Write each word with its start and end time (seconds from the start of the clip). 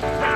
Ah. 0.00 0.27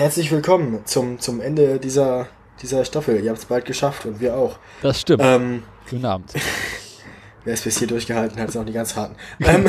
Herzlich 0.00 0.32
willkommen 0.32 0.80
zum, 0.86 1.18
zum 1.18 1.42
Ende 1.42 1.78
dieser, 1.78 2.26
dieser 2.62 2.86
Staffel. 2.86 3.22
Ihr 3.22 3.28
habt 3.28 3.38
es 3.40 3.44
bald 3.44 3.66
geschafft 3.66 4.06
und 4.06 4.18
wir 4.18 4.34
auch. 4.34 4.58
Das 4.80 4.98
stimmt. 5.02 5.20
Ähm, 5.22 5.62
Guten 5.90 6.06
Abend. 6.06 6.32
wer 7.44 7.52
es 7.52 7.60
bis 7.60 7.76
hier 7.78 7.86
durchgehalten 7.86 8.40
hat, 8.40 8.48
ist 8.48 8.56
auch 8.56 8.64
die 8.64 8.72
ganz 8.72 8.96
harten. 8.96 9.14
ähm, 9.40 9.66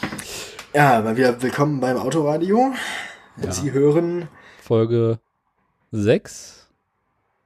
ja, 0.74 1.02
mal 1.02 1.14
wieder 1.18 1.42
willkommen 1.42 1.78
beim 1.78 1.98
Autoradio. 1.98 2.72
Ja. 3.36 3.52
Sie 3.52 3.70
hören 3.72 4.28
Folge 4.62 5.18
6 5.90 6.70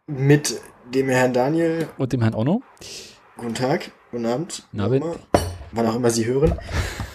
mit 0.07 0.61
dem 0.95 1.09
Herrn 1.09 1.33
Daniel. 1.33 1.89
und 1.99 2.13
dem 2.13 2.23
Herrn 2.23 2.35
Onno. 2.37 2.63
Guten 3.37 3.55
Tag, 3.57 3.91
guten 4.13 4.27
Abend. 4.27 4.63
Na, 4.71 4.89
wenn- 4.89 5.03
Wann 5.73 5.89
auch 5.89 5.97
immer 5.97 6.11
Sie 6.11 6.27
hören. 6.27 6.57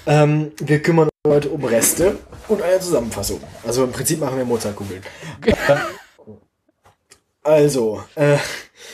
Ähm, 0.05 0.51
wir 0.57 0.81
kümmern 0.81 1.05
uns 1.05 1.08
heute 1.27 1.49
um 1.49 1.65
Reste 1.65 2.17
und 2.47 2.61
eine 2.61 2.79
Zusammenfassung. 2.79 3.41
Also 3.67 3.83
im 3.83 3.91
Prinzip 3.91 4.21
machen 4.21 4.37
wir 4.37 4.45
Mozartkugeln. 4.45 5.01
Also, 7.43 8.01
äh, 8.15 8.37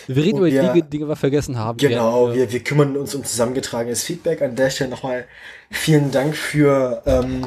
Wir 0.07 0.23
reden 0.23 0.37
über 0.39 0.49
die 0.49 0.57
Dinge, 0.57 0.81
die 0.81 1.07
wir 1.07 1.15
vergessen 1.15 1.59
haben. 1.59 1.77
Genau, 1.77 2.33
wir, 2.33 2.51
wir 2.51 2.63
kümmern 2.63 2.97
uns 2.97 3.13
um 3.13 3.23
zusammengetragenes 3.23 4.03
Feedback. 4.03 4.41
An 4.41 4.55
der 4.55 4.71
Stelle 4.71 4.89
nochmal 4.89 5.25
vielen 5.69 6.09
Dank 6.09 6.35
für 6.35 7.03
ähm, 7.05 7.45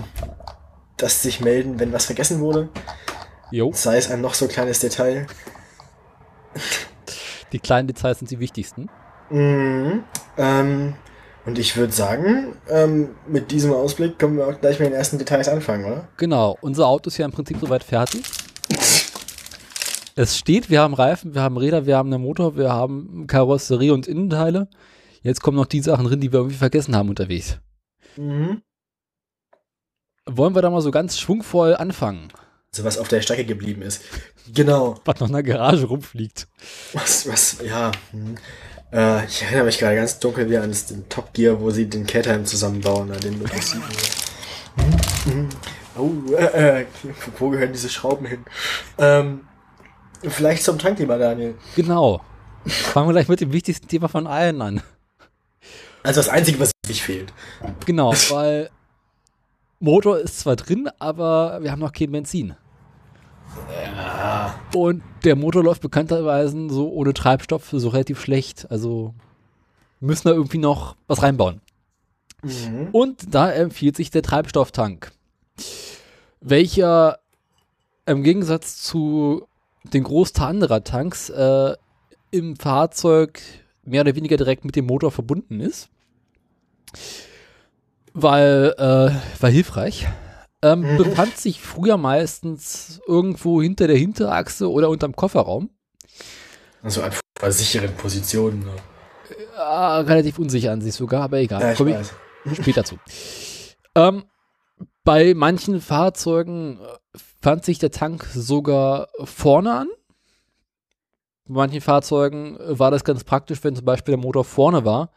das 0.97 1.23
sich 1.23 1.41
melden, 1.41 1.81
wenn 1.81 1.93
was 1.93 2.06
vergessen 2.06 2.39
wurde. 2.39 2.69
Jo, 3.51 3.73
Sei 3.75 3.97
es 3.97 4.09
ein 4.09 4.21
noch 4.21 4.34
so 4.34 4.47
kleines 4.47 4.79
Detail. 4.79 5.27
die 7.53 7.59
kleinen 7.59 7.89
Details 7.89 8.21
sind 8.21 8.31
die 8.31 8.39
wichtigsten. 8.39 8.89
Mhm. 9.31 10.05
Ähm, 10.37 10.95
und 11.49 11.59
ich 11.59 11.79
würde 11.79 11.95
sagen, 11.95 12.57
ähm, 12.69 13.15
mit 13.27 13.51
diesem 13.51 13.73
Ausblick 13.73 14.19
können 14.19 14.37
wir 14.37 14.47
auch 14.47 14.61
gleich 14.61 14.79
mit 14.81 14.91
den 14.91 14.95
ersten 14.95 15.17
Details 15.17 15.49
anfangen, 15.49 15.87
oder? 15.87 16.07
Genau, 16.19 16.59
unser 16.61 16.87
Auto 16.87 17.09
ist 17.09 17.17
ja 17.17 17.25
im 17.25 17.33
Prinzip 17.33 17.57
soweit 17.59 17.83
fertig. 17.83 18.23
Es 20.15 20.37
steht, 20.37 20.69
wir 20.69 20.83
haben 20.83 20.93
Reifen, 20.93 21.35
wir 21.35 21.41
haben 21.41 21.57
Räder, 21.57 21.87
wir 21.87 21.97
haben 21.97 22.13
einen 22.13 22.23
Motor, 22.23 22.59
wir 22.59 22.71
haben 22.71 23.27
Karosserie 23.27 23.95
und 23.95 24.07
Innenteile. 24.07 24.69
Jetzt 25.23 25.41
kommen 25.41 25.57
noch 25.57 25.65
die 25.65 25.81
Sachen 25.81 26.05
drin, 26.05 26.21
die 26.21 26.31
wir 26.31 26.41
irgendwie 26.41 26.59
vergessen 26.59 26.95
haben 26.95 27.09
unterwegs. 27.09 27.57
Mhm. 28.17 28.61
Wollen 30.27 30.55
wir 30.55 30.61
da 30.61 30.69
mal 30.69 30.83
so 30.83 30.91
ganz 30.91 31.19
schwungvoll 31.19 31.75
anfangen, 31.75 32.29
So 32.73 32.85
was 32.85 32.99
auf 32.99 33.09
der 33.09 33.23
Strecke 33.23 33.47
geblieben 33.47 33.81
ist. 33.81 34.03
Genau. 34.53 35.01
was 35.07 35.19
noch 35.19 35.29
in 35.29 35.33
der 35.33 35.43
Garage 35.43 35.87
rumfliegt? 35.87 36.47
Was, 36.93 37.27
was, 37.27 37.62
ja. 37.65 37.91
Äh, 38.92 39.27
ich 39.27 39.42
erinnere 39.42 39.64
mich 39.64 39.78
gerade 39.78 39.97
ganz 39.97 40.19
dunkel 40.19 40.48
wieder 40.48 40.62
an 40.62 40.70
das, 40.70 40.86
den 40.86 41.08
Top 41.08 41.33
Gear, 41.34 41.61
wo 41.61 41.70
sie 41.70 41.89
den 41.89 42.06
Caterham 42.06 42.47
zusammenbauen, 42.47 43.11
äh, 43.12 43.20
den 43.20 43.39
Lokomotiven. 43.39 43.83
Hm, 45.25 45.33
hm. 45.33 45.48
Oh, 45.97 46.33
äh, 46.33 46.81
äh, 46.83 46.86
wo 47.39 47.50
gehören 47.50 47.72
diese 47.72 47.89
Schrauben 47.89 48.27
hin? 48.27 48.44
Ähm, 48.98 49.41
vielleicht 50.22 50.62
zum 50.62 50.78
Tank, 50.78 50.98
lieber 50.98 51.19
Daniel. 51.19 51.56
Genau. 51.75 52.22
Fangen 52.66 53.09
wir 53.09 53.12
gleich 53.12 53.28
mit 53.28 53.41
dem 53.41 53.53
wichtigsten 53.53 53.88
Thema 53.88 54.09
von 54.09 54.27
allen 54.27 54.62
an. 54.62 54.82
Also 56.03 56.21
das 56.21 56.28
Einzige, 56.28 56.60
was 56.60 56.71
wirklich 56.84 57.03
fehlt. 57.03 57.32
Genau, 57.84 58.15
weil 58.31 58.71
Motor 59.81 60.19
ist 60.19 60.41
zwar 60.41 60.56
drin, 60.56 60.88
aber 60.98 61.59
wir 61.62 61.72
haben 61.72 61.81
noch 61.81 61.93
kein 61.93 62.12
Benzin. 62.12 62.54
Ja. 63.95 64.55
Und 64.75 65.03
der 65.25 65.37
Motor 65.37 65.65
läuft 65.65 65.83
bekannterweise 65.83 66.69
so 66.71 66.91
ohne 66.91 67.15
Treibstoff 67.15 67.69
so 67.71 67.89
relativ 67.89 68.21
schlecht. 68.21 68.71
Also 68.71 69.15
müssen 70.01 70.29
da 70.29 70.35
irgendwie 70.35 70.59
noch 70.59 70.97
was 71.07 71.23
reinbauen. 71.23 71.61
Mhm. 72.43 72.89
Und 72.93 73.35
da 73.35 73.51
empfiehlt 73.51 73.97
sich 73.97 74.11
der 74.11 74.23
Treibstofftank, 74.23 75.13
welcher 76.41 77.19
im 78.07 78.23
Gegensatz 78.23 78.83
zu 78.83 79.47
den 79.93 80.05
Großteil 80.05 80.49
anderer 80.49 80.85
Tanks 80.85 81.31
äh, 81.31 81.75
im 82.31 82.57
Fahrzeug 82.57 83.41
mehr 83.85 84.03
oder 84.03 84.15
weniger 84.15 84.37
direkt 84.37 84.65
mit 84.65 84.77
dem 84.77 84.87
Motor 84.87 85.11
verbunden 85.11 85.61
ist. 85.61 85.89
Weil, 88.13 88.75
äh, 88.79 89.43
war 89.43 89.51
hilfreich. 89.51 90.07
Ähm, 90.63 90.81
Mhm. 90.81 90.97
Befand 90.97 91.37
sich 91.37 91.61
früher 91.61 91.97
meistens 91.97 93.01
irgendwo 93.07 93.63
hinter 93.63 93.87
der 93.87 93.97
Hinterachse 93.97 94.71
oder 94.71 94.91
unterm 94.91 95.15
Kofferraum. 95.15 95.71
Also 96.83 97.03
an 97.03 97.13
sicheren 97.53 97.95
Positionen. 97.95 98.61
Ne? 98.61 98.73
Ah, 99.57 100.01
relativ 100.01 100.39
unsicher 100.39 100.73
an 100.73 100.81
sich 100.81 100.95
sogar, 100.95 101.23
aber 101.23 101.39
egal. 101.39 101.61
Ja, 101.61 101.73
ich 101.73 101.79
Komm 101.79 101.89
ich, 101.89 102.57
später 102.61 102.85
zu. 102.85 102.99
Ähm, 103.95 104.25
bei 105.05 105.35
manchen 105.35 105.81
Fahrzeugen 105.81 106.81
äh, 106.81 107.19
fand 107.41 107.65
sich 107.65 107.79
der 107.79 107.91
Tank 107.91 108.25
sogar 108.33 109.09
vorne 109.25 109.73
an. 109.73 109.89
Bei 111.47 111.55
manchen 111.55 111.81
Fahrzeugen 111.81 112.59
äh, 112.59 112.79
war 112.79 112.91
das 112.91 113.05
ganz 113.05 113.25
praktisch, 113.25 113.63
wenn 113.63 113.77
zum 113.77 113.85
Beispiel 113.85 114.13
der 114.13 114.23
Motor 114.23 114.45
vorne 114.45 114.85
war, 114.85 115.11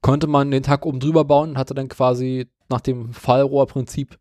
konnte 0.00 0.26
man 0.26 0.50
den 0.50 0.62
Tank 0.62 0.84
oben 0.86 1.00
drüber 1.00 1.24
bauen 1.24 1.50
und 1.50 1.58
hatte 1.58 1.74
dann 1.74 1.88
quasi 1.88 2.48
nach 2.68 2.80
dem 2.80 3.12
Fallrohrprinzip 3.12 4.18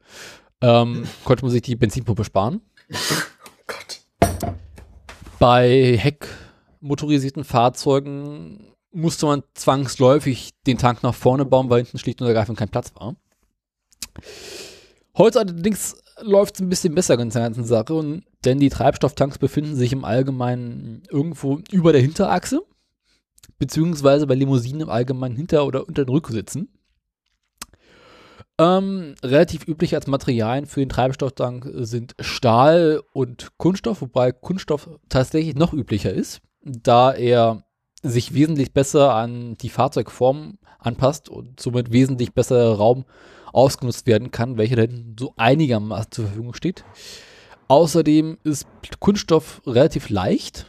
ähm, 0.66 1.08
konnte 1.24 1.46
man 1.46 1.52
sich 1.52 1.62
die 1.62 1.76
Benzinpumpe 1.76 2.24
sparen. 2.24 2.62
Gott. 3.68 4.02
Bei 5.38 5.96
heckmotorisierten 5.98 7.44
Fahrzeugen 7.44 8.74
musste 8.92 9.28
man 9.28 9.44
zwangsläufig 9.54 10.52
den 10.66 10.78
Tank 10.78 11.04
nach 11.04 11.14
vorne 11.14 11.46
bauen, 11.46 11.70
weil 11.70 11.84
hinten 11.84 12.00
schlicht 12.00 12.22
und 12.22 12.28
ergreifend 12.28 12.58
kein 12.58 12.70
Platz 12.70 12.94
war. 12.96 13.16
Heute 15.18 15.40
allerdings 15.40 15.98
läuft 16.22 16.56
es 16.56 16.62
ein 16.62 16.70
bisschen 16.70 16.96
besser 16.96 17.20
in 17.20 17.30
der 17.30 17.42
ganzen 17.42 17.66
Sache, 17.66 17.94
und, 17.94 18.24
denn 18.44 18.60
die 18.60 18.70
Treibstofftanks 18.70 19.38
befinden 19.38 19.76
sich 19.76 19.94
im 19.94 20.04
Allgemeinen 20.04 21.04
irgendwo 21.12 21.60
über 21.72 21.92
der 21.92 22.02
Hinterachse, 22.02 22.64
beziehungsweise 23.60 24.26
bei 24.26 24.36
Limousinen 24.36 24.82
im 24.82 24.90
Allgemeinen 24.90 25.36
hinter 25.36 25.66
oder 25.66 25.88
unter 25.88 26.06
den 26.06 26.10
Rücksitzen. 26.10 26.70
Ähm, 28.58 29.16
relativ 29.22 29.68
üblich 29.68 29.96
als 29.96 30.08
Materialien 30.08 30.66
für 30.66 30.80
den 30.80 30.90
Treibstofftank 30.90 31.70
sind 31.74 32.16
Stahl 32.20 33.02
und 33.12 33.58
Kunststoff, 33.58 34.02
wobei 34.02 34.32
Kunststoff 34.32 34.90
tatsächlich 35.10 35.56
noch 35.56 35.74
üblicher 35.74 36.14
ist, 36.14 36.42
da 36.62 37.12
er 37.12 37.64
sich 38.02 38.34
wesentlich 38.34 38.72
besser 38.72 39.14
an 39.14 39.58
die 39.58 39.70
Fahrzeugform 39.70 40.58
anpasst 40.80 41.28
und 41.28 41.60
somit 41.60 41.92
wesentlich 41.92 42.34
besser 42.34 42.74
Raum 42.76 43.04
ausgenutzt 43.52 44.08
werden 44.08 44.32
kann, 44.32 44.58
welcher 44.58 44.76
dann 44.78 45.16
so 45.20 45.34
einigermaßen 45.36 46.12
zur 46.12 46.26
Verfügung 46.28 46.54
steht. 46.54 46.86
Außerdem 47.68 48.38
ist 48.44 48.68
Kunststoff 49.00 49.62
relativ 49.66 50.10
leicht 50.10 50.68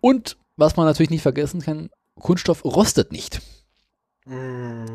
und 0.00 0.38
was 0.56 0.76
man 0.76 0.86
natürlich 0.86 1.10
nicht 1.10 1.22
vergessen 1.22 1.60
kann, 1.60 1.90
Kunststoff 2.18 2.64
rostet 2.64 3.12
nicht. 3.12 3.42
Mhm. 4.24 4.86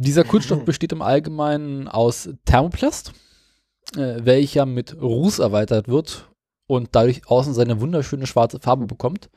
Dieser 0.00 0.22
Kunststoff 0.24 0.64
besteht 0.64 0.92
im 0.92 1.02
Allgemeinen 1.02 1.88
aus 1.88 2.30
Thermoplast, 2.44 3.12
äh, 3.96 4.20
welcher 4.20 4.64
mit 4.64 5.00
Ruß 5.00 5.40
erweitert 5.40 5.88
wird 5.88 6.28
und 6.68 6.90
dadurch 6.92 7.26
außen 7.26 7.52
seine 7.52 7.80
wunderschöne 7.80 8.28
schwarze 8.28 8.60
Farbe 8.60 8.86
bekommt, 8.86 9.28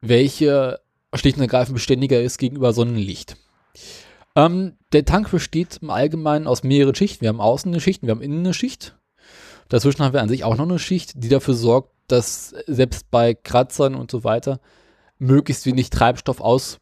welche 0.00 0.80
schlicht 1.14 1.36
und 1.36 1.42
ergreifend 1.42 1.74
beständiger 1.74 2.20
ist 2.20 2.38
gegenüber 2.38 2.72
Sonnenlicht. 2.72 3.36
Ähm, 4.34 4.76
der 4.92 5.04
Tank 5.04 5.30
besteht 5.30 5.78
im 5.82 5.90
Allgemeinen 5.90 6.48
aus 6.48 6.64
mehreren 6.64 6.94
Schichten. 6.96 7.20
Wir 7.20 7.28
haben 7.28 7.40
außen 7.40 7.70
eine 7.70 7.80
Schicht, 7.80 8.02
wir 8.02 8.10
haben 8.10 8.22
innen 8.22 8.40
eine 8.40 8.54
Schicht. 8.54 8.96
Dazwischen 9.68 10.02
haben 10.02 10.14
wir 10.14 10.22
an 10.22 10.28
sich 10.28 10.42
auch 10.42 10.56
noch 10.56 10.68
eine 10.68 10.80
Schicht, 10.80 11.12
die 11.22 11.28
dafür 11.28 11.54
sorgt, 11.54 11.92
dass 12.08 12.54
selbst 12.66 13.08
bei 13.12 13.34
Kratzern 13.34 13.94
und 13.94 14.10
so 14.10 14.24
weiter 14.24 14.58
möglichst 15.18 15.64
wenig 15.64 15.90
Treibstoff 15.90 16.40
aus 16.40 16.78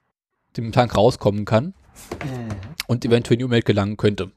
dem 0.56 0.72
Tank 0.72 0.96
rauskommen 0.96 1.44
kann 1.44 1.74
und 2.88 3.04
eventuell 3.04 3.34
in 3.34 3.38
die 3.38 3.44
Umwelt 3.44 3.64
gelangen 3.64 3.96
könnte. 3.96 4.32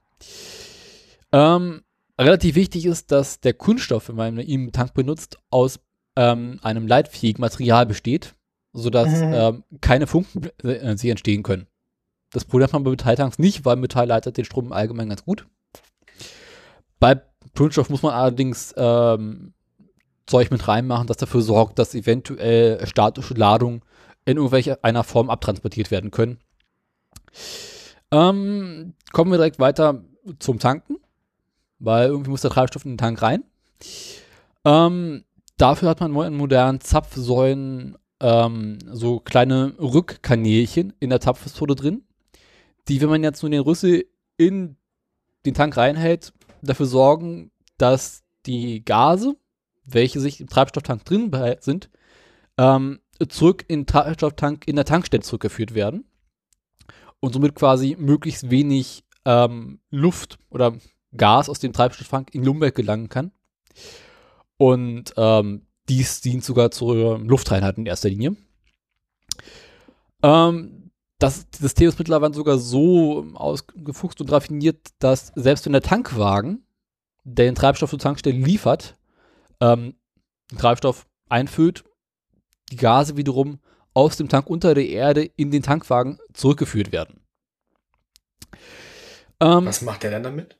Ähm, 1.31 1.81
relativ 2.19 2.55
wichtig 2.55 2.85
ist, 2.85 3.11
dass 3.11 3.39
der 3.39 3.53
Kunststoff, 3.53 4.09
wenn 4.09 4.15
man 4.15 4.39
ihn 4.39 4.65
im 4.65 4.71
Tank 4.71 4.93
benutzt, 4.93 5.39
aus 5.49 5.79
ähm, 6.15 6.59
einem 6.61 6.87
leitfähigen 6.87 7.41
Material 7.41 7.87
besteht, 7.87 8.35
sodass 8.73 9.09
Mhm. 9.09 9.33
ähm, 9.33 9.63
keine 9.81 10.05
Funken 10.05 10.49
äh, 10.63 10.95
sich 10.97 11.09
entstehen 11.09 11.41
können. 11.41 11.67
Das 12.31 12.45
Problem 12.45 12.65
hat 12.65 12.73
man 12.73 12.83
bei 12.83 12.91
Metalltanks 12.91 13.39
nicht, 13.39 13.65
weil 13.65 13.77
Metall 13.77 14.07
leitet 14.07 14.37
den 14.37 14.45
Strom 14.45 14.67
im 14.67 14.73
Allgemeinen 14.73 15.09
ganz 15.09 15.23
gut. 15.25 15.47
Bei 16.99 17.21
Kunststoff 17.57 17.89
muss 17.89 18.03
man 18.03 18.13
allerdings 18.13 18.73
ähm, 18.77 19.53
Zeug 20.27 20.51
mit 20.51 20.67
reinmachen, 20.67 21.07
das 21.07 21.17
dafür 21.17 21.41
sorgt, 21.41 21.79
dass 21.79 21.95
eventuell 21.95 22.85
statische 22.85 23.33
Ladungen 23.33 23.81
in 24.23 24.37
irgendwelcher 24.37 24.79
einer 24.83 25.03
Form 25.03 25.29
abtransportiert 25.29 25.91
werden 25.91 26.11
können. 26.11 26.37
Ähm, 28.11 28.93
kommen 29.13 29.31
wir 29.31 29.37
direkt 29.37 29.59
weiter 29.59 30.03
zum 30.39 30.59
Tanken, 30.59 30.97
weil 31.79 32.09
irgendwie 32.09 32.31
muss 32.31 32.41
der 32.41 32.51
Treibstoff 32.51 32.85
in 32.85 32.91
den 32.91 32.97
Tank 32.97 33.21
rein. 33.21 33.43
Ähm, 34.65 35.23
dafür 35.57 35.89
hat 35.89 36.01
man 36.01 36.15
in 36.25 36.35
modernen 36.35 36.81
Zapfsäulen 36.81 37.97
ähm, 38.19 38.77
so 38.91 39.19
kleine 39.19 39.73
Rückkanälchen 39.79 40.93
in 40.99 41.09
der 41.09 41.21
Zapfpistole 41.21 41.75
drin, 41.75 42.03
die, 42.87 43.01
wenn 43.01 43.09
man 43.09 43.23
jetzt 43.23 43.41
nur 43.41 43.49
den 43.49 43.61
Rüssel 43.61 44.05
in 44.37 44.75
den 45.45 45.53
Tank 45.53 45.77
reinhält, 45.77 46.33
dafür 46.61 46.85
sorgen, 46.85 47.51
dass 47.77 48.23
die 48.45 48.83
Gase, 48.83 49.35
welche 49.85 50.19
sich 50.19 50.41
im 50.41 50.47
Treibstofftank 50.47 51.05
drin 51.05 51.31
sind, 51.61 51.89
ähm, 52.57 52.99
zurück 53.29 53.65
in 53.67 53.81
den 53.81 53.87
Treibstofftank 53.87 54.67
in 54.67 54.75
der 54.75 54.85
Tankstelle 54.85 55.23
zurückgeführt 55.23 55.73
werden 55.73 56.05
und 57.21 57.33
somit 57.33 57.55
quasi 57.55 57.95
möglichst 57.97 58.49
wenig 58.49 59.05
ähm, 59.23 59.79
Luft 59.89 60.39
oder 60.49 60.75
Gas 61.15 61.47
aus 61.47 61.59
dem 61.59 61.71
Treibstofftank 61.71 62.33
in 62.35 62.43
Lumberg 62.43 62.75
gelangen 62.75 63.07
kann. 63.07 63.31
Und 64.57 65.13
ähm, 65.15 65.65
dies 65.87 66.21
dient 66.21 66.43
sogar 66.43 66.71
zur 66.71 67.19
Luftreinheit 67.19 67.77
in 67.77 67.85
erster 67.85 68.09
Linie. 68.09 68.35
Ähm, 70.23 70.91
das 71.19 71.45
System 71.55 71.87
ist 71.87 71.99
mittlerweile 71.99 72.33
sogar 72.33 72.57
so 72.57 73.25
ausgefuchst 73.35 74.21
und 74.21 74.31
raffiniert, 74.31 74.87
dass 74.99 75.31
selbst 75.35 75.65
wenn 75.65 75.73
der 75.73 75.81
Tankwagen, 75.81 76.65
der 77.23 77.45
den 77.45 77.55
Treibstoff 77.55 77.91
zur 77.91 77.99
Tankstelle 77.99 78.37
liefert, 78.37 78.97
ähm, 79.59 79.95
den 80.51 80.57
Treibstoff 80.57 81.05
einfüllt, 81.29 81.83
die 82.71 82.77
Gase 82.77 83.17
wiederum 83.17 83.59
aus 83.93 84.17
dem 84.17 84.29
Tank 84.29 84.47
unter 84.47 84.73
der 84.73 84.87
Erde 84.87 85.29
in 85.35 85.51
den 85.51 85.63
Tankwagen 85.63 86.19
zurückgeführt 86.33 86.91
werden. 86.91 87.21
Ähm, 89.39 89.65
Was 89.65 89.81
macht 89.81 90.03
der 90.03 90.11
dann 90.11 90.23
damit? 90.23 90.57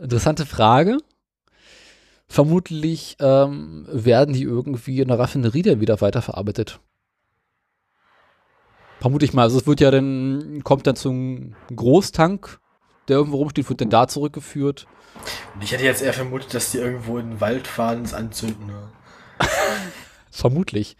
Interessante 0.00 0.46
Frage. 0.46 0.98
Vermutlich 2.28 3.16
ähm, 3.20 3.86
werden 3.90 4.34
die 4.34 4.42
irgendwie 4.42 5.00
in 5.00 5.08
der 5.08 5.18
Raffinerie 5.18 5.62
dann 5.62 5.80
wieder 5.80 6.00
weiterverarbeitet. 6.00 6.80
Vermute 9.00 9.24
ich 9.24 9.32
mal. 9.32 9.42
Also 9.42 9.58
es 9.58 9.66
wird 9.66 9.80
ja 9.80 9.90
dann, 9.90 10.62
kommt 10.62 10.86
dann 10.86 10.96
zum 10.96 11.54
Großtank, 11.74 12.60
der 13.08 13.16
irgendwo 13.16 13.38
rumsteht, 13.38 13.68
wird 13.68 13.80
dann 13.80 13.90
da 13.90 14.08
zurückgeführt. 14.08 14.86
Und 15.54 15.64
ich 15.64 15.72
hätte 15.72 15.84
jetzt 15.84 16.02
eher 16.02 16.12
vermutet, 16.12 16.52
dass 16.52 16.70
die 16.70 16.78
irgendwo 16.78 17.18
in 17.18 17.30
den 17.30 17.40
Wald 17.40 17.66
fahren 17.66 17.98
und 17.98 18.04
es 18.04 18.14
anzünden. 18.14 18.70
Vermutlich. 20.38 20.96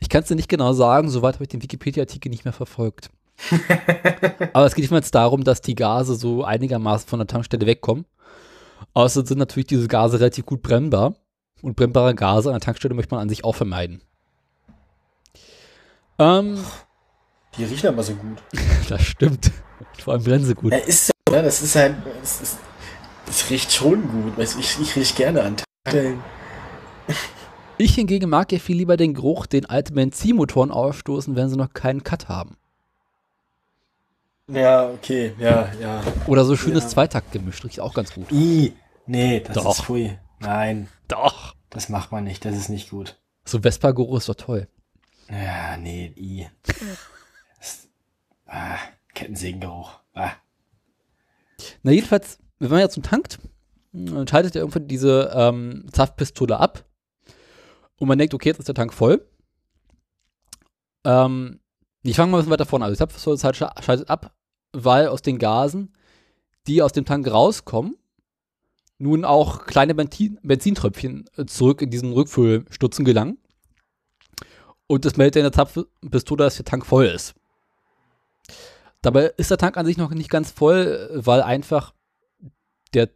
Ich 0.00 0.08
kann 0.08 0.22
es 0.22 0.28
dir 0.28 0.34
nicht 0.34 0.48
genau 0.48 0.72
sagen, 0.72 1.10
soweit 1.10 1.34
habe 1.34 1.44
ich 1.44 1.48
den 1.48 1.62
Wikipedia-Artikel 1.62 2.28
nicht 2.28 2.44
mehr 2.44 2.52
verfolgt. 2.52 3.10
Aber 4.52 4.66
es 4.66 4.74
geht 4.74 4.90
jetzt 4.90 5.14
darum, 5.14 5.44
dass 5.44 5.60
die 5.60 5.76
Gase 5.76 6.16
so 6.16 6.42
einigermaßen 6.42 7.08
von 7.08 7.20
der 7.20 7.28
Tankstelle 7.28 7.66
wegkommen. 7.66 8.04
Außerdem 8.92 9.28
sind 9.28 9.38
natürlich 9.38 9.68
diese 9.68 9.86
Gase 9.86 10.18
relativ 10.18 10.44
gut 10.44 10.60
brennbar. 10.62 11.14
Und 11.62 11.76
brennbare 11.76 12.16
Gase 12.16 12.48
an 12.48 12.54
der 12.54 12.60
Tankstelle 12.60 12.94
möchte 12.94 13.14
man 13.14 13.22
an 13.22 13.28
sich 13.28 13.44
auch 13.44 13.54
vermeiden. 13.54 14.02
Ähm, 16.18 16.58
die 17.56 17.62
riechen 17.62 17.90
aber 17.90 18.02
so 18.02 18.14
gut. 18.14 18.42
das 18.88 19.02
stimmt. 19.02 19.52
Vor 20.00 20.14
allem 20.14 20.24
brennen 20.24 20.44
sie 20.44 20.56
gut. 20.56 20.72
Ja, 20.72 20.78
ist 20.78 21.06
so, 21.06 21.32
ne? 21.32 21.44
Das 21.44 21.62
ist 21.62 21.76
halt. 21.76 21.94
Es, 22.24 22.40
ist, 22.40 22.58
es 23.28 23.50
riecht 23.50 23.70
schon 23.72 24.08
gut. 24.08 24.36
Ich, 24.36 24.80
ich 24.80 24.96
rieche 24.96 25.14
gerne 25.14 25.42
an 25.42 25.56
Tankstellen. 25.84 26.24
Ich 27.80 27.94
hingegen 27.94 28.28
mag 28.28 28.52
ja 28.52 28.58
viel 28.58 28.76
lieber 28.76 28.98
den 28.98 29.14
Geruch, 29.14 29.46
den 29.46 29.64
alte 29.64 29.94
Benzinmotoren 29.94 30.70
ausstoßen, 30.70 31.34
wenn 31.34 31.48
sie 31.48 31.56
noch 31.56 31.72
keinen 31.72 32.04
Cut 32.04 32.28
haben. 32.28 32.58
Ja, 34.48 34.90
okay, 34.90 35.32
ja, 35.38 35.72
ja. 35.80 36.02
Oder 36.26 36.44
so 36.44 36.56
schönes 36.56 36.82
ja. 36.82 36.88
Zweitaktgemisch, 36.90 37.64
riecht 37.64 37.80
auch 37.80 37.94
ganz 37.94 38.12
gut. 38.12 38.30
I, 38.30 38.74
nee, 39.06 39.40
das 39.40 39.54
doch. 39.54 39.70
ist 39.70 39.84
pfui. 39.86 40.18
Nein. 40.40 40.88
Doch. 41.08 41.54
Das 41.70 41.88
macht 41.88 42.12
man 42.12 42.24
nicht, 42.24 42.44
das 42.44 42.54
ist 42.54 42.68
nicht 42.68 42.90
gut. 42.90 43.18
So 43.46 43.60
Vespa-Geruch 43.60 44.18
ist 44.18 44.28
doch 44.28 44.34
toll. 44.34 44.68
Ja, 45.30 45.78
nee, 45.78 46.12
i. 46.16 46.48
Das, 47.58 47.88
ah, 48.46 48.76
Kettensägengeruch. 49.14 50.00
Ah. 50.12 50.32
Na, 51.82 51.92
jedenfalls, 51.92 52.40
wenn 52.58 52.68
man 52.68 52.80
jetzt 52.80 52.92
zum 52.92 53.04
tankt, 53.04 53.38
dann 53.92 54.28
schaltet 54.28 54.54
er 54.54 54.60
irgendwann 54.60 54.86
diese 54.86 55.32
ähm, 55.34 55.86
Zapfpistole 55.90 56.60
ab 56.60 56.84
und 58.00 58.08
man 58.08 58.18
denkt, 58.18 58.34
okay, 58.34 58.48
jetzt 58.48 58.58
ist 58.58 58.68
der 58.68 58.74
Tank 58.74 58.94
voll. 58.94 59.24
Ähm, 61.04 61.60
ich 62.02 62.16
fange 62.16 62.32
mal 62.32 62.38
ein 62.38 62.40
bisschen 62.40 62.52
weiter 62.52 62.64
vorne 62.64 62.86
an. 62.86 62.90
Also 62.90 63.04
die 63.04 63.12
Zapfpistole 63.12 63.38
schaltet 63.38 64.08
ab, 64.08 64.34
weil 64.72 65.06
aus 65.08 65.20
den 65.20 65.38
Gasen, 65.38 65.94
die 66.66 66.82
aus 66.82 66.92
dem 66.92 67.04
Tank 67.04 67.30
rauskommen, 67.30 67.96
nun 68.96 69.24
auch 69.24 69.66
kleine 69.66 69.94
Benzin 69.94 70.38
Benzintröpfchen 70.42 71.26
äh, 71.36 71.44
zurück 71.44 71.82
in 71.82 71.90
diesen 71.90 72.12
Rückfüllstutzen 72.12 73.04
gelangen. 73.04 73.38
Und 74.86 75.04
das 75.04 75.16
meldet 75.16 75.36
in 75.36 75.42
der 75.42 75.52
Zapfpistole, 75.52 76.44
dass 76.44 76.56
der 76.56 76.64
Tank 76.64 76.86
voll 76.86 77.04
ist. 77.04 77.34
Dabei 79.02 79.32
ist 79.36 79.50
der 79.50 79.58
Tank 79.58 79.76
an 79.76 79.86
sich 79.86 79.98
noch 79.98 80.10
nicht 80.10 80.30
ganz 80.30 80.50
voll, 80.50 81.10
weil 81.14 81.42
einfach 81.42 81.94
der 82.94 83.10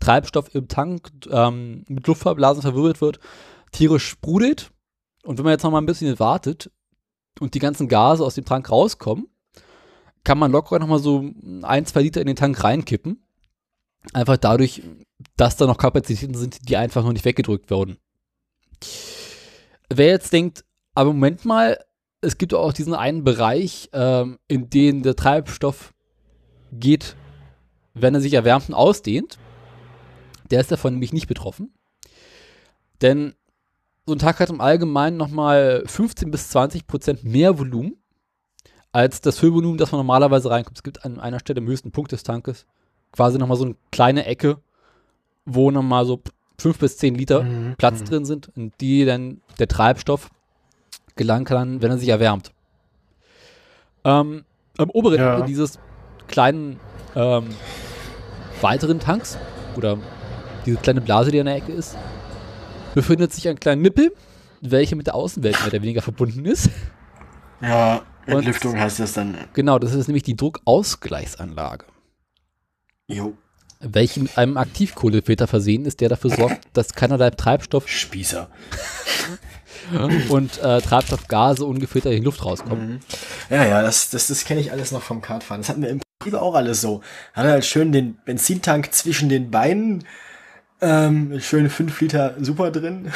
Treibstoff 0.00 0.54
im 0.54 0.68
Tank 0.68 1.10
ähm, 1.30 1.84
mit 1.86 2.06
Luftverblasen 2.06 2.62
verwirbelt 2.62 3.00
wird, 3.00 3.20
tierisch 3.72 4.06
sprudelt. 4.06 4.70
Und 5.24 5.38
wenn 5.38 5.44
man 5.44 5.52
jetzt 5.52 5.62
noch 5.62 5.70
mal 5.70 5.78
ein 5.78 5.86
bisschen 5.86 6.18
wartet 6.18 6.70
und 7.40 7.54
die 7.54 7.58
ganzen 7.58 7.88
Gase 7.88 8.24
aus 8.24 8.34
dem 8.34 8.44
Tank 8.44 8.70
rauskommen, 8.70 9.28
kann 10.24 10.38
man 10.38 10.52
locker 10.52 10.78
noch 10.78 10.86
mal 10.86 10.98
so 10.98 11.30
ein, 11.62 11.86
zwei 11.86 12.02
Liter 12.02 12.20
in 12.20 12.26
den 12.26 12.36
Tank 12.36 12.62
reinkippen. 12.62 13.24
Einfach 14.12 14.36
dadurch, 14.36 14.82
dass 15.36 15.56
da 15.56 15.66
noch 15.66 15.78
Kapazitäten 15.78 16.34
sind, 16.34 16.68
die 16.68 16.76
einfach 16.76 17.04
noch 17.04 17.12
nicht 17.12 17.24
weggedrückt 17.24 17.70
wurden. 17.70 17.98
Wer 19.88 20.08
jetzt 20.08 20.32
denkt, 20.32 20.64
aber 20.94 21.12
Moment 21.12 21.44
mal, 21.44 21.78
es 22.20 22.38
gibt 22.38 22.54
auch 22.54 22.72
diesen 22.72 22.94
einen 22.94 23.24
Bereich, 23.24 23.90
ähm, 23.92 24.38
in 24.48 24.70
dem 24.70 25.02
der 25.02 25.16
Treibstoff 25.16 25.92
geht, 26.72 27.16
wenn 27.94 28.14
er 28.14 28.20
sich 28.20 28.34
erwärmt 28.34 28.68
und 28.68 28.74
ausdehnt. 28.74 29.38
Der 30.50 30.60
ist 30.60 30.72
davon 30.72 30.94
nämlich 30.94 31.12
nicht 31.12 31.26
betroffen. 31.26 31.74
Denn 33.00 33.34
so 34.06 34.14
ein 34.14 34.18
Tag 34.18 34.40
hat 34.40 34.50
im 34.50 34.60
Allgemeinen 34.60 35.16
nochmal 35.16 35.84
15 35.86 36.30
bis 36.30 36.48
20 36.50 36.86
Prozent 36.86 37.24
mehr 37.24 37.58
Volumen 37.58 37.96
als 38.90 39.20
das 39.20 39.38
Füllvolumen, 39.38 39.78
das 39.78 39.92
man 39.92 40.00
normalerweise 40.00 40.50
reinkommt. 40.50 40.76
Es 40.76 40.82
gibt 40.82 41.04
an 41.04 41.18
einer 41.18 41.40
Stelle 41.40 41.60
im 41.60 41.66
höchsten 41.66 41.92
Punkt 41.92 42.12
des 42.12 42.22
Tankes 42.22 42.66
quasi 43.12 43.38
nochmal 43.38 43.56
so 43.56 43.64
eine 43.64 43.76
kleine 43.90 44.26
Ecke, 44.26 44.58
wo 45.44 45.70
nochmal 45.70 46.04
so 46.04 46.20
5 46.58 46.78
bis 46.78 46.96
10 46.98 47.14
Liter 47.14 47.42
mhm. 47.42 47.74
Platz 47.76 48.00
mhm. 48.00 48.04
drin 48.04 48.24
sind, 48.24 48.50
in 48.54 48.72
die 48.80 49.04
dann 49.04 49.40
der 49.58 49.68
Treibstoff 49.68 50.30
gelangen 51.16 51.44
kann, 51.44 51.82
wenn 51.82 51.90
er 51.90 51.98
sich 51.98 52.08
erwärmt. 52.08 52.52
Ähm, 54.04 54.44
am 54.78 54.90
oberen 54.90 55.18
ja. 55.18 55.34
Ende 55.34 55.46
dieses 55.46 55.78
kleinen 56.28 56.80
ähm, 57.14 57.46
weiteren 58.60 59.00
Tanks 59.00 59.38
oder 59.76 59.98
diese 60.64 60.78
kleine 60.78 61.00
Blase, 61.00 61.30
die 61.30 61.40
an 61.40 61.46
der 61.46 61.56
Ecke 61.56 61.72
ist, 61.72 61.96
befindet 62.94 63.32
sich 63.32 63.48
ein 63.48 63.58
kleiner 63.58 63.82
Nippel, 63.82 64.12
welcher 64.60 64.96
mit 64.96 65.06
der 65.06 65.14
Außenwelt 65.14 65.58
mehr 65.58 65.68
oder 65.68 65.82
weniger 65.82 66.02
verbunden 66.02 66.44
ist. 66.44 66.70
Ja, 67.60 68.02
Entlüftung 68.26 68.78
heißt 68.78 69.00
das 69.00 69.12
dann. 69.14 69.36
Genau, 69.54 69.78
das 69.78 69.94
ist 69.94 70.08
nämlich 70.08 70.22
die 70.22 70.36
Druckausgleichsanlage. 70.36 71.86
Jo. 73.06 73.34
Welche 73.80 74.20
mit 74.20 74.38
einem 74.38 74.56
Aktivkohlefilter 74.56 75.48
versehen 75.48 75.84
ist, 75.84 76.00
der 76.00 76.08
dafür 76.08 76.30
sorgt, 76.30 76.60
dass 76.72 76.94
keinerlei 76.94 77.30
Treibstoff. 77.30 77.88
Spießer. 77.88 78.48
und 80.28 80.58
äh, 80.58 80.80
Treibstoffgase 80.80 81.64
ungefiltert 81.64 82.12
in 82.12 82.20
die 82.20 82.24
Luft 82.24 82.44
rauskommen. 82.44 82.88
Mhm. 82.88 83.00
Ja, 83.50 83.64
ja, 83.64 83.82
das, 83.82 84.10
das, 84.10 84.28
das 84.28 84.44
kenne 84.44 84.60
ich 84.60 84.70
alles 84.70 84.92
noch 84.92 85.02
vom 85.02 85.20
Kartfahren. 85.20 85.62
Das 85.62 85.68
hatten 85.68 85.82
wir 85.82 85.90
im 85.90 86.00
Prinzip 86.20 86.38
auch 86.40 86.54
alles 86.54 86.80
so. 86.80 87.02
Haben 87.34 87.48
halt 87.48 87.64
schön 87.64 87.90
den 87.90 88.16
Benzintank 88.24 88.92
zwischen 88.94 89.28
den 89.28 89.50
Beinen 89.50 90.04
ähm, 90.82 91.40
schön 91.40 91.70
5 91.70 92.00
Liter 92.00 92.34
super 92.40 92.70
drin. 92.70 93.10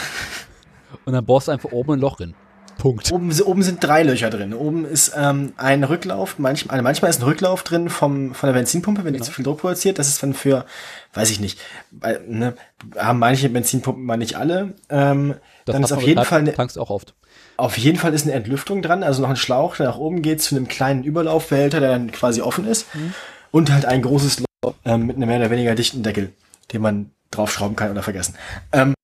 Und 1.04 1.12
dann 1.12 1.24
bohrst 1.24 1.48
du 1.48 1.52
einfach 1.52 1.72
oben 1.72 1.94
ein 1.94 2.00
Loch 2.00 2.16
drin. 2.16 2.34
Punkt. 2.78 3.10
Oben, 3.10 3.32
oben 3.40 3.62
sind 3.62 3.82
drei 3.82 4.02
Löcher 4.02 4.28
drin. 4.30 4.52
Oben 4.52 4.84
ist 4.84 5.12
ähm, 5.16 5.54
ein 5.56 5.82
Rücklauf, 5.82 6.38
manchmal, 6.38 6.74
also 6.74 6.82
manchmal 6.82 7.10
ist 7.10 7.20
ein 7.20 7.24
Rücklauf 7.24 7.62
drin 7.62 7.88
vom, 7.88 8.34
von 8.34 8.48
der 8.48 8.54
Benzinpumpe, 8.54 9.02
wenn 9.04 9.12
genau. 9.12 9.24
die 9.24 9.28
zu 9.28 9.34
viel 9.34 9.44
Druck 9.44 9.60
produziert. 9.60 9.98
Das 9.98 10.08
ist 10.08 10.22
dann 10.22 10.34
für, 10.34 10.66
weiß 11.14 11.30
ich 11.30 11.40
nicht, 11.40 11.58
weil, 11.90 12.20
ne, 12.28 12.54
haben 12.96 13.18
manche 13.18 13.48
Benzinpumpen 13.48 14.04
mal 14.04 14.18
nicht 14.18 14.36
alle. 14.36 14.74
Ähm, 14.90 15.34
dann 15.64 15.82
ist 15.82 15.92
auf 15.92 16.02
jeden 16.02 16.24
Fall 16.24 16.40
eine, 16.40 16.52
tankst 16.52 16.78
auch 16.78 16.90
oft. 16.90 17.14
Auf 17.56 17.78
jeden 17.78 17.98
Fall 17.98 18.12
ist 18.12 18.24
eine 18.24 18.34
Entlüftung 18.34 18.82
dran, 18.82 19.02
also 19.02 19.22
noch 19.22 19.30
ein 19.30 19.36
Schlauch, 19.36 19.76
der 19.76 19.86
nach 19.86 19.98
oben 19.98 20.20
geht 20.20 20.42
zu 20.42 20.54
einem 20.54 20.68
kleinen 20.68 21.02
Überlaufbehälter, 21.02 21.80
der 21.80 21.90
dann 21.90 22.12
quasi 22.12 22.42
offen 22.42 22.66
ist. 22.66 22.94
Mhm. 22.94 23.14
Und 23.50 23.72
halt 23.72 23.86
ein 23.86 24.02
großes 24.02 24.40
Loch 24.40 24.74
ähm, 24.84 25.06
mit 25.06 25.16
einem 25.16 25.28
mehr 25.28 25.38
oder 25.38 25.50
weniger 25.50 25.74
dichten 25.74 26.02
Deckel, 26.02 26.32
den 26.72 26.82
man 26.82 27.10
draufschrauben 27.30 27.76
kann 27.76 27.90
oder 27.90 28.02
vergessen. 28.02 28.34
Ähm, 28.72 28.94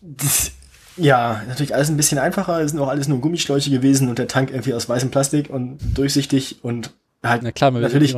das, 0.00 0.52
ja, 0.96 1.42
natürlich 1.48 1.74
alles 1.74 1.88
ein 1.88 1.96
bisschen 1.96 2.18
einfacher. 2.18 2.60
Es 2.60 2.72
sind 2.72 2.80
auch 2.80 2.88
alles 2.88 3.08
nur 3.08 3.20
Gummischläuche 3.20 3.70
gewesen 3.70 4.08
und 4.08 4.18
der 4.18 4.28
Tank 4.28 4.50
irgendwie 4.50 4.74
aus 4.74 4.88
weißem 4.88 5.10
Plastik 5.10 5.50
und 5.50 5.78
durchsichtig 5.94 6.62
und 6.62 6.92
halt 7.22 7.42
Na 7.42 7.52
klar, 7.52 7.70
natürlich 7.70 8.16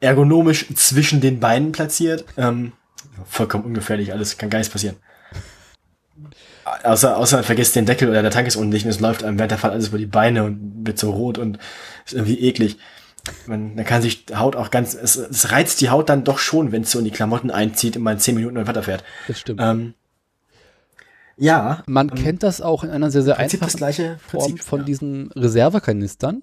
ergonomisch 0.00 0.66
zwischen 0.74 1.20
den 1.20 1.40
Beinen 1.40 1.72
platziert. 1.72 2.24
Ähm, 2.36 2.72
vollkommen 3.26 3.64
ungefährlich, 3.64 4.12
alles 4.12 4.38
kann 4.38 4.50
gar 4.50 4.58
nichts 4.58 4.72
passieren. 4.72 4.96
Außer, 6.82 7.16
außer 7.16 7.36
man 7.36 7.44
vergisst 7.44 7.76
den 7.76 7.86
Deckel 7.86 8.08
oder 8.08 8.22
der 8.22 8.30
Tank 8.30 8.46
ist 8.46 8.56
undicht 8.56 8.84
und 8.84 8.90
es 8.90 9.00
läuft 9.00 9.24
einem 9.24 9.38
während 9.38 9.50
der 9.50 9.58
Fahrt 9.58 9.74
alles 9.74 9.88
über 9.88 9.98
die 9.98 10.06
Beine 10.06 10.44
und 10.44 10.86
wird 10.86 10.98
so 10.98 11.10
rot 11.10 11.36
und 11.36 11.58
ist 12.06 12.14
irgendwie 12.14 12.40
eklig. 12.40 12.78
Man, 13.46 13.76
dann 13.76 13.84
kann 13.84 14.02
sich 14.02 14.26
die 14.26 14.36
Haut 14.36 14.56
auch 14.56 14.70
ganz, 14.70 14.94
es, 14.94 15.16
es 15.16 15.50
reizt 15.50 15.80
die 15.80 15.90
Haut 15.90 16.08
dann 16.08 16.24
doch 16.24 16.38
schon, 16.38 16.72
wenn 16.72 16.82
es 16.82 16.90
so 16.90 16.98
in 16.98 17.04
die 17.04 17.10
Klamotten 17.10 17.50
einzieht 17.50 17.96
und 17.96 18.02
man 18.02 18.18
zehn 18.18 18.34
Minuten 18.34 18.66
weiterfährt. 18.66 19.04
Das 19.28 19.40
stimmt. 19.40 19.60
Ähm, 19.62 19.94
ja, 21.36 21.82
Man 21.86 22.10
kennt 22.10 22.42
das 22.42 22.60
auch 22.60 22.84
in 22.84 22.90
einer 22.90 23.10
sehr, 23.10 23.22
sehr 23.22 23.34
Prinzip 23.34 23.62
einfachen 23.62 23.78
gleiche 23.78 24.18
Form 24.18 24.44
Prinzip. 24.44 24.62
von 24.62 24.80
ja. 24.80 24.84
diesen 24.84 25.32
Reservekanistern, 25.32 26.42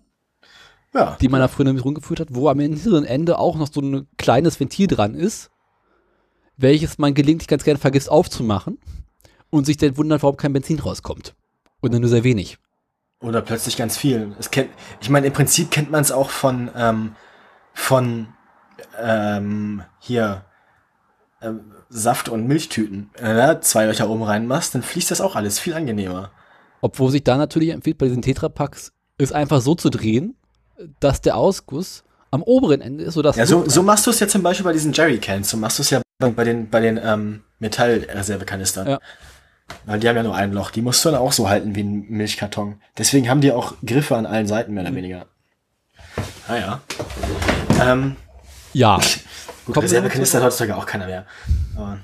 ja. 0.95 1.15
die 1.21 1.29
man 1.29 1.39
da 1.39 1.47
früher 1.47 1.65
nämlich 1.65 1.85
rumgeführt 1.85 2.19
hat, 2.19 2.29
wo 2.31 2.49
am 2.49 2.59
hinteren 2.59 3.05
Ende 3.05 3.37
auch 3.37 3.57
noch 3.57 3.71
so 3.71 3.79
ein 3.79 4.07
kleines 4.17 4.59
Ventil 4.59 4.87
dran 4.87 5.13
ist, 5.13 5.51
welches 6.57 6.97
man 6.97 7.13
gelegentlich 7.13 7.47
ganz 7.47 7.63
gerne 7.63 7.77
vergisst 7.77 8.09
aufzumachen 8.09 8.79
und 9.51 9.65
sich 9.65 9.77
dann 9.77 9.97
wundert, 9.97 10.23
warum 10.23 10.37
kein 10.37 10.53
Benzin 10.53 10.79
rauskommt. 10.79 11.35
Oder 11.83 11.99
nur 11.99 12.09
sehr 12.09 12.23
wenig. 12.23 12.57
Oder 13.19 13.41
plötzlich 13.41 13.77
ganz 13.77 13.97
viel. 13.97 14.35
Es 14.39 14.51
kennt, 14.51 14.69
ich 15.01 15.09
meine, 15.09 15.27
im 15.27 15.33
Prinzip 15.33 15.71
kennt 15.71 15.89
man 15.89 16.01
es 16.01 16.11
auch 16.11 16.29
von, 16.29 16.69
ähm, 16.75 17.15
von 17.73 18.27
ähm, 18.99 19.83
hier 19.99 20.45
ähm, 21.41 21.73
Saft- 21.89 22.29
und 22.29 22.47
Milchtüten. 22.47 23.09
Wenn 23.17 23.35
du 23.35 23.37
da 23.37 23.61
zwei 23.61 23.85
Löcher 23.85 24.09
oben 24.09 24.23
reinmachst, 24.23 24.75
dann 24.75 24.83
fließt 24.83 25.09
das 25.09 25.21
auch 25.21 25.35
alles 25.35 25.59
viel 25.59 25.73
angenehmer. 25.73 26.31
Obwohl 26.81 27.09
sich 27.09 27.23
da 27.23 27.37
natürlich 27.37 27.69
empfiehlt, 27.69 27.97
bei 27.97 28.07
diesen 28.07 28.21
Tetrapacks 28.21 28.91
es 29.17 29.31
einfach 29.31 29.61
so 29.61 29.73
zu 29.73 29.89
drehen, 29.89 30.35
dass 30.99 31.21
der 31.21 31.37
Ausguss 31.37 32.03
am 32.29 32.43
oberen 32.43 32.81
Ende 32.81 33.03
ist, 33.03 33.15
sodass 33.15 33.35
Ja, 33.35 33.45
so, 33.45 33.67
so 33.67 33.81
machst 33.81 34.05
du 34.05 34.11
es 34.11 34.19
ja 34.19 34.27
zum 34.27 34.43
Beispiel 34.43 34.63
bei 34.63 34.73
diesen 34.73 34.93
Jerrycans. 34.93 35.49
So 35.49 35.57
machst 35.57 35.79
du 35.79 35.81
es 35.81 35.89
ja 35.89 36.01
bei, 36.19 36.29
bei 36.29 36.43
den, 36.43 36.69
bei 36.69 36.81
den 36.81 36.99
ähm, 37.01 37.43
Metallreservekanistern. 37.59 38.87
Ja. 38.87 38.99
Weil 39.85 39.99
die 39.99 40.07
haben 40.07 40.15
ja 40.15 40.23
nur 40.23 40.35
ein 40.35 40.51
Loch. 40.51 40.71
Die 40.71 40.81
musst 40.81 41.03
du 41.03 41.09
dann 41.09 41.19
auch 41.19 41.31
so 41.31 41.49
halten 41.49 41.75
wie 41.75 41.83
ein 41.83 42.05
Milchkarton. 42.09 42.81
Deswegen 42.97 43.29
haben 43.29 43.41
die 43.41 43.51
auch 43.51 43.73
Griffe 43.85 44.15
an 44.15 44.25
allen 44.25 44.47
Seiten, 44.47 44.73
mehr 44.73 44.83
oder 44.83 44.95
weniger. 44.95 45.27
Ah 46.47 46.55
ja. 46.57 46.81
Ähm, 47.81 48.15
ja. 48.73 48.99
gut, 49.65 49.77
Reservekanister 49.77 50.39
hat 50.39 50.45
heutzutage 50.45 50.75
auch 50.75 50.85
keiner 50.85 51.05
mehr. 51.05 51.25
Aber 51.75 51.99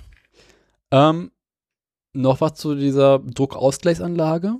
Ähm, 0.91 1.31
noch 2.13 2.41
was 2.41 2.55
zu 2.55 2.75
dieser 2.75 3.19
Druckausgleichsanlage. 3.19 4.55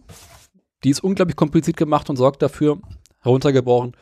Die 0.84 0.90
ist 0.90 1.04
unglaublich 1.04 1.36
kompliziert 1.36 1.78
gemacht 1.78 2.10
und 2.10 2.18
sorgt 2.18 2.42
dafür, 2.42 2.80
heruntergebrochen, 3.22 3.96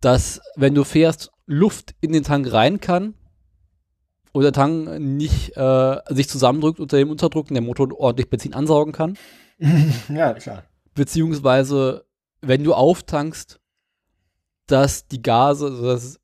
dass 0.00 0.40
wenn 0.56 0.74
du 0.74 0.84
fährst, 0.84 1.30
Luft 1.46 1.94
in 2.00 2.12
den 2.12 2.24
Tank 2.24 2.52
rein 2.52 2.80
kann 2.80 3.14
und 4.34 4.42
der 4.42 4.52
Tank 4.52 4.98
nicht 4.98 5.56
äh, 5.56 6.00
sich 6.08 6.28
zusammendrückt 6.28 6.80
unter 6.80 6.96
dem 6.96 7.08
Unterdruck 7.08 7.50
und 7.50 7.54
der 7.54 7.62
Motor 7.62 7.88
ordentlich 7.96 8.28
Benzin 8.28 8.52
ansaugen 8.52 8.92
kann. 8.92 9.16
ja, 10.08 10.34
klar. 10.34 10.64
Beziehungsweise, 10.92 12.04
wenn 12.40 12.64
du 12.64 12.74
auftankst, 12.74 13.60
dass 14.66 15.06
die 15.06 15.22
Gase, 15.22 15.66
also 15.66 15.86
dass 15.86 16.20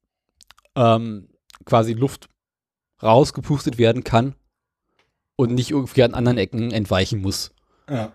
ähm, 0.74 1.28
quasi 1.64 1.92
Luft 1.92 2.28
rausgepustet 3.00 3.78
werden 3.78 4.02
kann 4.02 4.34
und 5.36 5.52
nicht 5.52 5.70
irgendwie 5.70 6.02
an 6.02 6.14
anderen 6.14 6.38
Ecken 6.38 6.72
entweichen 6.72 7.22
muss. 7.22 7.52
Ja. 7.88 8.12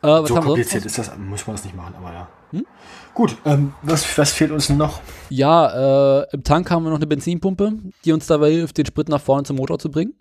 Äh, 0.00 0.26
so 0.26 0.34
kompliziert 0.36 0.84
ist 0.84 0.96
das, 0.96 1.18
muss 1.18 1.44
man 1.44 1.56
das 1.56 1.64
nicht 1.64 1.74
machen, 1.74 1.96
aber 1.96 2.12
ja. 2.12 2.28
Hm? 2.50 2.66
Gut, 3.14 3.36
ähm, 3.44 3.72
was, 3.82 4.18
was 4.18 4.32
fehlt 4.32 4.50
uns 4.50 4.68
noch? 4.68 5.00
Ja, 5.30 6.22
äh, 6.22 6.26
im 6.32 6.42
Tank 6.42 6.70
haben 6.70 6.82
wir 6.82 6.90
noch 6.90 6.96
eine 6.96 7.06
Benzinpumpe, 7.06 7.72
die 8.04 8.12
uns 8.12 8.26
dabei 8.26 8.50
hilft, 8.50 8.76
den 8.76 8.86
Sprit 8.86 9.08
nach 9.08 9.20
vorne 9.20 9.44
zum 9.44 9.56
Motor 9.56 9.78
zu 9.78 9.90
bringen. 9.90 10.14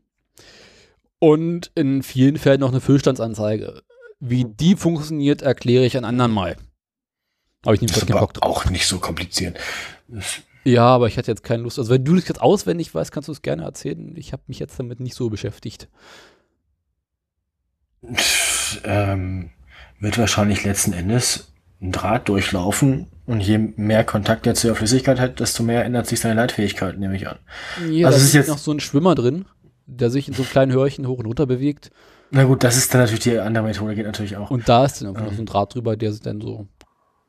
Und 1.18 1.72
in 1.74 2.04
vielen 2.04 2.38
Fällen 2.38 2.60
noch 2.60 2.70
eine 2.70 2.82
Füllstandsanzeige. 2.82 3.82
Wie 4.20 4.46
die 4.46 4.76
funktioniert, 4.76 5.42
erkläre 5.42 5.86
ich 5.86 5.98
ein 5.98 6.06
anderen 6.06 6.32
Mal. 6.32 6.56
Habe 7.66 7.76
ich 7.76 7.82
nicht 7.82 7.96
keinen 7.96 8.20
Bock 8.20 8.34
drauf. 8.34 8.44
auch 8.44 8.70
nicht 8.70 8.86
so 8.86 9.00
kompliziert. 9.00 9.58
Das, 10.08 10.42
Ja, 10.64 10.86
aber 10.86 11.08
ich 11.08 11.18
hatte 11.18 11.32
jetzt 11.32 11.44
keine 11.44 11.64
Lust. 11.64 11.80
Also 11.80 11.92
wenn 11.92 12.06
du 12.06 12.16
das 12.16 12.28
jetzt 12.28 12.42
auswendig 12.42 12.94
weißt, 12.94 13.12
kannst 13.12 13.28
du 13.28 13.32
es 13.32 13.42
gerne 13.42 13.64
erzählen. 13.64 14.14
Ich 14.18 14.34
habe 14.34 14.44
mich 14.48 14.60
jetzt 14.60 14.78
damit 14.78 15.00
nicht 15.00 15.16
so 15.16 15.30
beschäftigt. 15.30 15.88
ähm, 18.84 19.52
wird 20.00 20.18
wahrscheinlich 20.18 20.64
letzten 20.64 20.94
Endes 20.94 21.53
ein 21.84 21.92
Draht 21.92 22.30
durchlaufen 22.30 23.08
und 23.26 23.42
je 23.42 23.58
mehr 23.58 24.04
Kontakt 24.04 24.46
der 24.46 24.56
zu 24.56 24.68
der 24.68 24.76
Flüssigkeit 24.76 25.20
hat, 25.20 25.40
desto 25.40 25.62
mehr 25.64 25.84
ändert 25.86 26.08
sich 26.08 26.20
seine 26.22 26.36
Leitfähigkeit, 26.36 26.98
nehme 26.98 27.16
ich 27.16 27.28
an. 27.28 27.38
Ja, 27.90 28.08
Also 28.08 28.18
da 28.18 28.22
es 28.22 28.28
ist 28.30 28.34
jetzt- 28.34 28.48
noch 28.48 28.58
so 28.58 28.72
ein 28.72 28.80
Schwimmer 28.80 29.16
drin, 29.16 29.46
der 29.86 30.10
sich 30.10 30.28
in 30.28 30.34
so 30.34 30.44
einem 30.44 30.50
kleinen 30.52 30.72
Hörchen 30.72 31.08
hoch 31.08 31.20
und 31.20 31.26
runter 31.26 31.46
bewegt. 31.46 31.92
Na 32.32 32.46
gut, 32.46 32.64
das 32.64 32.78
ist 32.78 32.94
dann 32.94 33.02
natürlich 33.02 33.20
die 33.24 33.38
andere 33.38 33.64
Methode, 33.66 33.94
geht 33.96 34.06
natürlich 34.06 34.38
auch. 34.38 34.50
Und 34.50 34.68
da 34.68 34.86
ist 34.86 35.02
dann 35.02 35.10
einfach 35.10 35.22
noch 35.22 35.30
Ähm. 35.32 35.36
so 35.38 35.44
ein 35.44 35.46
Draht 35.46 35.76
drüber, 35.76 35.96
der 35.98 36.12
sich 36.14 36.22
dann 36.22 36.42
so. 36.42 36.68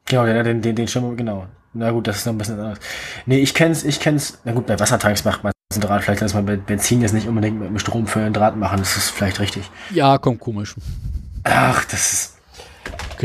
Genau, 0.07 0.25
den, 0.25 0.45
den, 0.45 0.63
den, 0.63 0.77
den 0.77 0.89
Schirm, 0.89 1.17
genau. 1.17 1.47
Na 1.73 1.91
gut, 1.91 2.07
das 2.07 2.19
ist 2.19 2.27
noch 2.27 2.33
ein 2.35 2.39
bisschen 2.39 2.59
anders. 2.61 2.79
Nee, 3.27 3.39
ich 3.41 3.53
kenn's, 3.55 3.83
ich 3.85 3.99
kenn's. 3.99 4.39
Na 4.45 4.53
gut, 4.53 4.67
bei 4.67 4.79
Wassertanks 4.79 5.25
macht 5.25 5.43
man 5.43 5.53
einen 5.73 5.81
Draht. 5.83 6.05
Vielleicht 6.05 6.21
lässt 6.21 6.35
man 6.35 6.47
bei 6.47 6.57
Benzin 6.57 7.01
jetzt 7.03 7.13
nicht 7.13 7.27
unbedingt 7.27 7.59
mit 7.59 7.69
dem 7.69 7.79
Strom 7.81 8.07
für 8.07 8.21
einen 8.21 8.33
Draht 8.33 8.57
machen. 8.57 8.79
Das 8.79 8.97
ist 8.97 9.11
vielleicht 9.11 9.41
richtig. 9.41 9.69
Ja, 9.93 10.17
kommt 10.19 10.39
komisch. 10.41 10.77
Ach, 11.43 11.85
das 11.87 12.13
ist 12.13 12.34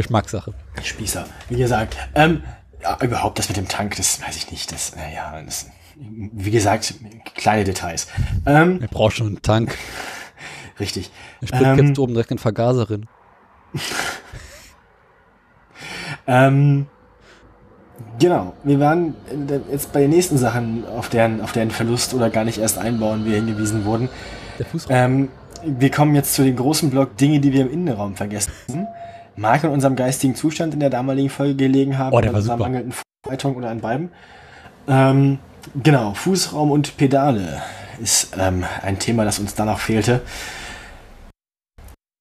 Geschmackssache. 0.04 0.54
Spießer. 0.82 1.26
Wie 1.50 1.58
gesagt, 1.58 1.98
ähm, 2.16 2.42
ja, 2.82 2.98
überhaupt 3.02 3.38
das 3.38 3.50
mit 3.50 3.58
dem 3.58 3.68
Tank, 3.68 3.98
das 3.98 4.22
weiß 4.26 4.38
ich 4.38 4.50
nicht. 4.50 4.72
Das, 4.72 4.96
naja, 4.96 5.42
das, 5.46 5.68
wie 5.98 6.52
gesagt, 6.52 6.94
kleine 7.36 7.66
Details. 7.66 8.08
Ähm, 8.46 8.80
Er 8.82 8.88
braucht 8.88 9.18
schon 9.18 9.28
einen 9.28 9.42
Tank. 9.42 9.78
richtig. 10.80 11.12
Er 11.42 11.48
springt 11.50 11.80
Ähm. 11.80 11.88
jetzt 11.90 12.00
oben 12.00 12.14
direkt 12.14 12.32
in 12.32 12.38
den 12.38 12.42
Vergaser 12.42 12.86
drin. 12.86 13.08
Ähm, 16.28 16.88
genau, 18.20 18.54
wir 18.64 18.80
waren 18.80 19.16
der- 19.32 19.62
jetzt 19.72 19.92
bei 19.94 20.02
den 20.02 20.10
nächsten 20.12 20.38
Sachen, 20.38 20.86
auf 20.88 21.10
deren, 21.10 21.42
auf 21.42 21.52
deren 21.54 21.72
Verlust 21.72 22.14
oder 22.14 22.30
gar 22.30 22.44
nicht 22.44 22.58
erst 22.60 22.78
einbauen 22.78 23.26
wir 23.26 23.36
hingewiesen 23.36 23.86
wurden. 23.86 24.10
Der 24.60 24.66
Fußraum. 24.66 24.96
Ähm, 24.96 25.28
wir 25.66 25.90
kommen 25.92 26.16
jetzt 26.16 26.34
zu 26.34 26.44
dem 26.44 26.56
großen 26.56 26.90
Block 26.90 27.18
Dinge, 27.18 27.40
die 27.40 27.52
wir 27.54 27.62
im 27.62 27.72
Innenraum 27.72 28.16
vergessen. 28.16 28.88
Mag 29.40 29.64
an 29.64 29.72
unserem 29.72 29.96
geistigen 29.96 30.36
Zustand 30.36 30.74
in 30.74 30.82
der 30.82 30.90
damaligen 30.90 31.30
Folge 31.30 31.56
gelegen 31.56 31.98
haben, 31.98 32.14
Oh, 32.14 32.20
der 32.20 32.34
war 32.34 32.42
super. 32.42 32.58
mangelnden 32.58 32.92
Vorbereitung 33.24 33.56
oder 33.56 33.70
an 33.70 33.80
beiden. 33.80 34.12
Ähm, 34.88 35.40
genau, 35.82 36.14
Fußraum 36.14 36.72
und 36.72 36.98
Pedale 36.98 37.62
ist 38.02 38.36
ähm, 38.38 38.66
ein 38.82 39.00
Thema, 39.00 39.24
das 39.24 39.40
uns 39.40 39.56
da 39.56 39.64
noch 39.64 39.80
fehlte. 39.80 40.22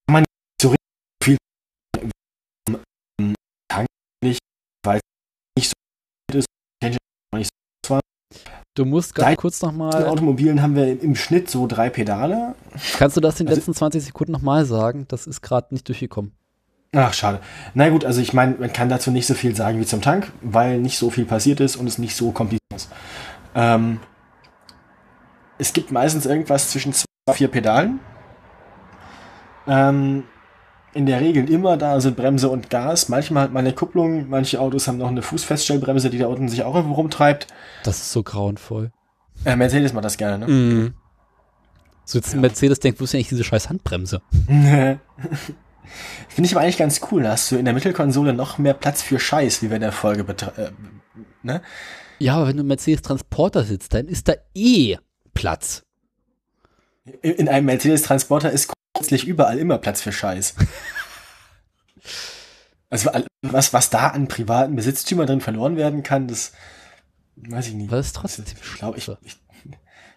Kann 0.06 0.12
man 0.12 0.20
nicht 0.22 0.62
so 0.62 0.68
richtig 0.68 0.78
viel 1.24 1.36
ähm, 3.20 3.34
Tank 3.68 3.88
nicht, 4.22 4.38
weil 4.84 4.98
es 4.98 5.02
nicht 5.58 5.72
so 6.32 6.38
ist. 6.38 6.46
Du 8.76 8.84
musst 8.84 9.16
ganz 9.16 9.30
Seit- 9.30 9.38
kurz 9.38 9.60
In 9.60 9.68
nochmal. 9.70 10.06
Automobilen 10.06 10.62
haben 10.62 10.76
wir 10.76 11.02
im 11.02 11.16
Schnitt 11.16 11.50
so 11.50 11.66
drei 11.66 11.90
Pedale. 11.90 12.54
Kannst 12.96 13.16
du 13.16 13.20
das 13.20 13.40
in 13.40 13.46
den 13.46 13.48
Also- 13.48 13.58
letzten 13.58 13.74
20 13.74 14.04
Sekunden 14.04 14.30
nochmal 14.30 14.64
sagen? 14.66 15.06
Das 15.08 15.26
ist 15.26 15.40
gerade 15.42 15.74
nicht 15.74 15.88
durchgekommen. 15.88 16.30
Ach, 16.92 17.12
schade. 17.12 17.40
Na 17.74 17.90
gut, 17.90 18.04
also 18.04 18.20
ich 18.20 18.32
meine, 18.32 18.54
man 18.58 18.72
kann 18.72 18.88
dazu 18.88 19.10
nicht 19.10 19.26
so 19.26 19.34
viel 19.34 19.54
sagen 19.54 19.78
wie 19.78 19.86
zum 19.86 20.00
Tank, 20.00 20.32
weil 20.40 20.78
nicht 20.78 20.98
so 20.98 21.10
viel 21.10 21.26
passiert 21.26 21.60
ist 21.60 21.76
und 21.76 21.86
es 21.86 21.98
nicht 21.98 22.16
so 22.16 22.32
kompliziert 22.32 22.62
ist. 22.74 22.90
Ähm, 23.54 24.00
es 25.58 25.72
gibt 25.72 25.92
meistens 25.92 26.24
irgendwas 26.24 26.70
zwischen 26.70 26.92
zwei 26.92 27.04
und 27.26 27.34
vier 27.34 27.48
Pedalen. 27.48 28.00
Ähm, 29.66 30.24
in 30.94 31.04
der 31.04 31.20
Regel 31.20 31.50
immer 31.50 31.76
da 31.76 32.00
sind 32.00 32.16
Bremse 32.16 32.48
und 32.48 32.70
Gas. 32.70 33.10
Manchmal 33.10 33.44
hat 33.44 33.52
man 33.52 33.66
eine 33.66 33.74
Kupplung. 33.74 34.30
Manche 34.30 34.58
Autos 34.58 34.88
haben 34.88 34.96
noch 34.96 35.08
eine 35.08 35.20
Fußfeststellbremse, 35.20 36.08
die 36.08 36.18
da 36.18 36.26
unten 36.26 36.48
sich 36.48 36.62
auch 36.62 36.74
irgendwo 36.74 36.94
rumtreibt. 36.94 37.48
Das 37.84 37.98
ist 37.98 38.12
so 38.12 38.22
grauenvoll. 38.22 38.92
Äh, 39.44 39.56
Mercedes 39.56 39.92
macht 39.92 40.06
das 40.06 40.16
gerne, 40.16 40.38
ne? 40.38 40.50
Mhm. 40.50 40.94
So 42.06 42.18
jetzt 42.18 42.32
ein 42.34 42.40
Mercedes 42.40 42.80
denkt, 42.80 42.98
wo 42.98 43.04
ist 43.04 43.12
denn 43.12 43.18
eigentlich 43.18 43.28
diese 43.28 43.44
scheiß 43.44 43.68
Handbremse? 43.68 44.22
Finde 46.28 46.46
ich 46.46 46.54
aber 46.54 46.62
eigentlich 46.62 46.78
ganz 46.78 47.00
cool. 47.10 47.22
Da 47.22 47.32
hast 47.32 47.50
du 47.50 47.56
in 47.56 47.64
der 47.64 47.74
Mittelkonsole 47.74 48.32
noch 48.32 48.58
mehr 48.58 48.74
Platz 48.74 49.02
für 49.02 49.18
Scheiß, 49.18 49.62
wie 49.62 49.70
wir 49.70 49.76
in 49.76 49.82
der 49.82 49.92
Folge 49.92 50.24
äh, 50.56 50.70
ne? 51.42 51.62
Ja, 52.18 52.36
aber 52.36 52.48
wenn 52.48 52.56
du 52.56 52.62
im 52.62 52.68
Mercedes 52.68 53.02
Transporter 53.02 53.64
sitzt, 53.64 53.94
dann 53.94 54.08
ist 54.08 54.28
da 54.28 54.34
eh 54.54 54.96
Platz. 55.34 55.82
In 57.22 57.32
in 57.32 57.48
einem 57.48 57.66
Mercedes-Transporter 57.66 58.50
ist 58.50 58.72
grundsätzlich 58.94 59.26
überall 59.26 59.58
immer 59.58 59.78
Platz 59.78 60.02
für 60.02 60.12
Scheiß. 60.12 60.54
Also 62.90 63.10
was, 63.42 63.74
was 63.74 63.90
da 63.90 64.08
an 64.08 64.28
privaten 64.28 64.74
Besitztümern 64.74 65.26
drin 65.26 65.42
verloren 65.42 65.76
werden 65.76 66.02
kann, 66.02 66.26
das 66.26 66.52
weiß 67.36 67.68
ich 67.68 67.74
nicht. 67.74 67.92
Das 67.92 68.06
ist 68.06 68.16
trotzdem 68.16 68.46
ich 68.46 68.78
glaube, 68.78 68.96
ich, 68.96 69.10
ich, 69.22 69.36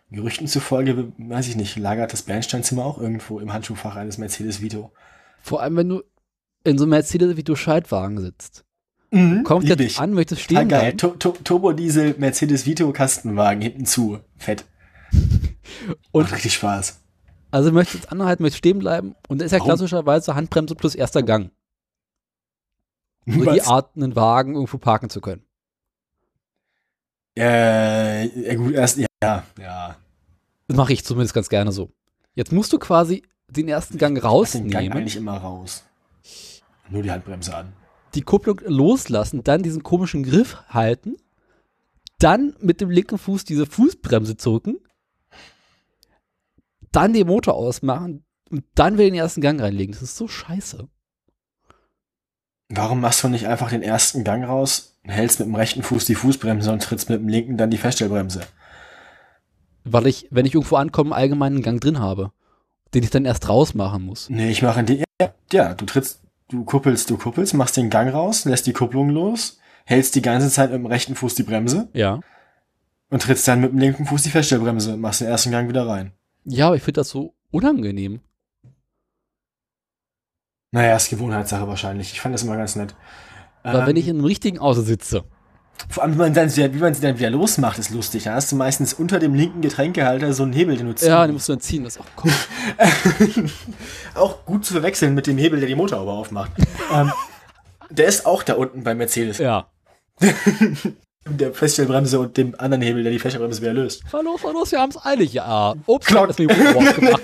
Gerüchten 0.09 0.47
zufolge, 0.47 1.11
weiß 1.17 1.47
ich 1.47 1.55
nicht, 1.55 1.77
lagert 1.77 2.11
das 2.11 2.23
Bernsteinzimmer 2.23 2.83
auch 2.83 2.97
irgendwo 2.97 3.39
im 3.39 3.53
Handschuhfach 3.53 3.95
eines 3.95 4.17
Mercedes 4.17 4.61
Vito. 4.61 4.91
Vor 5.41 5.61
allem, 5.61 5.75
wenn 5.77 5.89
du 5.89 6.03
in 6.63 6.77
so 6.77 6.83
einem 6.83 6.91
Mercedes 6.91 7.35
Vito 7.37 7.55
Schaltwagen 7.55 8.19
sitzt. 8.19 8.63
Mhm, 9.11 9.43
Kommst 9.43 9.67
lieb 9.67 9.79
jetzt 9.79 9.91
ich. 9.93 9.99
an, 9.99 10.13
möchtest 10.13 10.41
Total 10.47 10.63
stehen 10.63 10.69
geil. 10.69 10.79
bleiben. 10.93 10.97
Tu- 10.97 11.15
tu- 11.17 11.43
Turbodiesel 11.43 12.15
Mercedes 12.17 12.65
Vito 12.65 12.91
Kastenwagen 12.93 13.61
hinten 13.61 13.85
zu. 13.85 14.19
Fett. 14.37 14.65
Und- 16.11 16.23
Macht 16.23 16.33
richtig 16.35 16.53
Spaß. 16.53 16.99
Also 17.53 17.71
möchtest 17.73 18.03
jetzt 18.03 18.11
anhalten, 18.13 18.43
möchtest 18.43 18.59
stehen 18.59 18.79
bleiben 18.79 19.13
und 19.27 19.39
da 19.41 19.45
ist 19.45 19.51
ja 19.51 19.57
Warum? 19.59 19.67
klassischerweise 19.71 20.35
Handbremse 20.35 20.73
plus 20.75 20.95
erster 20.95 21.21
Gang. 21.21 21.51
So 23.25 23.41
die 23.41 23.45
Was? 23.45 23.67
Art, 23.67 23.95
einen 23.97 24.15
Wagen 24.15 24.53
irgendwo 24.53 24.77
parken 24.77 25.09
zu 25.09 25.19
können. 25.19 25.43
Äh, 27.37 28.25
ja 28.47 28.55
gut, 28.55 28.73
erst, 28.73 28.97
ja, 28.97 29.43
ja. 29.59 29.95
Das 30.67 30.77
mache 30.77 30.93
ich 30.93 31.03
zumindest 31.05 31.33
ganz 31.33 31.49
gerne 31.49 31.71
so. 31.71 31.91
Jetzt 32.35 32.51
musst 32.51 32.71
du 32.73 32.79
quasi 32.79 33.23
den 33.51 33.67
ersten 33.67 33.97
Gang 33.97 34.17
Lass 34.21 34.51
den 34.53 34.69
Gang 34.69 34.83
rausnehmen, 34.87 34.93
eigentlich 34.93 35.15
immer 35.15 35.37
raus. 35.37 35.83
Nur 36.89 37.03
die 37.03 37.11
Handbremse 37.11 37.55
an. 37.55 37.73
die 38.15 38.21
Kupplung 38.21 38.59
loslassen, 38.65 39.43
dann 39.43 39.63
diesen 39.63 39.83
komischen 39.83 40.23
Griff 40.23 40.63
halten, 40.69 41.15
dann 42.19 42.55
mit 42.59 42.81
dem 42.81 42.89
linken 42.89 43.17
Fuß 43.17 43.45
diese 43.45 43.65
Fußbremse 43.65 44.35
drücken, 44.35 44.77
dann 46.91 47.13
den 47.13 47.27
Motor 47.27 47.55
ausmachen 47.55 48.25
und 48.49 48.65
dann 48.75 48.95
wieder 48.95 49.05
den 49.05 49.15
ersten 49.15 49.41
Gang 49.41 49.61
reinlegen. 49.61 49.93
Das 49.93 50.01
ist 50.01 50.17
so 50.17 50.27
scheiße. 50.27 50.87
Warum 52.69 53.01
machst 53.01 53.23
du 53.23 53.29
nicht 53.29 53.47
einfach 53.47 53.69
den 53.69 53.81
ersten 53.81 54.23
Gang 54.23 54.45
raus, 54.45 54.97
hältst 55.03 55.39
mit 55.39 55.47
dem 55.47 55.55
rechten 55.55 55.83
Fuß 55.83 56.05
die 56.05 56.15
Fußbremse 56.15 56.71
und 56.71 56.83
trittst 56.83 57.09
mit 57.09 57.19
dem 57.19 57.27
linken 57.27 57.57
dann 57.57 57.71
die 57.71 57.77
Feststellbremse? 57.77 58.41
Weil 59.83 60.07
ich, 60.07 60.27
wenn 60.29 60.45
ich 60.45 60.53
irgendwo 60.53 60.75
ankomme, 60.75 61.15
allgemein 61.15 61.53
einen 61.53 61.63
Gang 61.63 61.81
drin 61.81 61.99
habe, 61.99 62.31
den 62.93 63.03
ich 63.03 63.09
dann 63.09 63.25
erst 63.25 63.47
rausmachen 63.49 64.03
muss. 64.03 64.29
Nee, 64.29 64.49
ich 64.51 64.61
mache 64.61 64.83
die, 64.83 65.03
ja, 65.21 65.33
ja, 65.51 65.73
du 65.73 65.85
trittst, 65.85 66.21
du 66.49 66.63
kuppelst, 66.65 67.09
du 67.09 67.17
kuppelst, 67.17 67.53
machst 67.53 67.77
den 67.77 67.89
Gang 67.89 68.13
raus, 68.13 68.45
lässt 68.45 68.67
die 68.67 68.73
Kupplung 68.73 69.09
los, 69.09 69.59
hältst 69.85 70.15
die 70.15 70.21
ganze 70.21 70.49
Zeit 70.49 70.71
mit 70.71 70.79
dem 70.79 70.85
rechten 70.85 71.15
Fuß 71.15 71.35
die 71.35 71.43
Bremse 71.43 71.87
Ja. 71.93 72.19
und 73.09 73.21
trittst 73.21 73.47
dann 73.47 73.61
mit 73.61 73.71
dem 73.71 73.79
linken 73.79 74.05
Fuß 74.05 74.23
die 74.23 74.29
Feststellbremse 74.29 74.93
und 74.93 75.01
machst 75.01 75.21
den 75.21 75.27
ersten 75.27 75.51
Gang 75.51 75.69
wieder 75.69 75.87
rein. 75.87 76.11
Ja, 76.45 76.67
aber 76.67 76.75
ich 76.75 76.83
finde 76.83 77.01
das 77.01 77.09
so 77.09 77.33
unangenehm. 77.51 78.19
Naja, 80.71 80.95
ist 80.95 81.09
Gewohnheitssache 81.09 81.67
wahrscheinlich. 81.67 82.13
Ich 82.13 82.21
fand 82.21 82.33
das 82.33 82.43
immer 82.43 82.55
ganz 82.57 82.75
nett. 82.75 82.95
Weil 83.63 83.75
Ähm, 83.81 83.87
wenn 83.87 83.95
ich 83.97 84.07
in 84.07 84.15
einem 84.17 84.25
richtigen 84.25 84.57
Auto 84.59 84.81
sitze, 84.81 85.23
Vor 85.89 86.03
allem, 86.03 86.13
wie 86.13 86.17
man, 86.17 86.33
dann, 86.33 86.55
wie 86.55 86.77
man 86.79 86.93
sie 86.93 87.01
dann 87.01 87.17
wieder 87.17 87.29
losmacht, 87.29 87.79
ist 87.79 87.89
lustig. 87.91 88.23
Da 88.23 88.33
hast 88.33 88.51
du 88.51 88.55
meistens 88.55 88.93
unter 88.93 89.19
dem 89.19 89.33
linken 89.33 89.61
Getränkehalter 89.61 90.33
so 90.33 90.43
einen 90.43 90.53
Hebel, 90.53 90.77
den 90.77 90.87
du 90.87 90.93
ziehst. 90.95 91.09
ja, 91.09 91.25
den 91.25 91.33
musst 91.33 91.49
du 91.49 91.53
dann 91.53 91.61
ziehen. 91.61 91.83
Das 91.83 91.95
ist 91.95 92.01
auch 92.01 92.23
cool. 92.23 92.31
auch 94.15 94.45
gut 94.45 94.65
zu 94.65 94.73
verwechseln 94.73 95.13
mit 95.15 95.27
dem 95.27 95.37
Hebel, 95.37 95.59
der 95.59 95.67
die 95.67 95.75
Motorhaube 95.75 96.11
aufmacht. 96.11 96.51
ähm, 96.93 97.11
der 97.89 98.07
ist 98.07 98.25
auch 98.25 98.43
da 98.43 98.53
unten 98.53 98.83
bei 98.83 98.95
Mercedes. 98.95 99.37
Ja. 99.37 99.67
Der 101.29 101.53
Feststellbremse 101.53 102.19
und 102.19 102.35
dem 102.35 102.55
anderen 102.57 102.81
Hebel, 102.81 103.03
der 103.03 103.11
die 103.11 103.19
Feststellbremse 103.19 103.61
wieder 103.61 103.73
löst. 103.73 104.01
Hallo, 104.11 104.39
hallo, 104.43 104.65
wir 104.67 104.79
haben 104.79 104.89
es 104.89 105.05
eilig. 105.05 105.33
Ja. 105.33 105.75
Ups, 105.85 106.07
Klock. 106.07 106.29
das 106.29 106.35
gemacht. 106.35 107.21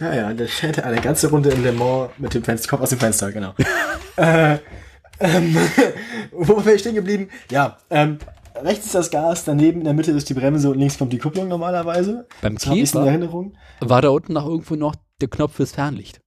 Ja, 0.00 0.12
ja, 0.12 0.32
der 0.32 0.48
fährt 0.48 0.82
eine 0.82 1.00
ganze 1.00 1.30
Runde 1.30 1.50
in 1.50 1.62
Le 1.62 1.70
Mans 1.70 2.10
mit 2.18 2.34
dem 2.34 2.42
Fenster, 2.42 2.68
Kopf 2.68 2.80
aus 2.80 2.90
dem 2.90 2.98
Fenster, 2.98 3.30
genau. 3.30 3.54
äh, 4.16 4.58
ähm, 5.22 5.56
wo 6.32 6.64
wäre 6.64 6.74
ich 6.74 6.80
stehen 6.80 6.94
geblieben? 6.94 7.28
Ja, 7.50 7.78
ähm, 7.90 8.18
rechts 8.56 8.86
ist 8.86 8.94
das 8.94 9.10
Gas, 9.10 9.44
daneben 9.44 9.80
in 9.80 9.84
der 9.84 9.94
Mitte 9.94 10.12
ist 10.12 10.28
die 10.28 10.34
Bremse 10.34 10.70
und 10.70 10.78
links 10.78 10.98
kommt 10.98 11.12
die 11.12 11.18
Kupplung 11.18 11.48
normalerweise. 11.48 12.26
Beim 12.40 12.56
ich's 12.56 12.66
in 12.66 12.72
Käfer 12.72 13.06
Erinnerung. 13.06 13.56
war 13.80 14.02
da 14.02 14.08
unten 14.10 14.32
noch 14.34 14.46
irgendwo 14.46 14.74
noch 14.74 14.94
der 15.20 15.28
Knopf 15.28 15.54
fürs 15.54 15.72
Fernlicht. 15.72 16.20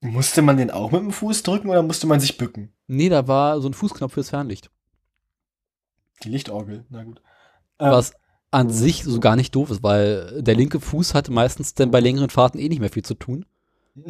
Musste 0.00 0.42
man 0.42 0.56
den 0.56 0.70
auch 0.70 0.92
mit 0.92 1.00
dem 1.00 1.10
Fuß 1.10 1.42
drücken 1.42 1.68
oder 1.68 1.82
musste 1.82 2.06
man 2.06 2.20
sich 2.20 2.38
bücken? 2.38 2.72
Nee, 2.86 3.08
da 3.08 3.26
war 3.26 3.60
so 3.60 3.68
ein 3.68 3.74
Fußknopf 3.74 4.14
fürs 4.14 4.30
Fernlicht. 4.30 4.70
Die 6.22 6.28
Lichtorgel, 6.28 6.84
na 6.88 7.02
gut. 7.02 7.20
Ähm, 7.80 7.90
Was 7.90 8.12
an 8.50 8.70
sich 8.70 9.02
so 9.04 9.20
gar 9.20 9.36
nicht 9.36 9.54
doof 9.54 9.70
ist, 9.70 9.82
weil 9.82 10.42
der 10.42 10.54
linke 10.54 10.80
Fuß 10.80 11.14
hatte 11.14 11.32
meistens 11.32 11.74
dann 11.74 11.90
bei 11.90 12.00
längeren 12.00 12.30
Fahrten 12.30 12.58
eh 12.58 12.68
nicht 12.68 12.80
mehr 12.80 12.90
viel 12.90 13.04
zu 13.04 13.14
tun. 13.14 13.44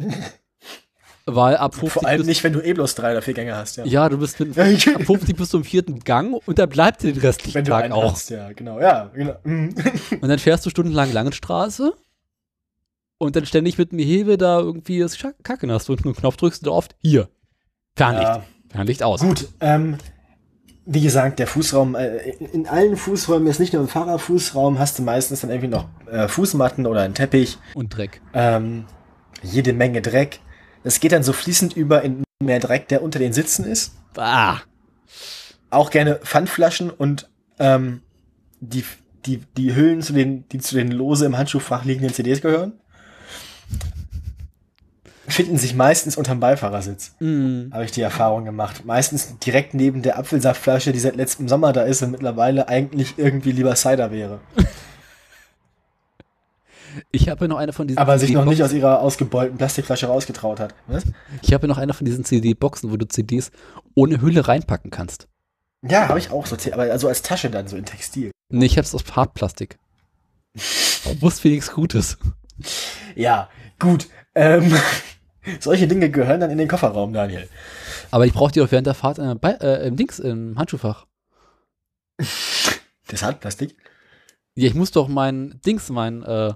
Weil 1.35 1.57
ab 1.57 1.75
50 1.75 1.93
Vor 2.01 2.07
allem 2.09 2.25
nicht, 2.25 2.43
wenn 2.43 2.53
du 2.53 2.61
eh 2.61 2.73
bloß 2.73 2.95
drei 2.95 3.11
oder 3.11 3.21
vier 3.21 3.33
Gänge 3.33 3.55
hast, 3.55 3.77
ja. 3.77 3.85
Ja, 3.85 4.09
du 4.09 4.17
bist 4.17 4.39
mit, 4.39 4.57
ab 4.59 5.03
50 5.05 5.35
bist 5.35 5.53
du 5.53 5.57
im 5.57 5.63
vierten 5.63 5.99
Gang 5.99 6.33
und 6.45 6.59
dann 6.59 6.69
bleibt 6.69 7.03
dir 7.03 7.13
den 7.13 7.21
restlichen 7.21 7.55
wenn 7.55 7.65
du 7.65 7.71
Tag 7.71 7.83
einen 7.85 7.93
auch. 7.93 8.11
hast, 8.13 8.29
ja, 8.29 8.51
genau, 8.53 8.79
ja, 8.79 9.11
genau. 9.13 9.35
Mhm. 9.43 9.75
Und 10.21 10.29
dann 10.29 10.39
fährst 10.39 10.65
du 10.65 10.69
stundenlang 10.69 11.11
Langenstraße 11.13 11.93
und 13.17 13.35
dann 13.35 13.45
ständig 13.45 13.77
mit 13.77 13.91
dem 13.91 13.99
Hebel 13.99 14.37
da 14.37 14.59
irgendwie 14.59 14.99
das 14.99 15.17
Kacken 15.43 15.71
hast 15.71 15.89
du 15.89 15.93
unten 15.93 16.07
einen 16.07 16.15
Knopf 16.15 16.37
drückst 16.37 16.65
du 16.65 16.71
oft 16.71 16.95
hier. 17.01 17.27
Fernlicht. 17.95 18.27
Ja. 18.27 18.43
Fernlicht 18.71 19.03
aus. 19.03 19.19
Gut, 19.21 19.47
ähm, 19.59 19.97
wie 20.85 21.01
gesagt, 21.01 21.39
der 21.39 21.47
Fußraum, 21.47 21.95
äh, 21.95 22.17
in 22.53 22.65
allen 22.67 22.95
Fußräumen, 22.97 23.47
jetzt 23.47 23.59
nicht 23.59 23.73
nur 23.73 23.81
im 23.81 23.87
Fahrerfußraum, 23.89 24.79
hast 24.79 24.97
du 24.99 25.03
meistens 25.03 25.41
dann 25.41 25.49
irgendwie 25.49 25.67
noch 25.67 25.85
äh, 26.09 26.27
Fußmatten 26.27 26.85
oder 26.87 27.01
einen 27.01 27.13
Teppich, 27.13 27.57
Und 27.75 27.95
Dreck. 27.95 28.21
ähm, 28.33 28.85
jede 29.43 29.73
Menge 29.73 30.01
Dreck. 30.01 30.39
Das 30.83 30.99
geht 30.99 31.11
dann 31.11 31.23
so 31.23 31.33
fließend 31.33 31.75
über 31.75 32.01
in 32.03 32.23
mehr 32.41 32.59
Dreck, 32.59 32.87
der 32.87 33.03
unter 33.03 33.19
den 33.19 33.33
Sitzen 33.33 33.65
ist. 33.65 33.93
Ah. 34.15 34.59
Auch 35.69 35.89
gerne 35.91 36.15
Pfandflaschen 36.15 36.89
und 36.89 37.29
ähm, 37.59 38.01
die, 38.61 38.85
die, 39.25 39.41
die 39.57 39.75
Hüllen, 39.75 40.01
zu 40.01 40.13
den, 40.13 40.47
die 40.49 40.59
zu 40.59 40.75
den 40.75 40.91
lose 40.91 41.25
im 41.25 41.37
Handschuhfach 41.37 41.83
liegenden 41.85 42.13
CDs 42.13 42.41
gehören. 42.41 42.73
Finden 45.27 45.57
sich 45.57 45.75
meistens 45.75 46.17
unterm 46.17 46.39
Beifahrersitz. 46.39 47.15
Mm. 47.19 47.71
habe 47.71 47.85
ich 47.85 47.91
die 47.91 48.01
Erfahrung 48.01 48.45
gemacht. 48.45 48.83
Meistens 48.85 49.37
direkt 49.37 49.75
neben 49.75 50.01
der 50.01 50.17
Apfelsaftflasche, 50.17 50.91
die 50.91 50.99
seit 50.99 51.15
letztem 51.15 51.47
Sommer 51.47 51.71
da 51.71 51.83
ist 51.83 52.01
und 52.01 52.11
mittlerweile 52.11 52.67
eigentlich 52.67 53.13
irgendwie 53.17 53.51
lieber 53.51 53.75
Cider 53.75 54.11
wäre. 54.11 54.39
Ich 57.11 57.29
habe 57.29 57.47
noch 57.47 57.57
eine 57.57 57.73
von 57.73 57.87
diesen 57.87 57.99
Aber 57.99 58.19
sich 58.19 58.31
noch 58.31 58.45
nicht 58.45 58.63
aus 58.63 58.73
ihrer 58.73 58.99
ausgebeulten 59.01 59.57
Plastikflasche 59.57 60.07
rausgetraut 60.07 60.59
hat. 60.59 60.73
Was? 60.87 61.03
Ich 61.41 61.53
habe 61.53 61.67
noch 61.67 61.77
eine 61.77 61.93
von 61.93 62.05
diesen 62.05 62.25
CD-Boxen, 62.25 62.91
wo 62.91 62.97
du 62.97 63.07
CDs 63.07 63.51
ohne 63.95 64.21
Hülle 64.21 64.47
reinpacken 64.47 64.91
kannst. 64.91 65.27
Ja, 65.81 66.07
habe 66.07 66.19
ich 66.19 66.31
auch 66.31 66.45
so. 66.45 66.57
Aber 66.71 66.83
also 66.83 67.07
als 67.07 67.21
Tasche 67.21 67.49
dann, 67.49 67.67
so 67.67 67.77
in 67.77 67.85
Textil. 67.85 68.31
Nee, 68.49 68.65
ich 68.65 68.77
hab's 68.77 68.93
aus 68.93 69.03
Hartplastik. 69.15 69.77
Wusste 71.19 71.45
wenigstens 71.45 71.75
Gutes. 71.75 72.17
Ja, 73.15 73.49
gut. 73.79 74.07
Ähm, 74.35 74.75
solche 75.59 75.87
Dinge 75.87 76.09
gehören 76.09 76.41
dann 76.41 76.51
in 76.51 76.57
den 76.57 76.67
Kofferraum, 76.67 77.13
Daniel. 77.13 77.47
Aber 78.11 78.25
ich 78.25 78.33
brauche 78.33 78.51
die 78.51 78.61
auch 78.61 78.71
während 78.71 78.87
der 78.87 78.93
Fahrt 78.93 79.19
äh, 79.19 79.35
bei, 79.35 79.51
äh, 79.51 79.87
im 79.87 79.95
Dings, 79.95 80.19
im 80.19 80.57
Handschuhfach. 80.57 81.05
Das 83.11 83.23
Hartplastik. 83.23 83.75
Ja, 84.53 84.67
ich 84.67 84.75
muss 84.75 84.91
doch 84.91 85.07
mein 85.07 85.59
Dings, 85.65 85.89
mein, 85.89 86.21
äh, 86.21 86.53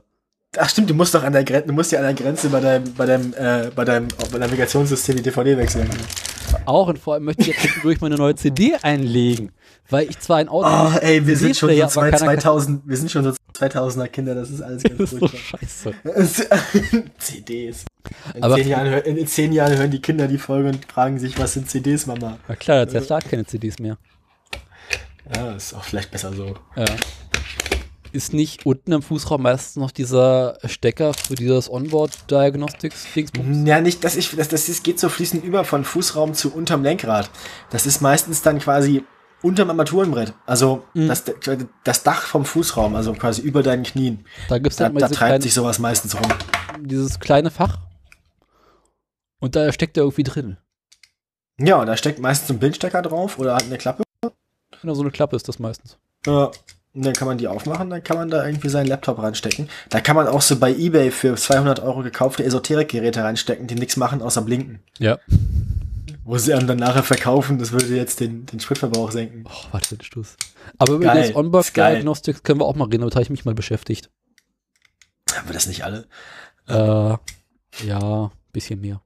Ach 0.57 0.69
stimmt, 0.69 0.89
du 0.89 0.93
musst 0.93 1.15
doch 1.15 1.23
an 1.23 1.33
der 1.33 1.43
Grenze, 1.43 1.67
du 1.67 1.73
musst 1.73 1.91
ja 1.91 1.99
an 1.99 2.05
der 2.05 2.13
Grenze 2.13 2.49
bei 2.49 2.59
deinem, 2.59 2.93
bei 2.93 3.05
deinem, 3.05 3.33
äh, 3.33 3.71
bei 3.75 3.83
deinem 3.85 4.07
bei 4.31 4.37
Navigationssystem 4.37 5.15
die 5.15 5.23
DVD 5.23 5.57
wechseln. 5.57 5.89
auch 6.65 6.87
und 6.87 6.99
vor 6.99 7.15
allem 7.15 7.23
möchte 7.23 7.41
ich 7.41 7.47
jetzt 7.47 7.61
zwischendurch 7.61 8.01
meine 8.01 8.15
neue 8.15 8.35
CD 8.35 8.75
einlegen. 8.81 9.51
Weil 9.89 10.09
ich 10.09 10.19
zwar 10.19 10.37
ein 10.37 10.47
Auto. 10.49 10.67
Oh, 10.69 10.97
ey, 11.01 11.25
wir 11.25 11.35
sind 11.37 11.57
schon 11.57 11.69
so 11.75 11.87
zwei, 11.87 12.01
aber 12.07 12.11
keiner 12.11 12.17
2000, 12.39 12.83
wir 12.87 12.97
sind 12.97 13.11
schon 13.11 13.23
so 13.23 13.33
2000er 13.57 14.07
Kinder, 14.07 14.33
das 14.35 14.49
ist 14.51 14.61
alles 14.61 14.83
ganz 14.83 14.99
ist 14.99 15.09
so 15.09 15.17
furchtbar. 15.17 15.59
scheiße. 15.59 15.93
CDs. 17.17 17.85
In, 18.33 18.43
Aber- 18.43 18.55
zehn 18.55 18.67
Jahren, 18.67 18.93
in 19.01 19.27
zehn 19.27 19.51
Jahren 19.53 19.75
hören 19.77 19.91
die 19.91 20.01
Kinder 20.01 20.27
die 20.27 20.37
Folge 20.37 20.69
und 20.69 20.85
fragen 20.91 21.19
sich, 21.19 21.37
was 21.39 21.53
sind 21.53 21.69
CDs, 21.69 22.05
Mama? 22.05 22.37
Na 22.47 22.55
klar, 22.55 22.85
der 22.85 22.99
Tesla 23.01 23.17
hat 23.17 23.29
keine 23.29 23.45
CDs 23.45 23.79
mehr. 23.79 23.97
Ja, 25.35 25.53
ist 25.53 25.73
auch 25.73 25.83
vielleicht 25.83 26.11
besser 26.11 26.31
so. 26.33 26.55
Ja. 26.75 26.85
Ist 28.13 28.31
nicht 28.31 28.65
unten 28.67 28.91
im 28.91 29.01
Fußraum 29.01 29.41
meistens 29.41 29.75
noch 29.75 29.89
dieser 29.91 30.59
Stecker 30.65 31.13
für 31.15 31.33
dieses 31.33 31.67
Onboard-Diagnostics-Dingsbums? 31.69 33.67
Ja, 33.67 33.81
nicht, 33.81 34.03
das, 34.03 34.15
ich, 34.15 34.35
das, 34.35 34.49
das 34.49 34.69
ist, 34.69 34.83
geht 34.83 34.99
so 34.99 35.09
fließend 35.09 35.43
über 35.43 35.63
von 35.65 35.83
Fußraum 35.83 36.35
zu 36.35 36.53
unterm 36.53 36.83
Lenkrad. 36.83 37.31
Das 37.71 37.87
ist 37.87 38.01
meistens 38.01 38.43
dann 38.43 38.59
quasi 38.59 39.03
unterm 39.41 39.69
Armaturenbrett. 39.71 40.33
Also 40.45 40.83
Mhm. 40.93 41.07
das, 41.07 41.23
das 41.83 42.03
Dach 42.03 42.21
vom 42.21 42.45
Fußraum, 42.45 42.95
also 42.95 43.13
quasi 43.13 43.41
über 43.41 43.63
deinen 43.63 43.81
Knien. 43.83 44.25
Da 44.47 44.59
gibt 44.59 44.71
es 44.73 44.77
Da, 44.77 44.89
da 44.89 44.99
treibt 45.07 45.15
kleine, 45.17 45.41
sich 45.41 45.53
sowas 45.55 45.79
meistens 45.79 46.13
rum. 46.15 46.31
dieses 46.81 47.19
kleine 47.19 47.49
Fach. 47.49 47.79
Und 49.39 49.55
da 49.55 49.71
steckt 49.73 49.97
er 49.97 50.03
irgendwie 50.03 50.23
drin. 50.23 50.57
Ja, 51.59 51.77
und 51.81 51.87
da 51.87 51.97
steckt 51.97 52.19
meistens 52.19 52.51
ein 52.51 52.59
Bildstecker 52.59 53.01
drauf 53.01 53.39
oder 53.39 53.53
halt 53.53 53.63
eine 53.65 53.77
Klappe. 53.79 54.03
Genau, 54.81 54.93
so 54.93 55.01
eine 55.01 55.11
Klappe 55.11 55.35
ist 55.35 55.47
das 55.47 55.57
meistens. 55.59 55.97
Ja, 56.27 56.51
und 56.93 57.03
dann 57.05 57.13
kann 57.13 57.27
man 57.27 57.39
die 57.39 57.47
aufmachen, 57.47 57.89
dann 57.89 58.03
kann 58.03 58.17
man 58.17 58.29
da 58.29 58.45
irgendwie 58.45 58.69
seinen 58.69 58.85
Laptop 58.85 59.17
reinstecken. 59.19 59.67
Da 59.89 59.99
kann 59.99 60.15
man 60.15 60.27
auch 60.27 60.41
so 60.41 60.57
bei 60.57 60.73
Ebay 60.73 61.09
für 61.09 61.35
200 61.35 61.79
Euro 61.79 62.03
gekaufte 62.03 62.43
Esoterikgeräte 62.43 63.23
reinstecken, 63.23 63.65
die 63.65 63.75
nichts 63.75 63.97
machen 63.97 64.21
außer 64.21 64.41
blinken. 64.43 64.79
Ja. 64.99 65.17
Wo 66.23 66.37
sie 66.37 66.51
dann 66.51 66.77
nachher 66.77 67.03
verkaufen, 67.03 67.57
das 67.57 67.71
würde 67.71 67.95
jetzt 67.95 68.19
den, 68.19 68.45
den 68.45 68.59
Spritverbrauch 68.59 69.11
senken. 69.11 69.43
Oh, 69.47 69.67
warte 69.71 69.89
für 69.89 69.95
den 69.97 70.05
Stoß. 70.05 70.37
Aber 70.77 70.93
über 70.93 71.13
das 71.13 71.35
Onboard. 71.35 71.75
Diagnostics 71.75 72.43
können 72.43 72.59
wir 72.59 72.65
auch 72.65 72.75
mal 72.75 72.85
reden, 72.85 73.01
damit 73.01 73.15
habe 73.15 73.23
ich 73.23 73.29
mich 73.29 73.43
mal 73.43 73.55
beschäftigt. 73.55 74.09
Haben 75.33 75.49
wir 75.49 75.53
das 75.53 75.65
nicht 75.65 75.83
alle? 75.83 76.05
Äh, 76.67 77.17
ja, 77.87 78.31
bisschen 78.51 78.79
mehr. 78.79 79.01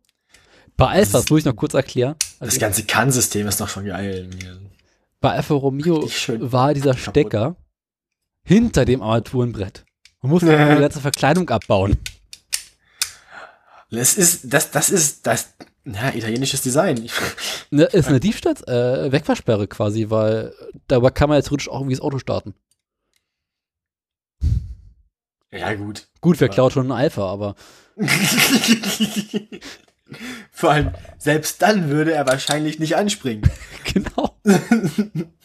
Bei 0.75 0.87
Alpha, 0.87 1.19
das 1.19 1.29
muss 1.29 1.39
ich 1.39 1.45
noch 1.45 1.55
kurz 1.55 1.73
erklären. 1.73 2.15
Das 2.39 2.49
Also, 2.49 2.59
ganze 2.59 2.83
CAN-System 2.83 3.47
ist 3.47 3.61
doch 3.61 3.69
schon 3.69 3.85
geil. 3.85 4.29
Bei 5.21 5.31
Alfa 5.31 5.55
Romeo 5.55 6.07
war 6.39 6.73
dieser. 6.73 6.95
Stecker 6.95 7.55
hinter 8.47 8.85
dem 8.85 9.01
Armaturenbrett. 9.01 9.83
Man 10.21 10.31
musste 10.31 10.51
Ja. 10.51 10.73
die 10.75 10.81
ganze 10.81 11.01
Verkleidung 11.01 11.49
abbauen. 11.49 11.97
Das 13.91 14.15
ist, 14.15 14.53
das, 14.53 14.71
das 14.71 14.89
ist, 14.89 15.27
das, 15.27 15.53
ja, 15.85 16.13
italienisches 16.13 16.61
Design. 16.61 17.09
Ne, 17.71 17.83
ist 17.83 18.07
eine 18.07 18.19
Diebstahls 18.19 18.61
äh, 18.67 19.11
Wegfahrsperre 19.11 19.67
quasi, 19.67 20.09
weil 20.09 20.53
dabei 20.87 21.09
kann 21.09 21.29
man 21.29 21.37
ja 21.37 21.41
theoretisch 21.41 21.69
auch 21.69 21.79
irgendwie 21.81 21.95
das 21.95 22.01
Auto 22.01 22.19
starten. 22.19 22.53
ja, 25.51 25.73
gut. 25.75 26.07
Gut, 26.21 26.39
wer 26.39 26.49
klaut 26.49 26.73
schon 26.73 26.87
ein 26.87 26.97
Alpha, 26.97 27.29
aber 27.29 27.55
Vor 30.51 30.71
allem, 30.71 30.91
selbst 31.17 31.61
dann 31.61 31.89
würde 31.89 32.13
er 32.13 32.25
wahrscheinlich 32.27 32.79
nicht 32.79 32.95
anspringen. 32.95 33.49
genau. 33.93 34.37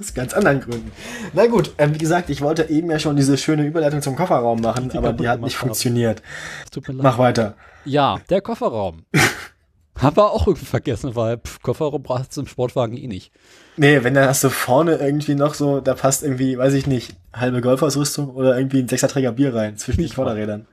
Aus 0.00 0.14
ganz 0.14 0.32
anderen 0.32 0.60
Gründen. 0.60 0.90
Na 1.34 1.46
gut, 1.46 1.72
ähm, 1.78 1.94
wie 1.94 1.98
gesagt, 1.98 2.30
ich 2.30 2.40
wollte 2.40 2.70
eben 2.70 2.90
ja 2.90 2.98
schon 2.98 3.16
diese 3.16 3.36
schöne 3.36 3.64
Überleitung 3.66 4.00
zum 4.02 4.16
Kofferraum 4.16 4.60
machen, 4.60 4.88
Die 4.88 4.96
aber 4.98 5.12
die 5.12 5.28
hat 5.28 5.40
nicht 5.40 5.56
haben. 5.56 5.68
funktioniert. 5.68 6.22
Tut 6.70 6.88
mir 6.88 6.94
leid. 6.94 7.04
Mach 7.04 7.18
weiter. 7.18 7.54
Ja, 7.84 8.20
der 8.30 8.40
Kofferraum. 8.40 9.04
Hab 10.00 10.16
wir 10.16 10.30
auch 10.32 10.46
irgendwie 10.46 10.64
vergessen, 10.64 11.14
weil 11.14 11.36
pff, 11.38 11.60
Kofferraum 11.60 12.02
brauchst 12.02 12.34
du 12.34 12.40
im 12.40 12.46
Sportwagen 12.46 12.96
eh 12.96 13.06
nicht. 13.06 13.32
Nee, 13.76 14.02
wenn 14.02 14.14
dann 14.14 14.26
hast 14.28 14.42
du 14.42 14.48
vorne 14.48 14.94
irgendwie 14.96 15.34
noch 15.34 15.52
so, 15.52 15.80
da 15.80 15.92
passt 15.94 16.22
irgendwie, 16.22 16.56
weiß 16.56 16.72
ich 16.72 16.86
nicht, 16.86 17.16
halbe 17.34 17.60
Golfausrüstung 17.60 18.30
oder 18.30 18.56
irgendwie 18.56 18.78
ein 18.80 18.88
Sechserträger 18.88 19.32
Bier 19.32 19.54
rein 19.54 19.76
zwischen 19.76 19.98
die 19.98 20.04
Nicht 20.04 20.16
wahr. 20.16 20.24
Vorderrädern. 20.26 20.66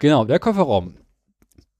Genau, 0.00 0.24
der 0.24 0.40
Kofferraum. 0.40 0.94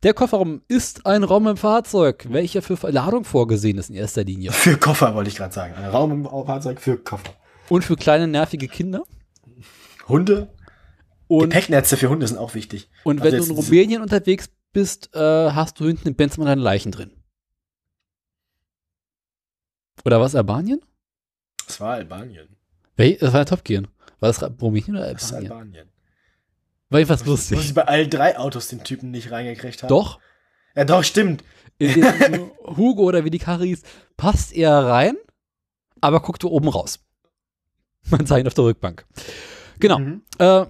Der 0.05 0.13
Kofferraum 0.13 0.61
ist 0.69 1.07
ein 1.07 1.25
Raum 1.25 1.47
im 1.47 1.57
Fahrzeug, 1.57 2.27
welcher 2.29 2.61
für 2.61 2.77
Ladung 2.91 3.25
vorgesehen 3.25 3.79
ist 3.79 3.89
in 3.89 3.97
erster 3.97 4.23
Linie. 4.23 4.53
Für 4.53 4.77
Koffer 4.77 5.15
wollte 5.15 5.31
ich 5.31 5.37
gerade 5.37 5.55
sagen. 5.55 5.73
Ein 5.75 5.87
Raum 5.87 6.13
im 6.13 6.25
Fahrzeug 6.25 6.79
für 6.79 6.99
Koffer. 6.99 7.33
Und 7.71 7.85
für 7.85 7.97
kleine, 7.97 8.29
nervige 8.29 8.69
Kinder. 8.69 9.05
Hunde? 10.07 10.53
Und, 11.27 11.49
Gepäcknetze 11.49 11.97
für 11.97 12.11
Hunde 12.11 12.29
sind 12.29 12.37
auch 12.37 12.55
wichtig. 12.55 12.91
und 13.03 13.23
Also 13.23 13.33
wenn 13.33 13.41
du 13.43 13.47
in 13.47 13.57
Rumänien 13.57 14.03
unterwegs 14.03 14.51
bist, 14.75 15.09
äh, 15.17 15.19
hast 15.53 15.81
du 15.81 15.87
hinten 15.87 16.09
im 16.09 16.15
Benzmann 16.15 16.49
deine 16.49 16.61
Leichen 16.61 16.93
drin. 16.93 17.11
Oder 20.05 20.21
was, 20.21 20.35
Albanien? 20.35 20.83
Das 21.67 21.81
war 21.81 21.95
Albanien. 21.95 22.49
Das 22.99 23.33
war 23.33 23.41
ja 23.41 23.45
Top 23.47 23.65
Gear. 23.65 23.85
War 24.21 24.29
das 24.29 24.43
Rumänien 24.61 24.97
oder 24.97 25.15
Das 25.15 25.23
ist 25.23 25.33
Albanien? 25.33 25.89
War 26.91 27.01
jedenfalls 27.01 27.27
Wo 27.27 27.31
lustig. 27.33 27.61
sie 27.61 27.73
bei 27.73 27.87
allen 27.87 28.11
drei 28.11 28.39
Autos 28.39 28.69
den 28.69 28.85
Typen 28.85 29.11
nicht 29.11 29.31
reingekriegt 29.31 29.83
haben. 29.83 29.89
Doch, 29.89 30.19
Ja, 30.77 30.85
doch, 30.85 31.03
stimmt. 31.05 31.43
in 31.79 32.05
Hugo 32.65 33.03
oder 33.03 33.25
wie 33.25 33.31
die 33.31 33.39
Karre 33.39 33.65
hieß, 33.65 33.83
passt 34.17 34.53
er 34.53 34.73
rein, 34.87 35.17
aber 36.01 36.21
guckt 36.21 36.43
du 36.43 36.49
oben 36.49 36.69
raus. 36.69 37.01
Man 38.11 38.27
sah 38.27 38.37
ihn 38.39 38.47
auf 38.47 38.55
der 38.55 38.65
Rückbank. 38.65 39.05
Genau. 39.81 39.99
Mhm. 39.99 40.23
Äh, 40.39 40.67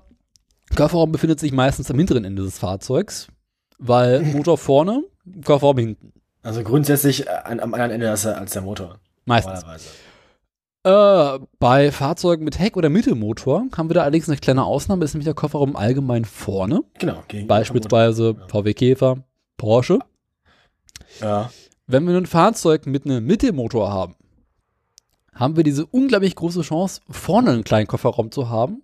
Kofferraum 0.76 1.12
befindet 1.12 1.40
sich 1.40 1.52
meistens 1.52 1.90
am 1.90 1.98
hinteren 1.98 2.24
Ende 2.24 2.42
des 2.42 2.58
Fahrzeugs, 2.58 3.28
weil 3.78 4.22
Motor 4.32 4.56
vorne, 4.56 5.02
Kofferraum 5.44 5.78
hinten. 5.78 6.12
Also 6.42 6.62
grundsätzlich 6.62 7.26
äh, 7.26 7.30
am 7.30 7.74
anderen 7.74 7.90
Ende 7.90 8.10
als, 8.10 8.24
als 8.26 8.52
der 8.52 8.62
Motor. 8.62 8.98
Meistens. 9.24 9.64
Äh, 10.84 11.38
bei 11.58 11.90
Fahrzeugen 11.90 12.44
mit 12.44 12.58
Heck- 12.58 12.76
oder 12.76 12.90
Mittelmotor 12.90 13.66
haben 13.76 13.88
wir 13.88 13.94
da 13.94 14.02
allerdings 14.02 14.28
eine 14.28 14.36
kleine 14.38 14.64
Ausnahme, 14.64 15.04
ist 15.04 15.14
nämlich 15.14 15.24
der 15.24 15.34
Kofferraum 15.34 15.76
allgemein 15.76 16.24
vorne. 16.26 16.82
Genau. 16.98 17.22
gegen- 17.28 17.46
Beispielsweise 17.48 18.36
Ja. 18.38 18.46
VW 18.48 18.74
Käfer, 18.74 19.24
Porsche. 19.56 19.98
Ja. 21.20 21.50
Wenn 21.86 22.06
wir 22.06 22.16
ein 22.16 22.26
Fahrzeug 22.26 22.86
mit 22.86 23.04
einem 23.06 23.24
Mittelmotor 23.24 23.90
haben, 23.92 24.14
haben 25.34 25.56
wir 25.56 25.64
diese 25.64 25.86
unglaublich 25.86 26.34
große 26.34 26.60
Chance, 26.62 27.00
vorne 27.10 27.50
einen 27.50 27.64
kleinen 27.64 27.86
Kofferraum 27.86 28.30
zu 28.30 28.48
haben. 28.50 28.82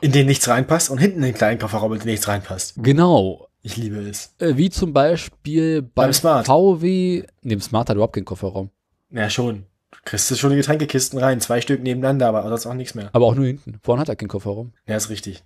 In 0.00 0.12
den 0.12 0.26
nichts 0.26 0.48
reinpasst 0.48 0.90
und 0.90 0.98
hinten 0.98 1.22
den 1.22 1.34
kleinen 1.34 1.58
Kofferraum, 1.58 1.92
in 1.92 1.98
den 2.00 2.08
nichts 2.08 2.26
reinpasst. 2.28 2.74
Genau. 2.82 3.48
Ich 3.62 3.76
liebe 3.78 3.96
es. 3.96 4.34
Äh, 4.38 4.56
wie 4.56 4.68
zum 4.68 4.92
Beispiel 4.92 5.80
beim, 5.82 5.90
Beim 5.94 6.12
Smart. 6.12 6.46
VW. 6.46 7.22
Dem 7.42 7.60
Smart 7.60 7.88
hat 7.88 7.96
überhaupt 7.96 8.14
keinen 8.14 8.26
Kofferraum. 8.26 8.70
Ja, 9.10 9.30
schon. 9.30 9.64
Kriegst 10.04 10.30
du 10.30 10.34
schon 10.36 10.50
die 10.50 10.56
Getränkekisten 10.56 11.18
rein. 11.18 11.40
Zwei 11.40 11.60
Stück 11.60 11.82
nebeneinander, 11.82 12.28
aber 12.28 12.46
sonst 12.48 12.66
auch 12.66 12.74
nichts 12.74 12.94
mehr. 12.94 13.10
Aber 13.12 13.26
auch 13.26 13.34
nur 13.34 13.46
hinten. 13.46 13.78
Vorne 13.82 14.00
hat 14.02 14.08
er 14.08 14.16
keinen 14.16 14.28
Kofferraum. 14.28 14.72
Ja, 14.86 14.96
ist 14.96 15.08
richtig. 15.10 15.44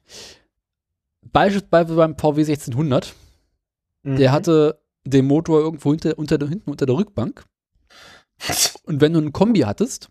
Beispielsweise 1.33 1.95
beim 1.95 2.17
VW 2.17 2.45
1600. 2.45 3.15
Der 4.05 4.31
Mhm. 4.31 4.33
hatte 4.33 4.81
den 5.05 5.27
Motor 5.27 5.61
irgendwo 5.61 5.91
hinter, 5.91 6.19
unter, 6.19 6.39
der- 6.39 6.49
hinten 6.49 6.71
unter 6.71 6.87
der 6.87 6.97
Rückbank. 6.97 7.45
Und 8.85 9.01
wenn 9.01 9.13
du 9.13 9.19
einen 9.19 9.33
Kombi 9.33 9.61
hattest, 9.61 10.09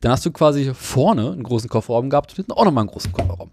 dann 0.00 0.12
hast 0.12 0.24
du 0.26 0.32
quasi 0.32 0.72
vorne 0.74 1.30
einen 1.32 1.42
großen 1.42 1.68
Kofferraum 1.68 2.10
gehabt 2.10 2.32
und 2.32 2.36
hinten 2.36 2.52
auch 2.52 2.64
nochmal 2.64 2.82
einen 2.82 2.90
großen 2.90 3.12
Kofferraum. 3.12 3.50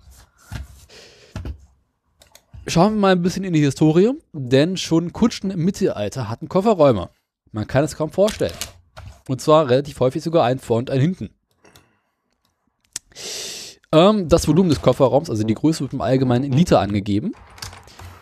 Schauen 2.67 2.95
wir 2.95 2.99
mal 2.99 3.11
ein 3.13 3.21
bisschen 3.21 3.43
in 3.45 3.53
die 3.53 3.61
Historie, 3.63 4.11
denn 4.33 4.75
schon 4.77 5.13
Kutschen 5.13 5.51
im 5.51 5.63
Mittelalter 5.63 6.27
hatten 6.29 6.49
Kofferräume. 6.49 7.09
Man 7.51 7.67
kann 7.67 7.83
es 7.85 7.95
kaum 7.95 8.11
vorstellen. 8.11 8.53
Und 9.27 9.41
zwar 9.41 9.69
relativ 9.69 9.99
häufig 9.99 10.23
sogar 10.23 10.45
ein 10.45 10.59
vor 10.59 10.77
und 10.77 10.89
ein 10.89 11.01
hinten. 11.01 11.29
Ähm, 13.91 14.27
das 14.29 14.47
Volumen 14.47 14.69
des 14.69 14.81
Kofferraums, 14.81 15.29
also 15.29 15.43
die 15.43 15.53
Größe, 15.53 15.81
wird 15.81 15.93
im 15.93 16.01
Allgemeinen 16.01 16.45
in 16.45 16.53
Liter 16.53 16.79
angegeben. 16.79 17.33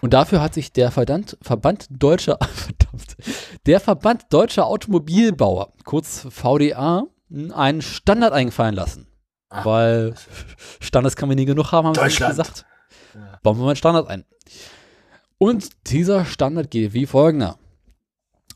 Und 0.01 0.13
dafür 0.13 0.41
hat 0.41 0.53
sich 0.53 0.71
der 0.71 0.91
Verdammt, 0.91 1.37
Verband 1.41 1.87
Deutscher, 1.89 2.37
verdammt, 2.53 3.17
der 3.65 3.79
Verband 3.79 4.25
Deutscher 4.29 4.67
Automobilbauer, 4.67 5.73
kurz 5.83 6.27
VDA, 6.29 7.05
einen 7.31 7.81
Standard 7.81 8.33
eingefallen 8.33 8.75
lassen. 8.75 9.07
Ah. 9.49 9.65
Weil 9.65 10.15
Standards 10.79 11.15
kann 11.15 11.29
man 11.29 11.37
nie 11.37 11.45
genug 11.45 11.71
haben, 11.71 11.87
haben 11.87 11.95
sie 11.95 12.01
Deutschland. 12.01 12.37
gesagt. 12.37 12.65
Ja. 13.13 13.39
Bauen 13.41 13.57
wir 13.57 13.63
mal 13.63 13.69
einen 13.69 13.77
Standard 13.77 14.07
ein. 14.07 14.25
Und 15.37 15.69
dieser 15.87 16.25
Standard 16.25 16.71
geht 16.71 16.93
wie 16.93 17.05
folgender. 17.05 17.57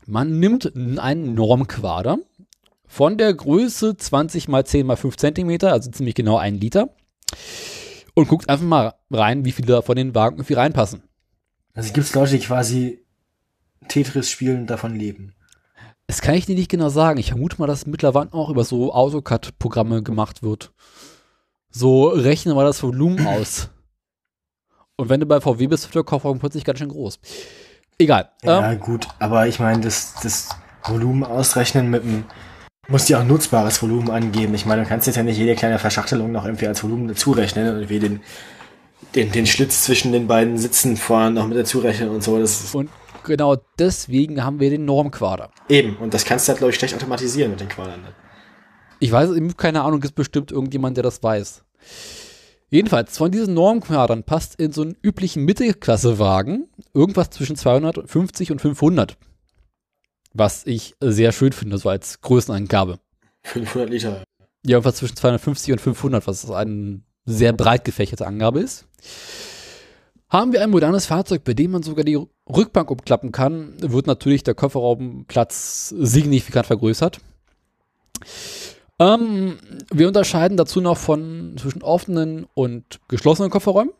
Man 0.06 0.38
nimmt 0.38 0.72
einen 0.74 1.34
Normquader 1.34 2.18
von 2.90 3.16
der 3.16 3.32
Größe 3.32 3.96
20 3.96 4.48
mal 4.48 4.66
10 4.66 4.84
mal 4.84 4.96
5 4.96 5.16
Zentimeter, 5.16 5.72
also 5.72 5.92
ziemlich 5.92 6.16
genau 6.16 6.38
ein 6.38 6.56
Liter, 6.56 6.88
und 8.14 8.26
guckt 8.26 8.48
einfach 8.48 8.66
mal 8.66 8.94
rein, 9.12 9.44
wie 9.44 9.52
viele 9.52 9.80
von 9.82 9.94
den 9.94 10.12
Wagen 10.16 10.38
irgendwie 10.38 10.54
reinpassen. 10.54 11.04
Also 11.72 11.92
gibt 11.92 12.08
es 12.08 12.14
Leute, 12.14 12.32
die 12.36 12.44
quasi 12.44 13.06
Tetris 13.86 14.28
spielen 14.28 14.62
und 14.62 14.66
davon 14.66 14.96
leben. 14.96 15.34
Das 16.08 16.20
kann 16.20 16.34
ich 16.34 16.46
dir 16.46 16.56
nicht 16.56 16.68
genau 16.68 16.88
sagen. 16.88 17.20
Ich 17.20 17.28
vermute 17.30 17.58
mal, 17.60 17.68
dass 17.68 17.86
mittlerweile 17.86 18.32
auch 18.32 18.50
über 18.50 18.64
so 18.64 18.92
AutoCAD-Programme 18.92 20.02
gemacht 20.02 20.42
wird. 20.42 20.72
So 21.70 22.08
rechnen 22.08 22.56
wir 22.56 22.64
das 22.64 22.82
Volumen 22.82 23.24
aus. 23.28 23.70
Und 24.96 25.08
wenn 25.08 25.20
du 25.20 25.26
bei 25.26 25.40
VW 25.40 25.68
bist, 25.68 25.84
wird 25.84 25.94
der 25.94 26.02
Kofferraum 26.02 26.40
plötzlich 26.40 26.64
ganz 26.64 26.80
schön 26.80 26.88
groß. 26.88 27.20
Egal. 27.98 28.30
Ja, 28.42 28.72
Ähm, 28.72 28.80
gut, 28.80 29.06
aber 29.20 29.46
ich 29.46 29.60
meine, 29.60 29.80
das, 29.80 30.14
das 30.24 30.48
Volumen 30.82 31.22
ausrechnen 31.22 31.88
mit 31.88 32.02
dem. 32.02 32.24
Muss 32.90 33.08
ja 33.08 33.20
auch 33.20 33.24
nutzbares 33.24 33.80
Volumen 33.82 34.10
angeben. 34.10 34.52
Ich 34.54 34.66
meine, 34.66 34.82
du 34.82 34.88
kannst 34.88 35.06
jetzt 35.06 35.16
ja 35.16 35.22
nicht 35.22 35.38
jede 35.38 35.54
kleine 35.54 35.78
Verschachtelung 35.78 36.32
noch 36.32 36.44
irgendwie 36.44 36.66
als 36.66 36.82
Volumen 36.82 37.08
dazu 37.08 37.30
rechnen 37.30 37.68
und 37.68 37.74
irgendwie 37.76 38.00
den, 38.00 38.20
den, 39.14 39.30
den 39.30 39.46
Schlitz 39.46 39.84
zwischen 39.84 40.12
den 40.12 40.26
beiden 40.26 40.58
Sitzen 40.58 40.96
vorne 40.96 41.30
noch 41.30 41.46
mit 41.46 41.56
dazu 41.56 41.78
rechnen 41.78 42.08
und 42.08 42.22
so. 42.22 42.38
Das 42.38 42.74
und 42.74 42.90
genau 43.24 43.56
deswegen 43.78 44.44
haben 44.44 44.58
wir 44.58 44.70
den 44.70 44.84
Normquader. 44.84 45.50
eben. 45.68 45.96
Und 45.98 46.14
das 46.14 46.24
kannst 46.24 46.46
du 46.46 46.50
halt, 46.50 46.58
glaube 46.58 46.72
ich, 46.72 46.76
schlecht 46.76 46.94
automatisieren 46.94 47.52
mit 47.52 47.60
den 47.60 47.68
Quadern. 47.68 48.00
dann. 48.02 48.14
Ich 48.98 49.10
weiß, 49.10 49.30
keine 49.56 49.82
Ahnung, 49.82 50.00
gibt 50.00 50.14
bestimmt 50.14 50.52
irgendjemand, 50.52 50.96
der 50.96 51.04
das 51.04 51.22
weiß. 51.22 51.62
Jedenfalls, 52.70 53.16
von 53.16 53.32
diesen 53.32 53.54
Normquadern 53.54 54.24
passt 54.24 54.60
in 54.60 54.72
so 54.72 54.82
einen 54.82 54.96
üblichen 55.02 55.44
Mittelklassewagen 55.44 56.68
irgendwas 56.92 57.30
zwischen 57.30 57.56
250 57.56 58.52
und 58.52 58.60
500. 58.60 59.16
Was 60.32 60.66
ich 60.66 60.94
sehr 61.00 61.32
schön 61.32 61.52
finde, 61.52 61.78
so 61.78 61.88
als 61.88 62.20
Größenangabe. 62.20 62.98
500 63.44 63.90
Liter. 63.90 64.24
Ja, 64.64 64.76
irgendwas 64.76 64.96
zwischen 64.96 65.16
250 65.16 65.72
und 65.72 65.80
500, 65.80 66.26
was 66.26 66.50
eine 66.50 67.00
sehr 67.24 67.52
breit 67.52 67.84
gefächerte 67.84 68.26
Angabe 68.26 68.60
ist. 68.60 68.86
Haben 70.28 70.52
wir 70.52 70.62
ein 70.62 70.70
modernes 70.70 71.06
Fahrzeug, 71.06 71.42
bei 71.42 71.54
dem 71.54 71.72
man 71.72 71.82
sogar 71.82 72.04
die 72.04 72.18
Rückbank 72.48 72.90
umklappen 72.90 73.32
kann, 73.32 73.74
wird 73.80 74.06
natürlich 74.06 74.44
der 74.44 74.54
Kofferraumplatz 74.54 75.88
signifikant 75.88 76.66
vergrößert. 76.66 77.18
Ähm, 79.00 79.58
wir 79.90 80.06
unterscheiden 80.06 80.56
dazu 80.56 80.80
noch 80.80 80.98
von 80.98 81.56
zwischen 81.58 81.82
offenen 81.82 82.46
und 82.54 83.00
geschlossenen 83.08 83.50
Kofferräumen. 83.50 83.92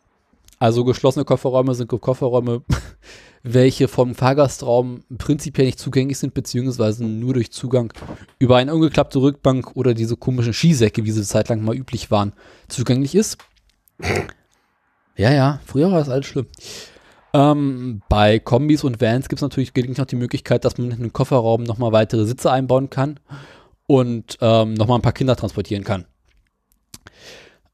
Also 0.61 0.85
geschlossene 0.85 1.25
Kofferräume 1.25 1.75
sind 1.75 1.88
Kofferräume, 1.88 2.62
welche 3.42 3.88
vom 3.88 4.14
Fahrgastraum 4.14 5.05
prinzipiell 5.16 5.66
nicht 5.66 5.79
zugänglich 5.79 6.18
sind, 6.18 6.35
beziehungsweise 6.35 7.03
nur 7.03 7.33
durch 7.33 7.51
Zugang 7.51 7.92
über 8.38 8.59
eine 8.59 8.75
umgeklappte 8.75 9.20
Rückbank 9.20 9.75
oder 9.75 9.94
diese 9.94 10.18
komischen 10.18 10.53
Skisäcke, 10.53 11.05
wie 11.05 11.11
sie 11.12 11.25
zeitlang 11.25 11.64
mal 11.64 11.75
üblich 11.75 12.11
waren, 12.11 12.35
zugänglich 12.68 13.14
ist. 13.14 13.38
Ja, 15.16 15.33
ja, 15.33 15.61
früher 15.64 15.90
war 15.90 15.99
das 15.99 16.11
alles 16.11 16.27
schlimm. 16.27 16.46
Ähm, 17.33 18.03
bei 18.11 18.38
Kombis 18.38 18.85
und 18.85 19.01
Vans 19.01 19.31
gibt 19.31 19.38
es 19.38 19.42
natürlich 19.42 19.73
gelegentlich 19.73 19.99
noch 19.99 20.07
die 20.07 20.16
Möglichkeit, 20.16 20.66
dass 20.66 20.77
man 20.77 20.90
in 20.90 21.01
den 21.01 21.12
Kofferraum 21.12 21.62
nochmal 21.62 21.92
weitere 21.92 22.27
Sitze 22.27 22.53
einbauen 22.53 22.90
kann 22.90 23.18
und 23.87 24.37
ähm, 24.42 24.75
nochmal 24.75 24.99
ein 24.99 25.03
paar 25.03 25.12
Kinder 25.12 25.37
transportieren 25.37 25.85
kann. 25.85 26.05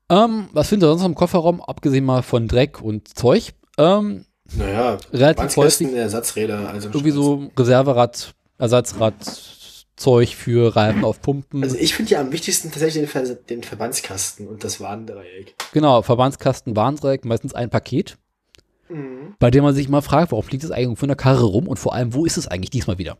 Ähm, 0.09 0.49
was 0.53 0.69
findet 0.69 0.87
ihr 0.89 0.91
sonst 0.93 1.05
im 1.05 1.15
Kofferraum, 1.15 1.61
abgesehen 1.61 2.05
mal 2.05 2.23
von 2.23 2.47
Dreck 2.49 2.81
und 2.81 3.17
Zeug? 3.17 3.53
Ähm, 3.79 4.25
Naja, 4.57 4.99
relativ 5.13 5.57
häufig 5.57 5.93
Ersatzräder, 5.93 6.69
also 6.71 6.89
irgendwie 6.89 7.11
so 7.11 7.51
Reserverad, 7.59 8.35
Ersatzradzeug 8.59 10.29
für 10.29 10.75
Reifen 10.77 11.05
auf 11.05 11.21
Pumpen. 11.21 11.63
Also 11.63 11.77
ich 11.77 11.95
finde 11.95 12.13
ja 12.13 12.21
am 12.21 12.31
wichtigsten 12.33 12.71
tatsächlich 12.71 13.03
den, 13.03 13.09
Ver 13.09 13.35
den 13.35 13.63
Verbandskasten 13.65 14.47
und 14.47 14.63
das 14.65 14.81
Warndreieck. 14.81 15.55
genau, 15.73 16.03
Verbandskasten, 16.03 16.77
Warndreieck, 16.77 17.25
meistens 17.25 17.55
ein 17.55 17.71
Paket, 17.71 18.17
Mhm. 18.89 19.35
bei 19.41 19.51
dem 19.51 19.65
man 19.65 19.75
sich 19.75 19.89
mal 19.89 20.01
fragt, 20.01 20.31
warum 20.31 20.45
fliegt 20.45 20.63
das 20.63 20.71
eigentlich 20.71 20.97
von 20.97 21.09
der 21.09 21.17
Karre 21.17 21.45
rum 21.45 21.67
und 21.67 21.77
vor 21.79 21.93
allem, 21.93 22.15
wo 22.15 22.25
ist 22.25 22.37
es 22.37 22.47
eigentlich 22.47 22.71
diesmal 22.71 22.99
wieder? 22.99 23.19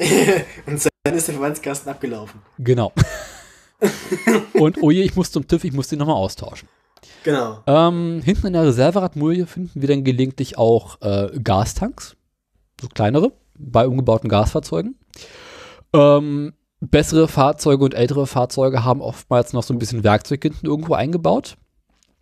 und 0.66 0.84
dann 1.04 1.14
ist 1.14 1.28
der 1.28 1.34
Verbandskasten 1.34 1.88
abgelaufen. 1.88 2.40
Genau. 2.58 2.92
und 4.54 4.82
oh 4.82 4.90
je, 4.90 5.02
ich 5.02 5.16
muss 5.16 5.30
zum 5.30 5.46
TÜV, 5.46 5.64
ich 5.64 5.72
muss 5.72 5.88
den 5.88 5.98
nochmal 5.98 6.16
austauschen. 6.16 6.68
Genau. 7.24 7.62
Ähm, 7.66 8.20
hinten 8.24 8.48
in 8.48 8.52
der 8.52 8.64
Reserveradmulie 8.64 9.46
finden 9.46 9.80
wir 9.80 9.88
dann 9.88 10.04
gelegentlich 10.04 10.58
auch 10.58 11.00
äh, 11.00 11.30
Gastanks, 11.42 12.16
so 12.80 12.88
kleinere, 12.88 13.32
bei 13.58 13.86
umgebauten 13.86 14.28
Gasfahrzeugen. 14.28 14.96
Ähm, 15.94 16.52
bessere 16.80 17.28
Fahrzeuge 17.28 17.84
und 17.84 17.94
ältere 17.94 18.26
Fahrzeuge 18.26 18.84
haben 18.84 19.00
oftmals 19.00 19.52
noch 19.52 19.62
so 19.62 19.72
ein 19.72 19.78
bisschen 19.78 20.04
Werkzeug 20.04 20.42
hinten 20.42 20.66
irgendwo 20.66 20.94
eingebaut. 20.94 21.56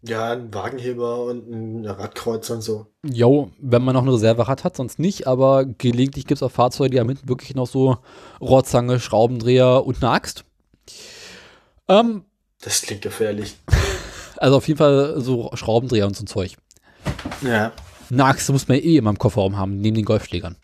Ja, 0.04 0.32
ein 0.32 0.52
Wagenheber 0.52 1.24
und 1.24 1.48
ein 1.48 1.86
Radkreuzer 1.86 2.54
und 2.54 2.62
so. 2.62 2.86
Jo, 3.04 3.50
wenn 3.60 3.84
man 3.84 3.94
noch 3.94 4.02
eine 4.02 4.12
Reserverad 4.12 4.64
hat, 4.64 4.76
sonst 4.76 4.98
nicht, 4.98 5.28
aber 5.28 5.64
gelegentlich 5.64 6.26
gibt 6.26 6.38
es 6.38 6.42
auch 6.42 6.50
Fahrzeuge, 6.50 6.90
die 6.90 7.00
haben 7.00 7.08
hinten 7.08 7.28
wirklich 7.28 7.54
noch 7.54 7.68
so 7.68 7.98
Rohrzange, 8.40 8.98
Schraubendreher 8.98 9.86
und 9.86 10.02
eine 10.02 10.12
Axt. 10.12 10.44
Ähm, 12.00 12.24
Das 12.60 12.82
klingt 12.82 13.02
gefährlich. 13.02 13.56
also 14.36 14.56
auf 14.56 14.66
jeden 14.68 14.78
Fall 14.78 15.20
so 15.20 15.50
Schraubendreher 15.54 16.06
und 16.06 16.16
so 16.16 16.24
ein 16.24 16.26
Zeug. 16.26 16.56
Ja. 17.42 17.72
Eine 18.10 18.24
Axt 18.24 18.50
muss 18.50 18.68
man 18.68 18.78
eh 18.78 18.96
immer 18.96 19.10
im 19.10 19.18
Kofferraum 19.18 19.56
haben, 19.56 19.78
neben 19.80 19.96
den 19.96 20.04
Golfschlägern. 20.04 20.56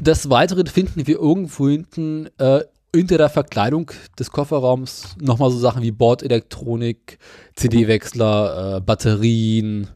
Des 0.00 0.28
Weiteren 0.28 0.66
finden 0.66 1.06
wir 1.06 1.18
irgendwo 1.18 1.68
hinten 1.68 2.28
äh, 2.38 2.60
hinter 2.94 3.18
der 3.18 3.30
Verkleidung 3.30 3.90
des 4.18 4.30
Kofferraums 4.30 5.16
nochmal 5.20 5.50
so 5.50 5.58
Sachen 5.58 5.82
wie 5.82 5.90
Bordelektronik, 5.90 7.18
CD-Wechsler, 7.54 8.76
äh, 8.76 8.80
Batterien 8.80 9.88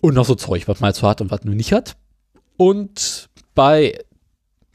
und 0.00 0.14
noch 0.14 0.24
so 0.24 0.34
Zeug, 0.34 0.68
was 0.68 0.80
man 0.80 0.90
jetzt 0.90 1.00
so 1.00 1.08
hat 1.08 1.20
und 1.20 1.30
was 1.30 1.44
man 1.44 1.56
nicht 1.56 1.72
hat. 1.72 1.96
Und 2.56 3.28
bei 3.54 3.98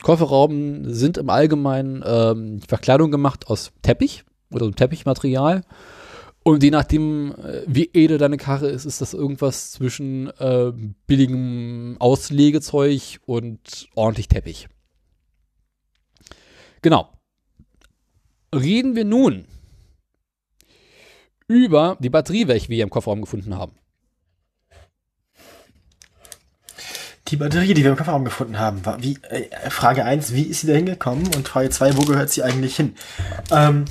Kofferraumen 0.02 0.94
sind 0.94 1.18
im 1.18 1.30
Allgemeinen 1.30 2.04
ähm, 2.06 2.62
Verkleidung 2.68 3.12
gemacht 3.12 3.48
aus 3.48 3.72
Teppich 3.82 4.24
oder 4.52 4.66
so 4.66 4.72
Teppichmaterial. 4.72 5.64
Und 6.44 6.64
je 6.64 6.72
nachdem, 6.72 7.36
äh, 7.36 7.62
wie 7.68 7.90
edel 7.94 8.18
deine 8.18 8.38
Karre 8.38 8.70
ist, 8.70 8.86
ist 8.86 9.00
das 9.02 9.14
irgendwas 9.14 9.72
zwischen 9.72 10.28
äh, 10.40 10.72
billigem 11.06 11.98
Auslegezeug 12.00 13.20
und 13.26 13.88
ordentlich 13.96 14.28
Teppich. 14.28 14.68
Genau. 16.82 17.10
Reden 18.54 18.96
wir 18.96 19.06
nun 19.06 19.46
über 21.48 21.98
die 22.00 22.10
Batterie, 22.10 22.48
welche 22.48 22.70
wir 22.70 22.84
im 22.84 22.90
Kofferraum 22.90 23.22
gefunden 23.22 23.56
haben. 23.56 23.74
Die 27.32 27.38
Batterie, 27.38 27.74
die 27.74 27.84
wir 27.84 27.92
im 27.92 27.98
Kofferraum 27.98 28.26
gefunden 28.26 28.60
haben, 28.60 28.86
war 28.86 29.02
wie, 29.02 29.18
äh, 29.30 29.70
Frage 29.70 30.04
1, 30.04 30.34
wie 30.34 30.44
ist 30.44 30.62
sie 30.62 30.68
da 30.68 30.74
hingekommen? 30.74 31.28
Und 31.34 31.48
Frage 31.48 31.70
2, 31.70 31.96
wo 31.96 32.02
gehört 32.02 32.30
sie 32.30 32.44
eigentlich 32.44 32.76
hin? 32.76 32.94
Ähm, 33.52 33.86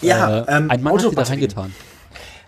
ja, 0.00 0.38
äh, 0.38 0.56
ähm, 0.56 0.70
ein 0.70 0.82
Mann 0.82 0.94
hat 0.94 1.00
sie 1.00 1.04
da 1.04 1.10
Autobatterien. 1.10 1.50
reingetan. 1.50 1.74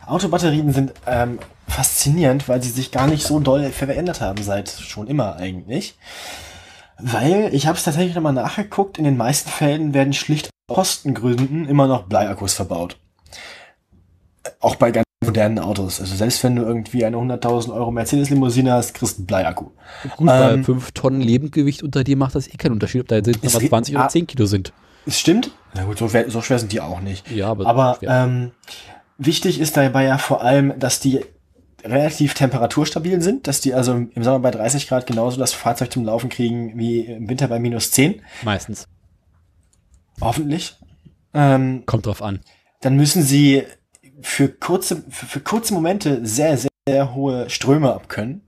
Autobatterien 0.07 0.73
sind 0.73 0.93
ähm, 1.07 1.39
faszinierend, 1.69 2.49
weil 2.49 2.63
sie 2.63 2.71
sich 2.71 2.91
gar 2.91 3.07
nicht 3.07 3.27
so 3.27 3.39
doll 3.39 3.71
verändert 3.71 4.23
haben 4.23 4.43
seit 4.43 4.71
schon 4.71 5.07
immer 5.07 5.37
eigentlich. 5.37 5.99
Weil, 6.99 7.51
ich 7.53 7.67
habe 7.67 7.77
es 7.77 7.85
tatsächlich 7.85 8.15
nochmal 8.15 8.33
nachgeguckt, 8.33 8.97
in 8.97 9.05
den 9.05 9.19
meisten 9.19 9.51
Fällen 9.51 9.93
werden 9.93 10.15
schlicht 10.15 10.49
aus 10.69 10.77
Kostengründen 10.77 11.69
immer 11.69 11.87
noch 11.87 12.05
Bleiakkus 12.05 12.55
verbaut. 12.55 12.97
Äh, 14.43 14.51
Auch 14.61 14.77
bei 14.77 14.91
ganz 14.91 15.05
modernen 15.23 15.59
Autos. 15.59 16.01
Also 16.01 16.15
selbst 16.17 16.43
wenn 16.45 16.57
du 16.57 16.63
irgendwie 16.63 17.05
eine 17.05 17.19
100.000 17.19 17.75
Euro 17.75 17.91
Mercedes-Limousine 17.91 18.73
hast, 18.73 18.95
kriegst 18.95 19.17
du 19.19 19.21
einen 19.21 19.27
Bleiakku. 19.27 19.67
Gut, 20.17 20.27
bei 20.27 20.53
Ähm, 20.55 20.65
5 20.65 20.93
Tonnen 20.93 21.21
Lebendgewicht 21.21 21.83
unter 21.83 22.05
dir 22.05 22.17
macht 22.17 22.35
das 22.35 22.49
eh 22.49 22.57
keinen 22.57 22.73
Unterschied, 22.73 23.03
ob 23.03 23.09
da 23.09 23.17
jetzt 23.17 23.27
nochmal 23.27 23.61
geht- 23.61 23.69
20 23.69 23.95
oder 23.97 24.05
ah. 24.05 24.09
10 24.09 24.27
Kilo 24.27 24.47
sind. 24.47 24.73
Es 25.07 25.19
stimmt. 25.21 25.51
Na 25.75 25.85
gut, 25.85 25.99
so, 25.99 26.09
schwer- 26.09 26.31
so 26.31 26.41
schwer 26.41 26.59
sind 26.59 26.73
die 26.73 26.81
auch 26.81 27.01
nicht. 27.01 27.31
Ja, 27.31 27.49
aber, 27.49 27.67
Aber 27.67 27.99
ähm, 28.03 28.53
wichtig 29.19 29.61
ist 29.61 29.77
dabei 29.77 30.05
ja 30.05 30.17
vor 30.17 30.43
allem, 30.43 30.79
dass 30.79 31.01
die 31.01 31.21
relativ 31.85 32.33
temperaturstabil 32.35 33.21
sind, 33.21 33.47
dass 33.47 33.61
die 33.61 33.75
also 33.75 33.93
im 33.93 34.23
Sommer 34.25 34.39
bei 34.41 34.51
30 34.51 34.89
Grad 34.89 35.07
genauso 35.07 35.39
das 35.39 35.53
Fahrzeug 35.53 35.93
zum 35.93 36.05
Laufen 36.05 36.31
kriegen 36.31 36.79
wie 36.79 37.01
im 37.01 37.29
Winter 37.29 37.49
bei 37.49 37.59
minus 37.59 37.91
10. 37.91 38.23
meistens. 38.43 38.87
Hoffentlich. 40.21 40.77
Ähm, 41.35 41.83
Kommt 41.87 42.07
drauf 42.07 42.23
an. 42.23 42.41
dann 42.81 42.97
müssen 42.97 43.23
sie 43.23 43.65
für 44.23 44.49
kurze, 44.49 45.03
für, 45.11 45.27
für 45.27 45.41
kurze 45.41 45.75
Momente 45.75 46.25
sehr, 46.27 46.57
sehr, 46.57 46.71
sehr 46.89 47.15
hohe 47.15 47.49
Ströme 47.51 47.93
abkönnen. 47.93 48.43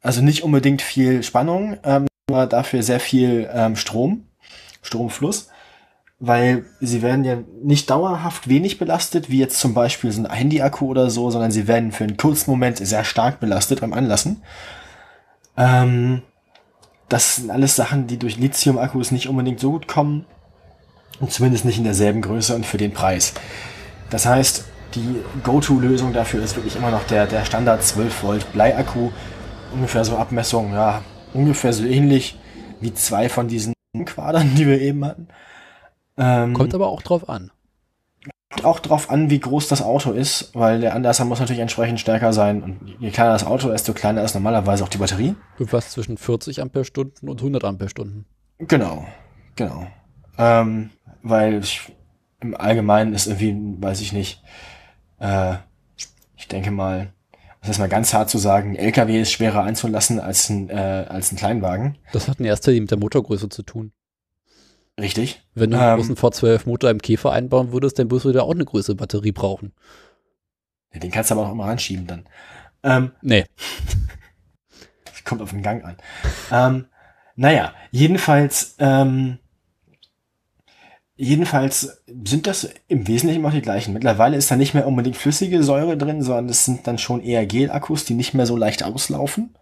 Also 0.00 0.22
nicht 0.22 0.42
unbedingt 0.42 0.82
viel 0.82 1.22
Spannung, 1.22 1.78
ähm, 1.82 2.06
aber 2.28 2.46
dafür 2.46 2.82
sehr 2.82 3.00
viel 3.00 3.48
ähm, 3.52 3.76
Strom, 3.76 4.26
Stromfluss. 4.82 5.48
Weil 6.18 6.64
sie 6.80 7.02
werden 7.02 7.24
ja 7.24 7.38
nicht 7.62 7.90
dauerhaft 7.90 8.48
wenig 8.48 8.78
belastet, 8.78 9.28
wie 9.28 9.38
jetzt 9.38 9.60
zum 9.60 9.74
Beispiel 9.74 10.10
so 10.12 10.22
ein 10.22 10.30
Handy-Akku 10.30 10.86
oder 10.86 11.10
so, 11.10 11.30
sondern 11.30 11.50
sie 11.50 11.68
werden 11.68 11.92
für 11.92 12.04
einen 12.04 12.16
kurzen 12.16 12.50
Moment 12.50 12.78
sehr 12.78 13.04
stark 13.04 13.38
belastet 13.38 13.82
beim 13.82 13.92
Anlassen. 13.92 14.42
Ähm, 15.58 16.22
das 17.08 17.36
sind 17.36 17.50
alles 17.50 17.76
Sachen, 17.76 18.06
die 18.06 18.18
durch 18.18 18.38
Lithium-Akkus 18.38 19.10
nicht 19.10 19.28
unbedingt 19.28 19.60
so 19.60 19.72
gut 19.72 19.88
kommen. 19.88 20.24
Und 21.20 21.32
zumindest 21.32 21.64
nicht 21.64 21.78
in 21.78 21.84
derselben 21.84 22.22
Größe 22.22 22.54
und 22.54 22.66
für 22.66 22.76
den 22.76 22.92
Preis. 22.92 23.32
Das 24.10 24.26
heißt, 24.26 24.64
die 24.94 25.22
Go-To-Lösung 25.42 26.12
dafür 26.12 26.42
ist 26.42 26.56
wirklich 26.56 26.76
immer 26.76 26.90
noch 26.90 27.04
der, 27.04 27.26
der 27.26 27.44
Standard 27.44 27.82
12 27.82 28.22
Volt 28.22 28.52
Bleiakku. 28.52 29.10
Ungefähr 29.72 30.04
so 30.04 30.16
Abmessungen, 30.16 30.72
ja, 30.72 31.02
ungefähr 31.34 31.72
so 31.72 31.84
ähnlich 31.84 32.38
wie 32.80 32.94
zwei 32.94 33.28
von 33.28 33.48
diesen 33.48 33.74
Quadern, 34.04 34.54
die 34.54 34.66
wir 34.66 34.80
eben 34.80 35.04
hatten. 35.04 35.28
Ähm, 36.16 36.54
Kommt 36.54 36.74
aber 36.74 36.88
auch 36.88 37.02
drauf 37.02 37.28
an. 37.28 37.50
kommt 38.50 38.64
auch 38.64 38.80
drauf 38.80 39.10
an, 39.10 39.28
wie 39.28 39.40
groß 39.40 39.68
das 39.68 39.82
Auto 39.82 40.12
ist, 40.12 40.54
weil 40.54 40.80
der 40.80 40.94
Anlasser 40.94 41.24
muss 41.24 41.40
natürlich 41.40 41.60
entsprechend 41.60 42.00
stärker 42.00 42.32
sein. 42.32 42.62
Und 42.62 42.96
je 43.00 43.10
kleiner 43.10 43.32
das 43.32 43.44
Auto 43.44 43.68
ist, 43.68 43.86
desto 43.86 43.92
kleiner 43.92 44.22
ist 44.22 44.34
normalerweise 44.34 44.84
auch 44.84 44.88
die 44.88 44.98
Batterie. 44.98 45.34
Irgendwas 45.58 45.90
zwischen 45.90 46.16
40 46.16 46.62
Ampere-Stunden 46.62 47.28
und 47.28 47.40
100 47.40 47.64
Ampere-Stunden. 47.64 48.24
Genau, 48.58 49.06
genau. 49.56 49.86
Ähm, 50.38 50.90
weil 51.22 51.58
ich, 51.58 51.92
im 52.40 52.54
Allgemeinen 52.54 53.12
ist 53.14 53.26
irgendwie, 53.26 53.82
weiß 53.82 54.00
ich 54.00 54.12
nicht, 54.12 54.42
äh, 55.18 55.54
ich 56.36 56.48
denke 56.48 56.70
mal, 56.70 57.12
das 57.60 57.70
ist 57.70 57.78
mal 57.78 57.88
ganz 57.88 58.14
hart 58.14 58.30
zu 58.30 58.38
sagen, 58.38 58.76
LKW 58.76 59.20
ist 59.20 59.32
schwerer 59.32 59.62
einzulassen 59.64 60.20
als 60.20 60.48
ein, 60.48 60.68
äh, 60.70 61.06
als 61.08 61.32
ein 61.32 61.36
Kleinwagen. 61.36 61.98
Das 62.12 62.28
hat 62.28 62.38
in 62.38 62.44
erster 62.46 62.70
Linie 62.70 62.82
mit 62.82 62.90
der 62.90 62.98
Motorgröße 62.98 63.48
zu 63.48 63.62
tun. 63.62 63.92
Richtig. 65.00 65.42
Wenn 65.54 65.70
du 65.72 65.78
einen 65.78 65.90
Ähm. 65.90 65.96
großen 65.96 66.16
V12 66.16 66.66
Motor 66.66 66.90
im 66.90 67.02
Käfer 67.02 67.32
einbauen 67.32 67.72
würdest, 67.72 67.98
dann 67.98 68.10
würdest 68.10 68.24
du 68.26 68.32
da 68.32 68.42
auch 68.42 68.54
eine 68.54 68.64
größere 68.64 68.94
Batterie 68.96 69.32
brauchen. 69.32 69.72
Ja, 70.92 71.00
den 71.00 71.10
kannst 71.10 71.30
du 71.30 71.34
aber 71.34 71.46
auch 71.46 71.52
immer 71.52 71.66
ranschieben 71.66 72.06
dann. 72.06 72.26
Ähm, 72.82 73.10
Nee. 73.20 73.44
kommt 75.24 75.42
auf 75.42 75.50
den 75.50 75.62
Gang 75.62 75.84
an. 75.84 75.96
Ähm, 76.52 76.86
naja, 77.34 77.74
jedenfalls, 77.90 78.76
ähm, 78.78 79.38
jedenfalls 81.16 82.02
sind 82.24 82.46
das 82.46 82.68
im 82.88 83.06
Wesentlichen 83.08 83.44
auch 83.44 83.50
die 83.50 83.62
gleichen. 83.62 83.94
Mittlerweile 83.94 84.36
ist 84.36 84.50
da 84.50 84.56
nicht 84.56 84.74
mehr 84.74 84.86
unbedingt 84.86 85.16
flüssige 85.16 85.62
Säure 85.62 85.96
drin, 85.96 86.22
sondern 86.22 86.48
es 86.48 86.64
sind 86.64 86.86
dann 86.86 86.98
schon 86.98 87.22
eher 87.22 87.46
Gelakkus, 87.46 88.04
die 88.04 88.14
nicht 88.14 88.34
mehr 88.34 88.46
so 88.46 88.56
leicht 88.56 88.84
auslaufen. 88.84 89.54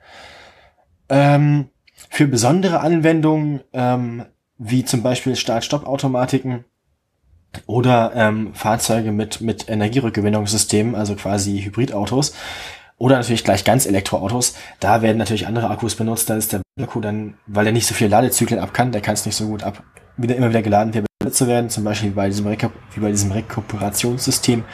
Ähm, 1.09 1.69
für 2.11 2.27
besondere 2.27 2.81
Anwendungen, 2.81 3.61
ähm, 3.73 4.25
wie 4.59 4.85
zum 4.85 5.03
Beispiel 5.03 5.37
Start-Stopp-Automatiken, 5.37 6.65
oder 7.67 8.13
ähm, 8.17 8.53
Fahrzeuge 8.53 9.13
mit, 9.13 9.41
mit 9.41 9.69
Energierückgewinnungssystemen, 9.69 10.97
also 10.97 11.15
quasi 11.15 11.63
Hybridautos. 11.63 12.35
Oder 12.99 13.17
natürlich 13.17 13.45
gleich 13.45 13.65
ganz 13.65 13.87
Elektroautos. 13.87 14.57
Da 14.81 15.03
werden 15.03 15.19
natürlich 15.19 15.47
andere 15.47 15.71
Akkus 15.71 15.95
benutzt. 15.95 16.31
Da 16.31 16.37
ist 16.37 16.53
der 16.53 16.63
Akku 16.81 17.01
dann, 17.01 17.35
weil 17.47 17.67
er 17.67 17.73
nicht 17.73 17.87
so 17.87 17.95
viele 17.95 18.11
Ladezyklen 18.11 18.59
ab 18.59 18.75
kann, 18.75 18.91
der 18.91 19.03
kann 19.03 19.15
es 19.15 19.25
nicht 19.25 19.37
so 19.37 19.47
gut 19.47 19.63
ab, 19.63 19.85
wieder 20.17 20.35
immer 20.35 20.51
wieder 20.51 20.63
geladen 20.63 20.95
werden 20.95 21.07
zu 21.33 21.47
werden, 21.47 21.71
zum 21.71 21.85
Beispiel 21.85 22.11
bei 22.11 22.29
diesem, 22.29 22.47
Rekup 22.47 22.73
wie 22.95 23.01
bei 23.01 23.11
diesem 23.11 23.33
Rekuperationssystem. 23.33 24.65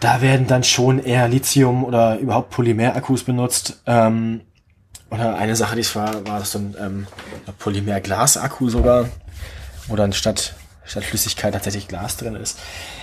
Da 0.00 0.20
werden 0.20 0.46
dann 0.46 0.64
schon 0.64 0.98
eher 0.98 1.28
Lithium 1.28 1.84
oder 1.84 2.18
überhaupt 2.18 2.50
Polymerakkus 2.50 3.22
benutzt. 3.22 3.82
Ähm, 3.86 4.40
oder 5.10 5.36
eine 5.36 5.54
Sache, 5.54 5.74
die 5.74 5.82
es 5.82 5.94
war, 5.94 6.26
war 6.26 6.44
so 6.44 6.58
ein 6.58 6.74
ähm, 6.80 7.06
Polymer-Glas-Akku 7.58 8.68
sogar, 8.68 9.08
wo 9.86 9.94
dann 9.94 10.12
statt, 10.12 10.54
statt 10.84 11.04
Flüssigkeit 11.04 11.52
tatsächlich 11.52 11.86
Glas 11.86 12.16
drin 12.16 12.34
ist. 12.34 12.58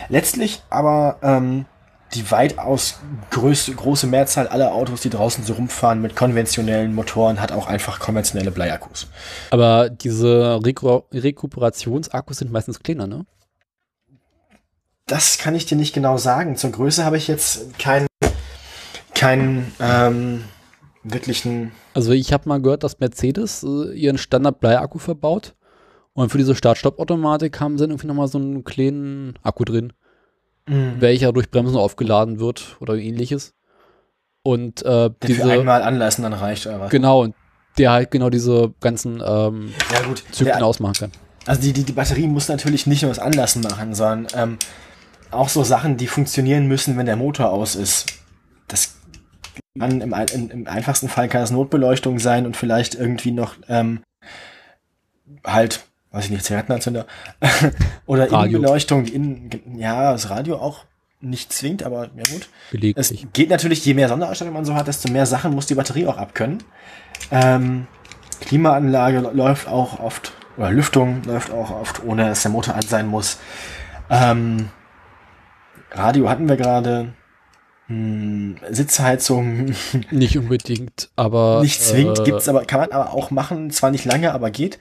Letztlich 0.09 0.61
aber 0.69 1.17
ähm, 1.21 1.65
die 2.13 2.31
weitaus 2.31 2.99
größte, 3.29 3.73
große 3.73 4.07
Mehrzahl 4.07 4.47
aller 4.47 4.73
Autos, 4.73 5.01
die 5.01 5.09
draußen 5.09 5.43
so 5.43 5.53
rumfahren 5.53 6.01
mit 6.01 6.15
konventionellen 6.15 6.93
Motoren, 6.93 7.39
hat 7.39 7.51
auch 7.51 7.67
einfach 7.67 7.99
konventionelle 7.99 8.51
Bleiakkus. 8.51 9.07
Aber 9.51 9.89
diese 9.89 10.59
Reku 10.63 11.01
Rekuperationsakkus 11.13 12.37
sind 12.37 12.51
meistens 12.51 12.79
kleiner, 12.79 13.07
ne? 13.07 13.25
Das 15.05 15.39
kann 15.39 15.55
ich 15.55 15.65
dir 15.65 15.75
nicht 15.75 15.93
genau 15.93 16.17
sagen. 16.17 16.55
Zur 16.55 16.71
Größe 16.71 17.03
habe 17.03 17.17
ich 17.17 17.27
jetzt 17.27 17.77
keinen 17.79 18.07
keinen 19.15 19.71
ähm, 19.79 20.43
wirklichen. 21.03 21.71
Also 21.93 22.11
ich 22.11 22.31
habe 22.31 22.47
mal 22.47 22.61
gehört, 22.61 22.83
dass 22.83 22.99
Mercedes 22.99 23.63
äh, 23.63 23.93
ihren 23.93 24.17
Standard-Bleiakku 24.17 24.99
verbaut 24.99 25.55
und 26.13 26.31
für 26.31 26.37
diese 26.37 26.55
Start-Stopp-Automatik 26.55 27.59
haben 27.59 27.77
sie 27.77 27.83
irgendwie 27.83 28.07
nochmal 28.07 28.27
so 28.27 28.37
einen 28.37 28.63
kleinen 28.63 29.33
Akku 29.43 29.65
drin 29.65 29.93
mhm. 30.69 30.95
welcher 30.99 31.33
durch 31.33 31.49
Bremsen 31.49 31.75
aufgeladen 31.75 32.39
wird 32.39 32.77
oder 32.79 32.95
ähnliches. 32.95 33.53
Und 34.43 34.83
äh, 34.83 35.09
diese 35.23 35.41
für 35.41 35.51
einmal 35.51 35.81
anlassen 35.83 36.23
dann 36.23 36.33
reicht 36.33 36.65
oder 36.67 36.79
was? 36.79 36.91
Genau, 36.91 37.23
und 37.23 37.35
der 37.77 37.91
halt 37.91 38.11
genau 38.11 38.29
diese 38.29 38.73
ganzen 38.79 39.21
ähm, 39.25 39.73
ja, 39.91 40.01
gut. 40.07 40.23
Zyklen 40.31 40.57
der, 40.57 40.65
ausmachen 40.65 40.93
kann. 40.93 41.11
Also 41.45 41.61
die, 41.61 41.73
die, 41.73 41.83
die 41.83 41.93
Batterie 41.93 42.27
muss 42.27 42.47
natürlich 42.47 42.87
nicht 42.87 43.01
nur 43.01 43.11
das 43.11 43.19
Anlassen 43.19 43.61
machen, 43.61 43.93
sondern 43.93 44.27
ähm, 44.35 44.57
auch 45.31 45.49
so 45.49 45.63
Sachen, 45.63 45.97
die 45.97 46.07
funktionieren 46.07 46.67
müssen, 46.67 46.97
wenn 46.97 47.05
der 47.05 47.15
Motor 47.15 47.51
aus 47.51 47.75
ist. 47.75 48.05
Das 48.67 48.95
kann 49.77 50.01
im, 50.01 50.13
im, 50.13 50.51
im 50.51 50.67
einfachsten 50.67 51.09
Fall 51.09 51.27
kann 51.27 51.41
das 51.41 51.51
Notbeleuchtung 51.51 52.19
sein 52.19 52.45
und 52.45 52.57
vielleicht 52.57 52.95
irgendwie 52.95 53.31
noch 53.31 53.55
ähm, 53.67 54.01
halt 55.45 55.85
weiß 56.11 56.25
ich 56.25 56.31
nicht, 56.31 56.45
Zigarettenanzünder 56.45 57.05
oder 58.05 58.31
Radio. 58.31 58.57
Innenbeleuchtung, 58.57 59.05
innen, 59.05 59.49
ja, 59.77 60.11
das 60.11 60.29
Radio 60.29 60.57
auch 60.57 60.85
nicht 61.21 61.51
zwingt, 61.51 61.83
aber 61.83 62.09
ja 62.15 62.23
gut. 62.31 62.95
Es 62.95 63.13
geht 63.33 63.49
natürlich, 63.49 63.85
je 63.85 63.93
mehr 63.93 64.07
Sonderausstattung 64.07 64.53
man 64.53 64.65
so 64.65 64.73
hat, 64.73 64.87
desto 64.87 65.11
mehr 65.11 65.25
Sachen 65.25 65.53
muss 65.53 65.65
die 65.65 65.75
Batterie 65.75 66.07
auch 66.07 66.17
abkönnen. 66.17 66.63
Ähm, 67.29 67.87
Klimaanlage 68.41 69.19
läuft 69.19 69.67
auch 69.67 69.99
oft, 69.99 70.31
oder 70.57 70.71
Lüftung 70.71 71.21
läuft 71.23 71.51
auch 71.51 71.71
oft, 71.71 72.03
ohne 72.03 72.29
dass 72.29 72.43
der 72.43 72.51
Motor 72.51 72.75
an 72.75 72.81
sein 72.83 73.07
muss. 73.07 73.37
Ähm, 74.09 74.69
Radio 75.91 76.29
hatten 76.29 76.47
wir 76.47 76.57
gerade. 76.57 77.13
Hm, 77.87 78.57
Sitzheizung. 78.69 79.73
Nicht 80.11 80.37
unbedingt, 80.37 81.09
aber. 81.15 81.61
Nicht 81.61 81.81
zwingend, 81.81 82.19
äh, 82.19 82.23
gibt's 82.23 82.47
aber, 82.47 82.63
kann 82.65 82.81
man 82.81 82.91
aber 82.91 83.13
auch 83.13 83.31
machen, 83.31 83.71
zwar 83.71 83.89
nicht 83.91 84.05
lange, 84.05 84.31
aber 84.31 84.51
geht. 84.51 84.79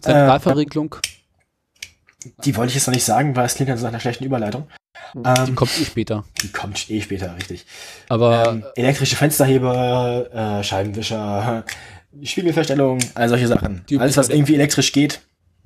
Zentralverriegelung. 0.00 0.94
Äh, 0.94 2.28
die 2.44 2.56
wollte 2.56 2.70
ich 2.70 2.74
jetzt 2.74 2.86
noch 2.86 2.94
nicht 2.94 3.04
sagen, 3.04 3.34
weil 3.36 3.46
es 3.46 3.54
klingt 3.54 3.70
also 3.70 3.84
nach 3.84 3.92
einer 3.92 4.00
schlechten 4.00 4.24
Überleitung. 4.24 4.68
Die 5.14 5.20
ähm, 5.24 5.54
kommt 5.54 5.78
eh 5.80 5.84
später. 5.84 6.24
Die 6.42 6.52
kommt 6.52 6.90
eh 6.90 7.00
später, 7.00 7.34
richtig. 7.36 7.66
Aber 8.08 8.48
ähm, 8.48 8.64
elektrische 8.76 9.16
Fensterheber, 9.16 10.58
äh, 10.60 10.64
Scheibenwischer, 10.64 11.64
Spiegelverstellung, 12.22 12.98
all 13.14 13.28
solche 13.28 13.48
Sachen. 13.48 13.84
Alles, 13.98 14.16
was 14.16 14.28
irgendwie 14.28 14.54
elektrisch 14.54 14.92
geht. 14.92 15.20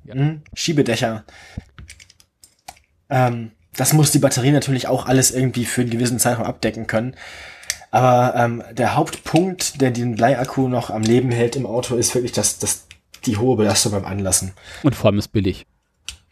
Ja. 0.05 0.15
Mh, 0.15 0.37
Schiebedächer. 0.53 1.25
Ähm, 3.09 3.51
das 3.75 3.93
muss 3.93 4.11
die 4.11 4.19
Batterie 4.19 4.51
natürlich 4.51 4.87
auch 4.87 5.05
alles 5.05 5.31
irgendwie 5.31 5.65
für 5.65 5.81
einen 5.81 5.89
gewissen 5.89 6.19
Zeitraum 6.19 6.45
abdecken 6.45 6.87
können. 6.87 7.15
Aber 7.91 8.35
ähm, 8.35 8.63
der 8.71 8.95
Hauptpunkt, 8.95 9.81
der 9.81 9.91
den 9.91 10.15
Bleiakku 10.15 10.67
noch 10.67 10.89
am 10.89 11.01
Leben 11.01 11.31
hält 11.31 11.55
im 11.55 11.65
Auto, 11.65 11.95
ist 11.95 12.13
wirklich 12.13 12.31
das, 12.31 12.59
das 12.59 12.84
die 13.27 13.37
hohe 13.37 13.57
Belastung 13.57 13.91
beim 13.91 14.05
Anlassen. 14.05 14.53
Und 14.83 14.95
vor 14.95 15.07
allem 15.07 15.19
ist 15.19 15.29
billig. 15.29 15.65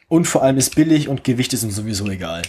Und 0.08 0.26
vor 0.26 0.44
allem 0.44 0.58
ist 0.58 0.76
billig 0.76 1.08
und 1.08 1.24
Gewicht 1.24 1.54
ist 1.54 1.64
ihm 1.64 1.72
sowieso 1.72 2.08
egal. 2.08 2.44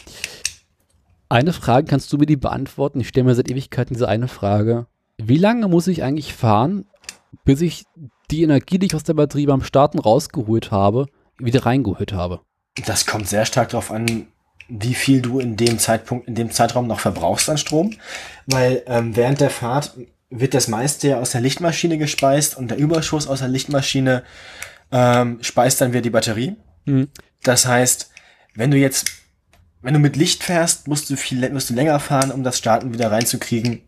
Eine 1.29 1.53
Frage 1.53 1.87
kannst 1.87 2.13
du 2.13 2.19
mir 2.19 2.27
die 2.27 2.37
beantworten. 2.37 3.01
Ich 3.01 3.09
stelle 3.09 3.25
mir 3.25 3.35
seit 3.35 3.51
Ewigkeiten 3.51 3.95
diese 3.95 4.09
eine 4.09 4.29
Frage. 4.29 4.87
Wie 5.17 5.39
lange 5.39 5.69
muss 5.69 5.87
ich 5.87 6.03
eigentlich 6.03 6.35
fahren, 6.35 6.85
bis 7.45 7.61
ich 7.61 7.85
die 8.31 8.43
Energie, 8.43 8.79
die 8.79 8.87
ich 8.87 8.95
aus 8.95 9.05
der 9.05 9.15
Batterie 9.15 9.47
beim 9.47 9.63
Starten 9.63 9.99
rausgeholt 9.99 10.71
habe, 10.71 11.07
wieder 11.39 11.65
reingeholt 11.67 12.13
habe? 12.13 12.41
Das 12.87 13.07
kommt 13.07 13.29
sehr 13.29 13.47
stark 13.47 13.71
darauf 13.71 13.91
an, 13.91 14.27
wie 14.69 14.95
viel 14.95 15.23
du 15.23 15.41
in 15.41 15.57
dem 15.57 15.79
Zeitpunkt, 15.79 16.27
in 16.29 16.35
dem 16.35 16.51
Zeitraum 16.51 16.87
noch 16.87 17.01
verbrauchst 17.01 17.49
an 17.49 17.59
Strom. 17.59 17.95
Weil 18.47 18.83
ähm, 18.87 19.17
während 19.17 19.41
der 19.41 19.51
Fahrt 19.51 19.95
wird 20.41 20.55
das 20.55 20.69
meiste 20.69 21.09
ja 21.09 21.21
aus 21.21 21.31
der 21.31 21.41
Lichtmaschine 21.41 21.97
gespeist 21.97 22.57
und 22.57 22.69
der 22.69 22.79
Überschuss 22.79 23.27
aus 23.27 23.39
der 23.39 23.49
Lichtmaschine 23.49 24.25
ähm, 24.91 25.39
speist 25.43 25.81
dann 25.81 25.93
wieder 25.93 26.03
die 26.03 26.11
Batterie. 26.11 26.57
Mhm. 26.85 27.09
Das 27.43 27.67
heißt, 27.67 28.11
wenn 28.55 28.71
du 28.71 28.77
jetzt, 28.77 29.11
wenn 29.83 29.95
du 29.95 30.01
mit 30.01 30.17
Licht 30.17 30.43
fährst, 30.43 30.89
musst 30.89 31.09
du 31.09 31.17
viel, 31.17 31.49
musst 31.51 31.71
du 31.71 31.75
länger 31.75 32.01
fahren, 32.01 32.31
um 32.31 32.43
das 32.43 32.59
Starten 32.59 32.93
wieder 32.93 33.11
reinzukriegen, 33.11 33.83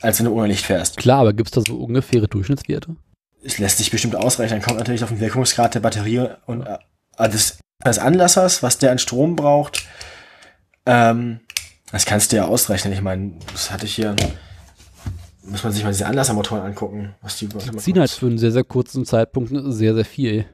als 0.00 0.18
wenn 0.18 0.26
du 0.26 0.32
ohne 0.32 0.48
Licht 0.48 0.66
fährst. 0.66 0.96
Klar, 0.96 1.20
aber 1.20 1.32
gibt 1.32 1.48
es 1.48 1.52
da 1.52 1.60
so 1.60 1.78
ungefähre 1.78 2.28
Durchschnittswerte? 2.28 2.96
Es 3.44 3.58
lässt 3.58 3.78
sich 3.78 3.90
bestimmt 3.90 4.16
ausrechnen, 4.16 4.62
kommt 4.62 4.78
natürlich 4.78 5.04
auf 5.04 5.10
den 5.10 5.20
Wirkungsgrad 5.20 5.74
der 5.74 5.80
Batterie 5.80 6.30
und 6.46 6.66
äh, 6.66 7.28
des, 7.28 7.58
des 7.84 7.98
Anlassers, 7.98 8.62
was 8.62 8.78
der 8.78 8.90
an 8.90 8.98
Strom 8.98 9.36
braucht. 9.36 9.86
Ähm, 10.86 11.40
das 11.92 12.06
kannst 12.06 12.32
du 12.32 12.36
ja 12.36 12.46
ausrechnen. 12.46 12.92
Ich 12.92 13.02
meine, 13.02 13.32
das 13.52 13.70
hatte 13.70 13.86
ich 13.86 13.94
hier 13.94 14.16
muss 15.46 15.62
man 15.62 15.72
sich 15.72 15.84
mal 15.84 15.90
diese 15.90 16.06
Anlassermotoren 16.06 16.64
angucken. 16.64 17.14
Was 17.22 17.36
die, 17.36 17.48
die 17.48 17.76
ziehen 17.76 17.98
halt 17.98 18.10
für 18.10 18.26
einen 18.26 18.38
sehr, 18.38 18.52
sehr 18.52 18.64
kurzen 18.64 19.04
Zeitpunkt 19.04 19.50
sehr, 19.52 19.94
sehr 19.94 20.04
viel. 20.04 20.46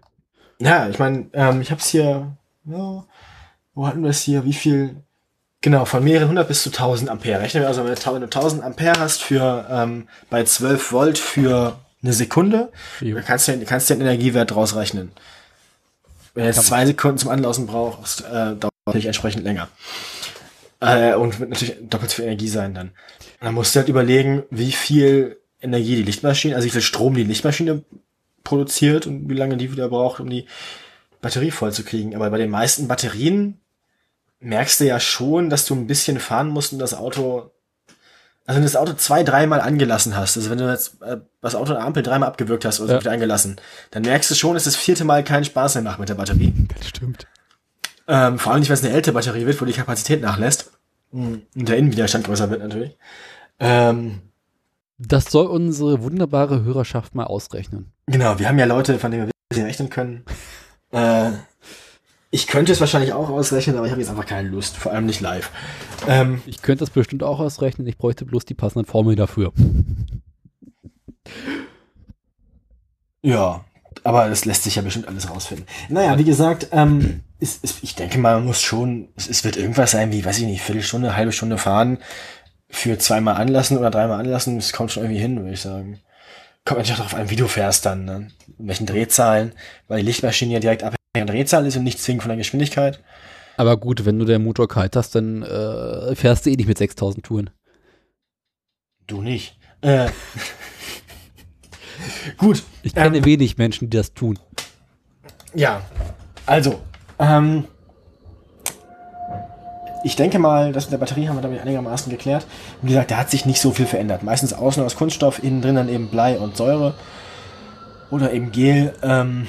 Ja, 0.59 0.88
ich 0.88 0.98
meine, 0.98 1.31
ähm, 1.33 1.61
ich 1.61 1.70
habe 1.70 1.81
es 1.81 1.88
hier, 1.88 2.37
ja, 2.64 3.05
wo 3.74 3.87
hatten 3.87 4.03
wir 4.03 4.11
es 4.11 4.20
hier, 4.20 4.44
wie 4.44 4.53
viel, 4.53 4.96
genau, 5.61 5.85
von 5.85 6.05
mehreren 6.05 6.29
hundert 6.29 6.48
bis 6.48 6.62
zu 6.62 6.70
1000 6.70 7.09
Ampere. 7.09 7.40
Rechnen 7.40 7.62
wir 7.62 7.68
also, 7.68 7.83
wenn 7.83 7.94
du 7.94 8.26
1000 8.26 8.62
Ampere 8.62 8.98
hast 8.98 9.22
für, 9.22 9.66
ähm, 9.70 10.09
bei 10.29 10.44
12 10.44 10.92
Volt 10.92 11.18
für 11.18 11.79
eine 12.03 12.12
Sekunde, 12.12 12.72
jo. 13.00 13.14
dann 13.14 13.24
kannst 13.24 13.48
du, 13.48 13.64
kannst 13.64 13.88
du 13.88 13.94
den 13.94 14.03
Energiewert 14.03 14.50
draus 14.50 14.74
rechnen. 14.74 15.12
Wenn 16.35 16.44
du 16.44 16.48
jetzt 16.50 16.66
zwei 16.66 16.87
Sekunden 16.87 17.18
zum 17.18 17.31
Anlassen 17.31 17.66
brauchst, 17.66 18.22
äh, 18.22 18.57
dauert 18.57 18.72
natürlich 18.87 19.07
entsprechend 19.07 19.44
länger. 19.44 19.68
Äh, 20.81 21.14
und 21.14 21.38
wird 21.38 21.51
natürlich 21.51 21.77
doppelt 21.83 22.11
so 22.11 22.16
viel 22.16 22.25
Energie 22.25 22.49
sein 22.49 22.75
dann. 22.75 22.93
dann 23.40 23.55
musst 23.55 23.75
du 23.75 23.81
halt 23.81 23.88
überlegen, 23.88 24.45
wie 24.51 24.73
viel 24.73 25.38
Energie 25.61 25.97
die 25.97 26.03
Lichtmaschine, 26.03 26.55
also 26.55 26.66
wie 26.66 26.71
viel 26.71 26.81
Strom 26.81 27.14
die 27.14 27.25
Lichtmaschine 27.25 27.83
produziert 28.45 29.07
und 29.07 29.29
wie 29.29 29.35
lange 29.35 29.59
die 29.59 29.71
wieder 29.71 29.88
braucht, 29.88 30.21
um 30.21 30.31
die 30.31 30.47
Batterie 31.21 31.51
voll 31.51 31.73
zu 31.73 31.85
kriegen. 31.85 32.14
Aber 32.14 32.31
bei 32.31 32.38
den 32.38 32.51
meisten 32.51 32.88
Batterien 32.88 33.61
merkst 34.40 34.81
du 34.81 34.87
ja 34.87 34.99
schon, 34.99 35.51
dass 35.51 35.66
du 35.66 35.75
ein 35.75 35.87
bisschen 35.87 36.19
fahren 36.19 36.49
musst 36.49 36.73
und 36.73 36.79
das 36.79 36.95
Auto, 36.95 37.51
also 38.47 38.57
wenn 38.57 38.62
du 38.62 38.62
das 38.62 38.77
Auto 38.77 38.95
zwei, 38.95 39.23
dreimal 39.23 39.61
angelassen 39.61 40.16
hast, 40.16 40.38
also 40.38 40.49
wenn 40.49 40.57
du 40.57 40.71
jetzt 40.71 41.03
äh, 41.03 41.19
das 41.43 41.55
Auto 41.55 41.73
in 41.73 41.79
der 41.79 41.85
Ampel 41.85 42.03
dreimal 42.03 42.29
abgewürgt 42.29 42.64
hast 42.64 42.81
oder 42.81 42.95
ja. 42.95 43.01
wieder 43.01 43.11
eingelassen, 43.11 43.57
dann 43.90 44.03
merkst 44.03 44.31
du 44.31 44.35
schon, 44.35 44.55
dass 44.55 44.64
das 44.64 44.77
vierte 44.77 45.05
Mal 45.05 45.25
keinen 45.25 45.45
Spaß 45.45 45.75
mehr 45.75 45.85
macht 45.85 45.99
mit 45.99 46.09
der 46.09 46.14
Batterie. 46.14 46.55
Das 46.75 46.88
stimmt. 46.88 47.27
Ähm, 48.11 48.40
vor 48.40 48.53
allem 48.53 48.61
nicht, 48.61 48.68
wenn 48.68 48.75
es 48.75 48.85
eine 48.85 48.92
ältere 48.92 49.14
Batterie 49.14 49.46
wird, 49.46 49.61
wo 49.61 49.64
die 49.64 49.73
Kapazität 49.73 50.20
nachlässt. 50.20 50.73
Und 51.12 51.46
der 51.55 51.77
Innenwiderstand 51.77 52.25
größer 52.25 52.51
wird 52.51 52.61
natürlich. 52.61 52.99
Ähm, 53.61 54.20
das 54.99 55.27
soll 55.27 55.46
unsere 55.46 56.03
wunderbare 56.03 56.64
Hörerschaft 56.64 57.14
mal 57.14 57.24
ausrechnen. 57.24 57.93
Genau, 58.07 58.39
wir 58.41 58.49
haben 58.49 58.59
ja 58.59 58.64
Leute, 58.64 58.99
von 58.99 59.12
denen 59.12 59.30
wir 59.53 59.64
rechnen 59.64 59.89
können. 59.89 60.24
Äh, 60.93 61.30
ich 62.32 62.49
könnte 62.49 62.72
es 62.72 62.80
wahrscheinlich 62.80 63.12
auch 63.12 63.28
ausrechnen, 63.28 63.76
aber 63.76 63.87
ich 63.87 63.93
habe 63.93 64.01
jetzt 64.01 64.11
einfach 64.11 64.26
keine 64.26 64.49
Lust, 64.49 64.76
vor 64.76 64.91
allem 64.91 65.07
nicht 65.07 65.20
live. 65.20 65.53
Ähm, 66.09 66.43
ich 66.47 66.62
könnte 66.62 66.80
das 66.82 66.91
bestimmt 66.91 67.22
auch 67.22 67.39
ausrechnen, 67.39 67.87
ich 67.87 67.97
bräuchte 67.97 68.24
bloß 68.24 68.45
die 68.45 68.55
passenden 68.55 68.87
Formeln 68.87 69.14
dafür. 69.14 69.53
Ja, 73.22 73.64
aber 74.03 74.28
das 74.28 74.47
lässt 74.47 74.64
sich 74.64 74.74
ja 74.74 74.82
bestimmt 74.82 75.07
alles 75.07 75.30
rausfinden. 75.30 75.64
Naja, 75.89 76.18
wie 76.18 76.24
gesagt, 76.24 76.66
ähm, 76.72 77.20
ist, 77.41 77.64
ist, 77.64 77.82
ich 77.82 77.95
denke 77.95 78.18
mal, 78.18 78.36
man 78.36 78.47
muss 78.47 78.61
schon, 78.61 79.09
es, 79.16 79.28
es 79.28 79.45
wird 79.45 79.57
irgendwas 79.57 79.91
sein 79.91 80.12
wie, 80.12 80.24
weiß 80.24 80.38
ich 80.38 80.47
nicht, 80.47 80.62
Viertelstunde, 80.62 81.16
halbe 81.16 81.32
Stunde 81.32 81.59
fahren 81.59 81.99
für 82.68 82.99
zweimal 82.99 83.36
anlassen 83.36 83.78
oder 83.78 83.91
dreimal 83.91 84.20
anlassen. 84.20 84.57
Das 84.57 84.72
kommt 84.72 84.93
schon 84.93 85.03
irgendwie 85.03 85.20
hin, 85.20 85.41
würde 85.41 85.55
ich 85.55 85.61
sagen. 85.61 85.99
Kommt 86.64 86.78
natürlich 86.78 86.99
darauf 86.99 87.14
an, 87.14 87.30
wie 87.30 87.36
du 87.36 87.49
fährst 87.49 87.84
dann, 87.86 88.05
ne? 88.05 88.28
In 88.59 88.68
welchen 88.68 88.86
Drehzahlen, 88.86 89.53
weil 89.88 90.01
die 90.01 90.07
Lichtmaschine 90.07 90.53
ja 90.53 90.61
direkt 90.61 90.82
abhängig 90.82 90.99
von 91.16 91.26
der 91.26 91.34
Drehzahl 91.34 91.66
ist 91.66 91.76
und 91.76 91.84
nicht 91.84 91.99
zwingend 91.99 92.22
von 92.22 92.28
der 92.28 92.38
Geschwindigkeit. 92.38 93.01
Aber 93.57 93.76
gut, 93.76 94.05
wenn 94.05 94.18
du 94.18 94.24
den 94.24 94.45
Motor 94.45 94.68
kalt 94.68 94.95
hast, 94.95 95.14
dann 95.14 95.43
äh, 95.43 96.14
fährst 96.14 96.47
du 96.47 96.51
eh 96.51 96.57
nicht 96.57 96.68
mit 96.68 96.78
6000 96.78 97.24
Touren. 97.24 97.51
Du 99.07 99.20
nicht. 99.22 99.59
Äh. 99.80 100.09
Gut. 102.38 102.62
Ich 102.82 102.95
kenne 102.95 103.18
ähm, 103.18 103.24
wenig 103.24 103.59
Menschen, 103.59 103.91
die 103.91 103.97
das 103.97 104.14
tun. 104.14 104.38
Ja, 105.55 105.82
also, 106.47 106.80
ähm, 107.21 107.64
ich 110.03 110.16
denke 110.16 110.39
mal, 110.39 110.73
das 110.73 110.87
mit 110.87 110.93
der 110.93 110.99
Batterie 110.99 111.29
haben 111.29 111.37
wir 111.37 111.43
damit 111.43 111.61
einigermaßen 111.61 112.11
geklärt. 112.11 112.47
Wie 112.83 112.89
gesagt, 112.89 113.11
da 113.11 113.18
hat 113.18 113.31
sich 113.31 113.45
nicht 113.45 113.61
so 113.61 113.71
viel 113.71 113.87
verändert. 113.87 114.23
Meistens 114.23 114.53
außen 114.53 114.83
aus 114.83 114.97
Kunststoff, 114.97 115.43
innen 115.43 115.61
drin 115.61 115.75
dann 115.75 115.89
eben 115.89 116.09
Blei 116.09 116.39
und 116.39 116.57
Säure. 116.57 116.95
Oder 118.11 118.33
eben 118.33 118.51
Gel. 118.51 118.95
Ähm, 119.03 119.47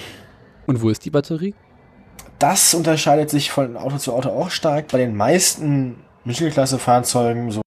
und 0.67 0.81
wo 0.81 0.89
ist 0.89 1.05
die 1.05 1.09
Batterie? 1.09 1.55
Das 2.37 2.73
unterscheidet 2.73 3.29
sich 3.29 3.51
von 3.51 3.77
Auto 3.77 3.97
zu 3.97 4.13
Auto 4.13 4.29
auch 4.29 4.49
stark. 4.49 4.89
Bei 4.89 4.97
den 4.97 5.15
meisten 5.15 5.95
Mittelklasse-Fahrzeugen, 6.25 7.51
so, 7.51 7.61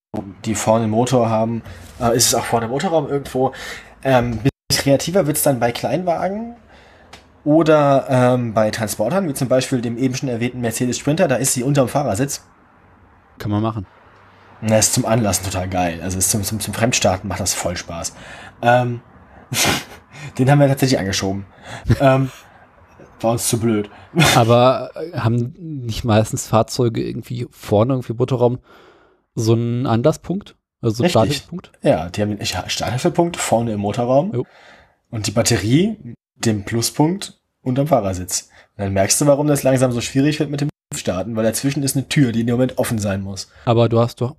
die 0.45 0.55
vorne 0.55 0.85
einen 0.85 0.93
Motor 0.93 1.31
haben, 1.31 1.63
äh, 2.01 2.15
ist 2.15 2.27
es 2.27 2.35
auch 2.35 2.45
vorne 2.45 2.67
im 2.67 2.73
Motorraum 2.73 3.09
irgendwo. 3.09 3.53
Ähm, 4.03 4.41
kreativer 4.71 5.27
wird 5.27 5.37
es 5.37 5.43
dann 5.43 5.59
bei 5.59 5.73
Kleinwagen 5.73 6.57
oder 7.45 8.07
ähm, 8.09 8.55
bei 8.55 8.71
Transportern, 8.71 9.29
wie 9.29 9.35
zum 9.35 9.49
Beispiel 9.49 9.81
dem 9.81 9.99
eben 9.99 10.15
schon 10.15 10.29
erwähnten 10.29 10.61
Mercedes 10.61 10.99
Sprinter, 10.99 11.29
da 11.29 11.37
ist 11.37 11.53
sie 11.53 11.63
unterm 11.63 11.89
Fahrersitz. 11.89 12.47
Kann 13.39 13.51
man 13.51 13.63
machen. 13.63 13.87
Das 14.63 14.87
ist 14.87 14.95
zum 14.95 15.05
Anlassen 15.05 15.45
total 15.45 15.69
geil. 15.69 16.01
Also 16.03 16.19
zum, 16.19 16.43
zum, 16.43 16.61
zum 16.61 16.73
Fremdstarten 16.73 17.29
macht 17.29 17.41
das 17.41 17.53
voll 17.55 17.77
Spaß. 17.77 18.15
Ähm, 18.63 19.01
den 20.39 20.51
haben 20.51 20.59
wir 20.59 20.69
tatsächlich 20.69 20.99
angeschoben. 20.99 21.45
ähm, 22.01 22.31
war 23.21 23.33
uns 23.33 23.49
zu 23.49 23.59
blöd. 23.59 23.91
Aber 24.37 24.91
äh, 24.95 25.19
haben 25.19 25.55
nicht 25.59 26.05
meistens 26.05 26.47
Fahrzeuge 26.47 27.03
irgendwie 27.03 27.47
vorne 27.51 27.95
irgendwie 27.95 28.15
Motorraum 28.15 28.59
so 29.35 29.53
einen 29.53 29.87
Anlasspunkt? 29.87 30.57
Also 30.81 30.97
so 30.97 31.03
einen 31.03 31.11
Starthilfepunkt? 31.11 31.73
Ja, 31.83 32.09
die 32.09 32.23
haben 32.23 32.37
den 32.37 32.47
Starthilfepunkt 32.47 33.37
vorne 33.37 33.73
im 33.73 33.81
Motorraum 33.81 34.33
jo. 34.35 34.47
und 35.11 35.27
die 35.27 35.31
Batterie, 35.31 36.15
den 36.37 36.65
Pluspunkt 36.65 37.41
unterm 37.63 37.87
Fahrersitz. 37.87 38.49
Und 38.77 38.85
dann 38.85 38.93
merkst 38.93 39.21
du, 39.21 39.27
warum 39.27 39.47
das 39.47 39.63
langsam 39.63 39.93
so 39.93 40.01
schwierig 40.01 40.41
wird 40.41 40.51
mit 40.51 40.61
dem 40.61 40.69
Starten, 40.95 41.35
weil 41.37 41.45
dazwischen 41.45 41.83
ist 41.83 41.97
eine 41.97 42.09
Tür, 42.09 42.33
die 42.33 42.41
im 42.41 42.47
Moment 42.47 42.79
offen 42.79 42.99
sein 42.99 43.23
muss. 43.23 43.49
Aber 43.65 43.89
du 43.89 43.99
hast 43.99 44.21
doch, 44.21 44.37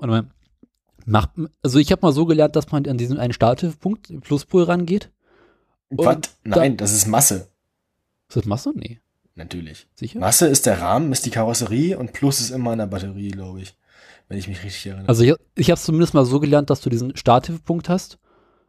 macht, 1.06 1.32
also 1.62 1.80
ich 1.80 1.92
habe 1.92 2.02
mal 2.02 2.12
so 2.12 2.26
gelernt, 2.26 2.56
dass 2.56 2.72
man 2.72 2.88
an 2.88 2.98
diesen 2.98 3.20
einen 3.20 3.34
Starthilfepunkt, 3.34 4.22
Pluspol 4.22 4.64
rangeht. 4.64 5.12
Was? 5.90 6.18
Nein, 6.44 6.78
da, 6.78 6.84
das 6.84 6.94
ist 6.94 7.08
Masse. 7.08 7.50
Ist 8.28 8.38
das 8.38 8.46
Masse? 8.46 8.74
Nee. 8.76 9.00
Natürlich. 9.36 9.88
Sicher? 9.96 10.20
Masse 10.20 10.48
ist 10.48 10.66
der 10.66 10.82
Rahmen, 10.82 11.12
ist 11.12 11.26
die 11.26 11.30
Karosserie 11.30 11.98
und 11.98 12.14
Plus 12.14 12.40
ist 12.40 12.52
immer 12.52 12.72
an 12.72 12.80
der 12.80 12.88
Batterie, 12.88 13.32
glaube 13.32 13.62
ich. 13.62 13.76
Wenn 14.28 14.40
ich 14.40 14.48
mich 14.48 14.64
richtig 14.64 14.88
erinnere. 14.88 15.08
Also 15.08 15.24
ich, 15.24 15.36
ich 15.56 15.70
habe 15.70 15.78
es 15.78 15.84
zumindest 15.84 16.14
mal 16.14 16.26
so 16.26 16.40
gelernt, 16.40 16.70
dass 16.70 16.82
du 16.82 16.90
diesen 16.90 17.16
Starthilfepunkt 17.16 17.90
hast, 17.90 18.18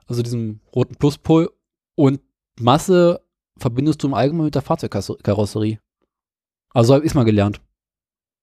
also 0.06 0.22
diesen 0.22 0.60
roten 0.74 0.96
Pluspol 0.96 1.50
und 1.94 2.20
Masse 2.60 3.22
verbindest 3.58 4.02
du 4.02 4.08
im 4.08 4.14
Allgemeinen 4.14 4.46
mit 4.46 4.54
der 4.54 4.62
Fahrzeugkarosserie. 4.62 5.78
Also 6.72 6.94
habe 6.94 7.04
ich 7.04 7.10
es 7.10 7.14
mal 7.14 7.24
gelernt. 7.24 7.60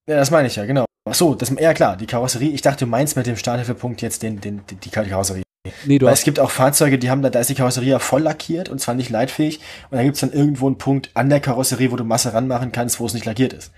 Ja, 0.07 0.17
das 0.17 0.31
meine 0.31 0.47
ich 0.47 0.55
ja, 0.55 0.65
genau. 0.65 0.85
Ach 1.09 1.13
so, 1.13 1.35
das, 1.35 1.53
ja 1.59 1.73
klar, 1.73 1.97
die 1.97 2.05
Karosserie. 2.05 2.49
Ich 2.49 2.61
dachte, 2.61 2.85
du 2.85 2.89
meinst 2.89 3.15
mit 3.15 3.27
dem 3.27 3.37
Starthilfepunkt 3.37 4.01
jetzt 4.01 4.23
den, 4.23 4.39
den, 4.41 4.65
die, 4.69 4.75
die 4.75 4.89
Karosserie. 4.89 5.43
Nee, 5.85 5.97
du 5.97 6.05
Weil 6.07 6.13
es 6.13 6.23
gibt 6.23 6.39
auch 6.39 6.51
Fahrzeuge, 6.51 6.97
die 6.97 7.09
haben 7.09 7.21
da, 7.21 7.29
da 7.29 7.39
ist 7.39 7.49
die 7.49 7.55
Karosserie 7.55 7.91
ja 7.91 7.99
voll 7.99 8.21
lackiert 8.21 8.69
und 8.69 8.79
zwar 8.79 8.95
nicht 8.95 9.09
leitfähig. 9.09 9.59
Und 9.89 9.97
da 9.97 10.03
gibt 10.03 10.15
es 10.15 10.21
dann 10.21 10.33
irgendwo 10.33 10.67
einen 10.67 10.77
Punkt 10.77 11.11
an 11.13 11.29
der 11.29 11.39
Karosserie, 11.39 11.91
wo 11.91 11.95
du 11.95 12.03
Masse 12.03 12.33
ranmachen 12.33 12.71
kannst, 12.71 12.99
wo 12.99 13.05
es 13.05 13.13
nicht 13.13 13.25
lackiert 13.25 13.53
ist. 13.53 13.71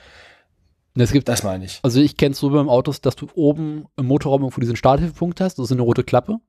Es 0.97 1.11
gibt, 1.11 1.27
das 1.27 1.43
meine 1.43 1.65
ich. 1.65 1.79
Also 1.83 1.99
ich 1.99 2.15
kenne 2.15 2.33
es 2.33 2.39
so 2.39 2.49
beim 2.49 2.69
Autos, 2.69 3.01
dass 3.01 3.15
du 3.15 3.27
oben 3.35 3.85
im 3.97 4.05
Motorraum 4.05 4.43
irgendwo 4.43 4.61
diesen 4.61 4.77
Starthilfepunkt 4.77 5.41
hast, 5.41 5.59
das 5.59 5.65
ist 5.65 5.71
eine 5.71 5.81
rote 5.81 6.03
Klappe. 6.03 6.39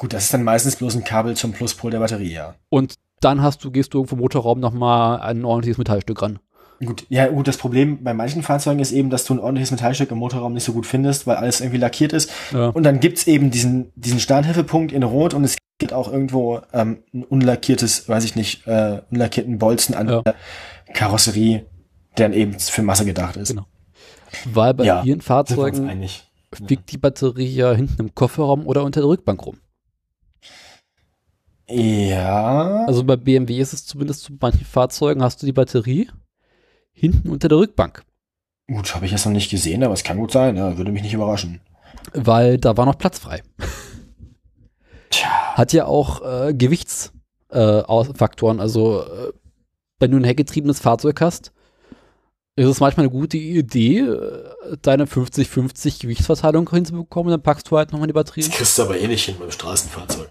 Gut, 0.00 0.14
das 0.14 0.24
ist 0.24 0.32
dann 0.32 0.44
meistens 0.44 0.76
bloß 0.76 0.96
ein 0.96 1.04
Kabel 1.04 1.36
zum 1.36 1.52
Pluspol 1.52 1.90
der 1.90 1.98
Batterie, 1.98 2.32
ja. 2.32 2.54
Und 2.70 2.94
dann 3.20 3.42
hast 3.42 3.62
du, 3.62 3.70
gehst 3.70 3.92
du 3.92 3.98
irgendwo 3.98 4.14
im 4.14 4.22
Motorraum 4.22 4.58
nochmal 4.58 5.20
ein 5.20 5.44
ordentliches 5.44 5.76
Metallstück 5.76 6.22
ran. 6.22 6.38
Gut, 6.82 7.04
ja, 7.10 7.26
gut, 7.26 7.46
das 7.46 7.58
Problem 7.58 8.02
bei 8.02 8.14
manchen 8.14 8.42
Fahrzeugen 8.42 8.80
ist 8.80 8.92
eben, 8.92 9.10
dass 9.10 9.26
du 9.26 9.34
ein 9.34 9.38
ordentliches 9.38 9.72
Metallstück 9.72 10.10
im 10.10 10.16
Motorraum 10.16 10.54
nicht 10.54 10.64
so 10.64 10.72
gut 10.72 10.86
findest, 10.86 11.26
weil 11.26 11.36
alles 11.36 11.60
irgendwie 11.60 11.76
lackiert 11.76 12.14
ist. 12.14 12.32
Ja. 12.50 12.68
Und 12.68 12.84
dann 12.84 13.00
gibt's 13.00 13.26
eben 13.26 13.50
diesen, 13.50 13.92
diesen 13.94 14.20
Starthilfepunkt 14.20 14.90
in 14.90 15.02
Rot 15.02 15.34
und 15.34 15.44
es 15.44 15.58
gibt 15.78 15.92
auch 15.92 16.10
irgendwo 16.10 16.62
ähm, 16.72 17.02
ein 17.12 17.22
unlackiertes, 17.24 18.08
weiß 18.08 18.24
ich 18.24 18.36
nicht, 18.36 18.66
äh, 18.66 19.02
unlackierten 19.10 19.58
Bolzen 19.58 19.94
an 19.94 20.08
ja. 20.08 20.22
der 20.22 20.34
Karosserie, 20.94 21.66
der 22.16 22.30
dann 22.30 22.32
eben 22.32 22.58
für 22.58 22.80
Masse 22.80 23.04
gedacht 23.04 23.36
ist. 23.36 23.50
Genau. 23.50 23.66
Weil 24.46 24.72
bei 24.72 24.84
ja, 24.84 25.02
vielen 25.02 25.20
Fahrzeugen 25.20 26.08
fliegt 26.54 26.90
die 26.90 26.96
Batterie 26.96 27.54
ja 27.54 27.74
hinten 27.74 28.00
im 28.00 28.14
Kofferraum 28.14 28.66
oder 28.66 28.82
unter 28.82 29.00
der 29.00 29.08
Rückbank 29.10 29.44
rum. 29.44 29.58
Ja. 31.70 32.84
Also 32.86 33.04
bei 33.04 33.16
BMW 33.16 33.58
ist 33.58 33.72
es 33.72 33.86
zumindest 33.86 34.24
zu 34.24 34.32
manchen 34.40 34.64
Fahrzeugen 34.64 35.22
hast 35.22 35.42
du 35.42 35.46
die 35.46 35.52
Batterie 35.52 36.10
hinten 36.92 37.30
unter 37.30 37.48
der 37.48 37.58
Rückbank. 37.58 38.02
Gut, 38.66 38.94
habe 38.94 39.06
ich 39.06 39.12
jetzt 39.12 39.24
noch 39.24 39.32
nicht 39.32 39.50
gesehen, 39.50 39.82
aber 39.82 39.94
es 39.94 40.04
kann 40.04 40.18
gut 40.18 40.32
sein, 40.32 40.56
ja, 40.56 40.76
würde 40.76 40.92
mich 40.92 41.02
nicht 41.02 41.14
überraschen. 41.14 41.60
Weil 42.12 42.58
da 42.58 42.76
war 42.76 42.84
noch 42.86 42.98
Platz 42.98 43.18
frei. 43.18 43.42
Tja. 45.10 45.28
Hat 45.54 45.72
ja 45.72 45.86
auch 45.86 46.22
äh, 46.22 46.54
Gewichtsfaktoren. 46.54 48.58
Äh, 48.58 48.62
also, 48.62 49.02
äh, 49.02 49.32
wenn 49.98 50.12
du 50.12 50.18
ein 50.18 50.24
heckgetriebenes 50.24 50.80
Fahrzeug 50.80 51.20
hast, 51.20 51.52
ist 52.56 52.68
es 52.68 52.80
manchmal 52.80 53.06
eine 53.06 53.12
gute 53.12 53.38
Idee, 53.38 54.00
äh, 54.00 54.76
deine 54.82 55.06
50-50 55.06 56.02
Gewichtsverteilung 56.02 56.68
hinzubekommen, 56.70 57.30
dann 57.30 57.42
packst 57.42 57.70
du 57.70 57.76
halt 57.76 57.92
nochmal 57.92 58.06
die 58.06 58.12
Batterie. 58.12 58.42
Das 58.42 58.50
kriegst 58.50 58.78
du 58.78 58.82
aber 58.82 58.98
eh 58.98 59.08
nicht 59.08 59.24
hin 59.24 59.36
beim 59.38 59.50
Straßenfahrzeug. 59.50 60.30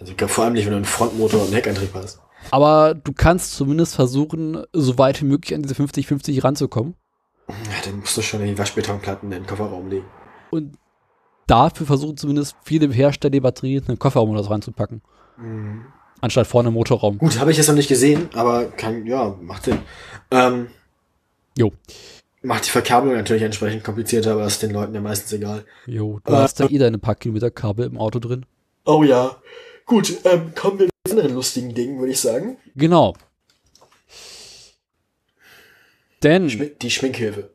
Also 0.00 0.12
vor 0.28 0.44
allem 0.44 0.54
nicht, 0.54 0.64
wenn 0.64 0.72
du 0.72 0.76
einen 0.76 0.84
Frontmotor 0.84 1.40
und 1.40 1.46
einen 1.46 1.54
Heckantrieb 1.54 1.90
hast. 1.94 2.20
Aber 2.50 2.94
du 2.94 3.12
kannst 3.12 3.54
zumindest 3.54 3.94
versuchen, 3.94 4.62
so 4.72 4.98
weit 4.98 5.20
wie 5.20 5.26
möglich 5.26 5.54
an 5.54 5.62
diese 5.62 5.74
50-50 5.74 6.42
ranzukommen. 6.44 6.94
Ja, 7.48 7.54
dann 7.84 8.00
musst 8.00 8.16
du 8.16 8.22
schon 8.22 8.40
in 8.40 8.48
die 8.48 8.58
Waschbetonplatten 8.58 9.30
in 9.30 9.42
den 9.42 9.46
Kofferraum 9.46 9.88
legen. 9.88 10.06
Und 10.50 10.76
dafür 11.46 11.86
versuchen 11.86 12.16
zumindest 12.16 12.56
viele 12.62 12.92
Hersteller 12.92 13.30
die 13.30 13.40
Batterie 13.40 13.76
in 13.76 13.84
den 13.84 13.98
Kofferraum 13.98 14.30
oder 14.30 14.42
so 14.42 14.50
reinzupacken. 14.50 15.02
Mhm. 15.36 15.86
Anstatt 16.20 16.46
vorne 16.46 16.68
im 16.68 16.74
Motorraum. 16.74 17.18
Gut, 17.18 17.38
habe 17.38 17.50
ich 17.50 17.56
jetzt 17.56 17.68
noch 17.68 17.74
nicht 17.74 17.88
gesehen, 17.88 18.28
aber 18.34 18.66
kann, 18.66 19.06
ja, 19.06 19.36
macht 19.40 19.64
Sinn. 19.64 19.78
Ähm, 20.30 20.68
jo. 21.56 21.72
Macht 22.42 22.66
die 22.66 22.70
Verkabelung 22.70 23.16
natürlich 23.16 23.42
entsprechend 23.42 23.84
komplizierter, 23.84 24.32
aber 24.32 24.46
ist 24.46 24.62
den 24.62 24.70
Leuten 24.70 24.94
ja 24.94 25.00
meistens 25.00 25.32
egal. 25.32 25.64
Jo, 25.86 26.20
du 26.24 26.32
äh, 26.32 26.36
hast 26.36 26.58
da 26.58 26.66
eh 26.66 26.78
deine 26.78 26.98
paar 26.98 27.16
Kilometer 27.16 27.50
Kabel 27.50 27.86
im 27.86 27.98
Auto 27.98 28.18
drin. 28.18 28.46
Oh 28.86 29.02
ja. 29.02 29.36
Gut, 29.84 30.18
ähm, 30.24 30.54
kommen 30.54 30.78
wir 30.78 30.86
zu 30.86 31.10
anderen 31.10 31.34
lustigen 31.34 31.74
Dingen, 31.74 31.98
würde 31.98 32.12
ich 32.12 32.20
sagen. 32.20 32.56
Genau. 32.74 33.14
Denn. 36.22 36.48
Die 36.80 36.90
Schminkhilfe. 36.90 37.50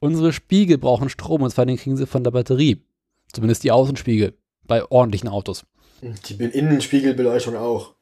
Unsere 0.00 0.32
Spiegel 0.32 0.78
brauchen 0.78 1.08
Strom 1.08 1.42
und 1.42 1.50
zwar 1.50 1.66
den 1.66 1.76
kriegen 1.76 1.96
sie 1.96 2.06
von 2.06 2.22
der 2.22 2.30
Batterie. 2.32 2.84
Zumindest 3.32 3.64
die 3.64 3.72
Außenspiegel. 3.72 4.34
Bei 4.64 4.84
ordentlichen 4.90 5.28
Autos. 5.28 5.64
Die 6.02 6.34
Innenspiegelbeleuchtung 6.34 7.56
auch. 7.56 7.94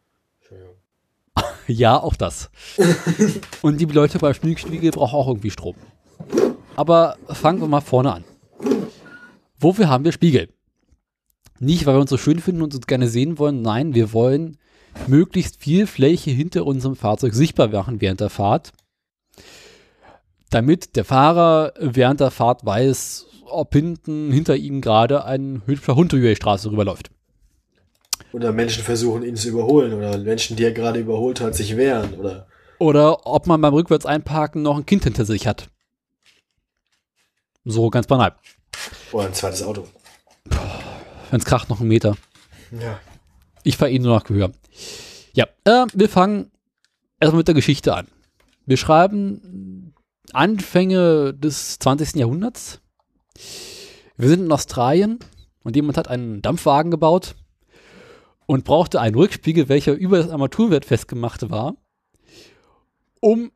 ja, 1.67 2.01
auch 2.01 2.17
das. 2.17 2.51
und 3.63 3.79
die 3.79 3.87
Beleuchtung 3.87 4.21
bei 4.21 4.33
Schminkspiegel 4.33 4.91
braucht 4.91 5.15
auch 5.15 5.29
irgendwie 5.29 5.51
Strom. 5.51 5.77
Aber 6.77 7.17
fangen 7.29 7.61
wir 7.61 7.69
mal 7.69 7.81
vorne 7.81 8.13
an. 8.13 8.25
Wofür 9.59 9.89
haben 9.89 10.05
wir 10.05 10.13
Spiegel? 10.13 10.54
Nicht, 11.61 11.87
weil 11.87 11.95
wir 11.95 12.01
uns 12.01 12.11
so 12.11 12.17
schön 12.17 12.41
finden 12.41 12.63
und 12.63 12.75
uns 12.75 12.87
gerne 12.87 13.09
sehen 13.09 13.39
wollen. 13.39 13.63
Nein, 13.63 13.95
wir 13.95 14.13
wollen 14.13 14.59
möglichst 15.07 15.61
viel 15.61 15.87
Fläche 15.87 16.31
hinter 16.31 16.67
unserem 16.67 16.97
Fahrzeug 16.97 17.35
sichtbar 17.35 17.69
machen 17.69 18.01
während 18.01 18.21
der 18.21 18.31
Fahrt. 18.31 18.73
Damit 20.51 20.97
der 20.97 21.05
Fahrer 21.05 21.73
während 21.79 22.21
der 22.21 22.31
Fahrt 22.31 22.65
weiß, 22.65 23.27
ob 23.47 23.73
hinten 23.73 24.33
hinter 24.33 24.57
ihm 24.57 24.81
gerade 24.81 25.25
ein 25.25 25.63
hübscher 25.67 25.95
Hund 25.97 26.13
über 26.13 26.29
die 26.29 26.37
Straße 26.37 26.71
rüberläuft. 26.71 27.11
Oder 28.33 28.53
Menschen 28.53 28.83
versuchen, 28.83 29.23
ihn 29.23 29.37
zu 29.37 29.49
überholen. 29.49 29.93
Oder 29.93 30.19
Menschen, 30.19 30.57
die 30.57 30.65
er 30.65 30.73
gerade 30.73 30.99
überholt 30.99 31.41
hat, 31.41 31.55
sich 31.55 31.77
wehren. 31.77 32.15
Oder, 32.15 32.49
oder 32.79 33.27
ob 33.27 33.47
man 33.47 33.61
beim 33.61 33.75
Rückwärts 33.75 34.07
einparken 34.07 34.63
noch 34.63 34.77
ein 34.77 34.87
Kind 34.87 35.05
hinter 35.05 35.25
sich 35.25 35.47
hat. 35.47 35.69
So 37.65 37.91
ganz 37.91 38.07
banal. 38.07 38.35
Oder 39.13 39.27
ein 39.27 39.35
zweites 39.35 39.63
Auto. 39.63 39.87
Wenn 41.35 41.41
es 41.41 41.47
kracht, 41.47 41.68
noch 41.68 41.80
einen 41.80 41.89
Meter. 41.89 42.16
Ja. 42.70 43.01
Ich 43.64 43.76
fahre 43.76 43.91
eh 43.91 43.99
nur 43.99 44.14
nach 44.14 44.22
Gehör. 44.22 44.53
Ja, 45.32 45.47
äh, 45.64 45.85
wir 45.93 46.09
fangen 46.09 46.53
erstmal 47.18 47.39
mit 47.39 47.49
der 47.49 47.57
Geschichte 47.57 47.93
an. 47.93 48.07
Wir 48.66 48.76
schreiben 48.76 49.95
Anfänge 50.32 51.35
des 51.35 51.80
20. 51.80 52.14
Jahrhunderts. 52.14 52.80
Wir 54.16 54.28
sind 54.28 54.45
in 54.45 54.53
Australien 54.53 55.18
und 55.64 55.74
jemand 55.74 55.99
hat 55.99 56.07
einen 56.07 56.41
Dampfwagen 56.41 56.93
gebaut 56.93 57.35
und 58.47 58.64
brauchte 58.64 59.01
einen 59.01 59.16
Rückspiegel, 59.16 59.68
welcher 59.68 59.95
über 59.95 60.18
das 60.18 60.30
Armaturenwert 60.30 60.85
festgemacht 60.85 61.51
war, 61.51 61.74
um 63.18 63.51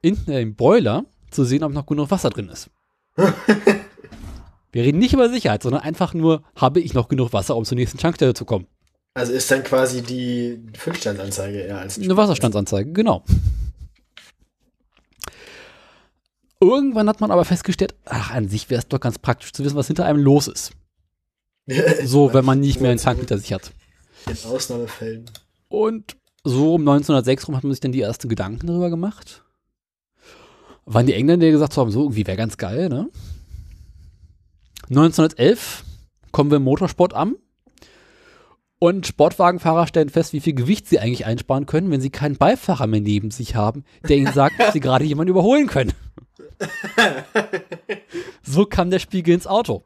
in 0.00 0.24
dem 0.24 0.54
Boiler 0.54 1.04
zu 1.30 1.44
sehen, 1.44 1.64
ob 1.64 1.72
noch 1.74 1.84
genug 1.84 2.10
Wasser 2.10 2.30
drin 2.30 2.48
ist. 2.48 2.70
Wir 4.72 4.84
reden 4.84 4.98
nicht 4.98 5.12
über 5.12 5.28
Sicherheit, 5.28 5.62
sondern 5.62 5.82
einfach 5.82 6.14
nur, 6.14 6.42
habe 6.54 6.80
ich 6.80 6.94
noch 6.94 7.08
genug 7.08 7.32
Wasser, 7.32 7.56
um 7.56 7.64
zur 7.64 7.76
nächsten 7.76 7.98
Tankstelle 7.98 8.34
zu 8.34 8.44
kommen. 8.44 8.66
Also 9.14 9.32
ist 9.32 9.50
dann 9.50 9.64
quasi 9.64 10.02
die 10.02 10.60
Füllstandsanzeige 10.76 11.58
eher 11.58 11.78
als 11.78 11.98
Eine 11.98 12.16
Wasserstandsanzeige, 12.16 12.92
genau. 12.92 13.24
Irgendwann 16.60 17.08
hat 17.08 17.20
man 17.20 17.30
aber 17.30 17.44
festgestellt, 17.44 17.94
ach, 18.04 18.32
an 18.32 18.48
sich 18.48 18.70
wäre 18.70 18.80
es 18.80 18.88
doch 18.88 19.00
ganz 19.00 19.18
praktisch 19.18 19.52
zu 19.52 19.64
wissen, 19.64 19.76
was 19.76 19.86
hinter 19.86 20.04
einem 20.04 20.22
los 20.22 20.46
ist. 20.48 20.72
So, 22.04 22.34
wenn 22.34 22.44
man 22.44 22.58
nicht 22.60 22.80
mehr 22.80 22.90
einen 22.90 22.98
Tank 22.98 23.18
hinter 23.18 23.38
sich 23.38 23.52
hat. 23.52 23.72
In 24.26 24.36
Ausnahmefällen. 24.50 25.26
Und 25.68 26.16
so 26.42 26.74
um 26.74 26.80
1906 26.80 27.46
rum 27.46 27.56
hat 27.56 27.64
man 27.64 27.72
sich 27.72 27.80
dann 27.80 27.92
die 27.92 28.00
ersten 28.00 28.28
Gedanken 28.28 28.66
darüber 28.66 28.90
gemacht. 28.90 29.44
Waren 30.84 31.06
die 31.06 31.14
Engländer, 31.14 31.46
die 31.46 31.52
gesagt 31.52 31.76
haben, 31.76 31.90
so 31.90 32.02
irgendwie 32.02 32.26
wäre 32.26 32.36
ganz 32.36 32.56
geil, 32.56 32.88
ne? 32.88 33.08
1911 34.90 35.84
kommen 36.32 36.50
wir 36.50 36.56
im 36.56 36.64
Motorsport 36.64 37.14
an. 37.14 37.36
Und 38.80 39.06
Sportwagenfahrer 39.06 39.86
stellen 39.86 40.08
fest, 40.08 40.32
wie 40.32 40.40
viel 40.40 40.54
Gewicht 40.54 40.88
sie 40.88 40.98
eigentlich 40.98 41.26
einsparen 41.26 41.66
können, 41.66 41.90
wenn 41.90 42.00
sie 42.00 42.10
keinen 42.10 42.38
Beifahrer 42.38 42.86
mehr 42.86 43.00
neben 43.00 43.30
sich 43.30 43.54
haben, 43.54 43.84
der 44.08 44.16
ihnen 44.16 44.32
sagt, 44.32 44.58
dass 44.58 44.72
sie 44.72 44.80
gerade 44.80 45.04
jemanden 45.04 45.30
überholen 45.30 45.66
können. 45.66 45.92
so 48.42 48.64
kam 48.64 48.90
der 48.90 48.98
Spiegel 48.98 49.34
ins 49.34 49.46
Auto. 49.46 49.84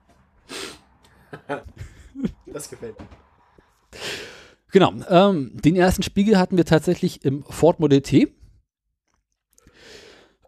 Das 2.47 2.71
gefällt 2.71 2.97
mir. 2.99 3.07
Genau. 4.71 4.93
Ähm, 5.09 5.53
den 5.55 5.75
ersten 5.75 6.05
Spiegel 6.05 6.39
hatten 6.39 6.57
wir 6.57 6.65
tatsächlich 6.65 7.25
im 7.25 7.43
Ford 7.43 7.81
Model 7.81 8.01
T. 8.01 8.33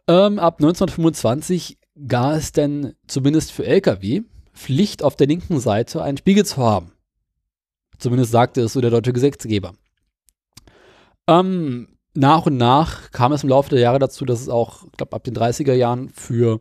Ähm, 0.09 0.39
ab 0.39 0.59
1925 0.61 1.79
gab 2.07 2.35
es 2.35 2.53
dann 2.53 2.95
zumindest 3.09 3.51
für 3.51 3.67
Lkw 3.67 4.23
Pflicht 4.57 5.03
auf 5.03 5.17
der 5.17 5.27
linken 5.27 5.61
Seite 5.61 6.03
einen 6.03 6.17
Spiegel 6.17 6.45
zu 6.45 6.57
haben. 6.57 6.93
Zumindest 7.99 8.33
sagte 8.33 8.63
es 8.63 8.73
so 8.73 8.81
der 8.81 8.91
deutsche 8.91 9.13
Gesetzgeber. 9.13 9.75
Ähm, 11.29 11.89
nach 12.15 12.47
und 12.47 12.57
nach 12.57 13.11
kam 13.11 13.33
es 13.33 13.43
im 13.43 13.51
Laufe 13.51 13.71
der 13.71 13.81
Jahre 13.81 13.99
dazu, 13.99 14.25
dass 14.25 14.41
es 14.41 14.49
auch, 14.49 14.85
ich 14.85 14.93
glaube, 14.93 15.15
ab 15.15 15.25
den 15.25 15.35
30er 15.35 15.75
Jahren 15.75 16.09
für 16.09 16.61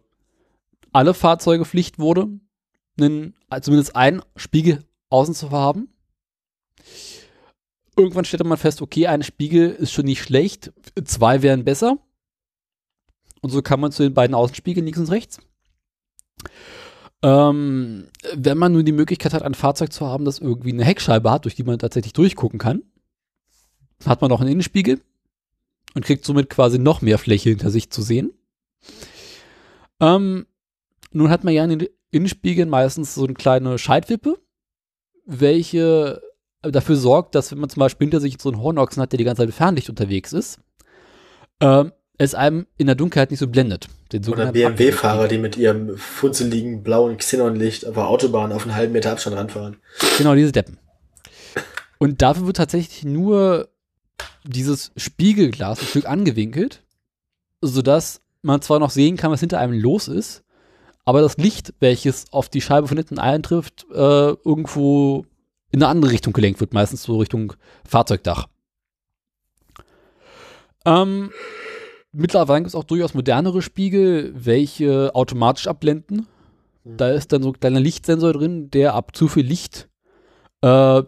alle 0.92 1.14
Fahrzeuge 1.14 1.66
Pflicht 1.66 1.98
wurde, 1.98 2.28
einen, 3.00 3.34
zumindest 3.62 3.96
einen 3.96 4.22
Spiegel 4.36 4.84
außen 5.10 5.34
zu 5.34 5.52
haben. 5.52 5.90
Irgendwann 7.98 8.26
stellte 8.26 8.44
man 8.44 8.58
fest, 8.58 8.82
okay, 8.82 9.08
ein 9.08 9.24
Spiegel 9.24 9.72
ist 9.72 9.94
schon 9.94 10.06
nicht 10.06 10.22
schlecht, 10.22 10.74
zwei 11.06 11.42
wären 11.42 11.64
besser. 11.64 11.98
Und 13.42 13.52
so 13.52 13.62
kam 13.62 13.80
man 13.80 13.92
zu 13.92 14.04
den 14.04 14.14
beiden 14.14 14.34
Außenspiegeln 14.36 14.86
links 14.86 15.00
und 15.00 15.12
rechts. 15.12 15.40
Ähm, 17.26 18.10
wenn 18.36 18.58
man 18.60 18.74
nun 18.74 18.86
die 18.86 18.92
Möglichkeit 18.92 19.34
hat, 19.34 19.42
ein 19.42 19.56
Fahrzeug 19.56 19.92
zu 19.92 20.06
haben, 20.06 20.26
das 20.26 20.38
irgendwie 20.38 20.72
eine 20.72 20.86
Heckscheibe 20.86 21.32
hat, 21.32 21.46
durch 21.46 21.56
die 21.56 21.64
man 21.64 21.80
tatsächlich 21.80 22.14
durchgucken 22.14 22.60
kann, 22.60 22.84
hat 24.06 24.22
man 24.22 24.32
auch 24.32 24.42
einen 24.42 24.52
Innenspiegel 24.52 25.02
und 25.96 26.06
kriegt 26.06 26.24
somit 26.24 26.52
quasi 26.52 26.78
noch 26.78 27.02
mehr 27.02 27.18
Fläche 27.18 27.50
hinter 27.50 27.72
sich 27.72 27.90
zu 27.90 28.04
sehen. 28.04 28.32
Ähm, 30.00 30.46
nun 31.14 31.32
hat 31.32 31.44
man 31.44 31.56
ja 31.56 31.64
in 31.64 31.80
den 31.80 31.88
Innenspiegeln 32.12 32.70
meistens 32.70 33.16
so 33.16 33.24
eine 33.24 33.34
kleine 33.34 33.80
Scheitwippe, 33.80 34.38
welche 35.26 36.22
dafür 36.62 36.96
sorgt, 36.96 37.34
dass 37.34 37.52
wenn 37.52 37.58
man 37.58 37.72
zum 37.72 37.80
Beispiel 37.80 38.06
hinter 38.06 38.20
sich 38.20 38.40
so 38.40 38.50
einen 38.50 38.62
Hornochsen 38.62 39.02
hat, 39.02 39.14
der 39.14 39.18
die 39.18 39.24
ganze 39.24 39.42
Zeit 39.42 39.56
Fernlicht 39.56 39.90
unterwegs 39.90 40.32
ist, 40.32 40.60
ähm, 41.60 41.92
es 42.18 42.36
einem 42.36 42.66
in 42.78 42.88
der 42.88 42.96
Dunkelheit 42.96 43.32
nicht 43.32 43.40
so 43.40 43.48
blendet. 43.48 43.88
Oder 44.28 44.52
BMW-Fahrer, 44.52 45.28
die 45.28 45.38
mit 45.38 45.58
ihrem 45.58 45.98
funzeligen 45.98 46.84
blauen 46.84 47.18
Xenonlicht 47.18 47.86
auf 47.86 47.96
der 47.96 48.08
Autobahn 48.08 48.52
auf 48.52 48.64
einen 48.64 48.76
halben 48.76 48.94
Meter 48.94 49.12
Abstand 49.12 49.36
ranfahren. 49.36 49.78
Genau, 50.18 50.36
diese 50.36 50.52
Deppen. 50.52 50.78
Und 51.98 52.22
dafür 52.22 52.46
wird 52.46 52.58
tatsächlich 52.58 53.04
nur 53.04 53.70
dieses 54.44 54.92
Spiegelglas 54.96 55.82
ein 55.82 55.88
Stück 55.88 56.06
angewinkelt, 56.06 56.84
sodass 57.62 58.22
man 58.42 58.62
zwar 58.62 58.80
noch 58.80 58.92
sehen 58.92 59.18
kann, 59.18 59.32
was 59.32 59.40
hinter 59.40 59.60
einem 59.60 59.74
los 59.74 60.08
ist, 60.08 60.44
aber 61.04 61.22
das 61.22 61.38
Licht, 61.38 61.74
welches 61.80 62.26
auf 62.32 62.50
die 62.50 62.62
Scheibe 62.62 62.88
von 62.88 62.98
hinten 62.98 63.20
eintrifft, 63.20 63.86
äh, 63.92 63.96
irgendwo 63.96 65.26
in 65.72 65.82
eine 65.82 65.88
andere 65.88 66.12
Richtung 66.12 66.34
gelenkt 66.34 66.60
wird, 66.60 66.74
meistens 66.74 67.04
so 67.04 67.18
Richtung 67.18 67.54
Fahrzeugdach. 67.88 68.48
Ähm, 70.86 71.32
mittlerweile 72.16 72.62
gibt 72.62 72.70
es 72.70 72.76
auch 72.76 72.84
durchaus 72.84 73.14
modernere 73.14 73.62
Spiegel, 73.62 74.34
welche 74.36 75.14
automatisch 75.14 75.68
abblenden. 75.68 76.28
Mhm. 76.84 76.98
Da 76.98 77.10
ist 77.10 77.32
dann 77.32 77.44
so 77.44 77.50
ein 77.50 77.60
kleiner 77.60 77.80
Lichtsensor 77.80 78.34
drin, 78.34 78.70
der 78.72 78.94
ab 78.94 79.16
zu 79.16 79.28
viel 79.28 79.46
Licht 79.46 79.90
äh, 80.62 81.04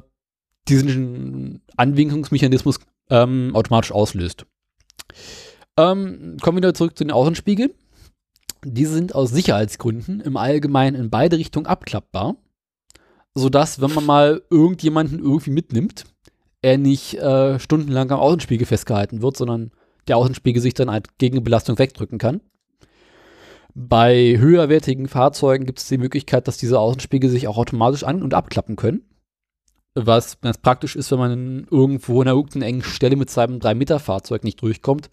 diesen 0.67 1.61
Anwinkungsmechanismus 1.77 2.79
ähm, 3.09 3.51
automatisch 3.55 3.91
auslöst. 3.91 4.45
Ähm, 5.77 6.37
kommen 6.41 6.57
wir 6.57 6.61
wieder 6.61 6.73
zurück 6.73 6.97
zu 6.97 7.03
den 7.03 7.11
Außenspiegeln. 7.11 7.71
Diese 8.65 8.93
sind 8.93 9.15
aus 9.15 9.29
Sicherheitsgründen 9.29 10.19
im 10.19 10.35
Allgemeinen 10.35 10.95
in 10.95 11.09
beide 11.09 11.37
Richtungen 11.37 11.67
abklappbar, 11.67 12.35
sodass, 13.35 13.79
wenn 13.79 13.93
man 13.93 14.05
mal 14.05 14.41
irgendjemanden 14.49 15.19
irgendwie 15.19 15.51
mitnimmt, 15.51 16.05
er 16.61 16.77
nicht 16.77 17.13
äh, 17.15 17.59
stundenlang 17.59 18.11
am 18.11 18.19
Außenspiegel 18.19 18.65
festgehalten 18.65 19.21
wird, 19.21 19.37
sondern 19.37 19.71
der 20.07 20.17
Außenspiegel 20.17 20.61
sich 20.61 20.73
dann 20.73 20.91
halt 20.91 21.17
gegen 21.17 21.43
Belastung 21.43 21.77
wegdrücken 21.77 22.17
kann. 22.17 22.41
Bei 23.73 24.37
höherwertigen 24.37 25.07
Fahrzeugen 25.07 25.65
gibt 25.65 25.79
es 25.79 25.87
die 25.87 25.99
Möglichkeit, 25.99 26.47
dass 26.47 26.57
diese 26.57 26.79
Außenspiegel 26.79 27.29
sich 27.29 27.47
auch 27.47 27.57
automatisch 27.57 28.03
an- 28.03 28.23
und 28.23 28.33
abklappen 28.33 28.75
können 28.75 29.03
was 30.05 30.39
ganz 30.41 30.57
praktisch 30.57 30.95
ist, 30.95 31.11
wenn 31.11 31.19
man 31.19 31.67
irgendwo 31.71 32.21
in 32.21 32.27
einer 32.27 32.37
irgendeinen 32.37 32.63
engen 32.63 32.83
Stelle 32.83 33.15
mit 33.15 33.29
seinem 33.29 33.59
3-Meter-Fahrzeug 33.59 34.43
nicht 34.43 34.61
durchkommt, 34.61 35.09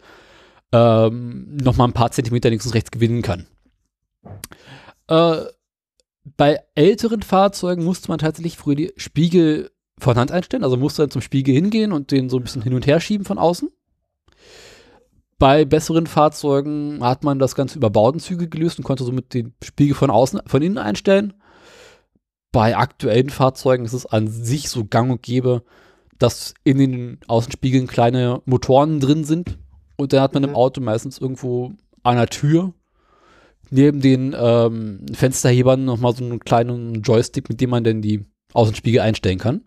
ähm, 0.72 1.56
nochmal 1.56 1.88
ein 1.88 1.94
paar 1.94 2.10
Zentimeter 2.10 2.50
links 2.50 2.66
und 2.66 2.74
rechts 2.74 2.90
gewinnen 2.90 3.22
kann. 3.22 3.46
Äh, 5.08 5.42
bei 6.36 6.60
älteren 6.74 7.22
Fahrzeugen 7.22 7.84
musste 7.84 8.08
man 8.08 8.18
tatsächlich 8.18 8.56
früher 8.56 8.76
die 8.76 8.92
Spiegel 8.96 9.70
von 9.98 10.16
Hand 10.16 10.32
einstellen, 10.32 10.64
also 10.64 10.76
musste 10.76 11.02
dann 11.02 11.10
zum 11.10 11.22
Spiegel 11.22 11.54
hingehen 11.54 11.92
und 11.92 12.10
den 12.10 12.28
so 12.28 12.38
ein 12.38 12.42
bisschen 12.42 12.62
hin 12.62 12.74
und 12.74 12.86
her 12.86 13.00
schieben 13.00 13.24
von 13.24 13.38
außen. 13.38 13.70
Bei 15.44 15.64
besseren 15.66 16.06
Fahrzeugen 16.06 17.04
hat 17.04 17.22
man 17.22 17.38
das 17.38 17.54
Ganze 17.54 17.76
über 17.76 17.90
Baudenzüge 17.90 18.48
gelöst 18.48 18.78
und 18.78 18.84
konnte 18.84 19.04
somit 19.04 19.34
den 19.34 19.52
Spiegel 19.62 19.94
von 19.94 20.10
außen, 20.10 20.40
von 20.46 20.62
innen 20.62 20.78
einstellen 20.78 21.34
bei 22.54 22.76
aktuellen 22.76 23.30
Fahrzeugen 23.30 23.84
ist 23.84 23.94
es 23.94 24.06
an 24.06 24.28
sich 24.28 24.70
so 24.70 24.84
gang 24.84 25.10
und 25.10 25.22
gäbe, 25.24 25.64
dass 26.20 26.54
in 26.62 26.78
den 26.78 27.18
Außenspiegeln 27.26 27.88
kleine 27.88 28.42
Motoren 28.44 29.00
drin 29.00 29.24
sind. 29.24 29.58
Und 29.96 30.12
dann 30.12 30.20
hat 30.20 30.34
man 30.34 30.44
mhm. 30.44 30.50
im 30.50 30.54
Auto 30.54 30.80
meistens 30.80 31.18
irgendwo 31.18 31.72
an 32.04 32.16
der 32.16 32.28
Tür 32.28 32.72
neben 33.70 34.00
den 34.00 34.36
ähm, 34.38 35.04
Fensterhebern 35.12 35.84
nochmal 35.84 36.14
so 36.14 36.24
einen 36.24 36.38
kleinen 36.38 37.02
Joystick, 37.02 37.48
mit 37.48 37.60
dem 37.60 37.70
man 37.70 37.82
dann 37.82 38.02
die 38.02 38.24
Außenspiegel 38.52 39.00
einstellen 39.00 39.38
kann. 39.38 39.62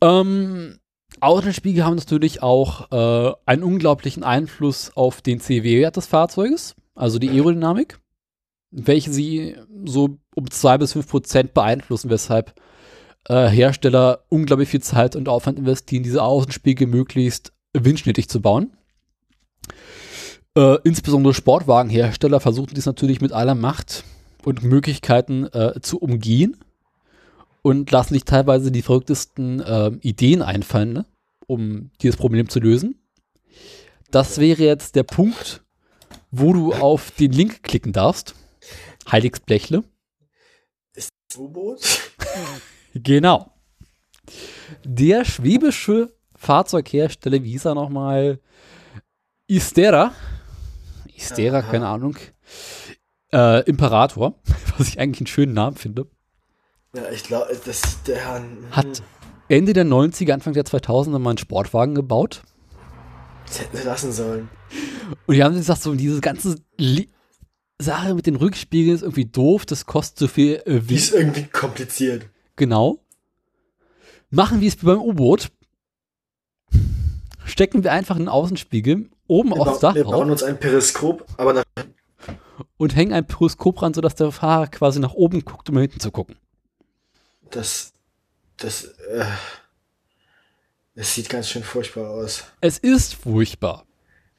Ähm, 0.00 0.78
Außenspiegel 1.20 1.84
haben 1.84 1.96
natürlich 1.96 2.42
auch 2.42 2.90
äh, 2.90 3.34
einen 3.46 3.62
unglaublichen 3.62 4.22
Einfluss 4.22 4.92
auf 4.94 5.22
den 5.22 5.40
CW-Wert 5.40 5.96
des 5.96 6.06
Fahrzeuges, 6.06 6.74
also 6.94 7.18
die 7.18 7.30
Aerodynamik 7.30 7.98
welche 8.74 9.12
sie 9.12 9.56
so 9.84 10.18
um 10.34 10.50
zwei 10.50 10.78
bis 10.78 10.92
fünf 10.92 11.08
Prozent 11.08 11.54
beeinflussen, 11.54 12.10
weshalb 12.10 12.54
äh, 13.28 13.46
Hersteller 13.46 14.24
unglaublich 14.28 14.68
viel 14.68 14.82
Zeit 14.82 15.16
und 15.16 15.28
Aufwand 15.28 15.58
investieren, 15.58 16.02
diese 16.02 16.22
Außenspiegel 16.22 16.86
möglichst 16.86 17.52
windschnittig 17.72 18.28
zu 18.28 18.42
bauen. 18.42 18.76
Äh, 20.56 20.78
insbesondere 20.84 21.34
Sportwagenhersteller 21.34 22.40
versuchen 22.40 22.74
dies 22.74 22.86
natürlich 22.86 23.20
mit 23.20 23.32
aller 23.32 23.54
Macht 23.54 24.04
und 24.44 24.62
Möglichkeiten 24.62 25.46
äh, 25.46 25.80
zu 25.80 25.98
umgehen 25.98 26.56
und 27.64 27.90
lassen 27.90 28.12
sich 28.12 28.24
teilweise 28.24 28.70
die 28.70 28.82
verrücktesten 28.82 29.60
äh, 29.60 29.88
Ideen 30.02 30.42
einfallen, 30.42 30.92
ne, 30.92 31.06
um 31.46 31.90
dieses 32.02 32.18
Problem 32.18 32.50
zu 32.50 32.60
lösen. 32.60 33.00
Das 34.10 34.38
wäre 34.38 34.62
jetzt 34.62 34.96
der 34.96 35.02
Punkt, 35.02 35.64
wo 36.30 36.52
du 36.52 36.74
auf 36.74 37.10
den 37.12 37.32
Link 37.32 37.62
klicken 37.62 37.94
darfst. 37.94 38.34
Heiligsblechle. 39.10 39.82
Ist 40.94 41.08
das 41.30 41.38
U-Boot? 41.38 41.80
genau. 42.94 43.50
Der 44.84 45.24
schwäbische 45.24 46.14
Fahrzeughersteller, 46.36 47.42
wie 47.42 47.52
hieß 47.52 47.64
er 47.64 47.74
nochmal? 47.74 48.40
Istera. 49.46 50.12
Istera, 51.16 51.60
Aha. 51.60 51.70
keine 51.70 51.88
Ahnung. 51.88 52.18
Äh, 53.32 53.62
Imperator, 53.62 54.34
was 54.76 54.88
ich 54.88 55.00
eigentlich 55.00 55.20
einen 55.20 55.28
schönen 55.28 55.54
Namen 55.54 55.76
finde. 55.76 56.10
Ja, 56.94 57.10
ich 57.10 57.24
glaube, 57.24 57.56
das 57.64 58.02
der 58.04 58.38
hm. 58.38 58.70
hat 58.70 59.02
Ende 59.48 59.72
der 59.72 59.84
90er, 59.84 60.32
Anfang 60.32 60.52
der 60.52 60.64
2000er 60.64 61.18
mal 61.18 61.30
einen 61.30 61.38
Sportwagen 61.38 61.94
gebaut. 61.94 62.42
Das 63.46 63.60
hätten 63.60 63.76
sie 63.76 63.82
lassen 63.82 64.12
sollen. 64.12 64.48
Und 65.26 65.34
die 65.34 65.42
haben 65.42 65.54
gesagt, 65.54 65.82
so 65.82 65.94
diese 65.94 66.20
ganze 66.20 66.56
Li 66.78 67.08
Sache 67.80 68.14
mit 68.14 68.26
den 68.26 68.36
Rückspiegeln 68.36 68.94
ist 68.94 69.02
irgendwie 69.02 69.24
doof, 69.24 69.66
das 69.66 69.84
kostet 69.84 70.18
so 70.18 70.28
viel 70.28 70.62
äh, 70.64 70.78
Die 70.78 70.90
wie 70.90 70.94
ist 70.94 71.12
irgendwie 71.12 71.44
kompliziert. 71.44 72.26
Genau. 72.54 73.00
Machen 74.30 74.60
wir 74.60 74.68
es 74.68 74.80
wie 74.80 74.86
beim 74.86 75.00
U-Boot. 75.00 75.50
Stecken 77.44 77.82
wir 77.82 77.92
einfach 77.92 78.16
einen 78.16 78.28
Außenspiegel 78.28 79.10
oben 79.26 79.50
Wir, 79.50 79.60
aufs 79.60 79.80
Dach 79.80 79.94
wir 79.94 80.04
bauen 80.04 80.30
uns 80.30 80.42
ein 80.42 80.58
Periskop, 80.58 81.26
aber 81.36 81.52
nach 81.52 81.64
und 82.76 82.94
hängen 82.94 83.12
ein 83.12 83.26
Periskop 83.26 83.82
ran, 83.82 83.92
sodass 83.92 84.14
der 84.14 84.30
Fahrer 84.30 84.68
quasi 84.68 85.00
nach 85.00 85.14
oben 85.14 85.44
guckt, 85.44 85.68
um 85.68 85.74
nach 85.74 85.82
hinten 85.82 86.00
zu 86.00 86.12
gucken. 86.12 86.36
Das, 87.56 87.92
das, 88.56 88.84
äh, 88.84 89.24
das 90.94 91.14
sieht 91.14 91.28
ganz 91.28 91.48
schön 91.48 91.62
furchtbar 91.62 92.10
aus. 92.10 92.44
Es 92.60 92.78
ist 92.78 93.14
furchtbar. 93.14 93.84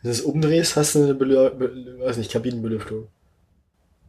Wenn 0.01 0.11
du 0.11 0.17
es 0.17 0.21
umdrehst, 0.21 0.75
hast 0.75 0.95
du 0.95 1.03
eine 1.03 1.15
Belü 1.15 1.49
Be 1.51 1.99
weiß 1.99 2.17
nicht, 2.17 2.31
Kabinenbelüftung. 2.31 3.07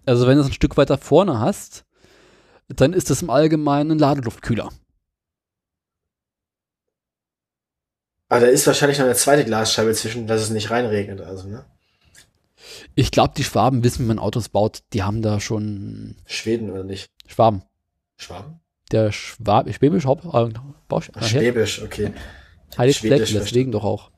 Also 0.04 0.26
wenn 0.26 0.36
du 0.36 0.42
es 0.42 0.48
ein 0.48 0.52
Stück 0.52 0.76
weiter 0.76 0.98
vorne 0.98 1.40
hast, 1.40 1.84
dann 2.68 2.92
ist 2.92 3.10
es 3.10 3.22
im 3.22 3.30
Allgemeinen 3.30 3.92
ein 3.92 3.98
Ladeluftkühler. 3.98 4.70
Aber 8.28 8.40
da 8.40 8.46
ist 8.46 8.66
wahrscheinlich 8.66 8.98
noch 8.98 9.04
eine 9.04 9.14
zweite 9.14 9.44
Glasscheibe 9.44 9.94
zwischen, 9.94 10.26
dass 10.26 10.42
es 10.42 10.50
nicht 10.50 10.70
reinregnet, 10.70 11.20
also, 11.20 11.48
ne? 11.48 11.64
Ich 12.94 13.10
glaube, 13.10 13.34
die 13.36 13.44
Schwaben 13.44 13.84
wissen, 13.84 14.04
wie 14.04 14.08
man 14.08 14.18
Autos 14.18 14.48
baut. 14.48 14.80
Die 14.92 15.02
haben 15.02 15.22
da 15.22 15.38
schon 15.38 16.16
Schweden 16.26 16.70
oder 16.70 16.82
nicht? 16.82 17.10
Schwaben. 17.26 17.62
Schwaben? 18.16 18.60
Der 18.92 19.10
Schwab, 19.12 19.72
Schwäbisch 19.72 20.04
Haupt, 20.04 20.24
äh, 20.24 20.52
Bausch, 20.88 21.10
Ach, 21.14 21.24
Schwäbisch, 21.26 21.82
okay. 21.82 22.12
Heilig 22.78 22.96
Schwedisch, 22.98 23.30
Fleck, 23.30 23.42
deswegen 23.42 23.72
doch 23.72 23.84
auch. 23.84 24.10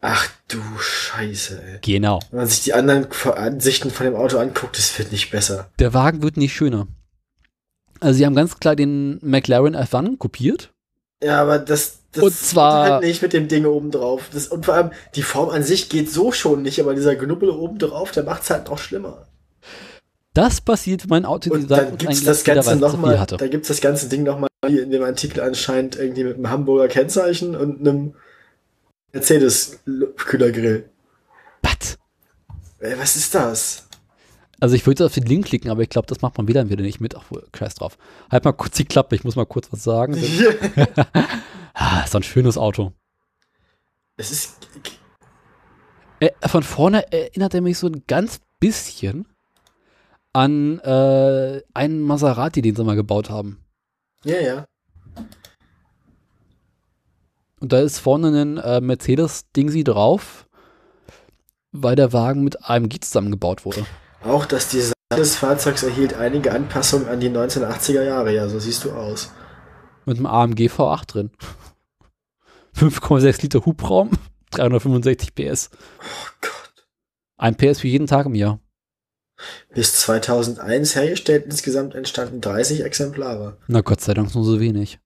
Ach 0.00 0.28
du 0.48 0.60
Scheiße, 0.78 1.62
ey. 1.62 1.78
Genau. 1.82 2.20
Wenn 2.30 2.40
man 2.40 2.48
sich 2.48 2.62
die 2.62 2.74
anderen 2.74 3.06
Ansichten 3.34 3.90
von 3.90 4.06
dem 4.06 4.14
Auto 4.14 4.38
anguckt, 4.38 4.78
es 4.78 4.96
wird 4.98 5.10
nicht 5.12 5.30
besser. 5.30 5.70
Der 5.78 5.94
Wagen 5.94 6.22
wird 6.22 6.36
nicht 6.36 6.54
schöner. 6.54 6.86
Also 8.00 8.18
sie 8.18 8.26
haben 8.26 8.34
ganz 8.34 8.60
klar 8.60 8.76
den 8.76 9.18
McLaren 9.22 9.74
F1 9.74 10.18
kopiert. 10.18 10.72
Ja, 11.22 11.40
aber 11.40 11.58
das, 11.58 12.00
das 12.12 12.22
Und 12.24 12.34
zwar- 12.34 12.90
halt 12.92 13.04
nicht 13.04 13.22
mit 13.22 13.32
dem 13.32 13.48
Ding 13.48 13.64
oben 13.64 13.90
drauf. 13.90 14.28
Das, 14.32 14.48
und 14.48 14.66
vor 14.66 14.74
allem, 14.74 14.90
die 15.14 15.22
Form 15.22 15.48
an 15.48 15.62
sich 15.62 15.88
geht 15.88 16.10
so 16.10 16.30
schon 16.30 16.62
nicht, 16.62 16.78
aber 16.78 16.94
dieser 16.94 17.16
Knubbel 17.16 17.48
oben 17.50 17.78
drauf, 17.78 18.10
der 18.12 18.24
macht's 18.24 18.50
halt 18.50 18.68
noch 18.68 18.78
schlimmer. 18.78 19.26
Das 20.36 20.60
passiert, 20.60 21.04
wenn 21.04 21.08
mein 21.08 21.24
Auto 21.24 21.50
Und 21.50 21.70
dann 21.70 21.96
gibt's 21.96 22.22
das 22.22 22.44
Ganze 22.44 22.76
nochmal, 22.76 23.18
hatte. 23.18 23.38
da 23.38 23.48
gibt's 23.48 23.68
das 23.68 23.80
ganze 23.80 24.06
Ding 24.06 24.22
nochmal 24.22 24.50
hier 24.66 24.82
in 24.82 24.90
dem 24.90 25.02
Artikel 25.02 25.40
anscheinend 25.40 25.96
irgendwie 25.96 26.24
mit 26.24 26.34
einem 26.34 26.50
Hamburger 26.50 26.88
Kennzeichen 26.88 27.56
und 27.56 27.80
einem 27.80 28.14
Mercedes-Kühlergrill. 29.14 30.90
Was? 31.62 31.96
Ey, 32.80 32.98
was 32.98 33.16
ist 33.16 33.34
das? 33.34 33.88
Also 34.60 34.74
ich 34.74 34.86
würde 34.86 35.06
auf 35.06 35.14
den 35.14 35.24
Link 35.24 35.46
klicken, 35.46 35.70
aber 35.70 35.80
ich 35.80 35.88
glaube, 35.88 36.06
das 36.06 36.20
macht 36.20 36.36
man 36.36 36.48
wieder 36.48 36.68
wieder 36.68 36.82
nicht 36.82 37.00
mit. 37.00 37.16
Ach, 37.16 37.24
scheiß 37.56 37.76
drauf. 37.76 37.96
Halt 38.30 38.44
mal 38.44 38.52
kurz 38.52 38.76
die 38.76 38.84
Klappe, 38.84 39.16
ich 39.16 39.24
muss 39.24 39.36
mal 39.36 39.46
kurz 39.46 39.72
was 39.72 39.82
sagen. 39.82 40.16
ah, 41.72 42.02
ist 42.04 42.14
ein 42.14 42.22
schönes 42.22 42.58
Auto. 42.58 42.92
es 44.18 44.30
ist, 44.30 44.68
Äh, 46.20 46.30
von 46.46 46.62
vorne 46.62 47.10
erinnert 47.10 47.54
er 47.54 47.62
mich 47.62 47.78
so 47.78 47.86
ein 47.86 48.02
ganz 48.06 48.40
bisschen 48.60 49.26
an 50.36 50.80
äh, 50.80 51.62
einen 51.72 52.02
Maserati, 52.02 52.60
den 52.60 52.76
sie 52.76 52.84
mal 52.84 52.94
gebaut 52.94 53.30
haben. 53.30 53.64
ja, 54.22 54.38
ja. 54.38 54.66
Und 57.58 57.72
da 57.72 57.80
ist 57.80 58.00
vorne 58.00 58.28
ein 58.28 58.58
äh, 58.58 58.82
Mercedes-Dingsy 58.82 59.82
drauf, 59.82 60.46
weil 61.72 61.96
der 61.96 62.12
Wagen 62.12 62.44
mit 62.44 62.68
AMG 62.68 63.00
zusammengebaut 63.00 63.64
wurde. 63.64 63.86
Auch 64.22 64.44
das 64.44 64.68
Design 64.68 64.92
des 65.10 65.36
Fahrzeugs 65.36 65.82
erhielt 65.82 66.12
einige 66.12 66.52
Anpassungen 66.52 67.08
an 67.08 67.18
die 67.18 67.30
1980er 67.30 68.02
Jahre. 68.02 68.34
Ja, 68.34 68.46
so 68.50 68.58
siehst 68.58 68.84
du 68.84 68.92
aus. 68.92 69.32
Mit 70.04 70.18
einem 70.18 70.26
AMG 70.26 70.68
V8 70.68 71.06
drin. 71.06 71.30
5,6 72.76 73.40
Liter 73.40 73.64
Hubraum, 73.64 74.10
365 74.50 75.34
PS. 75.34 75.70
Oh 75.72 76.30
Gott. 76.42 76.86
Ein 77.38 77.56
PS 77.56 77.80
für 77.80 77.88
jeden 77.88 78.06
Tag 78.06 78.26
im 78.26 78.34
Jahr. 78.34 78.60
Bis 79.74 79.94
2001 80.00 80.96
hergestellt, 80.96 81.44
insgesamt 81.46 81.94
entstanden 81.94 82.40
30 82.40 82.82
Exemplare. 82.84 83.58
Na 83.68 83.80
Gott 83.82 84.00
sei 84.00 84.14
Dank 84.14 84.34
nur 84.34 84.44
so 84.44 84.60
wenig. 84.60 84.98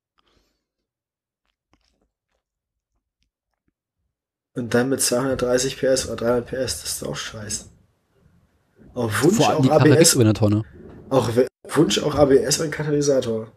Und 4.55 4.75
dann 4.75 4.89
mit 4.89 5.01
230 5.01 5.79
PS 5.79 6.07
oder 6.07 6.17
300 6.17 6.47
PS, 6.47 6.83
das 6.83 6.85
ist 6.85 7.05
auch 7.05 7.17
scheiße. 7.17 7.67
Auf 8.95 9.23
Wunsch 9.23 9.37
Vor 9.37 9.51
allem 9.51 9.71
auch 9.71 9.81
ABS, 9.81 10.15
über 10.15 10.23
eine 10.23 10.35
Tonne. 10.35 10.65
auch 11.09 11.31
Wunsch 11.69 12.03
auch 12.03 12.15
ABS 12.15 12.61
und 12.61 12.71
Katalysator. 12.71 13.53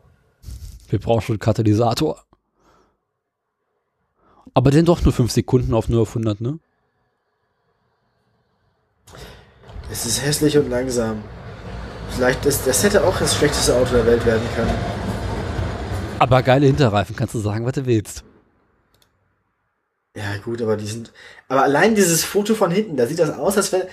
Wir 0.89 0.99
brauchen 0.99 1.21
schon 1.21 1.33
einen 1.33 1.39
Katalysator. 1.39 2.23
Aber 4.53 4.69
denn 4.69 4.85
doch 4.85 5.03
nur 5.03 5.13
5 5.13 5.31
Sekunden 5.31 5.73
auf 5.73 5.89
0 5.89 6.01
auf 6.01 6.09
100, 6.09 6.39
ne? 6.41 6.59
Es 9.91 10.05
ist 10.05 10.23
hässlich 10.23 10.57
und 10.57 10.69
langsam. 10.69 11.23
Vielleicht, 12.09 12.45
das, 12.45 12.63
das 12.63 12.83
hätte 12.83 13.03
auch 13.03 13.17
das 13.17 13.35
schlechteste 13.35 13.75
Auto 13.75 13.95
der 13.95 14.05
Welt 14.05 14.25
werden 14.25 14.47
können. 14.55 14.75
Aber 16.19 16.41
geile 16.41 16.67
Hinterreifen, 16.67 17.15
kannst 17.15 17.33
du 17.33 17.39
sagen, 17.39 17.65
was 17.65 17.73
du 17.73 17.85
willst. 17.85 18.23
Ja, 20.15 20.37
gut, 20.43 20.61
aber 20.61 20.77
die 20.77 20.85
sind. 20.85 21.11
Aber 21.47 21.63
allein 21.63 21.95
dieses 21.95 22.23
Foto 22.23 22.53
von 22.53 22.69
hinten, 22.69 22.97
da 22.97 23.07
sieht 23.07 23.17
das 23.17 23.31
aus, 23.31 23.57
als 23.57 23.71
wäre. 23.71 23.87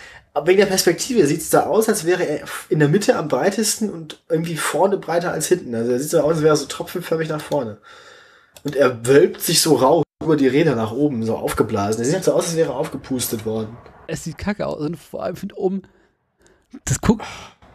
Wegen 0.45 0.59
der 0.59 0.67
Perspektive 0.67 1.27
sieht 1.27 1.41
es 1.41 1.51
da 1.51 1.63
aus, 1.63 1.89
als 1.89 2.05
wäre 2.05 2.25
er 2.25 2.45
in 2.69 2.79
der 2.79 2.89
Mitte 2.89 3.17
am 3.17 3.27
breitesten 3.27 3.91
und 3.91 4.23
irgendwie 4.29 4.57
vorne 4.57 4.97
breiter 4.97 5.33
als 5.33 5.49
hinten. 5.49 5.75
Also 5.75 5.93
er 5.93 5.99
sieht 5.99 6.11
so 6.11 6.21
aus, 6.21 6.35
als 6.35 6.43
wäre 6.43 6.53
er 6.53 6.57
so 6.57 6.67
tropfenförmig 6.67 7.29
nach 7.31 7.41
vorne. 7.41 7.79
Und 8.63 8.77
er 8.77 9.07
wölbt 9.07 9.41
sich 9.41 9.61
so 9.61 9.75
rau 9.75 10.03
über 10.23 10.37
die 10.37 10.47
Räder 10.47 10.77
nach 10.77 10.93
oben, 10.93 11.25
so 11.25 11.37
aufgeblasen. 11.37 12.03
Er 12.03 12.05
sieht 12.05 12.15
halt 12.15 12.25
so 12.25 12.33
aus, 12.33 12.45
als 12.45 12.57
wäre 12.57 12.73
er 12.73 12.77
aufgepustet 12.77 13.47
worden. 13.47 13.77
Es 14.11 14.25
sieht 14.25 14.39
kacke 14.39 14.67
aus 14.67 14.81
und 14.81 14.97
vor 14.97 15.23
allem 15.23 15.37
von 15.37 15.53
oben. 15.53 15.83
Das 16.85 17.01
guckt. 17.01 17.25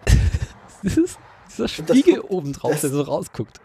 das 0.84 0.98
ist 0.98 1.18
dieser 1.50 1.68
Spiegel 1.68 2.16
guckt- 2.20 2.30
oben 2.32 2.54
drauf, 2.54 2.72
das- 2.72 2.82
der 2.82 2.90
so 2.92 3.02
rausguckt. 3.02 3.60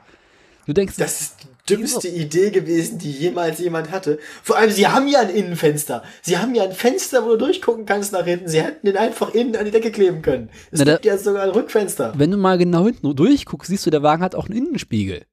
Du 0.67 0.75
denkst, 0.75 0.97
Das 0.99 1.21
ist 1.21 1.37
die 1.69 1.75
dümmste 1.75 2.07
Idee 2.09 2.51
gewesen, 2.51 2.99
die 2.99 3.11
jemals 3.11 3.59
jemand 3.59 3.91
hatte. 3.91 4.19
Vor 4.43 4.57
allem, 4.57 4.71
sie 4.71 4.87
haben 4.87 5.09
ja 5.09 5.21
ein 5.21 5.31
Innenfenster. 5.31 6.05
Sie 6.23 6.39
haben 6.39 6.55
ja 6.55 6.63
ein 6.65 6.73
Fenster, 6.73 7.25
wo 7.25 7.31
du 7.31 7.39
durchgucken 7.39 7.87
kannst 7.87 8.13
nach 8.13 8.25
hinten. 8.25 8.47
Sie 8.49 8.63
hätten 8.63 8.87
den 8.87 8.97
einfach 8.97 9.35
innen 9.35 9.57
an 9.57 9.65
die 9.65 9.71
Decke 9.73 9.91
kleben 9.91 10.23
können. 10.23 10.51
Es 10.71 10.79
Na, 10.81 10.85
da- 10.85 10.93
gibt 10.93 11.07
ja 11.07 11.19
sogar 11.19 11.43
ein 11.45 11.51
Rückfenster. 11.51 12.13
wenn 12.17 12.31
du 12.31 12.37
mal 12.37 12.57
genau 12.59 12.85
hinten 12.85 13.17
durchguckst, 13.17 13.69
siehst 13.71 13.87
du, 13.87 13.91
der 13.91 14.03
Wagen 14.05 14.23
hat 14.23 14.35
auch 14.37 14.49
einen 14.49 14.59
Innenspiegel. 14.59 15.25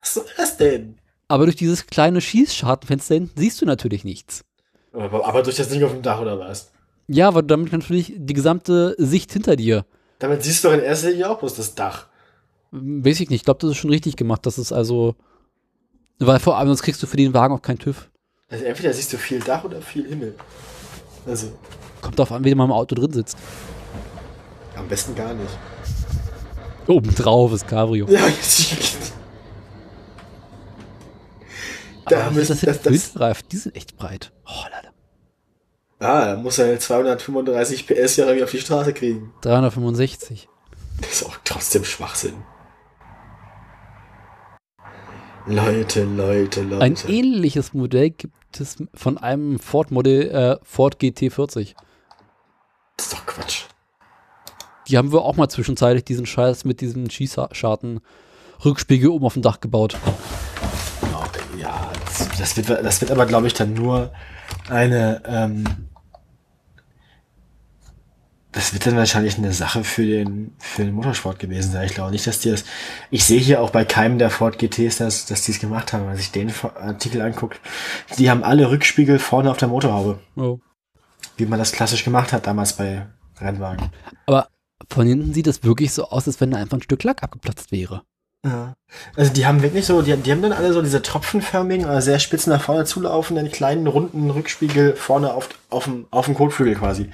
Was 0.00 0.14
soll 0.14 0.24
das 0.36 0.56
denn? 0.56 0.98
Aber 1.28 1.44
durch 1.44 1.56
dieses 1.56 1.86
kleine 1.86 2.20
Schießschartenfenster 2.20 3.14
hinten 3.14 3.38
siehst 3.38 3.60
du 3.60 3.66
natürlich 3.66 4.02
nichts. 4.04 4.44
Aber, 4.92 5.26
aber 5.26 5.42
durch 5.42 5.56
das 5.56 5.68
Ding 5.68 5.82
auf 5.84 5.92
dem 5.92 6.02
Dach 6.02 6.20
oder 6.20 6.38
was? 6.38 6.70
Ja, 7.08 7.30
du 7.30 7.42
damit 7.42 7.72
natürlich 7.72 8.12
die 8.16 8.34
gesamte 8.34 8.94
Sicht 8.98 9.32
hinter 9.32 9.56
dir. 9.56 9.84
Damit 10.18 10.42
siehst 10.42 10.62
du 10.62 10.68
doch 10.68 10.74
in 10.74 10.80
erster 10.82 11.10
Linie 11.10 11.30
auch 11.30 11.38
bloß 11.38 11.54
das 11.54 11.74
Dach. 11.74 12.06
Hm, 12.70 13.04
Weiß 13.04 13.20
ich 13.20 13.28
nicht. 13.30 13.40
Ich 13.40 13.44
glaube, 13.44 13.60
das 13.60 13.70
ist 13.70 13.76
schon 13.78 13.90
richtig 13.90 14.16
gemacht. 14.16 14.46
Das 14.46 14.58
ist 14.58 14.72
also. 14.72 15.14
Weil 16.18 16.38
vor 16.38 16.56
allem, 16.58 16.68
sonst 16.68 16.82
kriegst 16.82 17.02
du 17.02 17.06
für 17.06 17.16
den 17.16 17.34
Wagen 17.34 17.54
auch 17.54 17.62
keinen 17.62 17.78
TÜV. 17.78 18.08
Also 18.48 18.64
entweder 18.64 18.92
siehst 18.92 19.12
du 19.12 19.16
viel 19.16 19.40
Dach 19.40 19.64
oder 19.64 19.80
viel 19.82 20.06
Himmel. 20.06 20.34
Also, 21.26 21.48
Kommt 22.00 22.18
drauf 22.18 22.30
an, 22.32 22.44
wie 22.44 22.54
man 22.54 22.66
im 22.66 22.72
Auto 22.72 22.94
drin 22.94 23.12
sitzt. 23.12 23.36
am 24.76 24.86
besten 24.88 25.14
gar 25.14 25.32
nicht. 25.34 25.50
Obendrauf 26.86 27.52
ist 27.52 27.66
Cabrio. 27.66 28.06
Ja, 28.08 28.20
da 32.08 32.22
Aber 32.26 32.30
müssen, 32.32 32.52
das 32.52 32.60
denn 32.60 32.92
das, 32.92 33.12
das? 33.12 33.42
Die 33.50 33.56
sind 33.56 33.76
echt 33.76 33.96
breit. 33.96 34.32
Oh, 34.46 34.64
Leute. 34.64 34.88
ah, 36.00 36.26
da 36.26 36.36
muss 36.36 36.58
er 36.58 36.78
235 36.78 37.86
PS 37.86 38.16
ja 38.16 38.24
irgendwie 38.26 38.44
auf 38.44 38.50
die 38.50 38.60
Straße 38.60 38.92
kriegen. 38.92 39.32
365. 39.42 40.48
Das 41.00 41.12
ist 41.12 41.26
auch 41.26 41.36
trotzdem 41.44 41.84
Schwachsinn. 41.84 42.34
Leute, 45.46 46.04
Leute, 46.04 46.62
Leute. 46.62 46.82
Ein 46.84 46.96
ähnliches 47.08 47.74
Modell 47.74 48.10
gibt 48.10 48.60
es 48.60 48.76
von 48.94 49.18
einem 49.18 49.58
Ford 49.58 49.90
Modell, 49.90 50.30
äh, 50.30 50.56
Ford 50.64 50.98
GT40. 51.00 51.74
das 52.96 53.06
ist 53.06 53.12
doch 53.12 53.26
Quatsch. 53.26 53.62
Die 54.88 54.98
haben 54.98 55.12
wir 55.12 55.22
auch 55.22 55.36
mal 55.36 55.48
zwischenzeitlich 55.48 56.04
diesen 56.04 56.26
Scheiß 56.26 56.64
mit 56.64 56.80
diesem 56.80 57.08
Schießscharten 57.10 58.00
Rückspiegel 58.64 59.08
oben 59.10 59.24
auf 59.24 59.32
dem 59.32 59.42
Dach 59.42 59.58
gebaut. 59.60 59.96
Das, 62.42 62.56
wird, 62.56 62.68
das 62.68 63.00
wird 63.00 63.12
aber, 63.12 63.24
glaube 63.26 63.46
ich, 63.46 63.54
dann 63.54 63.72
nur 63.72 64.12
eine, 64.68 65.22
ähm, 65.26 65.62
das 68.50 68.72
wird 68.72 68.84
dann 68.84 68.96
wahrscheinlich 68.96 69.38
eine 69.38 69.52
Sache 69.52 69.84
für 69.84 70.04
den, 70.04 70.52
für 70.58 70.82
den 70.84 70.92
Motorsport 70.92 71.38
gewesen 71.38 71.70
sein. 71.70 71.86
Ich 71.86 71.94
glaube 71.94 72.10
nicht, 72.10 72.26
dass 72.26 72.40
die 72.40 72.50
das, 72.50 72.64
ich 73.12 73.24
sehe 73.24 73.38
hier 73.38 73.60
auch 73.60 73.70
bei 73.70 73.84
keinem 73.84 74.18
der 74.18 74.28
Ford 74.28 74.58
GTs, 74.58 74.96
dass, 74.96 75.26
dass 75.26 75.42
die 75.42 75.52
es 75.52 75.60
gemacht 75.60 75.92
haben, 75.92 76.00
wenn 76.00 76.08
man 76.08 76.16
sich 76.16 76.32
den 76.32 76.52
Artikel 76.74 77.20
anguckt. 77.20 77.60
Die 78.18 78.28
haben 78.28 78.42
alle 78.42 78.68
Rückspiegel 78.72 79.20
vorne 79.20 79.48
auf 79.48 79.58
der 79.58 79.68
Motorhaube. 79.68 80.18
Oh. 80.34 80.58
Wie 81.36 81.46
man 81.46 81.60
das 81.60 81.70
klassisch 81.70 82.02
gemacht 82.02 82.32
hat 82.32 82.48
damals 82.48 82.72
bei 82.72 83.06
Rennwagen. 83.40 83.92
Aber 84.26 84.48
von 84.90 85.06
hinten 85.06 85.32
sieht 85.32 85.46
es 85.46 85.62
wirklich 85.62 85.92
so 85.92 86.08
aus, 86.08 86.26
als 86.26 86.40
wenn 86.40 86.50
da 86.50 86.58
einfach 86.58 86.78
ein 86.78 86.82
Stück 86.82 87.04
Lack 87.04 87.22
abgeplatzt 87.22 87.70
wäre. 87.70 88.02
Ja. 88.44 88.74
Also 89.16 89.32
die 89.32 89.46
haben 89.46 89.62
wirklich 89.62 89.86
so, 89.86 90.02
die, 90.02 90.16
die 90.16 90.32
haben 90.32 90.42
dann 90.42 90.52
alle 90.52 90.72
so 90.72 90.82
diese 90.82 91.00
tropfenförmigen, 91.00 91.86
also 91.86 92.04
sehr 92.04 92.18
spitz 92.18 92.46
nach 92.46 92.60
vorne 92.60 92.84
zulaufenden, 92.84 93.50
kleinen, 93.52 93.86
runden 93.86 94.30
Rückspiegel 94.30 94.96
vorne 94.96 95.32
auf, 95.32 95.48
auf, 95.70 95.84
dem, 95.84 96.06
auf 96.10 96.26
dem 96.26 96.34
Kotflügel 96.34 96.74
quasi. 96.74 97.10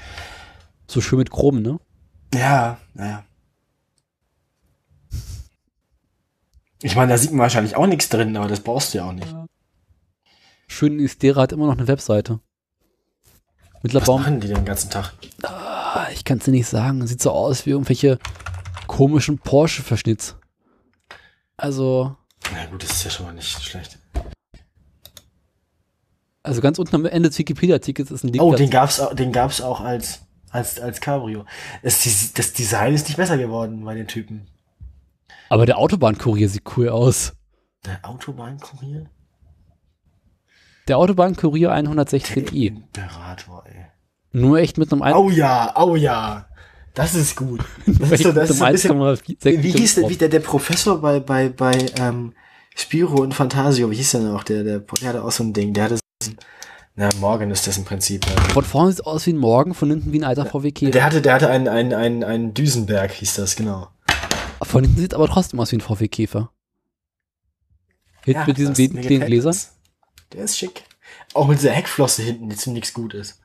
So 0.86 1.00
schön 1.00 1.18
mit 1.18 1.30
Chrom, 1.30 1.60
ne? 1.60 1.78
Ja, 2.32 2.78
naja. 2.94 3.24
Ich 6.80 6.96
meine, 6.96 7.12
da 7.12 7.18
sieht 7.18 7.32
man 7.32 7.40
wahrscheinlich 7.40 7.76
auch 7.76 7.86
nichts 7.86 8.08
drin, 8.08 8.36
aber 8.36 8.48
das 8.48 8.60
brauchst 8.60 8.94
du 8.94 8.98
ja 8.98 9.04
auch 9.04 9.12
nicht. 9.12 9.34
Schön 10.68 10.98
ist, 10.98 11.22
der 11.22 11.34
hat 11.36 11.52
immer 11.52 11.66
noch 11.66 11.76
eine 11.76 11.88
Webseite. 11.88 12.40
Mittlerweile. 13.82 14.08
Was 14.08 14.20
machen 14.20 14.40
die 14.40 14.48
den 14.48 14.64
ganzen 14.64 14.90
Tag? 14.90 15.12
Ah, 15.42 16.06
ich 16.12 16.24
kann 16.24 16.38
es 16.38 16.44
dir 16.44 16.52
nicht 16.52 16.68
sagen. 16.68 17.06
Sieht 17.06 17.22
so 17.22 17.32
aus 17.32 17.66
wie 17.66 17.70
irgendwelche 17.70 18.18
komischen 18.86 19.38
Porsche-Verschnitts. 19.38 20.36
Also. 21.58 22.16
Na 22.52 22.64
gut, 22.66 22.82
das 22.82 22.92
ist 22.92 23.04
ja 23.04 23.10
schon 23.10 23.26
mal 23.26 23.34
nicht 23.34 23.62
schlecht. 23.62 23.98
Also 26.42 26.62
ganz 26.62 26.78
unten 26.78 26.94
am 26.94 27.04
Ende 27.04 27.28
des 27.28 27.38
Wikipedia-Artikels 27.38 28.10
ist 28.10 28.24
ein 28.24 28.28
Link. 28.28 28.42
Oh, 28.42 28.54
den 28.54 28.70
gab's, 28.70 29.00
auch, 29.00 29.12
den 29.12 29.32
gab's 29.32 29.60
auch 29.60 29.80
als, 29.80 30.22
als, 30.50 30.80
als 30.80 31.00
Cabrio. 31.00 31.44
Das, 31.82 32.02
das 32.32 32.52
Design 32.54 32.94
ist 32.94 33.08
nicht 33.08 33.18
besser 33.18 33.36
geworden 33.36 33.84
bei 33.84 33.94
den 33.94 34.06
Typen. 34.06 34.46
Aber 35.50 35.66
der 35.66 35.78
Autobahnkurier 35.78 36.48
sieht 36.48 36.62
cool 36.76 36.88
aus. 36.88 37.34
Der 37.84 38.08
Autobahnkurier? 38.08 39.10
Der 40.86 40.96
Autobahnkurier 40.96 41.72
116i. 41.72 42.68
Imperator, 42.68 43.64
ey. 43.66 43.86
Nur 44.32 44.58
echt 44.58 44.78
mit 44.78 44.92
einem 44.92 45.02
Ein 45.02 45.14
Oh 45.14 45.30
ja, 45.30 45.74
oh 45.76 45.96
ja. 45.96 46.47
Das 46.98 47.14
ist 47.14 47.36
gut. 47.36 47.60
Das 47.86 48.10
ist 48.10 48.22
so, 48.24 48.32
das 48.32 48.50
ist 48.50 48.58
so 48.58 48.64
ein 48.64 48.72
bisschen, 48.72 48.98
wie 49.62 49.70
hieß 49.70 49.94
der, 49.94 50.08
wie 50.08 50.16
der, 50.16 50.28
der 50.28 50.40
Professor 50.40 51.00
bei, 51.00 51.20
bei, 51.20 51.48
bei 51.48 51.86
ähm, 51.96 52.32
Spiro 52.74 53.22
und 53.22 53.34
Fantasio, 53.34 53.88
wie 53.88 53.94
hieß 53.94 54.10
der 54.12 54.20
noch? 54.22 54.42
Der, 54.42 54.64
der, 54.64 54.80
der 54.80 55.08
hatte 55.08 55.22
auch 55.22 55.30
so 55.30 55.44
ein 55.44 55.52
Ding, 55.52 55.72
der 55.72 55.84
hatte 55.84 55.96
so 55.96 56.30
ein, 56.30 56.36
na, 56.96 57.08
Morgan 57.20 57.52
ist 57.52 57.68
das 57.68 57.78
im 57.78 57.84
Prinzip. 57.84 58.26
Von 58.52 58.64
vorne 58.64 58.90
sieht 58.90 58.98
es 58.98 59.06
aus 59.06 59.26
wie 59.26 59.32
ein 59.32 59.38
Morgan, 59.38 59.74
von 59.74 59.88
hinten 59.88 60.12
wie 60.12 60.18
ein 60.18 60.24
alter 60.24 60.44
VW 60.44 60.72
Käfer. 60.72 60.90
Der 60.90 61.04
hatte, 61.04 61.22
der 61.22 61.34
hatte 61.34 61.48
einen, 61.48 61.68
einen, 61.68 61.94
einen, 61.94 62.24
einen 62.24 62.54
Düsenberg, 62.54 63.12
hieß 63.12 63.34
das, 63.34 63.54
genau. 63.54 63.86
Von 64.60 64.82
hinten 64.82 64.98
sieht 64.98 65.12
es 65.12 65.16
aber 65.16 65.28
trotzdem 65.28 65.60
aus 65.60 65.70
wie 65.70 65.76
ein 65.76 65.80
VW 65.80 66.08
Käfer. 66.08 66.50
Hinten 68.24 68.40
ja, 68.40 68.46
mit 68.46 68.58
diesen 68.58 68.74
kleinen 68.74 69.26
Gläsern. 69.26 69.56
Der 70.32 70.42
ist 70.42 70.58
schick. 70.58 70.82
Auch 71.32 71.46
mit 71.46 71.60
dieser 71.60 71.70
Heckflosse 71.70 72.22
hinten, 72.22 72.48
die 72.48 72.56
ziemlich 72.56 72.92
gut 72.92 73.14
ist. 73.14 73.38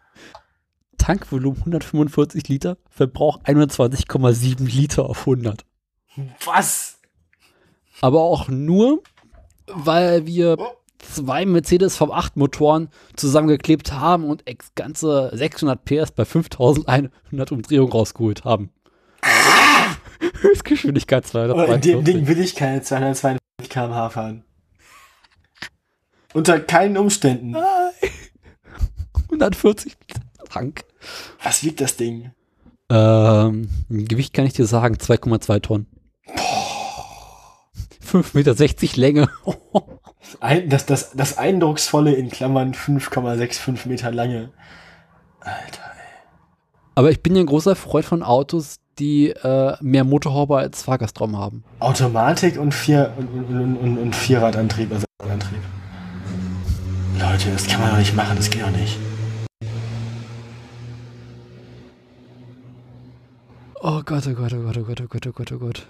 Tankvolumen 1.04 1.60
145 1.60 2.48
Liter, 2.48 2.78
Verbrauch 2.90 3.42
21,7 3.44 4.66
Liter 4.66 5.10
auf 5.10 5.20
100. 5.20 5.66
Was? 6.46 7.00
Aber 8.00 8.22
auch 8.22 8.48
nur, 8.48 9.04
weil 9.68 10.26
wir 10.26 10.58
zwei 11.00 11.46
Mercedes 11.46 12.00
V8 12.00 12.32
Motoren 12.36 12.88
zusammengeklebt 13.18 13.92
haben 13.92 14.24
und 14.24 14.46
ganze 14.76 15.30
600 15.34 15.84
PS 15.84 16.12
bei 16.12 16.24
5100 16.24 17.52
Umdrehungen 17.52 17.92
rausgeholt 17.92 18.46
haben. 18.46 18.72
Höchstgeschwindigkeit 20.40 21.28
242. 21.28 21.92
In 21.92 22.06
dem 22.06 22.06
Ding 22.06 22.28
will 22.28 22.40
ich 22.40 22.56
keine 22.56 22.82
242 22.82 23.70
km/h 23.70 24.10
fahren. 24.10 24.46
Unter 26.34 26.62
keinen 26.62 26.96
Umständen. 26.96 27.58
140 29.26 29.98
Tank. 30.50 30.86
Was 31.44 31.64
wiegt 31.64 31.82
das 31.82 31.98
Ding? 31.98 32.32
Ähm, 32.90 33.70
Gewicht 33.90 34.34
kann 34.34 34.46
ich 34.46 34.54
dir 34.54 34.66
sagen, 34.66 34.96
2,2 34.96 35.62
Tonnen. 35.62 35.88
5,60 38.14 38.34
Meter 38.34 39.00
Länge. 39.00 39.30
Ein, 40.40 40.70
das, 40.70 40.86
das, 40.86 41.12
das 41.12 41.38
eindrucksvolle 41.38 42.14
in 42.14 42.30
Klammern 42.30 42.74
5,65 42.74 43.88
Meter 43.88 44.12
lange. 44.12 44.52
Alter, 45.40 45.82
ey. 45.82 46.30
Aber 46.96 47.12
ich 47.12 47.22
bin 47.22 47.36
ja 47.36 47.42
ein 47.42 47.48
großer 47.48 47.76
Freund 47.76 48.06
von 48.06 48.24
Autos, 48.24 48.78
die 49.00 49.30
äh, 49.30 49.76
mehr 49.82 50.04
Motorhaube 50.04 50.58
als 50.58 50.84
Fahrgastraum 50.84 51.38
haben. 51.38 51.64
Automatik 51.80 52.60
und, 52.60 52.74
vier, 52.74 53.14
und, 53.18 53.28
und, 53.28 53.78
und, 53.78 53.98
und 53.98 54.16
Vierradantrieb, 54.16 54.92
also 54.92 55.06
Antrieb. 55.20 55.62
Leute, 57.20 57.52
das 57.52 57.68
kann 57.68 57.82
man 57.82 57.92
doch 57.92 57.98
nicht 57.98 58.16
machen, 58.16 58.36
das 58.36 58.50
geht 58.50 58.62
doch 58.62 58.72
nicht. 58.72 58.98
Oh 63.86 64.02
Gott, 64.06 64.26
oh 64.28 64.34
Gott, 64.34 64.54
oh 64.54 64.62
Gott, 64.64 64.78
oh 64.78 64.84
Gott, 64.84 65.02
oh 65.02 65.08
Gott, 65.10 65.28
oh 65.28 65.32
Gott, 65.34 65.52
oh 65.52 65.58
Gott. 65.58 65.88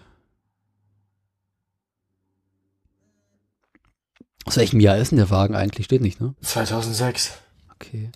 Aus 4.45 4.57
welchem 4.57 4.79
Jahr 4.79 4.97
ist 4.97 5.11
denn 5.11 5.19
der 5.19 5.29
Wagen 5.29 5.53
eigentlich? 5.53 5.85
Steht 5.85 6.01
nicht, 6.01 6.19
ne? 6.19 6.33
2006. 6.41 7.37
Okay. 7.75 8.09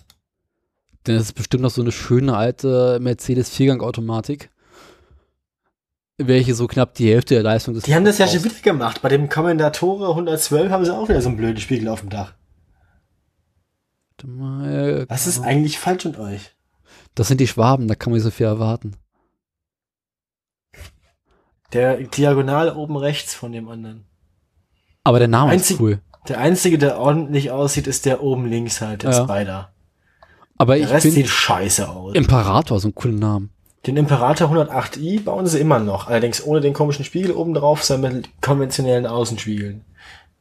Denn 1.06 1.14
das 1.14 1.26
ist 1.26 1.34
bestimmt 1.34 1.62
noch 1.62 1.70
so 1.70 1.80
eine 1.80 1.92
schöne 1.92 2.36
alte 2.36 2.98
Mercedes 3.00 3.50
Viergang-Automatik, 3.50 4.50
welche 6.16 6.56
so 6.56 6.66
knapp 6.66 6.94
die 6.94 7.12
Hälfte 7.12 7.34
der 7.34 7.44
Leistung 7.44 7.74
des 7.74 7.84
Die 7.84 7.94
haben 7.94 8.04
das 8.04 8.18
ja 8.18 8.26
schon 8.26 8.42
wieder 8.42 8.60
gemacht. 8.60 9.00
Bei 9.00 9.08
dem 9.08 9.28
Kommendatore 9.28 10.08
112 10.08 10.72
haben 10.72 10.84
sie 10.84 10.92
auch 10.92 11.08
wieder 11.08 11.22
so 11.22 11.28
einen 11.28 11.36
blöden 11.36 11.60
Spiegel 11.60 11.86
auf 11.86 12.00
dem 12.00 12.10
Dach. 12.10 12.34
Mal, 14.24 15.06
Was 15.08 15.28
ist 15.28 15.38
eigentlich 15.38 15.78
falsch 15.78 16.04
mit 16.04 16.18
euch? 16.18 16.56
Das 17.14 17.28
sind 17.28 17.40
die 17.40 17.46
Schwaben, 17.46 17.86
da 17.86 17.94
kann 17.94 18.10
man 18.10 18.16
nicht 18.16 18.24
so 18.24 18.32
viel 18.32 18.46
erwarten. 18.46 18.96
Der 21.72 21.96
diagonal 21.98 22.74
oben 22.74 22.96
rechts 22.96 23.34
von 23.34 23.52
dem 23.52 23.68
anderen. 23.68 24.06
Aber 25.04 25.18
der 25.18 25.28
Name 25.28 25.52
Einzig, 25.52 25.76
ist 25.76 25.80
cool. 25.80 26.00
Der 26.28 26.38
einzige, 26.38 26.78
der 26.78 26.98
ordentlich 26.98 27.50
aussieht, 27.50 27.86
ist 27.86 28.06
der 28.06 28.22
oben 28.22 28.46
links 28.46 28.80
halt, 28.80 29.02
der 29.02 29.12
ja. 29.12 29.24
Spider. 29.24 29.72
Aber 30.56 30.74
der 30.74 30.84
ich 30.84 30.90
Rest 30.90 31.10
sieht 31.10 31.28
scheiße 31.28 31.88
aus. 31.88 32.14
Imperator, 32.14 32.80
so 32.80 32.88
ein 32.88 32.94
cooler 32.94 33.14
Name. 33.14 33.48
Den 33.86 33.96
Imperator 33.96 34.50
108i 34.50 35.22
bauen 35.22 35.46
sie 35.46 35.60
immer 35.60 35.78
noch. 35.78 36.08
Allerdings 36.08 36.44
ohne 36.44 36.60
den 36.60 36.74
komischen 36.74 37.04
Spiegel 37.04 37.32
oben 37.32 37.54
drauf, 37.54 37.84
sondern 37.84 38.16
mit 38.16 38.42
konventionellen 38.42 39.06
Außenspiegeln. 39.06 39.84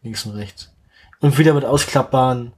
Links 0.02 0.26
und 0.26 0.34
rechts. 0.34 0.74
Und 1.20 1.38
wieder 1.38 1.54
mit 1.54 1.66
ausklappbaren 1.66 2.54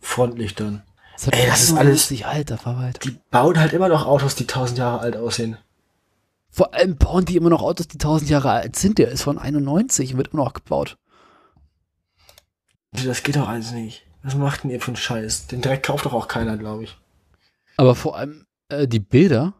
Frontlichtern. 0.00 0.82
Das 1.14 1.28
Ey, 1.28 1.46
das 1.48 1.62
ist 1.64 1.76
alles. 1.76 2.12
Alt, 2.24 3.04
die 3.04 3.18
bauen 3.30 3.58
halt 3.58 3.72
immer 3.72 3.88
noch 3.88 4.06
Autos, 4.06 4.36
die 4.36 4.46
tausend 4.46 4.78
Jahre 4.78 5.00
alt 5.00 5.16
aussehen. 5.16 5.58
Vor 6.50 6.74
allem 6.74 6.96
bauen 6.96 7.24
die 7.24 7.36
immer 7.36 7.50
noch 7.50 7.62
Autos, 7.62 7.88
die 7.88 7.98
tausend 7.98 8.30
Jahre 8.30 8.50
alt 8.50 8.76
sind. 8.76 8.98
Der 8.98 9.08
ist 9.08 9.22
von 9.22 9.38
91 9.38 10.12
und 10.12 10.18
wird 10.18 10.28
immer 10.28 10.44
noch 10.44 10.54
gebaut. 10.54 10.96
Das 12.92 13.22
geht 13.22 13.36
doch 13.36 13.48
alles 13.48 13.72
nicht. 13.72 14.06
Was 14.22 14.34
macht 14.34 14.64
denn 14.64 14.70
ihr 14.70 14.80
für 14.80 14.88
einen 14.88 14.96
Scheiß? 14.96 15.46
Den 15.46 15.60
Dreck 15.60 15.82
kauft 15.84 16.06
doch 16.06 16.12
auch 16.12 16.28
keiner, 16.28 16.56
glaube 16.56 16.84
ich. 16.84 16.96
Aber 17.76 17.94
vor 17.94 18.16
allem 18.16 18.46
äh, 18.68 18.88
die 18.88 18.98
Bilder 18.98 19.54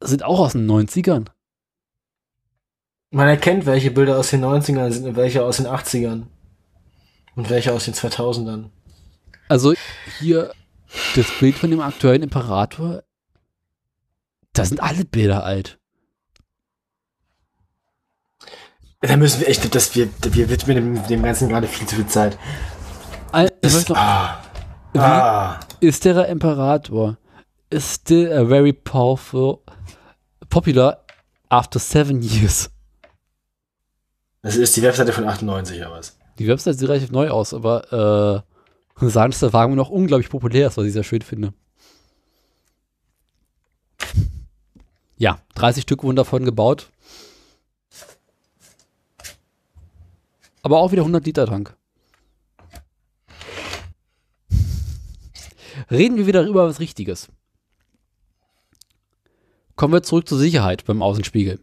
sind 0.00 0.22
auch 0.22 0.38
aus 0.38 0.52
den 0.52 0.70
90ern. 0.70 1.26
Man 3.10 3.28
erkennt, 3.28 3.66
welche 3.66 3.90
Bilder 3.90 4.18
aus 4.18 4.30
den 4.30 4.44
90ern 4.44 4.90
sind 4.90 5.06
und 5.06 5.16
welche 5.16 5.44
aus 5.44 5.56
den 5.58 5.66
80ern. 5.66 6.24
Und 7.36 7.50
welche 7.50 7.72
aus 7.72 7.86
den 7.86 7.94
2000ern. 7.94 8.70
Also 9.48 9.74
hier 10.20 10.52
das 11.16 11.26
Bild 11.38 11.56
von 11.56 11.70
dem 11.70 11.80
aktuellen 11.80 12.22
Imperator 12.22 13.02
da 14.54 14.64
sind 14.64 14.82
alle 14.82 15.04
Bilder 15.04 15.44
alt. 15.44 15.78
Da 19.00 19.16
müssen 19.18 19.40
wir 19.40 19.48
echt, 19.48 19.74
dass 19.74 19.94
wir, 19.94 20.08
wir 20.22 20.48
widmen 20.48 20.76
dem, 20.76 21.06
dem 21.06 21.22
Ganzen 21.22 21.50
gerade 21.50 21.66
viel 21.66 21.86
zu 21.86 21.96
viel 21.96 22.06
Zeit. 22.06 22.38
Al 23.32 23.52
ist, 23.60 23.90
noch, 23.90 23.96
ah, 23.96 24.42
ah. 24.94 25.60
ist 25.80 26.04
der 26.06 26.28
Imperator 26.28 27.18
is 27.68 27.94
still 27.94 28.32
a 28.32 28.44
very 28.44 28.72
powerful, 28.72 29.62
popular 30.48 30.98
after 31.50 31.78
seven 31.78 32.22
years. 32.22 32.70
Das 34.42 34.56
ist 34.56 34.76
die 34.76 34.82
Webseite 34.82 35.12
von 35.12 35.24
98 35.24 35.78
oder 35.80 35.90
was? 35.90 36.16
Die 36.38 36.46
Webseite 36.46 36.78
sieht 36.78 36.88
relativ 36.88 37.10
neu 37.10 37.30
aus, 37.30 37.54
aber 37.54 38.44
äh, 39.00 39.08
sagen, 39.08 39.30
dass 39.32 39.40
der 39.40 39.52
Wagen 39.52 39.74
noch 39.74 39.90
unglaublich 39.90 40.30
populär 40.30 40.68
ist, 40.68 40.76
was 40.76 40.84
ich 40.84 40.92
sehr 40.92 41.02
schön 41.02 41.22
finde. 41.22 41.52
Ja, 45.24 45.38
30 45.54 45.84
Stück 45.84 46.02
wurden 46.02 46.16
davon 46.16 46.44
gebaut. 46.44 46.90
Aber 50.60 50.80
auch 50.80 50.92
wieder 50.92 51.00
100 51.00 51.24
Liter 51.24 51.46
Tank. 51.46 51.74
Reden 55.90 56.18
wir 56.18 56.26
wieder 56.26 56.44
über 56.44 56.68
was 56.68 56.78
Richtiges. 56.78 57.28
kommen 59.76 59.94
wir 59.94 60.02
zurück 60.02 60.28
zur 60.28 60.38
Sicherheit 60.38 60.84
beim 60.84 61.00
Außenspiegel. 61.00 61.58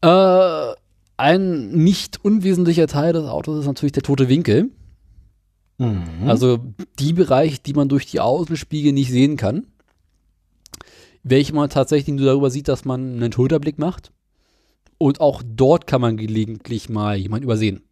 Äh, 0.00 0.74
ein 1.16 1.70
nicht 1.72 2.24
unwesentlicher 2.24 2.86
Teil 2.86 3.12
des 3.12 3.24
Autos 3.24 3.58
ist 3.58 3.66
natürlich 3.66 3.90
der 3.90 4.04
tote 4.04 4.28
Winkel. 4.28 4.70
Mhm. 5.78 6.28
Also 6.28 6.60
die 7.00 7.12
Bereiche, 7.12 7.58
die 7.58 7.74
man 7.74 7.88
durch 7.88 8.06
die 8.06 8.20
Außenspiegel 8.20 8.92
nicht 8.92 9.10
sehen 9.10 9.36
kann. 9.36 9.66
Welche 11.22 11.54
man 11.54 11.70
tatsächlich 11.70 12.16
nur 12.16 12.26
darüber 12.26 12.50
sieht, 12.50 12.68
dass 12.68 12.84
man 12.84 13.14
einen 13.14 13.32
Schulterblick 13.32 13.78
macht. 13.78 14.12
Und 14.98 15.20
auch 15.20 15.42
dort 15.44 15.86
kann 15.86 16.00
man 16.00 16.16
gelegentlich 16.16 16.88
mal 16.88 17.16
jemanden 17.16 17.44
übersehen. 17.44 17.82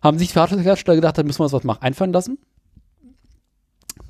Haben 0.00 0.18
sich 0.18 0.28
die 0.28 0.34
Fahrzeughersteller 0.34 0.96
gedacht, 0.96 1.16
da 1.16 1.22
müssen 1.22 1.38
wir 1.40 1.44
uns 1.44 1.52
was 1.52 1.64
machen, 1.64 1.82
einfallen 1.82 2.12
lassen. 2.12 2.38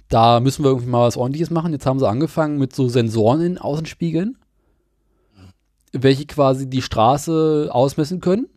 Da 0.08 0.40
müssen 0.40 0.64
wir 0.64 0.70
irgendwie 0.70 0.88
mal 0.88 1.06
was 1.06 1.16
ordentliches 1.16 1.50
machen. 1.50 1.72
Jetzt 1.72 1.86
haben 1.86 1.98
sie 1.98 2.08
angefangen 2.08 2.58
mit 2.58 2.74
so 2.74 2.88
Sensoren 2.88 3.42
in 3.42 3.58
Außenspiegeln, 3.58 4.38
welche 5.92 6.26
quasi 6.26 6.68
die 6.68 6.82
Straße 6.82 7.68
ausmessen 7.70 8.20
können 8.20 8.48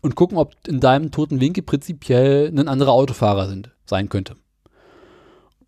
und 0.00 0.16
gucken, 0.16 0.38
ob 0.38 0.54
in 0.66 0.80
deinem 0.80 1.10
toten 1.10 1.40
Winkel 1.40 1.62
prinzipiell 1.62 2.48
ein 2.48 2.68
anderer 2.68 2.92
Autofahrer 2.92 3.48
sind, 3.48 3.70
sein 3.86 4.08
könnte. 4.08 4.34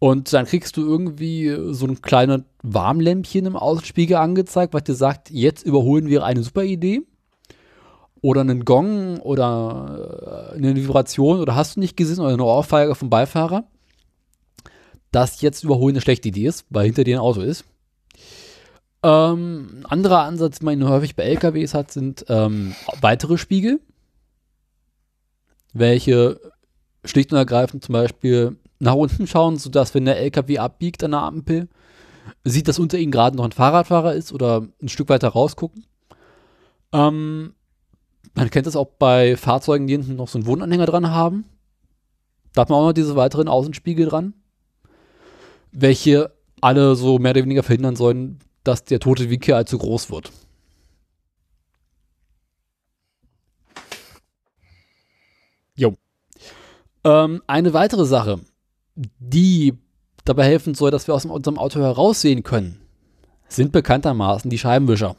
Und 0.05 0.31
dann 0.35 0.45
kriegst 0.45 0.77
du 0.77 0.83
irgendwie 0.83 1.57
so 1.73 1.87
ein 1.87 2.03
kleines 2.03 2.43
Warmlämpchen 2.63 3.47
im 3.47 3.57
Außenspiegel 3.57 4.19
angezeigt, 4.19 4.75
was 4.75 4.85
dir 4.85 4.93
sagt, 4.93 5.31
jetzt 5.31 5.65
überholen 5.65 6.11
wäre 6.11 6.25
eine 6.25 6.43
super 6.43 6.63
Idee. 6.63 7.01
Oder 8.21 8.43
einen 8.43 8.67
Gong 8.67 9.19
oder 9.21 10.51
äh, 10.53 10.57
eine 10.57 10.77
Vibration 10.77 11.41
oder 11.41 11.55
hast 11.55 11.77
du 11.77 11.81
nicht 11.81 11.97
gesehen 11.97 12.21
oder 12.21 12.35
eine 12.35 12.45
Ohrfeige 12.45 12.95
vom 12.95 13.09
Beifahrer, 13.09 13.65
dass 15.11 15.41
jetzt 15.41 15.65
überholen 15.65 15.95
eine 15.95 16.03
schlechte 16.03 16.29
Idee 16.29 16.49
ist, 16.49 16.67
weil 16.69 16.85
hinter 16.85 17.05
dir 17.05 17.17
ein 17.17 17.23
Auto 17.23 17.41
ist. 17.41 17.65
Ähm, 19.03 19.69
ein 19.79 19.87
anderer 19.87 20.25
Ansatz, 20.25 20.59
den 20.59 20.67
man 20.67 20.87
häufig 20.87 21.17
bei 21.17 21.23
LKWs 21.23 21.73
hat, 21.73 21.91
sind 21.91 22.27
ähm, 22.29 22.75
weitere 23.01 23.39
Spiegel 23.39 23.81
welche 25.73 26.41
schlicht 27.05 27.33
und 27.33 27.39
ergreifend 27.39 27.83
zum 27.83 27.95
Beispiel 27.95 28.59
nach 28.85 28.95
unten 28.95 29.27
schauen, 29.27 29.57
sodass, 29.57 29.95
wenn 29.95 30.05
der 30.05 30.19
LKW 30.19 30.59
abbiegt 30.59 31.03
an 31.03 31.13
der 31.13 31.23
Ampel, 31.23 31.69
sieht, 32.45 32.69
dass 32.69 32.79
unter 32.79 32.99
ihnen 32.99 33.13
gerade 33.13 33.37
noch 33.37 33.45
ein 33.45 33.53
Fahrradfahrer 33.53 34.15
ist 34.15 34.33
oder 34.33 34.69
ein 34.83 34.89
Stück 34.89 35.09
weiter 35.09 35.29
rausgucken. 35.29 35.85
Ähm, 36.93 37.55
man 38.35 38.51
kennt 38.51 38.67
das 38.67 38.77
auch 38.77 38.89
bei 38.99 39.37
Fahrzeugen, 39.37 39.87
die 39.87 39.95
hinten 39.95 40.17
noch 40.17 40.29
so 40.29 40.39
einen 40.39 40.47
Wohnanhänger 40.47 40.87
dran 40.87 41.11
haben. 41.11 41.45
Da 42.53 42.63
hat 42.63 42.69
man 42.69 42.79
auch 42.79 42.87
noch 42.89 42.93
diese 42.93 43.17
weiteren 43.17 43.49
Außenspiegel 43.49 44.07
dran, 44.07 44.35
welche 45.73 46.33
alle 46.61 46.95
so 46.95 47.19
mehr 47.19 47.33
oder 47.33 47.43
weniger 47.43 47.63
verhindern 47.63 47.97
sollen, 47.97 48.39
dass 48.65 48.85
der 48.85 49.01
tote 49.01 49.31
Winkel 49.31 49.55
allzu 49.55 49.79
groß 49.79 50.11
wird. 50.11 50.31
Jo. 55.75 55.97
Ähm, 57.05 57.43
eine 57.47 57.73
weitere 57.73 58.05
Sache, 58.05 58.41
die 58.95 59.79
dabei 60.25 60.45
helfen 60.45 60.75
soll, 60.75 60.91
dass 60.91 61.07
wir 61.07 61.15
aus 61.15 61.25
unserem 61.25 61.59
Auto 61.59 61.81
heraussehen 61.81 62.43
können, 62.43 62.81
sind 63.49 63.73
bekanntermaßen 63.73 64.51
die 64.51 64.59
Scheibenwischer. 64.59 65.17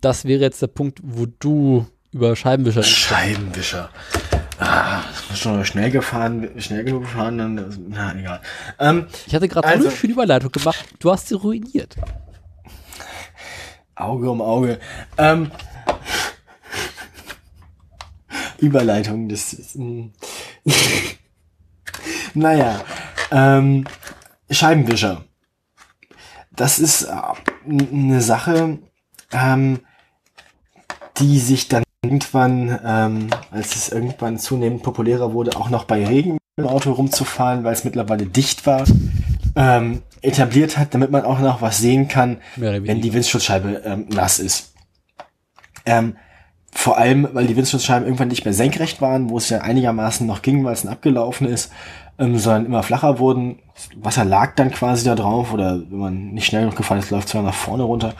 Das 0.00 0.26
wäre 0.26 0.42
jetzt 0.42 0.60
der 0.60 0.66
Punkt, 0.66 1.00
wo 1.02 1.26
du 1.26 1.86
über 2.12 2.36
Scheibenwischer. 2.36 2.82
Scheibenwischer. 2.82 3.88
Ah, 4.58 5.02
schon 5.34 5.64
schnell 5.64 5.90
gefahren, 5.90 6.48
schnell 6.58 6.84
genug 6.84 7.02
gefahren, 7.02 7.38
dann, 7.38 7.86
na, 7.88 8.14
egal. 8.14 8.40
Ähm, 8.78 9.06
ich 9.26 9.34
hatte 9.34 9.48
gerade 9.48 9.66
also, 9.66 9.88
eine 9.88 9.96
schöne 9.96 10.12
Überleitung 10.12 10.52
gemacht. 10.52 10.84
Du 11.00 11.10
hast 11.10 11.28
sie 11.28 11.34
ruiniert. 11.34 11.96
Auge 13.96 14.30
um 14.30 14.40
Auge. 14.40 14.78
Ähm, 15.18 15.50
Überleitung, 18.64 19.28
das 19.28 19.52
ist. 19.52 19.74
Hm. 19.74 20.12
naja, 22.34 22.80
ähm, 23.30 23.86
Scheibenwischer. 24.50 25.24
Das 26.54 26.78
ist 26.78 27.02
äh, 27.02 27.14
eine 27.66 28.20
Sache, 28.20 28.78
ähm, 29.32 29.80
die 31.18 31.38
sich 31.38 31.68
dann 31.68 31.82
irgendwann, 32.02 32.78
ähm, 32.84 33.30
als 33.50 33.74
es 33.76 33.88
irgendwann 33.88 34.38
zunehmend 34.38 34.82
populärer 34.82 35.32
wurde, 35.32 35.56
auch 35.56 35.70
noch 35.70 35.84
bei 35.84 36.06
Regen 36.06 36.38
im 36.56 36.66
Auto 36.66 36.92
rumzufahren, 36.92 37.64
weil 37.64 37.72
es 37.72 37.84
mittlerweile 37.84 38.26
dicht 38.26 38.66
war, 38.66 38.84
ähm, 39.56 40.02
etabliert 40.20 40.78
hat, 40.78 40.94
damit 40.94 41.10
man 41.10 41.24
auch 41.24 41.40
noch 41.40 41.62
was 41.62 41.78
sehen 41.78 42.08
kann, 42.08 42.38
wenn 42.56 43.00
die 43.00 43.12
Windschutzscheibe 43.12 43.82
ähm, 43.84 44.06
nass 44.08 44.38
ist. 44.38 44.74
Ähm, 45.86 46.16
vor 46.74 46.98
allem, 46.98 47.28
weil 47.32 47.46
die 47.46 47.56
Windschutzscheiben 47.56 48.04
irgendwann 48.04 48.28
nicht 48.28 48.44
mehr 48.44 48.52
senkrecht 48.52 49.00
waren, 49.00 49.30
wo 49.30 49.38
es 49.38 49.48
ja 49.48 49.60
einigermaßen 49.60 50.26
noch 50.26 50.42
ging, 50.42 50.64
weil 50.64 50.72
es 50.72 50.84
abgelaufen 50.84 51.46
ist, 51.46 51.72
ähm, 52.18 52.36
sondern 52.36 52.66
immer 52.66 52.82
flacher 52.82 53.18
wurden. 53.18 53.60
Wasser 53.96 54.24
lag 54.24 54.56
dann 54.56 54.70
quasi 54.70 55.04
da 55.04 55.14
drauf 55.14 55.52
oder 55.52 55.80
wenn 55.88 55.98
man 55.98 56.30
nicht 56.32 56.46
schnell 56.46 56.62
genug 56.62 56.76
gefahren 56.76 56.98
ist, 56.98 57.10
läuft 57.10 57.26
es 57.26 57.32
zwar 57.32 57.42
nach 57.42 57.54
vorne 57.54 57.84
runter. 57.84 58.14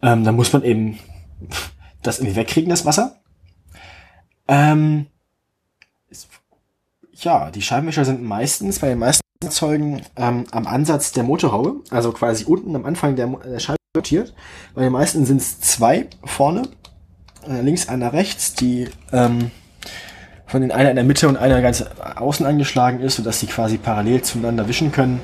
Ähm, 0.00 0.24
dann 0.24 0.34
muss 0.34 0.52
man 0.52 0.64
eben 0.64 0.98
das 2.02 2.18
irgendwie 2.18 2.36
wegkriegen, 2.36 2.70
das 2.70 2.86
Wasser. 2.86 3.20
Ähm, 4.48 5.06
ja, 7.14 7.50
die 7.50 7.62
Scheibenwischer 7.62 8.04
sind 8.04 8.22
meistens 8.22 8.80
bei 8.80 8.88
den 8.88 8.98
meisten 8.98 9.22
Fahrzeugen 9.42 10.02
ähm, 10.16 10.44
am 10.50 10.66
Ansatz 10.66 11.12
der 11.12 11.24
Motorhaube, 11.24 11.82
also 11.90 12.10
quasi 12.12 12.44
unten 12.44 12.74
am 12.74 12.84
Anfang 12.84 13.16
der, 13.16 13.28
der 13.28 13.60
Scheibe 13.60 13.78
montiert. 13.94 14.34
Bei 14.74 14.82
den 14.82 14.92
meisten 14.92 15.24
sind 15.26 15.40
es 15.40 15.60
zwei 15.60 16.08
vorne, 16.24 16.62
einer 17.46 17.62
links, 17.62 17.88
einer 17.88 18.12
rechts, 18.12 18.54
die 18.54 18.88
ähm, 19.12 19.50
von 20.46 20.60
den 20.60 20.70
einer 20.70 20.90
in 20.90 20.96
der 20.96 21.04
Mitte 21.04 21.28
und 21.28 21.36
einer 21.36 21.62
ganz 21.62 21.84
außen 22.16 22.44
angeschlagen 22.44 23.00
ist, 23.00 23.16
sodass 23.16 23.40
sie 23.40 23.46
quasi 23.46 23.78
parallel 23.78 24.22
zueinander 24.22 24.68
wischen 24.68 24.92
können. 24.92 25.20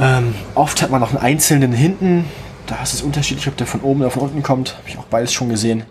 Ähm, 0.00 0.34
oft 0.54 0.80
hat 0.80 0.90
man 0.90 1.00
noch 1.00 1.10
einen 1.10 1.18
einzelnen 1.18 1.72
hinten. 1.72 2.24
Da 2.66 2.82
ist 2.82 2.94
es 2.94 3.02
unterschiedlich, 3.02 3.48
ob 3.48 3.56
der 3.56 3.66
von 3.66 3.80
oben 3.80 4.00
oder 4.00 4.10
von 4.10 4.22
unten 4.22 4.42
kommt. 4.42 4.76
Habe 4.76 4.88
ich 4.88 4.98
auch 4.98 5.04
beides 5.04 5.32
schon 5.32 5.48
gesehen. 5.48 5.84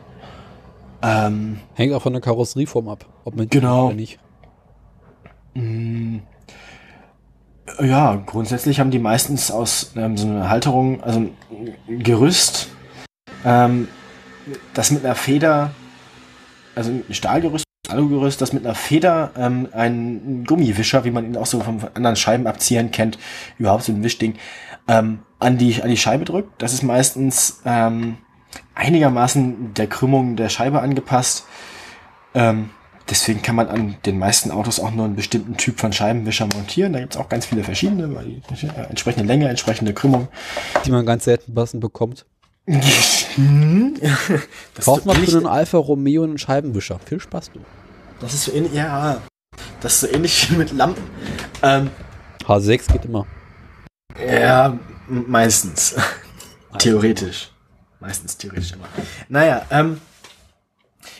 Ähm, 1.01 1.59
Hängt 1.75 1.93
auch 1.93 2.01
von 2.01 2.13
der 2.13 2.21
Karosserieform 2.21 2.87
ab, 2.87 3.05
ob 3.23 3.35
man 3.35 3.49
genau. 3.49 3.87
oder 3.87 3.95
nicht. 3.95 4.19
Mm. 5.53 6.17
Ja, 7.81 8.15
grundsätzlich 8.25 8.79
haben 8.79 8.91
die 8.91 8.99
meistens 8.99 9.51
aus 9.51 9.91
ähm, 9.95 10.17
so 10.17 10.25
einer 10.25 10.49
Halterung, 10.49 11.03
also 11.03 11.19
ein 11.19 11.33
Gerüst, 12.03 12.69
ähm, 13.45 13.87
das 14.73 14.91
mit 14.91 15.03
einer 15.05 15.15
Feder, 15.15 15.71
also 16.75 16.91
ein 16.91 17.13
Stahlgerüst, 17.13 17.65
Alugerüst, 17.89 18.41
das 18.41 18.51
mit 18.51 18.65
einer 18.65 18.75
Feder 18.75 19.31
ähm, 19.37 19.69
ein 19.71 20.43
Gummiwischer, 20.45 21.05
wie 21.05 21.11
man 21.11 21.25
ihn 21.25 21.37
auch 21.37 21.45
so 21.45 21.61
von 21.61 21.81
anderen 21.93 22.15
Scheiben 22.17 22.45
abziehen 22.45 22.91
kennt, 22.91 23.17
überhaupt 23.57 23.83
so 23.83 23.93
ein 23.93 24.03
Wischding, 24.03 24.35
ähm, 24.87 25.19
an, 25.39 25.57
die, 25.57 25.81
an 25.81 25.89
die 25.89 25.97
Scheibe 25.97 26.25
drückt. 26.25 26.61
Das 26.61 26.73
ist 26.73 26.83
meistens 26.83 27.61
ähm, 27.65 28.17
einigermaßen 28.75 29.73
der 29.73 29.87
Krümmung 29.87 30.35
der 30.35 30.49
Scheibe 30.49 30.81
angepasst. 30.81 31.45
Ähm, 32.33 32.71
Deswegen 33.09 33.41
kann 33.41 33.55
man 33.55 33.69
an 33.69 33.95
den 34.05 34.19
meisten 34.19 34.51
Autos 34.51 34.79
auch 34.79 34.91
nur 34.91 35.05
einen 35.05 35.15
bestimmten 35.15 35.55
Typ 35.55 35.79
von 35.79 35.93
Scheibenwischer 35.93 36.47
montieren. 36.53 36.91
Da 36.91 36.99
gibt 36.99 37.15
es 37.15 37.19
auch 37.19 37.29
ganz 37.29 37.45
viele 37.45 37.63
verschiedene, 37.63 38.13
weil 38.13 38.25
die, 38.25 38.67
äh, 38.67 38.89
entsprechende 38.89 39.25
Länge, 39.25 39.47
entsprechende 39.47 39.93
Krümmung. 39.93 40.27
Die 40.85 40.91
man 40.91 41.05
ganz 41.05 41.23
selten 41.23 41.53
passend 41.53 41.79
bekommt. 41.79 42.25
Braucht 44.75 45.05
man 45.05 45.15
für 45.17 45.37
einen 45.37 45.45
Alfa 45.45 45.77
Romeo 45.77 46.23
einen 46.23 46.37
Scheibenwischer. 46.37 46.99
Viel 47.05 47.19
Spaß, 47.19 47.51
du. 47.51 47.59
Das 48.19 48.33
ist 48.33 48.43
so 48.45 48.51
ähnlich, 48.51 48.73
ja, 48.73 49.21
das 49.79 49.93
ist 49.93 49.99
so 50.01 50.07
ähnlich 50.07 50.51
wie 50.51 50.55
mit 50.57 50.71
Lampen. 50.73 51.03
Ähm, 51.61 51.89
H6 52.45 52.91
geht 52.91 53.05
immer. 53.05 53.25
Ja, 54.19 54.77
meistens. 55.07 55.95
theoretisch. 56.79 57.51
Meistens 57.99 58.37
theoretisch 58.37 58.73
immer. 58.73 58.87
Naja, 59.29 59.65
ähm, 59.69 60.01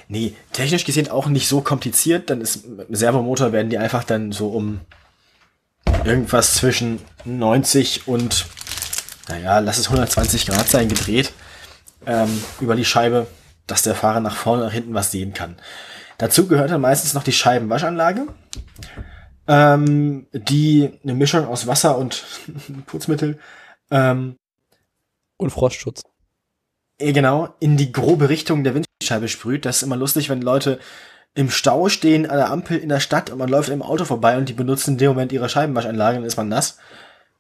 Nee, 0.10 0.36
technisch 0.54 0.86
gesehen 0.86 1.10
auch 1.10 1.28
nicht 1.28 1.48
so 1.48 1.62
kompliziert. 1.62 2.30
Dann 2.30 2.41
ist 2.41 2.68
mit 2.68 2.88
dem 2.88 2.95
Servomotor 2.95 3.52
werden 3.52 3.70
die 3.70 3.78
einfach 3.78 4.04
dann 4.04 4.32
so 4.32 4.50
um 4.50 4.80
irgendwas 6.06 6.56
zwischen 6.56 7.00
90 7.26 8.08
und, 8.08 8.45
naja, 9.28 9.60
lass 9.60 9.78
es 9.78 9.88
120 9.88 10.48
Grad 10.48 10.68
sein, 10.68 10.90
gedreht 10.90 11.34
ähm, 12.06 12.42
über 12.60 12.76
die 12.76 12.86
Scheibe, 12.86 13.28
dass 13.68 13.84
der 13.84 13.96
Fahrer 13.96 14.20
nach 14.20 14.36
vorne 14.36 14.64
nach 14.64 14.72
hinten 14.72 14.94
was 14.94 15.12
sehen 15.12 15.34
kann. 15.34 15.58
Dazu 16.18 16.48
gehört 16.48 16.72
dann 16.72 16.82
meistens 16.82 17.14
noch 17.14 17.24
die 17.24 17.34
Scheibenwaschanlage, 17.34 18.28
ähm, 19.48 20.28
die 20.32 21.00
eine 21.04 21.14
Mischung 21.14 21.48
aus 21.48 21.68
Wasser 21.68 21.98
und 21.98 22.24
Putzmittel 22.86 23.40
ähm, 23.92 24.38
und 25.38 25.52
Frostschutz. 25.52 26.04
Genau, 26.98 27.54
in 27.60 27.78
die 27.78 27.92
grobe 27.92 28.30
Richtung 28.30 28.64
der 28.64 28.74
Wind 28.74 28.88
Scheibe 29.04 29.28
sprüht. 29.28 29.66
Das 29.66 29.78
ist 29.78 29.84
immer 29.84 29.96
lustig, 29.96 30.30
wenn 30.30 30.42
Leute 30.42 30.80
im 31.36 31.52
Stau 31.52 31.88
stehen 31.88 32.28
an 32.28 32.38
der 32.38 32.50
Ampel 32.50 32.80
in 32.80 32.90
der 32.90 33.00
Stadt 33.00 33.30
und 33.30 33.38
man 33.38 33.50
läuft 33.50 33.70
im 33.70 33.84
Auto 33.84 34.06
vorbei 34.06 34.38
und 34.38 34.50
die 34.50 34.54
benutzen 34.54 34.94
in 34.94 34.98
dem 34.98 35.10
Moment 35.10 35.32
ihre 35.32 35.50
Scheibenwaschanlage, 35.50 36.18
dann 36.18 36.26
ist 36.26 36.38
man 36.38 36.50
nass. 36.50 36.80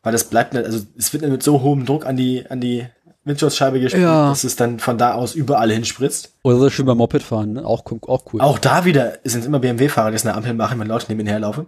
Weil 0.07 0.13
das 0.13 0.23
bleibt 0.23 0.53
nicht, 0.53 0.63
also 0.63 0.79
es 0.97 1.11
wird 1.11 1.27
mit 1.27 1.43
so 1.43 1.59
hohem 1.63 1.85
Druck 1.85 2.05
an 2.05 2.15
die, 2.15 2.49
an 2.49 2.61
die 2.61 2.87
Windschutzscheibe 3.25 3.81
gespielt, 3.81 4.03
Ja. 4.03 4.29
dass 4.29 4.45
es 4.45 4.55
dann 4.55 4.79
von 4.79 4.97
da 4.97 5.15
aus 5.15 5.35
überall 5.35 5.69
hinspritzt. 5.69 6.31
Oder 6.43 6.59
so 6.59 6.69
schön 6.69 6.85
beim 6.85 6.97
Moped 6.97 7.21
fahren, 7.21 7.51
ne? 7.51 7.65
Auch, 7.65 7.83
auch 8.07 8.23
cool. 8.31 8.39
Auch 8.39 8.57
da 8.57 8.85
wieder 8.85 9.17
sind 9.25 9.41
es 9.41 9.45
immer 9.47 9.59
BMW-Fahrer, 9.59 10.11
die 10.11 10.15
es 10.15 10.25
eine 10.25 10.33
Ampel 10.33 10.53
machen, 10.53 10.79
wenn 10.79 10.87
Leute 10.87 11.07
neben 11.09 11.19
ihnen 11.19 11.27
herlaufen. 11.27 11.65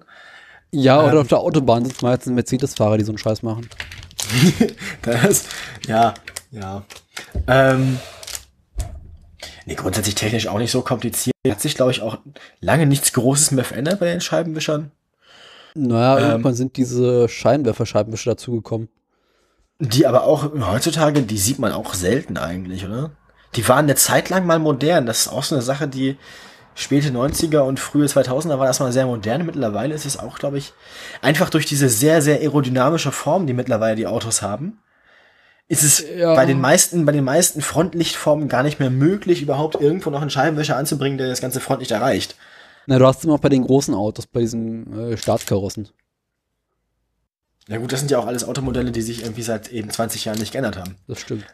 ja, 0.72 1.02
oder 1.04 1.16
ähm, 1.16 1.20
auf 1.20 1.28
der 1.28 1.40
Autobahn 1.40 1.84
sitzen 1.84 2.06
meistens 2.06 2.32
Mercedes-Fahrer, 2.34 2.98
die 2.98 3.04
so 3.04 3.12
einen 3.12 3.18
Scheiß 3.18 3.44
machen. 3.44 3.68
Das, 5.02 5.44
ja, 5.86 6.14
ja. 6.52 6.84
Ähm, 7.46 8.00
nee, 9.66 9.76
grundsätzlich 9.76 10.16
technisch 10.16 10.48
auch 10.48 10.60
nicht 10.60 10.72
so 10.72 10.82
kompliziert. 10.82 11.34
Hat 11.46 11.60
sich, 11.60 11.76
glaube 11.76 11.92
ich, 11.92 12.02
auch 12.02 12.20
lange 12.62 12.86
nichts 12.86 13.12
Großes 13.12 13.52
mehr 13.52 13.66
verändert 13.66 14.00
bei 14.00 14.06
den 14.06 14.22
Scheibenwischern. 14.22 14.92
Naja, 15.88 16.20
Ähm. 16.20 16.30
irgendwann 16.32 16.54
sind 16.56 16.78
diese 16.78 17.28
Scheinwerfer-Scheibenwischer 17.30 18.32
dazugekommen. 18.32 18.90
Die 19.80 20.06
aber 20.06 20.24
auch 20.24 20.52
heutzutage, 20.70 21.22
die 21.22 21.38
sieht 21.38 21.60
man 21.60 21.72
auch 21.72 21.94
selten 21.94 22.38
eigentlich, 22.38 22.86
oder? 22.86 23.12
Die 23.56 23.68
waren 23.68 23.86
eine 23.86 23.96
Zeit 23.96 24.30
lang 24.30 24.46
mal 24.46 24.60
modern. 24.60 25.06
Das 25.06 25.22
ist 25.22 25.28
auch 25.30 25.44
so 25.44 25.56
eine 25.56 25.62
Sache, 25.62 25.88
die 25.88 26.18
späte 26.76 27.10
90er 27.10 27.60
und 27.60 27.80
frühe 27.80 28.06
2000er 28.06 28.60
war 28.60 28.68
das 28.68 28.80
mal 28.80 28.92
sehr 28.92 29.06
modern. 29.06 29.46
Mittlerweile 29.46 29.96
ist 29.96 30.06
es 30.06 30.20
auch, 30.20 30.38
glaube 30.38 30.58
ich, 30.58 30.74
einfach 31.22 31.50
durch 31.50 31.66
diese 31.66 31.90
sehr, 31.90 32.22
sehr 32.22 32.40
aerodynamische 32.40 33.12
Form, 33.12 33.48
die 33.48 33.54
mittlerweile 33.54 33.96
die 33.96 34.08
Autos 34.08 34.42
haben, 34.42 34.80
ist 35.68 35.84
es 35.84 36.04
Ja. 36.18 36.36
bei 36.36 36.46
den 36.46 36.60
meisten, 36.60 37.06
bei 37.06 37.12
den 37.12 37.24
meisten 37.24 37.62
Frontlichtformen 37.62 38.50
gar 38.50 38.64
nicht 38.64 38.80
mehr 38.80 38.90
möglich, 38.90 39.42
überhaupt 39.42 39.76
irgendwo 39.80 40.10
noch 40.10 40.22
einen 40.22 40.30
Scheibenwischer 40.30 40.76
anzubringen, 40.78 41.18
der 41.18 41.28
das 41.30 41.42
ganze 41.42 41.60
Frontlicht 41.60 41.92
erreicht. 41.92 42.36
Na, 42.90 42.98
du 42.98 43.06
hast 43.06 43.24
immer 43.24 43.36
auch 43.36 43.40
bei 43.40 43.50
den 43.50 43.64
großen 43.64 43.94
Autos, 43.94 44.26
bei 44.26 44.40
diesen 44.40 45.12
äh, 45.12 45.16
Staatskarossen. 45.16 45.90
Ja 47.68 47.78
gut, 47.78 47.92
das 47.92 48.00
sind 48.00 48.10
ja 48.10 48.18
auch 48.18 48.26
alles 48.26 48.44
Automodelle, 48.44 48.92
die 48.92 49.04
sich 49.04 49.22
irgendwie 49.22 49.44
seit 49.44 49.72
eben 49.72 49.92
20 49.92 50.26
Jahren 50.26 50.40
nicht 50.40 50.54
geändert 50.54 50.76
haben. 50.76 50.96
Das 51.08 51.20
stimmt. 51.20 51.46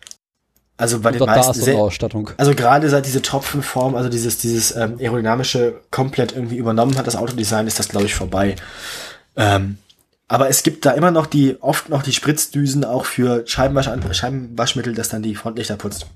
Also 0.78 1.02
bei 1.02 1.10
Und 1.12 1.20
den 1.20 1.26
meisten 1.26 1.62
sehr, 1.62 1.76
Ausstattung. 1.76 2.30
Also 2.38 2.56
gerade 2.56 2.90
seit 2.90 3.06
diese 3.06 3.22
Tropfenform, 3.22 3.96
also 3.96 4.08
dieses, 4.08 4.38
dieses 4.38 4.74
ähm, 4.78 4.96
aerodynamische 4.98 5.82
komplett 5.92 6.32
irgendwie 6.32 6.56
übernommen 6.56 6.98
hat, 6.98 7.06
das 7.06 7.18
Autodesign, 7.18 7.68
ist 7.68 7.80
das, 7.80 7.90
glaube 7.90 8.06
ich, 8.06 8.16
vorbei. 8.16 8.56
Ähm, 9.36 9.78
aber 10.30 10.48
es 10.48 10.64
gibt 10.64 10.86
da 10.86 10.92
immer 10.92 11.12
noch 11.12 11.26
die, 11.26 11.62
oft 11.62 11.90
noch 11.90 12.02
die 12.02 12.14
Spritzdüsen 12.14 12.86
auch 12.86 13.04
für 13.04 13.46
Scheibenwasch 13.46 13.90
Scheibenwaschmittel, 14.18 14.96
das 14.96 15.10
dann 15.10 15.22
die 15.22 15.36
Frontlichter 15.36 15.76
putzt. 15.76 16.08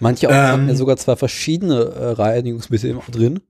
Manche 0.00 0.26
Autos 0.26 0.36
Ähm. 0.36 0.48
haben 0.48 0.68
ja 0.68 0.74
sogar 0.74 0.96
zwei 0.96 1.14
verschiedene 1.14 1.76
äh, 1.76 2.10
Reinigungsmittel 2.10 2.90
immer 2.90 3.04
drin. 3.08 3.40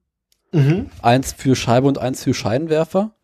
Mhm. 0.53 0.91
Eins 1.01 1.33
für 1.33 1.57
Scheibe 1.57 1.89
und 1.89 1.99
eins 1.99 2.23
für 2.23 2.35
Scheinwerfer. 2.35 3.15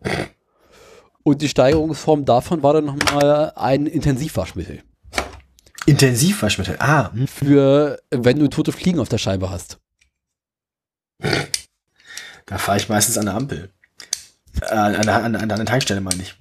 Und 1.23 1.43
die 1.43 1.49
Steigerungsform 1.49 2.25
davon 2.25 2.63
war 2.63 2.73
dann 2.73 2.87
nochmal 2.87 3.53
ein 3.55 3.87
Intensivwaschmittel. 3.87 4.83
Intensivwaschmittel. 5.85 6.77
Ah, 6.79 7.13
hm. 7.13 7.27
Für, 7.27 7.99
wenn 8.11 8.39
du 8.39 8.49
tote 8.49 8.73
Fliegen 8.73 8.99
auf 8.99 9.09
der 9.09 9.19
Scheibe 9.19 9.51
hast. 9.51 9.79
da 12.47 12.59
fahre 12.59 12.79
ich 12.79 12.89
meistens 12.89 13.19
an 13.19 13.27
der 13.27 13.35
Ampel. 13.35 13.71
Äh, 14.63 14.75
an, 14.75 15.03
der, 15.03 15.25
an, 15.25 15.37
an 15.37 15.49
der 15.49 15.65
Tankstelle 15.67 16.01
meine 16.01 16.23
ich. 16.23 16.35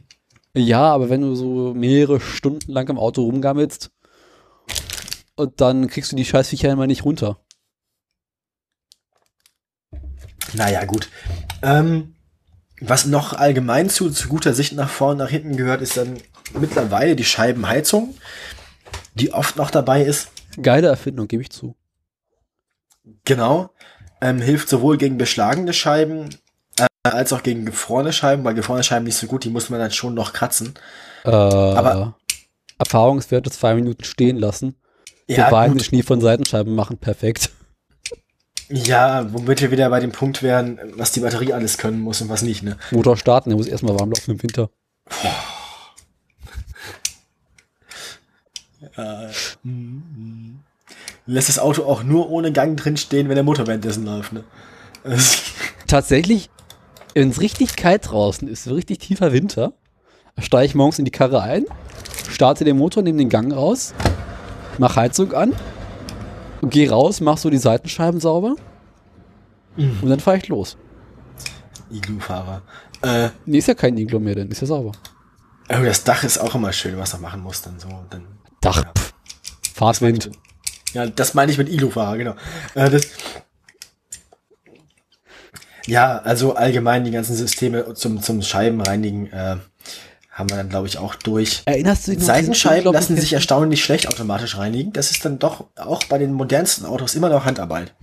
Ja, 0.53 0.81
aber 0.81 1.09
wenn 1.09 1.21
du 1.21 1.35
so 1.35 1.73
mehrere 1.73 2.19
Stunden 2.19 2.71
lang 2.71 2.87
im 2.89 2.97
Auto 2.97 3.21
rumgammelst 3.23 3.91
und 5.35 5.61
dann 5.61 5.87
kriegst 5.87 6.11
du 6.11 6.15
die 6.15 6.25
Scheißviecher 6.25 6.71
immer 6.71 6.87
nicht 6.87 7.05
runter. 7.05 7.39
Naja, 10.53 10.85
gut. 10.85 11.09
Ähm, 11.61 12.15
was 12.79 13.05
noch 13.05 13.33
allgemein 13.33 13.89
zu, 13.89 14.09
zu 14.11 14.27
guter 14.29 14.53
Sicht 14.53 14.73
nach 14.73 14.89
vorne 14.89 15.13
und 15.13 15.17
nach 15.19 15.29
hinten 15.31 15.57
gehört, 15.57 15.81
ist 15.81 15.97
dann 15.97 16.17
mittlerweile 16.53 17.15
die 17.15 17.25
Scheibenheizung, 17.25 18.15
die 19.15 19.33
oft 19.33 19.55
noch 19.57 19.71
dabei 19.71 20.03
ist. 20.03 20.29
Geile 20.61 20.87
Erfindung, 20.87 21.27
gebe 21.27 21.41
ich 21.43 21.49
zu. 21.49 21.75
Genau. 23.25 23.69
Ähm, 24.21 24.41
hilft 24.41 24.69
sowohl 24.69 24.97
gegen 24.97 25.17
beschlagene 25.17 25.73
Scheiben 25.73 26.29
äh, 26.79 26.85
als 27.03 27.33
auch 27.33 27.43
gegen 27.43 27.65
gefrorene 27.65 28.13
Scheiben, 28.13 28.43
weil 28.43 28.55
gefrorene 28.55 28.83
Scheiben 28.83 29.05
nicht 29.05 29.17
so 29.17 29.27
gut, 29.27 29.43
die 29.43 29.49
muss 29.49 29.69
man 29.69 29.79
dann 29.79 29.91
schon 29.91 30.13
noch 30.13 30.33
kratzen. 30.33 30.73
Äh, 31.23 31.29
Aber- 31.29 32.15
Erfahrungswerte 32.79 33.49
zwei 33.49 33.73
Minuten 33.73 34.03
stehen 34.03 34.37
lassen. 34.37 34.75
Ja, 35.27 35.49
gut. 35.49 35.75
mit 35.75 35.85
Schnee 35.85 36.03
von 36.03 36.21
Seitenscheiben 36.21 36.73
machen, 36.75 36.97
perfekt. 36.97 37.49
Ja, 38.69 39.31
womit 39.31 39.61
wir 39.61 39.71
wieder 39.71 39.89
bei 39.89 39.99
dem 39.99 40.11
Punkt 40.11 40.43
wären, 40.43 40.79
was 40.95 41.11
die 41.11 41.21
Batterie 41.21 41.53
alles 41.53 41.77
können 41.77 41.99
muss 41.99 42.21
und 42.21 42.29
was 42.29 42.41
nicht, 42.41 42.63
ne? 42.63 42.77
Motor 42.91 43.17
starten, 43.17 43.49
der 43.49 43.57
muss 43.57 43.67
erstmal 43.67 43.97
warm 43.97 44.11
laufen 44.11 44.31
im 44.31 44.43
Winter. 44.43 44.69
Lässt 51.25 51.49
das 51.49 51.59
Auto 51.59 51.83
auch 51.83 52.03
nur 52.03 52.29
ohne 52.29 52.51
Gang 52.51 52.77
drin 52.77 52.97
stehen, 52.97 53.29
wenn 53.29 53.35
der 53.35 53.43
Motor 53.43 53.67
währenddessen 53.67 54.05
läuft, 54.05 54.33
ne? 54.33 54.43
Tatsächlich, 55.87 56.49
wenn 57.13 57.29
es 57.29 57.39
richtig 57.39 57.75
kalt 57.75 58.09
draußen 58.09 58.47
ist, 58.47 58.67
richtig 58.67 58.99
tiefer 58.99 59.31
Winter, 59.31 59.73
steige 60.39 60.65
ich 60.65 60.75
morgens 60.75 60.99
in 60.99 61.05
die 61.05 61.11
Karre 61.11 61.41
ein, 61.41 61.65
starte 62.29 62.65
den 62.65 62.77
Motor, 62.77 63.03
nehme 63.03 63.19
den 63.19 63.29
Gang 63.29 63.53
raus, 63.53 63.93
mach 64.77 64.97
Heizung 64.97 65.33
an, 65.33 65.53
gehe 66.69 66.89
raus, 66.89 67.21
mach 67.21 67.37
so 67.37 67.49
die 67.49 67.57
Seitenscheiben 67.57 68.19
sauber 68.19 68.55
und 69.77 70.09
dann 70.09 70.19
fahre 70.19 70.37
ich 70.37 70.47
los. 70.47 70.77
Iglu-Fahrer. 71.91 72.61
Äh, 73.03 73.29
Nee, 73.45 73.59
ist 73.59 73.67
ja 73.67 73.75
kein 73.75 73.95
Iglo 73.97 74.19
mehr, 74.19 74.35
dann 74.35 74.49
ist 74.49 74.61
ja 74.61 74.67
sauber. 74.67 74.91
oh, 75.69 75.83
das 75.83 76.03
Dach 76.03 76.23
ist 76.23 76.37
auch 76.39 76.55
immer 76.55 76.73
schön, 76.73 76.97
was 76.97 77.13
er 77.13 77.19
machen 77.19 77.41
muss, 77.41 77.61
dann 77.61 77.79
so. 77.79 77.87
Dann, 78.09 78.23
Dach, 78.61 78.83
Ja. 78.83 78.91
pff, 78.97 79.13
Fahrtwind. 79.75 80.31
Ja, 80.93 81.05
das 81.05 81.33
meine 81.33 81.51
ich 81.51 81.57
mit 81.57 81.69
Iglu-Fahrer, 81.69 82.17
genau. 82.17 82.35
Äh, 82.75 82.89
das 82.89 83.03
ja, 85.85 86.17
also 86.17 86.55
allgemein 86.55 87.05
die 87.05 87.11
ganzen 87.11 87.35
Systeme 87.35 87.93
zum, 87.93 88.21
zum 88.21 88.41
Scheibenreinigen 88.41 89.31
äh, 89.31 89.57
haben 90.37 90.51
wir 90.51 90.57
dann, 90.57 90.69
glaube 90.69 90.87
ich, 90.87 90.99
auch 90.99 91.15
durch. 91.15 91.63
Erinnerst 91.65 92.07
du 92.07 92.11
dich 92.11 92.23
Seitenscheiben 92.23 92.93
lassen 92.93 93.17
sich 93.17 93.33
erstaunlich 93.33 93.83
schlecht 93.83 94.07
automatisch 94.07 94.55
reinigen. 94.55 94.93
Das 94.93 95.09
ist 95.09 95.25
dann 95.25 95.39
doch 95.39 95.65
auch 95.75 96.03
bei 96.03 96.19
den 96.19 96.31
modernsten 96.31 96.85
Autos 96.85 97.15
immer 97.15 97.29
noch 97.29 97.45
Handarbeit. 97.45 97.95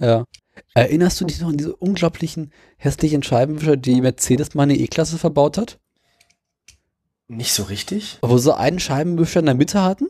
Ja. 0.00 0.24
Erinnerst 0.72 1.20
du 1.20 1.26
dich 1.26 1.38
noch 1.42 1.50
an 1.50 1.58
diese 1.58 1.76
unglaublichen 1.76 2.50
hässlichen 2.78 3.22
Scheibenwischer, 3.22 3.76
die 3.76 4.00
Mercedes 4.00 4.54
mal 4.54 4.62
eine 4.62 4.76
E-Klasse 4.76 5.18
verbaut 5.18 5.58
hat? 5.58 5.78
Nicht 7.28 7.52
so 7.52 7.64
richtig? 7.64 8.18
Wo 8.22 8.38
sie 8.38 8.56
einen 8.56 8.80
Scheibenwischer 8.80 9.40
in 9.40 9.46
der 9.46 9.54
Mitte 9.54 9.82
hatten? 9.82 10.06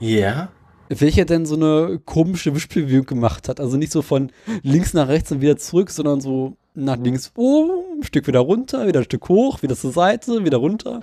Ja. 0.00 0.52
Welcher 0.88 1.24
denn 1.24 1.46
so 1.46 1.54
eine 1.54 2.00
komische 2.04 2.54
Wischbewegung 2.54 3.06
gemacht 3.06 3.48
hat. 3.48 3.60
Also 3.60 3.76
nicht 3.76 3.92
so 3.92 4.02
von 4.02 4.30
links 4.62 4.94
nach 4.94 5.08
rechts 5.08 5.32
und 5.32 5.40
wieder 5.40 5.56
zurück, 5.56 5.90
sondern 5.90 6.20
so 6.20 6.56
nach 6.74 6.96
links 6.96 7.32
oben, 7.36 8.00
ein 8.00 8.02
Stück 8.04 8.26
wieder 8.26 8.40
runter, 8.40 8.86
wieder 8.86 9.00
ein 9.00 9.04
Stück 9.04 9.28
hoch, 9.28 9.62
wieder 9.62 9.76
zur 9.76 9.92
Seite, 9.92 10.44
wieder 10.44 10.58
runter. 10.58 11.00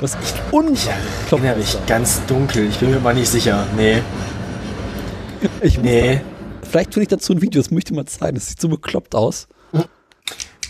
Was 0.00 0.12
Ja, 0.12 0.18
unglaublich 0.50 0.86
erinnere 1.32 1.60
ich 1.60 1.86
ganz 1.86 2.24
dunkel. 2.26 2.68
Ich 2.68 2.78
bin 2.78 2.90
mir 2.90 3.00
mal 3.00 3.14
nicht 3.14 3.28
sicher. 3.28 3.66
Nee. 3.76 4.02
Ich 5.60 5.78
Nee. 5.78 6.22
Vielleicht 6.62 6.92
tue 6.92 7.02
ich 7.02 7.08
dazu 7.08 7.32
ein 7.32 7.42
Video, 7.42 7.60
das 7.60 7.70
möchte 7.70 7.92
ich 7.92 7.96
mal 7.96 8.06
zeigen. 8.06 8.34
Das 8.34 8.48
sieht 8.48 8.60
so 8.60 8.68
bekloppt 8.68 9.14
aus. 9.14 9.48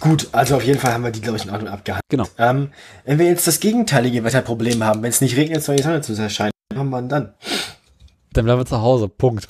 Gut, 0.00 0.28
also 0.32 0.56
auf 0.56 0.64
jeden 0.64 0.78
Fall 0.78 0.92
haben 0.92 1.04
wir 1.04 1.10
die, 1.10 1.20
glaube 1.20 1.38
ich, 1.38 1.44
in 1.44 1.50
Ordnung 1.50 1.68
abgehandelt. 1.68 2.04
Genau. 2.08 2.26
Ähm, 2.38 2.70
wenn 3.04 3.18
wir 3.18 3.26
jetzt 3.26 3.46
das 3.46 3.60
gegenteilige 3.60 4.24
Wetterproblem 4.24 4.84
haben, 4.84 5.02
wenn 5.02 5.10
es 5.10 5.20
nicht 5.20 5.36
regnet, 5.36 5.62
soll 5.62 5.76
die 5.76 5.82
Sonne 5.82 6.02
zu 6.02 6.12
erscheinen, 6.14 6.52
was 6.76 6.84
machen 6.84 6.90
wir 6.90 7.00
denn 7.00 7.08
dann? 7.08 7.34
Dann 8.32 8.44
bleiben 8.44 8.60
wir 8.60 8.66
zu 8.66 8.80
Hause. 8.80 9.08
Punkt. 9.08 9.46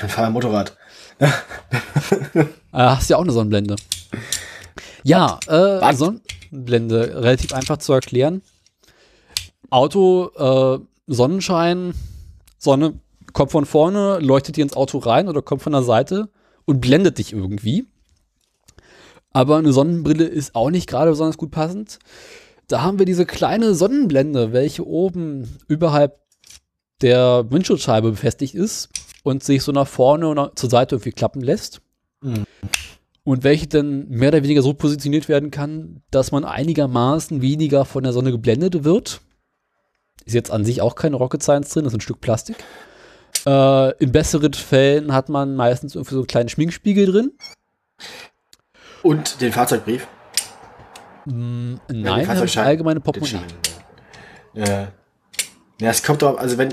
Dann 0.00 0.08
fahren 0.08 0.26
wir 0.26 0.30
Motorrad. 0.30 0.76
Äh, 2.74 2.78
hast 2.78 3.10
ja 3.10 3.18
auch 3.18 3.22
eine 3.22 3.32
Sonnenblende. 3.32 3.76
Ja, 5.02 5.38
äh? 5.46 5.94
Sonnenblende, 5.94 7.22
relativ 7.22 7.52
einfach 7.52 7.76
zu 7.76 7.92
erklären. 7.92 8.40
Auto, 9.68 10.30
äh, 10.36 10.78
Sonnenschein, 11.06 11.92
Sonne 12.56 12.98
kommt 13.34 13.50
von 13.50 13.66
vorne, 13.66 14.20
leuchtet 14.20 14.56
dir 14.56 14.62
ins 14.62 14.74
Auto 14.74 14.96
rein 14.98 15.28
oder 15.28 15.42
kommt 15.42 15.60
von 15.60 15.72
der 15.72 15.82
Seite 15.82 16.30
und 16.64 16.80
blendet 16.80 17.18
dich 17.18 17.34
irgendwie. 17.34 17.86
Aber 19.34 19.58
eine 19.58 19.74
Sonnenbrille 19.74 20.24
ist 20.24 20.54
auch 20.54 20.70
nicht 20.70 20.88
gerade 20.88 21.10
besonders 21.10 21.36
gut 21.36 21.50
passend. 21.50 21.98
Da 22.68 22.80
haben 22.80 22.98
wir 22.98 23.06
diese 23.06 23.26
kleine 23.26 23.74
Sonnenblende, 23.74 24.52
welche 24.54 24.86
oben 24.86 25.58
überhalb 25.68 26.22
der 27.02 27.44
Windschutzscheibe 27.50 28.10
befestigt 28.12 28.54
ist 28.54 28.88
und 29.22 29.42
sich 29.44 29.62
so 29.62 29.72
nach 29.72 29.86
vorne 29.88 30.28
und 30.28 30.36
nach- 30.36 30.54
zur 30.54 30.70
Seite 30.70 30.94
irgendwie 30.96 31.12
klappen 31.12 31.40
lässt. 31.42 31.80
Mhm. 32.22 32.44
Und 33.24 33.44
welche 33.44 33.68
dann 33.68 34.08
mehr 34.08 34.28
oder 34.30 34.42
weniger 34.42 34.62
so 34.62 34.74
positioniert 34.74 35.28
werden 35.28 35.50
kann, 35.52 36.02
dass 36.10 36.32
man 36.32 36.44
einigermaßen 36.44 37.40
weniger 37.40 37.84
von 37.84 38.02
der 38.02 38.12
Sonne 38.12 38.32
geblendet 38.32 38.82
wird. 38.84 39.20
Ist 40.24 40.34
jetzt 40.34 40.50
an 40.50 40.64
sich 40.64 40.80
auch 40.82 40.94
keine 40.96 41.16
Rocket 41.16 41.42
Science 41.42 41.70
drin, 41.70 41.84
das 41.84 41.92
ist 41.92 41.98
ein 41.98 42.00
Stück 42.00 42.20
Plastik. 42.20 42.56
Äh, 43.46 43.92
in 43.98 44.12
besseren 44.12 44.52
Fällen 44.54 45.12
hat 45.12 45.28
man 45.28 45.54
meistens 45.56 45.94
irgendwie 45.94 46.14
so 46.14 46.20
einen 46.20 46.26
kleinen 46.26 46.48
Schminkspiegel 46.48 47.06
drin. 47.06 47.32
Und 49.02 49.40
den 49.40 49.52
Fahrzeugbrief. 49.52 50.06
Mm, 51.24 51.74
Ja, 51.74 51.78
nein, 51.88 52.02
den 52.02 52.14
das 52.18 52.26
Fahrzeugschein. 52.26 52.66
allgemeine 52.66 53.00
Den 53.00 53.04
Portemonnaie. 53.04 53.38
Schein, 53.38 54.64
ja. 54.66 54.92
Ja. 55.82 55.90
es 55.90 56.02
kommt 56.02 56.22
drauf, 56.22 56.38
also 56.38 56.58
wenn 56.58 56.70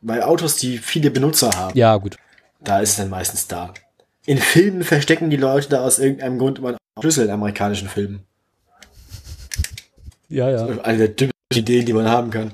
bei 0.00 0.24
Autos, 0.24 0.56
die 0.56 0.78
viele 0.78 1.10
Benutzer 1.10 1.50
haben, 1.54 1.76
Ja, 1.76 1.96
gut. 1.96 2.16
da 2.60 2.80
ist 2.80 2.90
es 2.90 2.96
dann 2.96 3.10
meistens 3.10 3.46
da. 3.48 3.72
In 4.26 4.38
Filmen 4.38 4.84
verstecken 4.84 5.30
die 5.30 5.36
Leute 5.36 5.68
da 5.68 5.84
aus 5.84 5.98
irgendeinem 5.98 6.38
Grund 6.38 6.58
immer 6.58 6.68
einen 6.68 6.78
Schlüssel 7.00 7.24
in 7.24 7.30
amerikanischen 7.32 7.88
Filmen. 7.88 8.22
Ja, 10.28 10.48
ja. 10.48 10.66
Eine 10.82 10.98
der 10.98 11.08
dümmsten 11.08 11.32
Ideen, 11.54 11.84
die 11.86 11.92
man 11.92 12.08
haben 12.08 12.30
kann. 12.30 12.52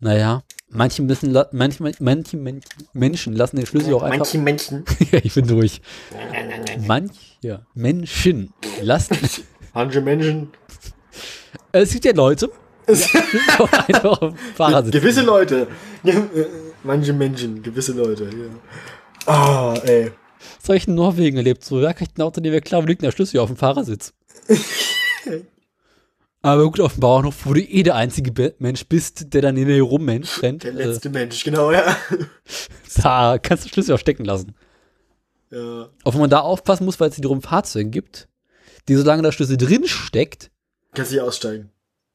Naja, 0.00 0.42
manche 0.68 1.02
müssen, 1.02 1.32
manche, 1.52 1.82
manche, 1.82 2.36
manche 2.36 2.36
Menschen 2.92 3.34
lassen 3.34 3.56
den 3.56 3.66
Schlüssel 3.66 3.94
auch 3.94 4.02
einfach. 4.02 4.18
Manche 4.18 4.38
Menschen, 4.38 4.84
ja, 5.12 5.20
ich 5.22 5.32
bin 5.34 5.46
durch. 5.46 5.80
Manche 6.86 7.60
Menschen 7.74 8.52
lassen. 8.80 9.16
manche 9.72 10.00
Menschen, 10.00 10.50
Es 11.72 11.92
gibt 11.92 12.04
ja 12.04 12.12
Leute, 12.12 12.50
Fahrersitz. 14.56 14.92
gewisse 14.92 15.22
Leute, 15.22 15.68
äh, 16.04 16.14
manche 16.82 17.12
Menschen, 17.12 17.62
gewisse 17.62 17.92
Leute, 17.92 18.24
ja. 18.24 19.32
Ah, 19.32 19.74
ey. 19.84 20.12
Das 20.60 20.68
habe 20.68 20.76
ich 20.76 20.88
in 20.88 20.94
Norwegen 20.94 21.36
erlebt. 21.36 21.64
So, 21.64 21.80
ja, 21.80 21.92
kriegt 21.92 22.18
ein 22.18 22.22
Auto, 22.22 22.40
der 22.40 22.60
klar, 22.60 22.82
wo 22.82 22.86
liegt 22.86 23.02
der 23.02 23.12
Schlüssel 23.12 23.38
auf 23.38 23.48
dem 23.48 23.56
Fahrersitz? 23.56 24.12
Aber 26.42 26.64
gut, 26.64 26.80
auf 26.80 26.94
dem 26.94 27.00
Bauernhof, 27.00 27.46
wo 27.46 27.54
du 27.54 27.60
eh 27.60 27.84
der 27.84 27.94
einzige 27.94 28.54
Mensch 28.58 28.84
bist, 28.86 29.32
der 29.32 29.42
dann 29.42 29.56
in 29.56 29.68
der 29.68 29.80
rumrennt, 29.80 30.42
rennt, 30.42 30.64
Der 30.64 30.72
äh, 30.72 30.86
letzte 30.86 31.08
Mensch, 31.08 31.44
genau, 31.44 31.70
ja. 31.70 31.96
da 33.02 33.38
kannst 33.38 33.64
du 33.64 33.68
den 33.68 33.72
Schlüssel 33.74 33.94
auch 33.94 34.00
stecken 34.00 34.24
lassen. 34.24 34.56
ja. 35.50 35.88
Auch 36.02 36.14
wenn 36.14 36.20
man 36.20 36.30
da 36.30 36.40
aufpassen 36.40 36.84
muss, 36.84 36.98
weil 36.98 37.10
es 37.10 37.16
wiederum 37.16 37.42
Fahrzeuge 37.42 37.90
gibt, 37.90 38.28
die 38.88 38.96
solange 38.96 39.22
der 39.22 39.30
Schlüssel 39.30 39.56
drin 39.56 39.86
steckt, 39.86 40.50
Kannst 40.94 41.12
nicht 41.12 41.20
aussteigen. 41.22 41.70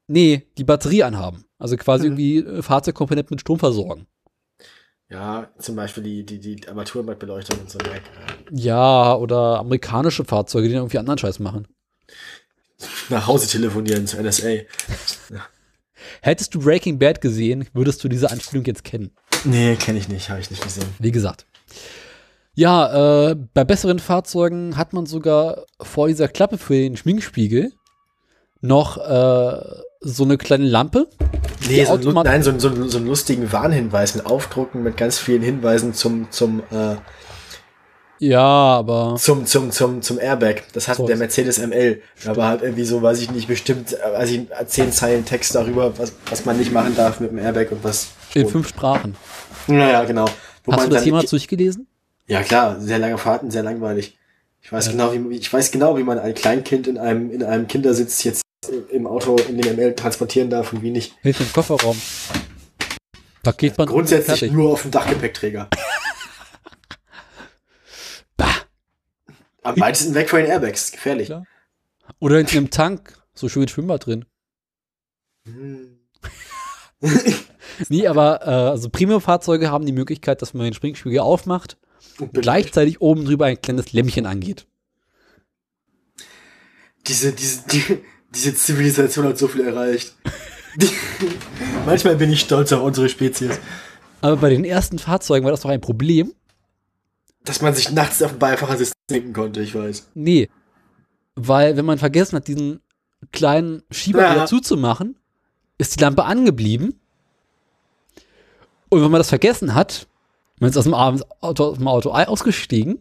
Nee, 0.08 0.46
die 0.58 0.64
Batterie 0.64 1.04
anhaben. 1.04 1.44
Also 1.58 1.76
quasi 1.76 2.08
Mhm. 2.10 2.18
irgendwie 2.18 2.58
äh, 2.58 2.62
Fahrzeugkomponenten 2.62 3.34
mit 3.34 3.40
Strom 3.40 3.58
versorgen. 3.58 4.06
Ja, 5.10 5.50
zum 5.58 5.74
Beispiel 5.76 6.02
die, 6.02 6.26
die, 6.26 6.38
die 6.38 6.68
Armaturenbrett-Beleuchtung 6.68 7.60
und 7.60 7.70
so. 7.70 7.78
Ja, 8.50 9.14
oder 9.16 9.58
amerikanische 9.60 10.24
Fahrzeuge, 10.24 10.68
die 10.68 10.74
dann 10.74 10.82
irgendwie 10.82 10.98
anderen 10.98 11.18
Scheiß 11.18 11.38
machen. 11.38 11.66
Nach 13.08 13.26
Hause 13.26 13.48
telefonieren 13.48 14.06
zur 14.06 14.20
NSA. 14.20 14.58
Hättest 16.20 16.54
du 16.54 16.60
Breaking 16.60 16.98
Bad 16.98 17.20
gesehen, 17.20 17.66
würdest 17.72 18.04
du 18.04 18.08
diese 18.08 18.30
Anspielung 18.30 18.64
jetzt 18.66 18.84
kennen. 18.84 19.10
Nee, 19.44 19.76
kenne 19.76 19.98
ich 19.98 20.08
nicht, 20.08 20.28
habe 20.30 20.40
ich 20.40 20.50
nicht 20.50 20.62
gesehen. 20.62 20.86
Wie 20.98 21.10
gesagt. 21.10 21.46
Ja, 22.54 23.30
äh, 23.30 23.36
bei 23.54 23.64
besseren 23.64 23.98
Fahrzeugen 24.00 24.76
hat 24.76 24.92
man 24.92 25.06
sogar 25.06 25.64
vor 25.80 26.08
dieser 26.08 26.28
Klappe 26.28 26.58
für 26.58 26.74
den 26.74 26.96
Schminkspiegel 26.96 27.72
noch 28.60 28.98
äh, 28.98 29.80
so 30.00 30.24
eine 30.24 30.38
kleine 30.38 30.64
Lampe. 30.66 31.08
Nee, 31.68 31.84
so, 31.84 31.94
ein 31.94 32.14
nein, 32.24 32.42
so, 32.42 32.50
ein- 32.50 32.60
so, 32.60 32.68
ein- 32.68 32.88
so 32.88 32.98
einen 32.98 33.06
lustigen 33.08 33.50
Warnhinweis 33.52 34.14
mit 34.14 34.26
Aufdrucken, 34.26 34.82
mit 34.82 34.96
ganz 34.96 35.18
vielen 35.18 35.42
Hinweisen 35.42 35.92
zum, 35.92 36.30
zum, 36.30 36.62
äh, 36.70 36.96
Ja, 38.20 38.40
aber 38.40 39.16
zum, 39.18 39.46
zum, 39.46 39.70
zum, 39.70 40.02
zum 40.02 40.18
Airbag. 40.18 40.62
Das 40.72 40.88
hat 40.88 40.96
So 40.96 41.06
der 41.06 41.16
Mercedes 41.16 41.58
ML. 41.58 42.00
Aber 42.26 42.46
halt 42.46 42.62
irgendwie 42.62 42.84
so, 42.84 43.00
weiß 43.02 43.20
ich 43.20 43.30
nicht, 43.30 43.46
bestimmt, 43.48 43.92
äh, 43.92 44.12
weiß 44.12 44.30
ich, 44.30 44.48
zehn 44.66 44.90
Zeilen 44.92 45.24
Text 45.24 45.54
darüber, 45.54 45.96
was, 45.98 46.12
was 46.30 46.44
man 46.44 46.58
nicht 46.58 46.72
machen 46.72 46.94
darf 46.96 47.20
mit 47.20 47.30
dem 47.30 47.38
Airbag 47.38 47.70
und 47.70 47.84
was. 47.84 48.08
in 48.34 48.42
schon. 48.42 48.50
fünf 48.50 48.68
Sprachen. 48.68 49.16
Naja, 49.68 50.04
genau. 50.04 50.26
Wo 50.64 50.72
Hast 50.72 50.86
du 50.86 50.90
das 50.90 51.04
jemals 51.04 51.30
durchgelesen? 51.30 51.86
Ja 52.26 52.42
klar, 52.42 52.80
sehr 52.80 52.98
lange 52.98 53.18
Fahrten, 53.18 53.50
sehr 53.50 53.62
langweilig. 53.62 54.18
Ich 54.68 54.72
weiß 54.72 54.90
genau, 54.90 55.14
wie 55.14 55.34
ich 55.34 55.50
weiß 55.50 55.70
genau, 55.70 55.96
wie 55.96 56.02
man 56.02 56.18
ein 56.18 56.34
Kleinkind 56.34 56.86
in 56.88 56.98
einem 56.98 57.30
in 57.30 57.42
einem 57.42 57.66
Kindersitz 57.68 58.22
jetzt 58.24 58.42
im 58.90 59.06
Auto 59.06 59.36
in 59.48 59.58
dem 59.58 59.76
ML 59.76 59.94
transportieren 59.94 60.50
darf 60.50 60.74
und 60.74 60.82
wie 60.82 60.90
nicht. 60.90 61.14
Hinter 61.22 61.44
dem 61.44 61.52
Kofferraum. 61.54 61.98
Paketband. 63.42 63.88
Grundsätzlich 63.88 64.40
fertig. 64.40 64.52
nur 64.52 64.72
auf 64.72 64.82
dem 64.82 64.90
Dachgepäckträger. 64.90 65.70
Am 69.62 69.80
weitesten 69.80 70.14
weg 70.14 70.28
von 70.28 70.40
den 70.40 70.50
Airbags, 70.50 70.92
gefährlich. 70.92 71.28
Klar. 71.28 71.46
Oder 72.18 72.36
hinter 72.36 72.58
einem 72.58 72.68
Tank. 72.68 73.18
So 73.32 73.48
schön 73.48 73.60
mit 73.60 73.70
Schwimmbad 73.70 74.04
drin. 74.04 74.26
Hm. 75.46 75.98
Nee, 77.88 78.08
aber 78.08 78.40
äh, 78.42 78.50
also 78.70 78.90
Premium-Fahrzeuge 78.90 79.70
haben 79.70 79.86
die 79.86 79.92
Möglichkeit, 79.92 80.42
dass 80.42 80.52
man 80.52 80.64
den 80.64 80.74
Springspiegel 80.74 81.20
aufmacht 81.20 81.78
und 82.18 82.32
gleichzeitig 82.34 83.00
oben 83.00 83.24
drüber 83.24 83.46
ein 83.46 83.60
kleines 83.60 83.92
Lämpchen 83.92 84.26
angeht. 84.26 84.66
Diese, 87.06 87.32
diese, 87.32 87.62
die, 87.68 87.82
diese 88.34 88.54
Zivilisation 88.54 89.26
hat 89.26 89.38
so 89.38 89.48
viel 89.48 89.62
erreicht. 89.66 90.14
Die, 90.76 90.90
manchmal 91.86 92.16
bin 92.16 92.32
ich 92.32 92.40
stolz 92.40 92.72
auf 92.72 92.82
unsere 92.82 93.08
Spezies. 93.08 93.58
Aber 94.20 94.36
bei 94.36 94.50
den 94.50 94.64
ersten 94.64 94.98
Fahrzeugen 94.98 95.44
war 95.44 95.52
das 95.52 95.60
doch 95.60 95.70
ein 95.70 95.80
Problem. 95.80 96.32
Dass 97.44 97.62
man 97.62 97.74
sich 97.74 97.90
nachts 97.92 98.22
auf 98.22 98.32
dem 98.32 98.38
Beifahrersitz 98.38 98.92
denken 99.08 99.32
konnte, 99.32 99.60
ich 99.62 99.74
weiß. 99.74 100.08
Nee. 100.14 100.50
Weil, 101.34 101.76
wenn 101.76 101.84
man 101.86 101.98
vergessen 101.98 102.36
hat, 102.36 102.48
diesen 102.48 102.80
kleinen 103.32 103.82
Schieber 103.90 104.22
Ja. 104.22 104.34
wieder 104.34 104.46
zuzumachen, 104.46 105.16
ist 105.78 105.96
die 105.96 106.02
Lampe 106.02 106.24
angeblieben. 106.24 107.00
Und 108.90 109.02
wenn 109.02 109.10
man 109.10 109.20
das 109.20 109.28
vergessen 109.28 109.74
hat, 109.74 110.08
man 110.60 110.70
ist 110.70 110.76
aus 110.76 110.84
dem 110.84 110.94
Auto, 110.94 111.64
aus 111.64 111.78
dem 111.78 111.88
Auto 111.88 112.10
ausgestiegen, 112.10 112.98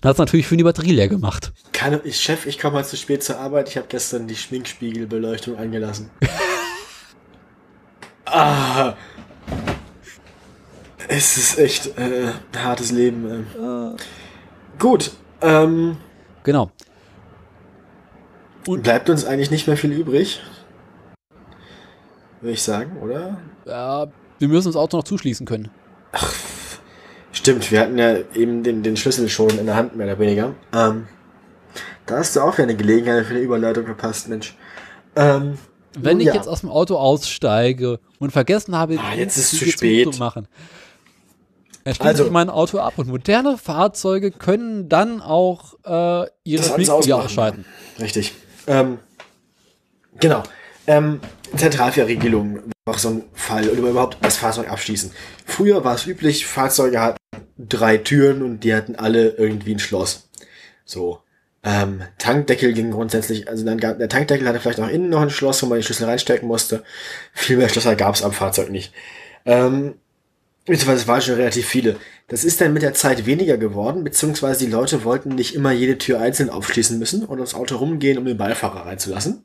dann 0.00 0.10
hat 0.10 0.16
es 0.16 0.18
natürlich 0.18 0.46
für 0.46 0.56
die 0.56 0.64
Batterie 0.64 0.92
leer 0.92 1.08
gemacht. 1.08 1.52
Kann, 1.72 2.00
ich, 2.04 2.20
Chef, 2.20 2.46
ich 2.46 2.58
komme 2.58 2.74
mal 2.74 2.84
zu 2.84 2.96
spät 2.96 3.22
zur 3.22 3.38
Arbeit. 3.38 3.68
Ich 3.68 3.76
habe 3.76 3.86
gestern 3.88 4.26
die 4.26 4.34
Schminkspiegelbeleuchtung 4.34 5.56
angelassen. 5.56 6.10
ah. 8.26 8.94
Es 11.08 11.36
ist 11.36 11.58
echt 11.58 11.98
äh, 11.98 12.32
ein 12.52 12.64
hartes 12.64 12.90
Leben. 12.90 13.46
Äh. 13.56 13.96
Gut. 14.78 15.12
Ähm, 15.40 15.96
Genau. 16.44 16.70
bleibt 18.64 19.08
uns 19.08 19.24
eigentlich 19.24 19.50
nicht 19.50 19.66
mehr 19.66 19.76
viel 19.76 19.92
übrig. 19.92 20.40
Würde 22.40 22.54
ich 22.54 22.62
sagen, 22.62 22.96
oder? 23.00 23.38
Ja, 23.66 24.08
wir 24.40 24.48
müssen 24.48 24.68
das 24.68 24.76
Auto 24.76 24.96
noch 24.96 25.04
zuschließen 25.04 25.46
können. 25.46 25.70
Stimmt, 27.32 27.70
wir 27.70 27.80
hatten 27.80 27.98
ja 27.98 28.16
eben 28.34 28.62
den, 28.62 28.82
den 28.82 28.96
Schlüssel 28.96 29.28
schon 29.28 29.50
in 29.58 29.66
der 29.66 29.74
Hand, 29.74 29.96
mehr 29.96 30.06
oder 30.06 30.18
weniger. 30.18 30.54
Ähm, 30.74 31.06
da 32.06 32.18
hast 32.18 32.36
du 32.36 32.40
auch 32.40 32.52
wieder 32.54 32.64
eine 32.64 32.76
Gelegenheit 32.76 33.24
für 33.26 33.32
eine 33.34 33.40
Überleitung 33.40 33.86
verpasst, 33.86 34.28
Mensch. 34.28 34.54
Ähm, 35.16 35.56
Wenn 35.98 36.20
ich 36.20 36.26
ja. 36.26 36.34
jetzt 36.34 36.48
aus 36.48 36.60
dem 36.60 36.68
Auto 36.70 36.96
aussteige 36.96 38.00
und 38.18 38.30
vergessen 38.32 38.76
habe, 38.76 38.98
Ah, 38.98 39.14
jetzt 39.14 39.36
ist 39.38 39.52
es 39.54 39.58
zu 39.58 39.66
spät. 39.66 40.04
zuzumachen, 40.06 40.46
dann 41.84 41.94
schließe 41.94 42.08
Also- 42.08 42.24
ich 42.26 42.30
mein 42.30 42.50
Auto 42.50 42.78
ab 42.78 42.94
und 42.98 43.08
moderne 43.08 43.56
Fahrzeuge 43.56 44.30
können 44.30 44.88
dann 44.88 45.20
auch 45.22 45.74
äh, 45.84 46.26
ihre 46.44 46.74
ausmachen. 46.74 47.12
ausschalten. 47.12 47.64
Richtig. 47.98 48.32
Ähm, 48.66 48.98
genau. 50.20 50.42
Ähm, 50.86 51.20
Zentralverriegelung 51.56 52.60
auch 52.84 52.98
so 52.98 53.10
ein 53.10 53.24
Fall 53.32 53.68
oder 53.68 53.90
überhaupt 53.90 54.18
das 54.22 54.38
Fahrzeug 54.38 54.68
abschließen. 54.68 55.12
Früher 55.46 55.84
war 55.84 55.94
es 55.94 56.06
üblich, 56.06 56.46
Fahrzeuge 56.46 57.00
hatten 57.00 57.18
drei 57.56 57.96
Türen 57.96 58.42
und 58.42 58.60
die 58.64 58.74
hatten 58.74 58.96
alle 58.96 59.30
irgendwie 59.30 59.74
ein 59.74 59.78
Schloss. 59.78 60.28
So. 60.84 61.20
Ähm, 61.64 62.02
Tankdeckel 62.18 62.72
ging 62.72 62.90
grundsätzlich, 62.90 63.48
also 63.48 63.64
dann 63.64 63.78
gab, 63.78 63.98
der 63.98 64.08
Tankdeckel 64.08 64.48
hatte 64.48 64.58
vielleicht 64.58 64.80
auch 64.80 64.88
innen 64.88 65.10
noch 65.10 65.20
ein 65.20 65.30
Schloss, 65.30 65.62
wo 65.62 65.66
man 65.66 65.78
die 65.78 65.84
Schlüssel 65.84 66.08
reinstecken 66.08 66.48
musste. 66.48 66.82
Viel 67.32 67.56
mehr 67.56 67.68
Schlösser 67.68 67.94
gab 67.94 68.16
es 68.16 68.24
am 68.24 68.32
Fahrzeug 68.32 68.70
nicht. 68.70 68.92
Ähm, 69.44 69.94
beziehungsweise 70.66 71.02
es 71.02 71.06
waren 71.06 71.22
schon 71.22 71.36
relativ 71.36 71.68
viele. 71.68 71.98
Das 72.26 72.42
ist 72.42 72.60
dann 72.60 72.72
mit 72.72 72.82
der 72.82 72.94
Zeit 72.94 73.26
weniger 73.26 73.58
geworden, 73.58 74.02
beziehungsweise 74.02 74.64
die 74.64 74.72
Leute 74.72 75.04
wollten 75.04 75.36
nicht 75.36 75.54
immer 75.54 75.70
jede 75.70 75.98
Tür 75.98 76.20
einzeln 76.20 76.50
aufschließen 76.50 76.98
müssen 76.98 77.24
und 77.24 77.38
ums 77.38 77.54
Auto 77.54 77.76
rumgehen, 77.76 78.18
um 78.18 78.24
den 78.24 78.38
Beifahrer 78.38 78.86
reinzulassen. 78.86 79.44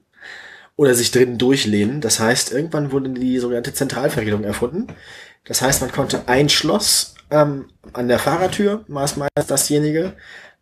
Oder 0.78 0.96
sich 0.96 1.12
drinnen 1.12 1.38
durchlehnen. 1.38 2.00
Das 2.00 2.22
heißt, 2.22 2.54
irgendwann 2.54 2.94
wurde 2.94 3.10
die 3.10 3.40
sogenannte 3.40 3.74
Zentralverriegelung 3.74 4.46
erfunden. 4.46 4.88
Das 5.44 5.62
heißt, 5.62 5.82
man 5.82 5.92
konnte 5.92 6.28
ein 6.28 6.48
Schloss 6.48 7.16
ähm, 7.32 7.68
an 7.94 8.08
der 8.08 8.20
Fahrertür, 8.20 8.86
war 8.88 9.04
es 9.04 9.18
meist 9.18 9.50
dasjenige, 9.50 10.14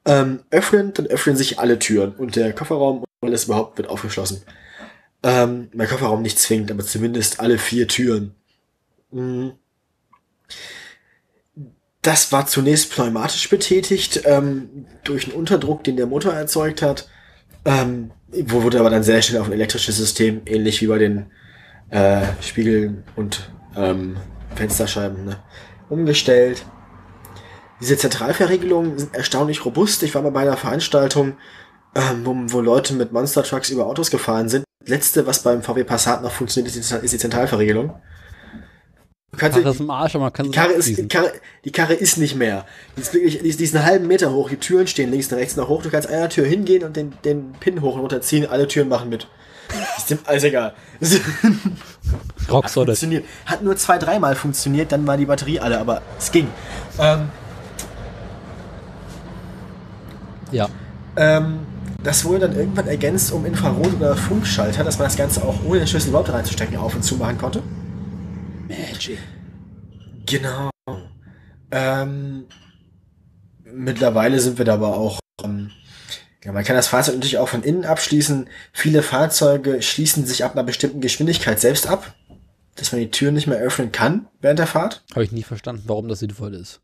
ähm, 0.05 0.41
öffnen, 0.51 0.93
dann 0.93 1.07
öffnen 1.07 1.35
sich 1.35 1.59
alle 1.59 1.79
Türen 1.79 2.13
und 2.13 2.35
der 2.35 2.53
Kofferraum 2.53 2.99
und 2.99 3.27
alles 3.29 3.45
überhaupt 3.45 3.77
wird 3.77 3.89
aufgeschlossen. 3.89 4.43
Ähm, 5.23 5.69
mein 5.73 5.87
Kofferraum 5.87 6.21
nicht 6.21 6.39
zwingend, 6.39 6.71
aber 6.71 6.83
zumindest 6.83 7.39
alle 7.39 7.57
vier 7.57 7.87
Türen. 7.87 8.35
Mhm. 9.11 9.53
Das 12.03 12.31
war 12.31 12.45
zunächst 12.45 12.91
pneumatisch 12.91 13.49
betätigt, 13.49 14.21
ähm, 14.25 14.85
durch 15.03 15.25
einen 15.25 15.33
Unterdruck, 15.33 15.83
den 15.83 15.97
der 15.97 16.05
Motor 16.05 16.33
erzeugt 16.33 16.83
hat. 16.83 17.09
Ähm, 17.65 18.11
wo 18.45 18.63
wurde 18.63 18.79
aber 18.79 18.89
dann 18.89 19.03
sehr 19.03 19.21
schnell 19.21 19.41
auf 19.41 19.47
ein 19.47 19.53
elektrisches 19.53 19.97
System, 19.97 20.41
ähnlich 20.45 20.81
wie 20.81 20.87
bei 20.87 20.97
den 20.97 21.27
äh, 21.89 22.21
Spiegeln 22.41 23.03
und 23.15 23.49
ähm, 23.75 24.17
Fensterscheiben 24.55 25.25
ne? 25.25 25.37
umgestellt. 25.89 26.65
Diese 27.81 27.97
Zentralverriegelungen 27.97 28.97
sind 28.97 29.15
erstaunlich 29.15 29.65
robust. 29.65 30.03
Ich 30.03 30.15
war 30.15 30.21
mal 30.21 30.31
bei 30.31 30.41
einer 30.41 30.57
Veranstaltung, 30.57 31.37
ähm, 31.93 32.25
wo, 32.25 32.35
wo 32.53 32.61
Leute 32.61 32.93
mit 32.93 33.11
Monster 33.11 33.43
Trucks 33.43 33.69
über 33.69 33.85
Autos 33.85 34.11
gefahren 34.11 34.49
sind. 34.49 34.63
Letzte, 34.85 35.25
was 35.25 35.43
beim 35.43 35.63
VW 35.63 35.83
Passat 35.83 36.21
noch 36.21 36.31
funktioniert, 36.31 36.75
ist 36.75 36.91
die, 36.91 37.05
ist 37.05 37.13
die 37.13 37.17
Zentralverriegelung. 37.17 37.93
Kannst, 39.37 39.57
Ach, 39.59 39.63
das 39.63 39.79
im 39.79 39.89
Arsch, 39.89 40.15
aber 40.15 40.25
man 40.25 40.33
kann 40.33 40.45
die, 40.45 40.51
Karre 40.51 40.73
ist. 40.73 41.09
Karre, 41.09 41.31
die 41.63 41.71
Karre 41.71 41.93
ist 41.93 42.17
nicht 42.17 42.35
mehr. 42.35 42.65
Die 42.95 43.01
ist, 43.01 43.13
wirklich, 43.13 43.39
die, 43.39 43.47
ist, 43.49 43.59
die 43.59 43.63
ist 43.63 43.75
einen 43.75 43.85
halben 43.85 44.07
Meter 44.07 44.31
hoch. 44.31 44.49
Die 44.49 44.57
Türen 44.57 44.87
stehen 44.87 45.11
links 45.11 45.31
und 45.31 45.37
rechts 45.37 45.55
noch 45.55 45.67
hoch. 45.67 45.81
Du 45.81 45.89
kannst 45.89 46.07
einer 46.09 46.29
Tür 46.29 46.45
hingehen 46.45 46.83
und 46.83 46.95
den, 46.95 47.13
den 47.23 47.53
Pin 47.59 47.81
hoch 47.81 47.95
und 47.95 48.01
runter 48.01 48.21
ziehen. 48.21 48.47
Alle 48.47 48.67
Türen 48.67 48.87
machen 48.89 49.09
mit. 49.09 49.27
Ist 49.97 50.09
dem 50.11 50.19
alles 50.25 50.43
egal. 50.43 50.73
Rock 52.51 52.69
solid. 52.69 52.87
funktioniert. 52.89 53.25
Hat 53.45 53.63
nur 53.63 53.75
zwei, 53.77 53.97
dreimal 53.97 54.35
funktioniert, 54.35 54.91
dann 54.91 55.07
war 55.07 55.17
die 55.17 55.25
Batterie 55.25 55.59
alle, 55.59 55.79
aber 55.79 56.01
es 56.19 56.31
ging. 56.31 56.47
Ähm, 56.99 57.29
Ja. 60.51 60.69
ähm, 61.17 61.59
das 62.03 62.23
wurde 62.23 62.41
dann 62.47 62.55
irgendwann 62.55 62.87
ergänzt 62.87 63.31
um 63.31 63.45
Infrarot- 63.45 63.95
oder 63.95 64.15
Funkschalter, 64.15 64.83
dass 64.83 64.99
man 64.99 65.07
das 65.07 65.17
Ganze 65.17 65.43
auch 65.43 65.55
ohne 65.65 65.79
den 65.79 65.87
Schlüssel 65.87 66.09
überhaupt 66.09 66.31
reinzustecken 66.31 66.77
auf 66.77 66.93
und 66.93 67.03
zu 67.03 67.15
machen 67.15 67.37
konnte. 67.39 67.63
Magic. 68.67 69.19
Genau. 70.25 70.69
Ähm, 71.71 72.45
mittlerweile 73.63 74.39
sind 74.39 74.57
wir 74.57 74.65
da 74.65 74.75
aber 74.75 74.97
auch. 74.97 75.19
Ähm, 75.43 75.71
ja, 76.43 76.51
man 76.51 76.63
kann 76.63 76.75
das 76.75 76.87
Fahrzeug 76.87 77.15
natürlich 77.15 77.37
auch 77.37 77.49
von 77.49 77.63
innen 77.63 77.85
abschließen. 77.85 78.47
Viele 78.71 79.01
Fahrzeuge 79.01 79.81
schließen 79.81 80.25
sich 80.25 80.43
ab 80.43 80.53
einer 80.53 80.63
bestimmten 80.63 81.01
Geschwindigkeit 81.01 81.59
selbst 81.59 81.87
ab, 81.87 82.15
dass 82.75 82.91
man 82.91 83.01
die 83.01 83.11
Tür 83.11 83.31
nicht 83.31 83.47
mehr 83.47 83.57
öffnen 83.57 83.91
kann 83.91 84.27
während 84.41 84.59
der 84.59 84.67
Fahrt. 84.67 85.03
Habe 85.11 85.23
ich 85.23 85.31
nie 85.31 85.43
verstanden, 85.43 85.83
warum 85.87 86.07
das 86.07 86.19
sinnvoll 86.19 86.53
ist. 86.53 86.81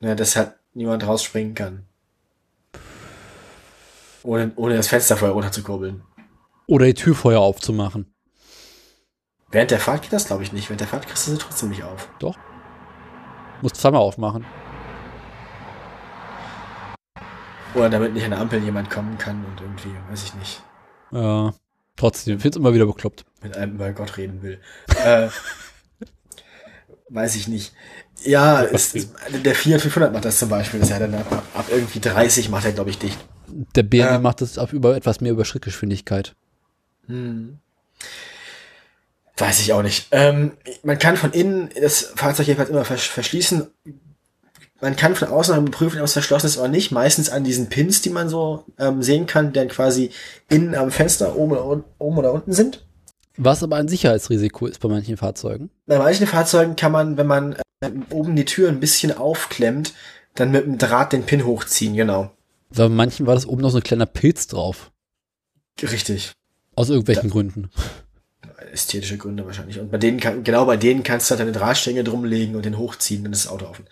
Ja, 0.00 0.14
dass 0.14 0.36
halt 0.36 0.54
niemand 0.74 1.06
rausspringen 1.06 1.54
kann. 1.54 1.84
Ohne, 4.22 4.52
ohne 4.56 4.76
das 4.76 4.88
Fenster 4.88 5.16
vorher 5.16 5.34
runterzukurbeln. 5.34 6.02
Oder 6.66 6.86
die 6.86 6.94
Tür 6.94 7.14
vorher 7.14 7.40
aufzumachen. 7.40 8.11
Während 9.52 9.70
der 9.70 9.78
Fahrt 9.80 10.02
geht 10.02 10.12
das, 10.12 10.26
glaube 10.26 10.42
ich, 10.42 10.52
nicht. 10.52 10.68
Während 10.68 10.80
der 10.80 10.88
Fahrt 10.88 11.06
kriegst 11.06 11.26
du 11.26 11.32
sie 11.32 11.38
trotzdem 11.38 11.68
nicht 11.68 11.84
auf. 11.84 12.08
Doch. 12.18 12.36
Muss 13.60 13.74
zweimal 13.74 14.00
aufmachen. 14.00 14.44
Oder 17.74 17.90
damit 17.90 18.12
nicht 18.12 18.24
an 18.24 18.30
der 18.30 18.40
Ampel 18.40 18.62
jemand 18.62 18.90
kommen 18.90 19.16
kann 19.18 19.44
und 19.44 19.60
irgendwie, 19.60 19.90
weiß 20.10 20.24
ich 20.24 20.34
nicht, 20.34 20.62
Ja. 21.10 21.54
Trotzdem, 21.96 22.36
ich 22.36 22.42
find's 22.42 22.56
immer 22.56 22.72
wieder 22.72 22.86
bekloppt. 22.86 23.24
mit 23.42 23.54
einem 23.56 23.74
über 23.74 23.92
Gott 23.92 24.16
reden 24.16 24.42
will. 24.42 24.58
äh, 25.04 25.28
weiß 27.10 27.36
ich 27.36 27.48
nicht. 27.48 27.74
Ja, 28.24 28.62
es, 28.64 28.94
es, 28.94 29.10
der 29.44 29.54
Fiat 29.54 29.82
500 29.82 30.12
macht 30.12 30.24
das 30.24 30.38
zum 30.38 30.48
Beispiel. 30.48 30.80
Das 30.80 30.88
ist 30.88 30.92
ja 30.92 30.98
dann 31.00 31.14
ab, 31.14 31.30
ab, 31.30 31.44
ab 31.54 31.66
irgendwie 31.70 32.00
30 32.00 32.48
macht 32.48 32.64
er, 32.64 32.72
glaube 32.72 32.88
ich, 32.90 32.98
dicht. 32.98 33.18
Der 33.48 33.82
BMW 33.82 34.14
Ähm. 34.16 34.22
macht 34.22 34.40
das 34.40 34.56
auf 34.56 34.72
über 34.72 34.96
etwas 34.96 35.20
mehr 35.20 35.32
über 35.32 35.44
Schrittgeschwindigkeit. 35.44 36.34
Hm. 37.06 37.58
Weiß 39.36 39.60
ich 39.60 39.72
auch 39.72 39.82
nicht. 39.82 40.08
Ähm, 40.10 40.52
man 40.82 40.98
kann 40.98 41.16
von 41.16 41.32
innen 41.32 41.70
das 41.80 42.12
Fahrzeug 42.14 42.46
jedenfalls 42.46 42.70
immer 42.70 42.84
vers 42.84 43.02
verschließen. 43.02 43.66
Man 44.80 44.96
kann 44.96 45.14
von 45.14 45.28
außen 45.28 45.64
prüfen, 45.66 46.00
ob 46.00 46.04
es 46.04 46.12
verschlossen 46.12 46.46
ist 46.46 46.58
oder 46.58 46.68
nicht. 46.68 46.90
Meistens 46.90 47.30
an 47.30 47.44
diesen 47.44 47.68
Pins, 47.68 48.02
die 48.02 48.10
man 48.10 48.28
so 48.28 48.64
ähm, 48.78 49.02
sehen 49.02 49.26
kann, 49.26 49.48
die 49.48 49.58
dann 49.58 49.68
quasi 49.68 50.10
innen 50.48 50.74
am 50.74 50.90
Fenster 50.90 51.36
oben 51.36 51.52
oder, 51.52 51.84
oben 51.98 52.18
oder 52.18 52.32
unten 52.32 52.52
sind. 52.52 52.84
Was 53.36 53.62
aber 53.62 53.76
ein 53.76 53.88
Sicherheitsrisiko 53.88 54.66
ist 54.66 54.80
bei 54.80 54.88
manchen 54.88 55.16
Fahrzeugen. 55.16 55.70
Bei 55.86 55.98
manchen 55.98 56.26
Fahrzeugen 56.26 56.76
kann 56.76 56.92
man, 56.92 57.16
wenn 57.16 57.26
man 57.26 57.56
äh, 57.80 57.90
oben 58.10 58.36
die 58.36 58.44
Tür 58.44 58.68
ein 58.68 58.80
bisschen 58.80 59.16
aufklemmt, 59.16 59.94
dann 60.34 60.50
mit 60.50 60.66
dem 60.66 60.78
Draht 60.78 61.12
den 61.12 61.24
Pin 61.24 61.46
hochziehen, 61.46 61.94
genau. 61.94 62.30
Bei 62.74 62.88
manchen 62.88 63.26
war 63.26 63.34
das 63.34 63.46
oben 63.46 63.62
noch 63.62 63.70
so 63.70 63.78
ein 63.78 63.82
kleiner 63.82 64.06
Pilz 64.06 64.46
drauf. 64.46 64.90
Richtig. 65.80 66.32
Aus 66.74 66.90
irgendwelchen 66.90 67.30
Gründen. 67.30 67.70
Ästhetische 68.72 69.18
Gründe 69.18 69.44
wahrscheinlich. 69.44 69.78
Und 69.78 69.90
bei 69.90 69.98
denen 69.98 70.18
kann, 70.18 70.44
genau 70.44 70.64
bei 70.64 70.76
denen 70.76 71.02
kannst 71.02 71.30
du 71.30 71.32
halt 71.32 71.40
deine 71.40 71.52
Drahtstränge 71.52 72.04
drumlegen 72.04 72.56
und 72.56 72.64
den 72.64 72.78
hochziehen, 72.78 73.22
dann 73.22 73.32
ist 73.32 73.44
das 73.44 73.52
Auto 73.52 73.66
offen. 73.66 73.86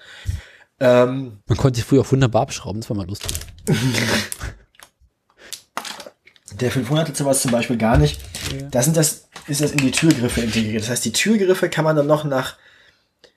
Ähm, 0.80 1.38
Man 1.46 1.58
konnte 1.58 1.76
sich 1.76 1.84
früher 1.84 2.00
auch 2.00 2.10
wunderbar 2.10 2.42
abschrauben, 2.42 2.80
das 2.80 2.88
war 2.88 2.96
mal 2.96 3.06
lustig. 3.06 3.32
Der 6.60 6.70
500 6.70 7.08
hat 7.08 7.16
sowas 7.16 7.42
zum 7.42 7.52
Beispiel 7.52 7.76
gar 7.76 7.96
nicht. 7.96 8.20
Da 8.70 8.82
sind 8.82 8.96
das, 8.96 9.28
ist 9.46 9.60
das 9.60 9.72
in 9.72 9.78
die 9.78 9.92
Türgriffe 9.92 10.40
integriert. 10.40 10.82
Das 10.82 10.90
heißt, 10.90 11.04
die 11.04 11.12
Türgriffe 11.12 11.68
kann 11.68 11.84
man 11.84 11.96
dann 11.96 12.06
noch 12.06 12.24
nach, 12.24 12.56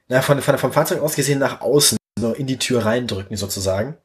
na, 0.07 0.21
von, 0.21 0.41
von, 0.41 0.57
vom 0.57 0.71
Fahrzeug 0.71 1.01
aus 1.01 1.15
gesehen 1.15 1.39
nach 1.39 1.61
außen, 1.61 1.97
so 2.19 2.33
in 2.33 2.47
die 2.47 2.57
Tür 2.57 2.85
reindrücken 2.85 3.37
sozusagen. 3.37 3.95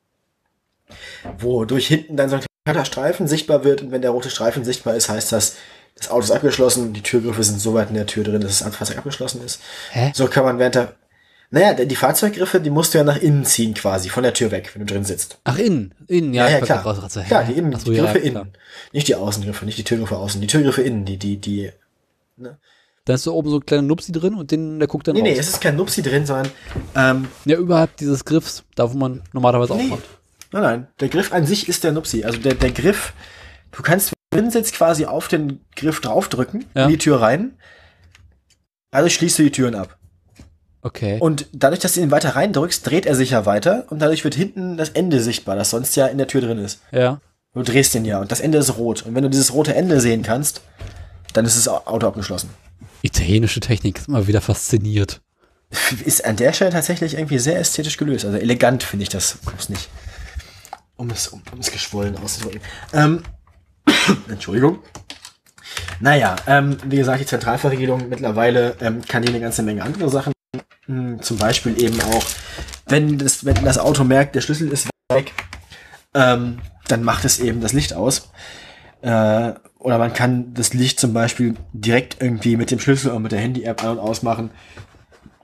Wodurch 1.38 1.86
hinten 1.86 2.16
dann 2.16 2.28
so 2.28 2.36
ein 2.36 2.42
kleiner 2.64 2.84
Streifen 2.84 3.26
sichtbar 3.26 3.64
wird 3.64 3.82
und 3.82 3.90
wenn 3.90 4.02
der 4.02 4.10
rote 4.10 4.30
Streifen 4.30 4.64
sichtbar 4.64 4.94
ist, 4.94 5.08
heißt 5.08 5.32
das, 5.32 5.56
das 5.98 6.10
Auto 6.10 6.24
ist 6.24 6.30
abgeschlossen, 6.30 6.92
die 6.92 7.02
Türgriffe 7.02 7.42
sind 7.42 7.60
so 7.60 7.74
weit 7.74 7.88
in 7.88 7.94
der 7.94 8.06
Tür 8.06 8.24
drin, 8.24 8.40
dass 8.40 8.60
das 8.60 8.74
Fahrzeug 8.74 8.98
abgeschlossen 8.98 9.42
ist. 9.44 9.60
Hä? 9.90 10.12
So 10.14 10.26
kann 10.28 10.44
man 10.44 10.58
während 10.58 10.74
der, 10.76 10.94
naja, 11.50 11.72
die 11.74 11.96
Fahrzeuggriffe, 11.96 12.60
die 12.60 12.70
musst 12.70 12.92
du 12.94 12.98
ja 12.98 13.04
nach 13.04 13.16
innen 13.16 13.44
ziehen 13.44 13.74
quasi, 13.74 14.08
von 14.10 14.22
der 14.22 14.34
Tür 14.34 14.50
weg, 14.50 14.70
wenn 14.74 14.86
du 14.86 14.92
drin 14.92 15.04
sitzt. 15.04 15.38
Ach, 15.44 15.58
innen. 15.58 15.94
Innen, 16.06 16.34
ja. 16.34 16.44
Ja, 16.44 16.50
ja, 16.52 16.58
ich 16.58 16.64
klar. 16.64 16.84
wollte 16.84 17.00
gerade 17.00 17.12
so, 17.12 17.20
hä? 17.20 17.26
Klar, 17.26 17.44
die, 17.44 17.52
innen, 17.54 17.72
so, 17.78 17.90
die 17.90 17.96
ja, 17.96 18.04
Griffe 18.04 18.20
klar. 18.20 18.42
innen. 18.42 18.52
Nicht 18.92 19.08
die 19.08 19.14
Außengriffe, 19.14 19.64
nicht 19.64 19.78
die 19.78 19.84
Türgriffe 19.84 20.16
außen, 20.16 20.40
die 20.40 20.46
Türgriffe 20.46 20.82
innen, 20.82 21.04
die, 21.04 21.16
die, 21.16 21.36
die. 21.38 21.70
Da 23.04 23.14
ist 23.14 23.26
da 23.26 23.30
oben 23.30 23.48
so 23.48 23.56
ein 23.56 23.64
kleiner 23.66 23.82
Nupsi 23.82 24.12
drin 24.12 24.34
und 24.34 24.50
den, 24.50 24.78
der 24.78 24.86
guckt 24.86 25.08
dann 25.08 25.14
Nee, 25.16 25.22
nee, 25.22 25.30
raus. 25.30 25.38
es 25.40 25.48
ist 25.48 25.60
kein 25.62 25.76
Nupsi 25.76 26.02
drin, 26.02 26.26
sondern, 26.26 26.50
ähm, 26.94 27.28
Ja, 27.46 27.56
überhalb 27.56 27.96
dieses 27.96 28.24
Griffs, 28.26 28.64
da 28.74 28.92
wo 28.92 28.98
man 28.98 29.22
normalerweise 29.32 29.74
Nee. 29.74 29.84
aufmacht. 29.84 30.02
nein, 30.52 30.62
nein, 30.62 30.86
der 31.00 31.08
Griff 31.08 31.32
an 31.32 31.46
sich 31.46 31.68
ist 31.68 31.82
der 31.84 31.92
Nupsi. 31.92 32.24
Also 32.24 32.38
der, 32.38 32.54
der 32.54 32.70
Griff, 32.70 33.14
du 33.72 33.82
kannst, 33.82 34.12
drin 34.30 34.50
sitzt, 34.50 34.74
quasi 34.74 35.06
auf 35.06 35.28
den 35.28 35.60
Griff 35.76 36.00
draufdrücken, 36.00 36.64
Ja. 36.74 36.84
in 36.84 36.90
die 36.90 36.98
Tür 36.98 37.20
rein. 37.20 37.56
Also 38.90 39.08
schließt 39.08 39.38
du 39.38 39.42
die 39.44 39.50
Türen 39.52 39.74
ab. 39.74 39.96
Okay. 40.82 41.18
Und 41.20 41.46
dadurch, 41.52 41.80
dass 41.80 41.94
du 41.94 42.00
ihn 42.00 42.10
weiter 42.10 42.36
reindrückst, 42.36 42.86
dreht 42.86 43.04
er 43.06 43.14
sich 43.14 43.30
ja 43.30 43.46
weiter 43.46 43.86
und 43.90 43.98
dadurch 44.00 44.24
wird 44.24 44.34
hinten 44.34 44.76
das 44.76 44.90
Ende 44.90 45.20
sichtbar, 45.20 45.56
das 45.56 45.70
sonst 45.70 45.96
ja 45.96 46.06
in 46.06 46.18
der 46.18 46.26
Tür 46.28 46.40
drin 46.40 46.58
ist. 46.58 46.80
ja. 46.92 47.20
Du 47.54 47.62
drehst 47.62 47.94
den 47.94 48.04
ja 48.04 48.20
und 48.20 48.30
das 48.30 48.40
Ende 48.40 48.58
ist 48.58 48.76
rot. 48.76 49.04
Und 49.06 49.14
wenn 49.14 49.22
du 49.22 49.30
dieses 49.30 49.52
rote 49.54 49.74
Ende 49.74 50.00
sehen 50.00 50.22
kannst, 50.22 50.60
dann 51.32 51.44
ist 51.46 51.56
das 51.56 51.66
Auto 51.66 52.06
abgeschlossen. 52.06 52.50
Italienische 53.02 53.58
Technik 53.60 53.98
ist 53.98 54.06
immer 54.06 54.26
wieder 54.28 54.42
fasziniert. 54.42 55.22
ist 56.04 56.24
an 56.24 56.36
der 56.36 56.52
Stelle 56.52 56.70
tatsächlich 56.70 57.14
irgendwie 57.14 57.38
sehr 57.38 57.58
ästhetisch 57.58 57.96
gelöst. 57.96 58.26
Also 58.26 58.36
elegant 58.36 58.82
finde 58.84 59.02
ich 59.04 59.08
das, 59.08 59.38
es 59.58 59.70
nicht, 59.70 59.88
um 60.96 61.10
es, 61.10 61.28
um, 61.28 61.42
um 61.50 61.58
es 61.58 61.72
geschwollen 61.72 62.16
auszudrücken. 62.18 62.60
Ähm, 62.92 63.22
Entschuldigung. 64.28 64.78
Naja, 66.00 66.36
ähm, 66.46 66.76
wie 66.84 66.96
gesagt, 66.96 67.20
die 67.20 67.26
Zentralverriegelung 67.26 68.08
mittlerweile 68.08 68.76
ähm, 68.80 69.02
kann 69.06 69.22
die 69.22 69.28
eine 69.28 69.40
ganze 69.40 69.62
Menge 69.62 69.82
andere 69.82 70.08
Sachen. 70.08 70.32
Hm, 70.86 71.20
zum 71.22 71.38
Beispiel 71.38 71.80
eben 71.80 72.00
auch, 72.00 72.24
wenn 72.86 73.18
das, 73.18 73.44
wenn 73.44 73.64
das 73.64 73.78
Auto 73.78 74.04
merkt, 74.04 74.34
der 74.34 74.40
Schlüssel 74.40 74.68
ist 74.68 74.88
weg, 75.12 75.32
ähm, 76.14 76.60
dann 76.86 77.02
macht 77.02 77.24
es 77.24 77.38
eben 77.40 77.60
das 77.60 77.72
Licht 77.72 77.92
aus. 77.94 78.30
Äh, 79.02 79.52
oder 79.78 79.98
man 79.98 80.12
kann 80.12 80.54
das 80.54 80.74
Licht 80.74 80.98
zum 80.98 81.12
Beispiel 81.12 81.54
direkt 81.72 82.20
irgendwie 82.20 82.56
mit 82.56 82.70
dem 82.70 82.80
Schlüssel 82.80 83.12
und 83.12 83.22
mit 83.22 83.32
der 83.32 83.40
Handy-App 83.40 83.82
an- 83.84 83.90
und 83.90 83.98
ausmachen. 83.98 84.50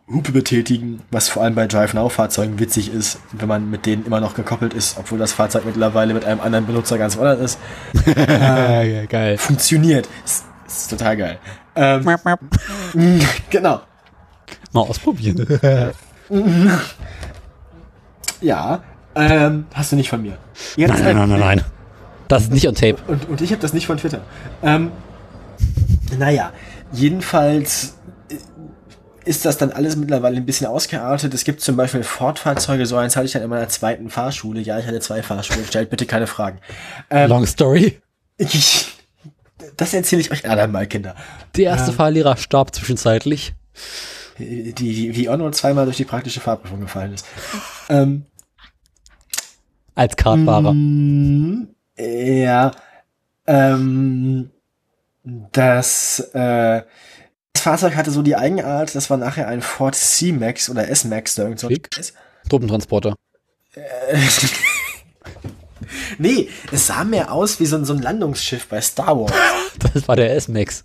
Hupe 0.07 0.33
betätigen, 0.33 1.01
was 1.11 1.29
vor 1.31 1.43
allem 1.43 1.55
bei 1.55 1.67
Drive-Now-Fahrzeugen 1.67 2.59
witzig 2.59 2.93
ist, 2.93 3.21
wenn 3.33 3.49
man 3.49 3.71
mit 3.71 3.87
denen 3.87 4.05
immer 4.05 4.21
noch 4.21 4.35
gekoppelt 4.35 4.75
ist, 4.75 4.99
obwohl 4.99 5.19
das 5.19 5.33
Fahrzeug 5.33 5.65
mittlerweile 5.65 6.13
mit 6.13 6.27
einem 6.27 6.41
anderen 6.41 6.67
Benutzer 6.67 6.99
ganz 6.99 7.17
woanders 7.17 7.57
ist. 7.95 8.07
ja, 8.17 9.07
geil. 9.07 9.39
Funktioniert. 9.39 10.07
Ist, 10.25 10.45
ist 10.67 10.91
total 10.91 11.17
geil. 11.17 11.39
Ähm, 11.75 12.05
genau. 13.51 13.81
Mal 14.73 14.81
ausprobieren. 14.81 15.93
Ja. 18.41 18.83
Ähm, 19.15 19.67
hast 19.73 19.93
du 19.93 19.97
nicht 19.97 20.11
von 20.11 20.21
mir. 20.21 20.37
Jetzt, 20.77 20.91
nein, 20.91 21.17
nein, 21.17 21.17
nein, 21.17 21.29
nein, 21.29 21.41
nein. 21.41 21.65
Das 22.29 22.43
ist 22.45 22.53
nicht 22.53 22.69
on 22.69 22.75
tape. 22.75 22.97
Und, 23.07 23.29
und 23.29 23.41
ich 23.41 23.51
habe 23.53 23.63
das 23.63 23.73
nicht 23.73 23.87
von 23.87 23.97
Twitter. 23.97 24.21
Ähm, 24.63 24.91
naja, 26.19 26.53
jedenfalls 26.93 27.97
äh, 28.04 28.04
ist 29.25 29.45
das 29.45 29.57
dann 29.59 29.73
alles 29.73 29.97
mittlerweile 29.97 30.37
ein 30.37 30.47
bisschen 30.47 30.67
ausgeartet. 30.67 31.33
Es 31.35 31.45
gibt 31.45 31.61
zum 31.61 31.77
Beispiel 31.77 32.03
Ford-Fahrzeuge, 32.03 32.87
so 32.87 32.97
eins 32.97 33.17
hatte 33.17 33.27
ich 33.27 33.33
dann 33.33 33.43
in 33.43 33.51
meiner 33.51 33.69
zweiten 33.69 34.11
Fahrschule. 34.11 34.61
Ja, 34.61 34.79
ich 34.79 34.87
hatte 34.87 35.01
zwei 35.01 35.23
Fahrschulen, 35.23 35.65
stellt 35.67 35.91
bitte 35.91 36.07
keine 36.07 36.27
Fragen. 36.27 36.59
Ähm, 37.11 37.29
Long 37.29 37.47
story. 37.47 38.01
ich, 38.37 38.87
das 39.77 39.95
erzähle 39.95 40.21
ich 40.21 40.31
euch 40.31 40.49
anderen 40.49 40.73
mal, 40.73 40.87
Kinder. 40.87 41.15
Der 41.57 41.65
erste 41.71 41.93
Fahrlehrer 41.93 42.37
starb 42.37 42.75
zwischenzeitlich. 42.75 43.55
Die, 44.39 44.73
die, 44.75 45.15
wie 45.17 45.29
Onno 45.29 45.51
zweimal 45.53 45.85
durch 45.85 45.97
die 45.97 46.05
praktische 46.05 46.41
Fahrprüfung 46.41 46.81
gefallen 46.81 47.15
ist. 47.15 47.25
Ähm, 47.89 48.27
Als 49.95 50.17
Kartfahrer. 50.17 50.73
Mm, 50.73 51.69
Ja. 51.97 52.73
Ähm, 53.47 54.51
das, 55.53 56.19
äh, 56.35 56.83
das 57.55 57.63
Fahrzeug 57.63 57.97
hatte 57.97 58.11
so 58.11 58.23
die 58.23 58.37
Eigenart, 58.37 58.95
das 58.95 59.09
war 59.09 59.17
nachher 59.17 59.49
ein 59.49 59.63
Ford 59.63 59.95
C-Max 59.95 60.69
oder 60.69 60.89
S-Max, 60.89 61.37
da 61.37 61.45
irgend 61.45 61.61
so. 61.61 61.69
Truppentransporter. 62.49 63.15
Nee, 66.19 66.49
es 66.73 66.87
sah 66.87 67.05
mehr 67.05 67.33
aus 67.33 67.61
wie 67.61 67.67
so 67.67 67.77
ein, 67.77 67.85
so 67.85 67.93
ein 67.93 68.01
Landungsschiff 68.01 68.69
bei 68.69 68.81
Star 68.81 69.19
Wars. 69.19 69.33
Das 69.93 70.07
war 70.09 70.17
der 70.17 70.35
S-Max. 70.35 70.85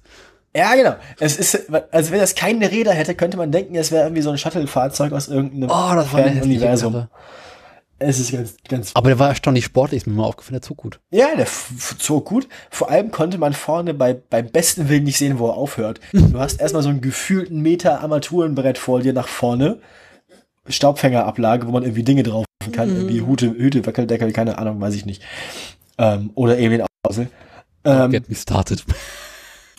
Ja, 0.55 0.73
genau. 0.75 0.95
Es 1.19 1.37
ist, 1.37 1.71
also 1.91 2.11
wenn 2.11 2.19
das 2.19 2.33
keine 2.35 2.71
Räder 2.71 2.91
hätte, 2.91 3.13
könnte 3.13 3.37
man 3.37 3.51
denken, 3.51 3.75
es 3.75 3.91
wäre 3.91 4.03
irgendwie 4.05 4.23
so 4.23 4.31
ein 4.31 4.37
Shuttle-Fahrzeug 4.37 5.13
aus 5.13 5.27
irgendeinem 5.27 5.69
Oh, 5.69 5.95
das 5.95 6.11
war 6.11 6.23
eine 6.23 6.41
Es 7.99 8.19
ist 8.19 8.31
ganz, 8.31 8.55
ganz. 8.67 8.91
Aber 8.95 9.09
der 9.09 9.19
war 9.19 9.29
erstaunlich 9.29 9.65
sportlich, 9.65 10.01
ist 10.01 10.07
mir 10.07 10.13
mal 10.13 10.23
aufgefallen, 10.23 10.53
der 10.53 10.61
zog 10.61 10.77
gut. 10.77 10.99
Ja, 11.11 11.35
der 11.35 11.47
zog 11.97 12.25
gut. 12.25 12.47
Vor 12.69 12.89
allem 12.89 13.11
konnte 13.11 13.37
man 13.37 13.53
vorne 13.53 13.93
bei, 13.93 14.13
beim 14.13 14.49
besten 14.49 14.87
Willen 14.87 15.03
nicht 15.03 15.17
sehen, 15.17 15.37
wo 15.37 15.47
er 15.47 15.55
aufhört. 15.55 15.99
Du 16.13 16.39
hast 16.39 16.61
erstmal 16.61 16.81
so 16.81 16.89
einen 16.89 17.01
gefühlten 17.01 17.61
Meter 17.61 18.01
Armaturenbrett 18.01 18.77
vor 18.77 19.01
dir 19.01 19.13
nach 19.13 19.27
vorne. 19.27 19.79
Staubfängerablage, 20.67 21.67
wo 21.67 21.71
man 21.71 21.83
irgendwie 21.83 22.03
Dinge 22.03 22.23
drauf 22.23 22.45
machen 22.61 22.73
kann. 22.73 22.89
Irgendwie 22.89 23.21
Hute, 23.21 23.47
Hüte, 23.49 23.85
Wackeldeckel, 23.85 24.31
keine 24.31 24.57
Ahnung, 24.57 24.79
weiß 24.79 24.95
ich 24.95 25.05
nicht. 25.05 25.21
Ähm, 25.97 26.31
oder 26.35 26.57
eben 26.57 26.71
den 26.71 26.85
Ausel. 27.03 27.29
Ähm, 27.83 28.11
Get 28.11 28.29
me 28.29 28.35
started. 28.35 28.83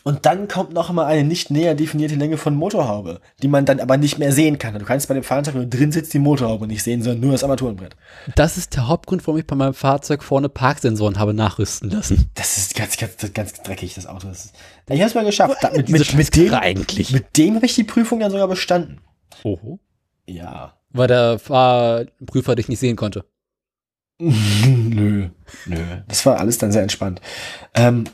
Und 0.02 0.24
dann 0.24 0.48
kommt 0.48 0.72
noch 0.72 0.90
mal 0.92 1.04
eine 1.04 1.24
nicht 1.24 1.50
näher 1.50 1.74
definierte 1.74 2.14
Länge 2.14 2.38
von 2.38 2.54
Motorhaube, 2.54 3.20
die 3.42 3.48
man 3.48 3.66
dann 3.66 3.80
aber 3.80 3.98
nicht 3.98 4.18
mehr 4.18 4.32
sehen 4.32 4.58
kann. 4.58 4.78
Du 4.78 4.84
kannst 4.84 5.08
bei 5.08 5.14
dem 5.14 5.22
Fahrzeug, 5.22 5.54
wenn 5.54 5.68
du 5.68 5.76
drin 5.76 5.92
sitzt, 5.92 6.14
die 6.14 6.18
Motorhaube 6.18 6.66
nicht 6.66 6.82
sehen, 6.82 7.02
sondern 7.02 7.20
nur 7.20 7.32
das 7.32 7.44
Armaturenbrett. 7.44 7.96
Das 8.34 8.56
ist 8.56 8.76
der 8.76 8.88
Hauptgrund, 8.88 9.26
warum 9.26 9.38
ich 9.38 9.46
bei 9.46 9.56
meinem 9.56 9.74
Fahrzeug 9.74 10.22
vorne 10.22 10.48
Parksensoren 10.48 11.18
habe 11.18 11.34
nachrüsten 11.34 11.90
lassen. 11.90 12.30
Das 12.34 12.56
ist 12.56 12.74
ganz, 12.74 12.96
ganz, 12.96 13.32
ganz 13.34 13.62
dreckig, 13.62 13.94
das 13.94 14.06
Auto. 14.06 14.28
Das 14.28 14.46
ist, 14.46 14.54
ich 14.88 15.00
habe 15.00 15.08
es 15.08 15.14
mal 15.14 15.24
geschafft. 15.24 15.58
Da, 15.60 15.70
mit, 15.70 15.90
mit, 15.90 16.14
mit, 16.14 16.36
dem, 16.36 16.54
eigentlich? 16.54 17.12
mit 17.12 17.36
dem 17.36 17.56
habe 17.56 17.66
ich 17.66 17.74
die 17.74 17.84
Prüfung 17.84 18.20
dann 18.20 18.30
sogar 18.30 18.48
bestanden. 18.48 19.00
Oho. 19.44 19.80
Ja. 20.26 20.78
Weil 20.90 21.08
der 21.08 21.38
Fahrprüfer 21.38 22.54
dich 22.54 22.68
nicht 22.68 22.78
sehen 22.78 22.96
konnte. 22.96 23.24
nö, 24.18 25.28
nö. 25.66 25.76
Das 26.08 26.24
war 26.26 26.38
alles 26.38 26.58
dann 26.58 26.72
sehr 26.72 26.82
entspannt. 26.82 27.20
Ähm, 27.74 28.04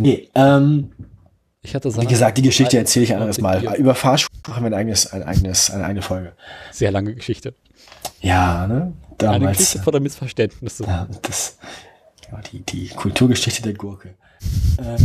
nee, 0.00 0.28
ähm, 0.34 0.92
Ich 1.62 1.74
hatte 1.74 1.94
wie 1.94 2.06
gesagt, 2.06 2.38
die 2.38 2.42
Geschichte 2.42 2.78
erzähle 2.78 3.04
ich 3.04 3.12
ein 3.12 3.18
anderes 3.18 3.40
Mal. 3.40 3.62
Ja. 3.62 3.74
Über 3.74 3.94
Fahrschuhe 3.94 4.30
haben 4.48 4.62
wir 4.62 4.68
ein 4.68 4.74
eigenes, 4.74 5.12
ein 5.12 5.22
eigenes, 5.22 5.70
eine 5.70 5.84
eigene 5.84 6.02
Folge. 6.02 6.32
Sehr 6.72 6.90
lange 6.90 7.14
Geschichte. 7.14 7.54
Ja, 8.20 8.66
ne? 8.66 8.74
Eine 8.74 8.94
Damals. 9.18 9.58
Geschichte 9.58 9.82
voller 9.82 10.00
Missverständnisse. 10.00 10.84
Ja, 10.84 11.06
das, 11.22 11.58
ja, 12.30 12.40
die, 12.50 12.60
die 12.60 12.88
Kulturgeschichte 12.88 13.62
der 13.62 13.74
Gurke. 13.74 14.14
Äh, 14.78 14.96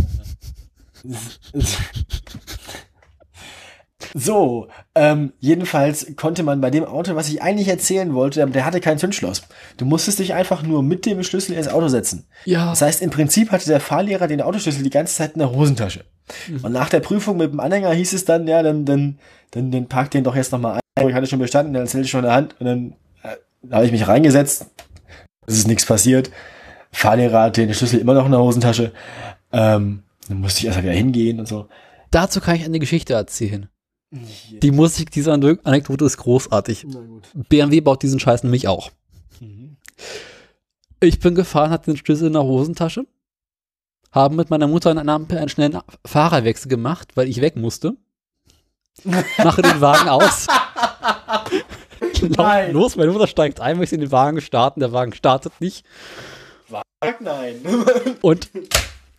so, 4.14 4.68
ähm, 4.94 5.32
jedenfalls 5.40 6.14
konnte 6.16 6.42
man 6.42 6.60
bei 6.60 6.70
dem 6.70 6.84
Auto, 6.84 7.14
was 7.16 7.28
ich 7.28 7.42
eigentlich 7.42 7.68
erzählen 7.68 8.14
wollte, 8.14 8.46
der 8.46 8.64
hatte 8.64 8.80
kein 8.80 8.98
Zündschloss. 8.98 9.42
Du 9.78 9.86
musstest 9.86 10.18
dich 10.18 10.34
einfach 10.34 10.62
nur 10.62 10.82
mit 10.82 11.06
dem 11.06 11.22
Schlüssel 11.22 11.56
ins 11.56 11.68
Auto 11.68 11.88
setzen. 11.88 12.26
Ja. 12.44 12.70
Das 12.70 12.82
heißt, 12.82 13.00
im 13.00 13.10
Prinzip 13.10 13.52
hatte 13.52 13.66
der 13.66 13.80
Fahrlehrer 13.80 14.28
den 14.28 14.42
Autoschlüssel 14.42 14.82
die 14.82 14.90
ganze 14.90 15.14
Zeit 15.14 15.32
in 15.32 15.38
der 15.38 15.50
Hosentasche. 15.50 16.04
Und 16.62 16.72
nach 16.72 16.90
der 16.90 17.00
Prüfung 17.00 17.38
mit 17.38 17.52
dem 17.52 17.60
Anhänger 17.60 17.92
hieß 17.92 18.12
es 18.12 18.24
dann, 18.24 18.46
ja, 18.46 18.62
dann, 18.62 18.84
dann, 18.84 19.18
dann, 19.52 19.70
dann 19.70 19.86
park 19.86 20.10
den 20.10 20.24
doch 20.24 20.36
jetzt 20.36 20.52
nochmal 20.52 20.80
ein. 20.94 21.08
Ich 21.08 21.14
hatte 21.14 21.26
schon 21.26 21.38
bestanden, 21.38 21.72
dann 21.72 21.86
zählte 21.86 22.04
ich 22.04 22.10
schon 22.10 22.20
in 22.20 22.26
der 22.26 22.34
Hand 22.34 22.56
und 22.58 22.66
dann 22.66 22.94
äh, 23.22 23.72
habe 23.72 23.86
ich 23.86 23.92
mich 23.92 24.06
reingesetzt. 24.06 24.66
Es 25.46 25.56
ist 25.56 25.68
nichts 25.68 25.86
passiert. 25.86 26.30
Fahrlehrer 26.92 27.42
hat 27.42 27.56
den 27.56 27.72
Schlüssel 27.72 28.00
immer 28.00 28.14
noch 28.14 28.26
in 28.26 28.32
der 28.32 28.40
Hosentasche. 28.40 28.92
Ähm, 29.52 30.02
dann 30.28 30.40
musste 30.40 30.60
ich 30.60 30.66
erst 30.66 30.78
mal 30.78 30.84
wieder 30.84 30.92
hingehen 30.92 31.38
und 31.38 31.46
so. 31.46 31.68
Dazu 32.10 32.40
kann 32.40 32.56
ich 32.56 32.64
eine 32.64 32.78
Geschichte 32.78 33.14
erzählen. 33.14 33.68
Die 34.10 34.70
Musik 34.70 35.10
dieser 35.10 35.34
Ane- 35.34 35.58
Anekdote 35.64 36.04
ist 36.04 36.16
großartig. 36.18 36.86
BMW 37.48 37.80
baut 37.80 38.02
diesen 38.02 38.20
Scheiß 38.20 38.42
nämlich 38.44 38.68
auch. 38.68 38.90
Ich 41.00 41.18
bin 41.20 41.34
gefahren, 41.34 41.70
hatte 41.70 41.90
den 41.90 41.96
Schlüssel 41.98 42.28
in 42.28 42.32
der 42.34 42.44
Hosentasche, 42.44 43.06
haben 44.12 44.36
mit 44.36 44.48
meiner 44.50 44.66
Mutter 44.68 44.90
an 44.90 44.98
einer 44.98 45.12
Ampel 45.12 45.38
einen 45.38 45.48
schnellen 45.48 45.78
Fahrerwechsel 46.06 46.68
gemacht, 46.68 47.08
weil 47.16 47.28
ich 47.28 47.40
weg 47.40 47.56
musste. 47.56 47.96
Mache 49.38 49.62
den 49.62 49.80
Wagen 49.80 50.08
aus. 50.08 50.46
Lauf 52.20 52.36
Nein. 52.36 52.72
los, 52.72 52.96
meine 52.96 53.10
Mutter 53.12 53.26
steigt 53.26 53.60
ein, 53.60 53.76
möchte 53.76 53.94
in 53.94 54.00
den 54.00 54.10
Wagen 54.12 54.40
starten, 54.40 54.80
der 54.80 54.92
Wagen 54.92 55.12
startet 55.12 55.52
nicht. 55.60 55.84
Sag 56.70 57.20
nein. 57.20 57.56
Und 58.22 58.48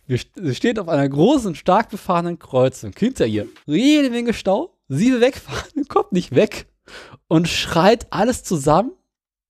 sie 0.06 0.54
steht 0.54 0.78
auf 0.78 0.88
einer 0.88 1.08
großen, 1.08 1.54
stark 1.54 1.90
befahrenen 1.90 2.38
Kreuzung. 2.38 2.92
Hinter 2.98 3.26
ihr 3.26 3.46
jede 3.66 4.10
Menge 4.10 4.34
Stau. 4.34 4.74
Sie 4.88 5.12
will 5.12 5.20
wegfahren, 5.20 5.86
kommt 5.88 6.12
nicht 6.12 6.34
weg 6.34 6.66
und 7.28 7.48
schreit 7.48 8.06
alles 8.10 8.42
zusammen, 8.42 8.92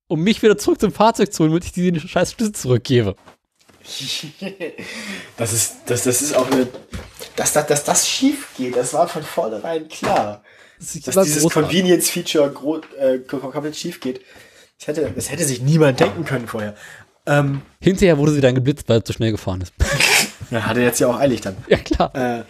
um 0.09 0.21
mich 0.23 0.43
wieder 0.43 0.59
zurück 0.59 0.81
zum 0.81 0.93
Fahrzeug 0.93 1.33
zu 1.33 1.41
holen, 1.41 1.51
damit 1.53 1.65
ich 1.65 1.73
diesen 1.73 2.01
scheiß 2.01 2.33
Schlüssel 2.33 2.55
zurückgebe. 2.55 3.15
Das 5.37 5.53
ist, 5.53 5.77
das, 5.87 6.03
das 6.03 6.21
ist 6.21 6.35
auch 6.35 6.51
eine, 6.51 6.67
dass, 7.37 7.53
dass, 7.53 7.67
dass 7.67 7.85
das 7.85 8.09
schief 8.09 8.49
geht, 8.57 8.77
das 8.77 8.93
war 8.93 9.07
von 9.09 9.23
vornherein 9.23 9.89
klar. 9.89 10.43
Das 10.79 11.01
dass 11.01 11.25
dieses. 11.27 11.49
Convenience-Feature 11.49 12.47
äh, 12.99 13.19
kom- 13.27 13.51
komplett 13.51 13.77
schief 13.77 14.01
geht. 14.01 14.21
Das 14.79 14.89
hätte, 14.89 15.13
das 15.15 15.31
hätte 15.31 15.45
sich 15.45 15.61
niemand 15.63 15.99
denken 16.01 16.25
können 16.25 16.47
vorher. 16.47 16.75
Ähm, 17.27 17.63
Hinterher 17.81 18.19
wurde 18.19 18.33
sie 18.33 18.41
dann 18.41 18.55
geblitzt, 18.55 18.89
weil 18.89 18.99
sie 18.99 19.05
zu 19.05 19.13
schnell 19.13 19.33
gefahren 19.33 19.61
ist. 19.61 19.73
ja, 20.51 20.65
hatte 20.67 20.81
jetzt 20.81 20.99
ja 21.01 21.09
auch 21.09 21.19
eilig 21.19 21.41
dann. 21.41 21.57
ja, 21.69 21.79
klar. 21.79 22.15
Äh, 22.15 22.45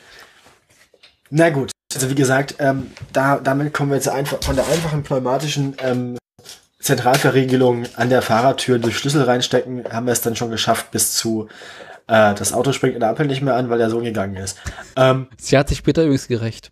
na 1.31 1.51
gut, 1.51 1.71
also 1.99 2.11
wie 2.11 2.15
gesagt, 2.15 2.55
ähm, 2.61 2.93
da, 3.13 3.39
damit 3.39 3.75
kommen 3.75 3.91
wir 3.91 3.97
jetzt 3.97 4.09
einfach 4.09 4.41
von 4.41 4.55
der 4.55 4.69
einfachen 4.69 5.03
pneumatischen 5.03 5.75
ähm, 5.81 6.17
Zentralverriegelung 6.79 7.87
an 7.97 8.09
der 8.09 8.23
Fahrertür 8.23 8.79
durch 8.79 8.97
Schlüssel 8.97 9.25
reinstecken, 9.25 9.85
haben 9.91 10.07
wir 10.07 10.13
es 10.13 10.21
dann 10.21 10.37
schon 10.37 10.53
geschafft 10.53 10.93
bis 10.93 11.15
zu 11.15 11.49
äh, 12.07 12.35
das 12.35 12.53
Auto 12.53 12.73
springt 12.73 12.95
in 12.95 13.01
der 13.01 13.09
Ampel 13.09 13.27
nicht 13.27 13.43
mehr 13.43 13.57
an, 13.57 13.69
weil 13.69 13.79
der 13.79 13.91
Sohn 13.91 14.05
gegangen 14.05 14.37
ist. 14.37 14.59
Ähm, 14.95 15.27
Sie 15.39 15.59
hat 15.59 15.69
sich 15.69 15.79
später 15.79 16.03
übrigens 16.03 16.29
gerecht. 16.29 16.71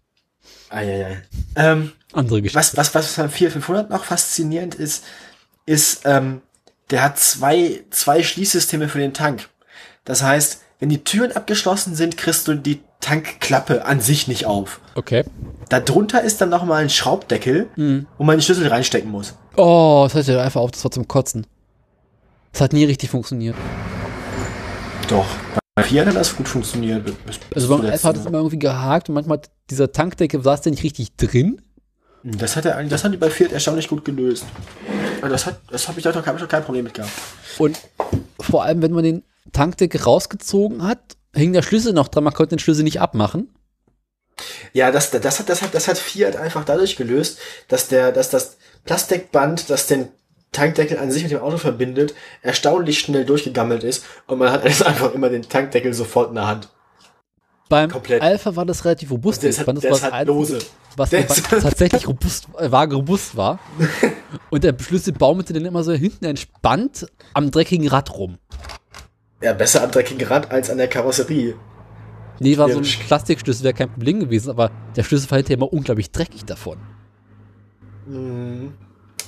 Eieiei. 0.71 1.23
Ähm, 1.57 1.91
Andere 2.13 2.41
Geschichte. 2.41 2.77
was, 2.77 2.77
was, 2.77 2.95
was 2.95 3.15
beim 3.17 3.29
4500 3.29 3.91
noch 3.91 4.05
faszinierend 4.05 4.77
ist, 4.77 5.03
ist, 5.67 6.03
ähm, 6.05 6.41
der 6.91 7.03
hat 7.03 7.19
zwei, 7.19 7.83
zwei 7.91 8.23
Schließsysteme 8.23 8.89
für 8.89 9.01
den 9.01 9.13
Tank. 9.13 9.49
Das 10.05 10.23
heißt, 10.23 10.63
wenn 10.79 10.89
die 10.89 11.03
Türen 11.03 11.33
abgeschlossen 11.33 11.97
sind, 11.97 12.17
kriegst 12.17 12.47
du 12.47 12.55
die 12.55 12.81
Tankklappe 13.07 13.85
an 13.85 14.01
sich 14.01 14.27
nicht 14.27 14.47
auf. 14.47 14.81
Okay. 14.97 15.23
Darunter 15.69 16.23
ist 16.23 16.41
dann 16.41 16.49
nochmal 16.49 16.83
ein 16.83 16.91
Schraubdeckel, 16.91 17.69
wo 18.19 18.25
man 18.25 18.37
den 18.37 18.43
Schlüssel 18.43 18.67
reinstecken 18.67 19.11
muss. 19.11 19.35
Oh, 19.57 20.03
das 20.05 20.15
hört 20.15 20.27
ja 20.27 20.43
einfach 20.43 20.61
auf, 20.61 20.73
das 20.73 20.83
war 20.83 20.91
zum 20.91 21.07
Kotzen. 21.07 21.47
Das 22.51 22.63
hat 22.63 22.73
nie 22.73 22.85
richtig 22.85 23.11
funktioniert. 23.11 23.55
Doch. 25.09 25.27
Bei 25.77 25.85
Fiat 25.85 26.09
hat 26.09 26.17
das 26.17 26.35
gut 26.35 26.49
funktioniert. 26.49 27.13
Also 27.55 27.77
beim 27.77 27.87
Alpha 27.87 28.09
hat 28.09 28.17
es 28.17 28.27
immer 28.27 28.39
irgendwie 28.39 28.59
gehakt 28.59 29.09
und 29.09 29.15
manchmal 29.15 29.41
dieser 29.71 29.93
Tankdeckel 29.93 30.43
saß 30.43 30.63
der 30.63 30.73
nicht 30.73 30.83
richtig 30.83 31.15
drin. 31.17 31.63
Das 32.25 32.57
hat 32.57 32.65
er 32.65 32.77
eigentlich, 32.77 32.91
das 32.91 33.05
haben 33.05 33.13
die 33.13 33.19
bei 33.19 33.31
Fiat 33.31 33.53
erstaunlich 33.53 33.87
gut 33.87 34.05
gelöst. 34.05 34.47
Also 35.23 35.29
das 35.29 35.47
hat, 35.47 35.61
das 35.71 35.87
habe 35.87 36.01
ich 36.01 36.05
doch 36.05 36.15
hab 36.27 36.35
ich 36.35 36.43
doch 36.43 36.49
kein 36.49 36.65
Problem 36.65 36.83
mit 36.83 36.95
gehabt. 36.95 37.13
Und 37.59 37.79
vor 38.41 38.65
allem, 38.65 38.83
wenn 38.83 38.91
man 38.91 39.05
den 39.05 39.23
Tankdeckel 39.53 40.01
rausgezogen 40.01 40.83
hat, 40.83 41.17
hing 41.37 41.53
der 41.53 41.63
Schlüssel 41.63 41.93
noch 41.93 42.09
dran, 42.09 42.25
man 42.25 42.35
konnte 42.35 42.57
den 42.57 42.59
Schlüssel 42.59 42.85
nicht 42.85 43.01
abmachen. 43.01 43.51
Ja, 44.73 44.91
das, 44.91 45.11
das, 45.11 45.39
hat, 45.39 45.49
das, 45.49 45.63
hat, 45.63 45.75
das 45.75 45.89
hat 45.89 45.99
Fiat 45.99 46.37
einfach 46.37 46.65
dadurch 46.65 46.97
gelöst, 46.97 47.39
dass, 47.69 47.89
der, 47.89 48.13
dass 48.13 48.31
das 48.31 48.59
Plastikband, 48.85 49.71
das 49.71 49.87
den 49.87 50.09
Tankdeckel 50.53 50.99
an 50.99 51.11
sich 51.11 51.23
mit 51.23 51.33
dem 51.33 51.41
Auto 51.41 51.59
verbindet, 51.59 52.15
erstaunlich 52.43 52.99
schnell 52.99 53.25
durchgegammelt 53.25 53.85
ist 53.85 54.05
und 54.27 54.39
man 54.39 54.51
hat 54.51 54.65
also 54.65 54.85
einfach 54.87 55.13
immer 55.13 55.29
den 55.29 55.43
Tankdeckel 55.49 55.95
sofort 55.95 56.31
in 56.31 56.37
der 56.37 56.47
Hand. 56.47 56.69
Beim 57.69 57.91
Komplett. 57.91 58.23
Alpha 58.23 58.55
war 58.55 58.65
das 58.65 58.85
relativ 58.85 59.11
robust. 59.11 59.43
Ich 59.43 59.57
halt- 59.57 59.67
fand, 59.67 59.79
das 59.79 59.83
der 59.83 59.91
war 59.91 59.99
das 59.99 60.13
halt 60.13 60.29
lose. 60.29 60.59
Was 60.97 61.11
tatsächlich 61.51 62.07
robust, 62.07 62.47
äh, 62.59 62.71
war 62.71 62.91
robust 62.91 63.37
war. 63.37 63.59
Und 64.51 64.65
der 64.65 64.75
Schlüssel 64.81 65.13
baumelte 65.13 65.53
dann 65.53 65.65
immer 65.65 65.83
so 65.83 65.93
hinten 65.93 66.25
entspannt 66.25 67.07
am 67.35 67.51
dreckigen 67.51 67.89
Rad 67.89 68.15
rum. 68.15 68.39
Ja, 69.43 69.53
besser 69.53 69.83
am 69.83 69.91
dreckigen 69.91 70.27
Rad 70.27 70.51
als 70.51 70.71
an 70.71 70.79
der 70.79 70.89
Karosserie. 70.89 71.57
Nee, 72.41 72.59
war 72.59 72.71
so 72.71 72.79
ein. 72.79 72.85
Plastikschlüssel, 72.85 73.65
wäre 73.65 73.75
kein 73.75 73.91
Problem 73.91 74.21
gewesen, 74.21 74.51
aber 74.51 74.71
der 74.95 75.03
Schlüssel 75.05 75.31
war 75.31 75.39
hinterher 75.39 75.59
immer 75.59 75.73
unglaublich 75.73 76.11
dreckig 76.11 76.45
davon. 76.45 76.79
Mhm. 78.07 78.75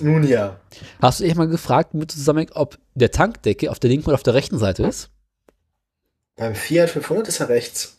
Nun 0.00 0.24
ja. 0.24 0.60
Hast 1.00 1.20
du 1.20 1.24
echt 1.24 1.36
mal 1.36 1.48
gefragt, 1.48 1.94
mit 1.94 2.12
zusammenhängt, 2.12 2.54
ob 2.54 2.78
der 2.94 3.10
Tankdeckel 3.10 3.68
auf 3.68 3.78
der 3.78 3.90
linken 3.90 4.06
oder 4.06 4.14
auf 4.14 4.22
der 4.22 4.34
rechten 4.34 4.58
Seite 4.58 4.84
ist? 4.84 5.10
Beim 6.36 6.54
Fiat 6.54 6.90
500 6.90 7.28
ist 7.28 7.40
er 7.40 7.48
rechts. 7.48 7.98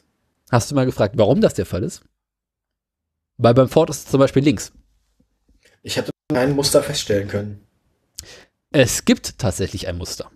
Hast 0.50 0.72
du 0.72 0.76
mal 0.76 0.86
gefragt, 0.86 1.16
warum 1.18 1.42
das 1.42 1.56
der 1.56 1.66
Fall 1.66 1.84
ist? 1.84 2.04
Weil 3.38 3.54
beim 3.54 3.70
Ford 3.70 3.90
ist 3.90 4.06
es 4.06 4.12
zum 4.12 4.20
Beispiel 4.20 4.44
links. 4.44 4.72
Ich 5.84 5.98
habe 5.98 6.10
kein 6.32 6.56
Muster 6.56 6.82
feststellen 6.82 7.28
können. 7.28 7.68
Es 8.72 9.06
gibt 9.06 9.38
tatsächlich 9.40 9.88
ein 9.88 9.98
Muster. 9.98 10.32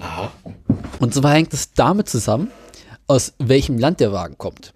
Aha. 0.00 0.32
Und 1.00 1.14
zwar 1.14 1.34
hängt 1.34 1.52
es 1.52 1.72
damit 1.72 2.08
zusammen, 2.08 2.50
aus 3.06 3.34
welchem 3.38 3.78
Land 3.78 4.00
der 4.00 4.12
Wagen 4.12 4.38
kommt. 4.38 4.74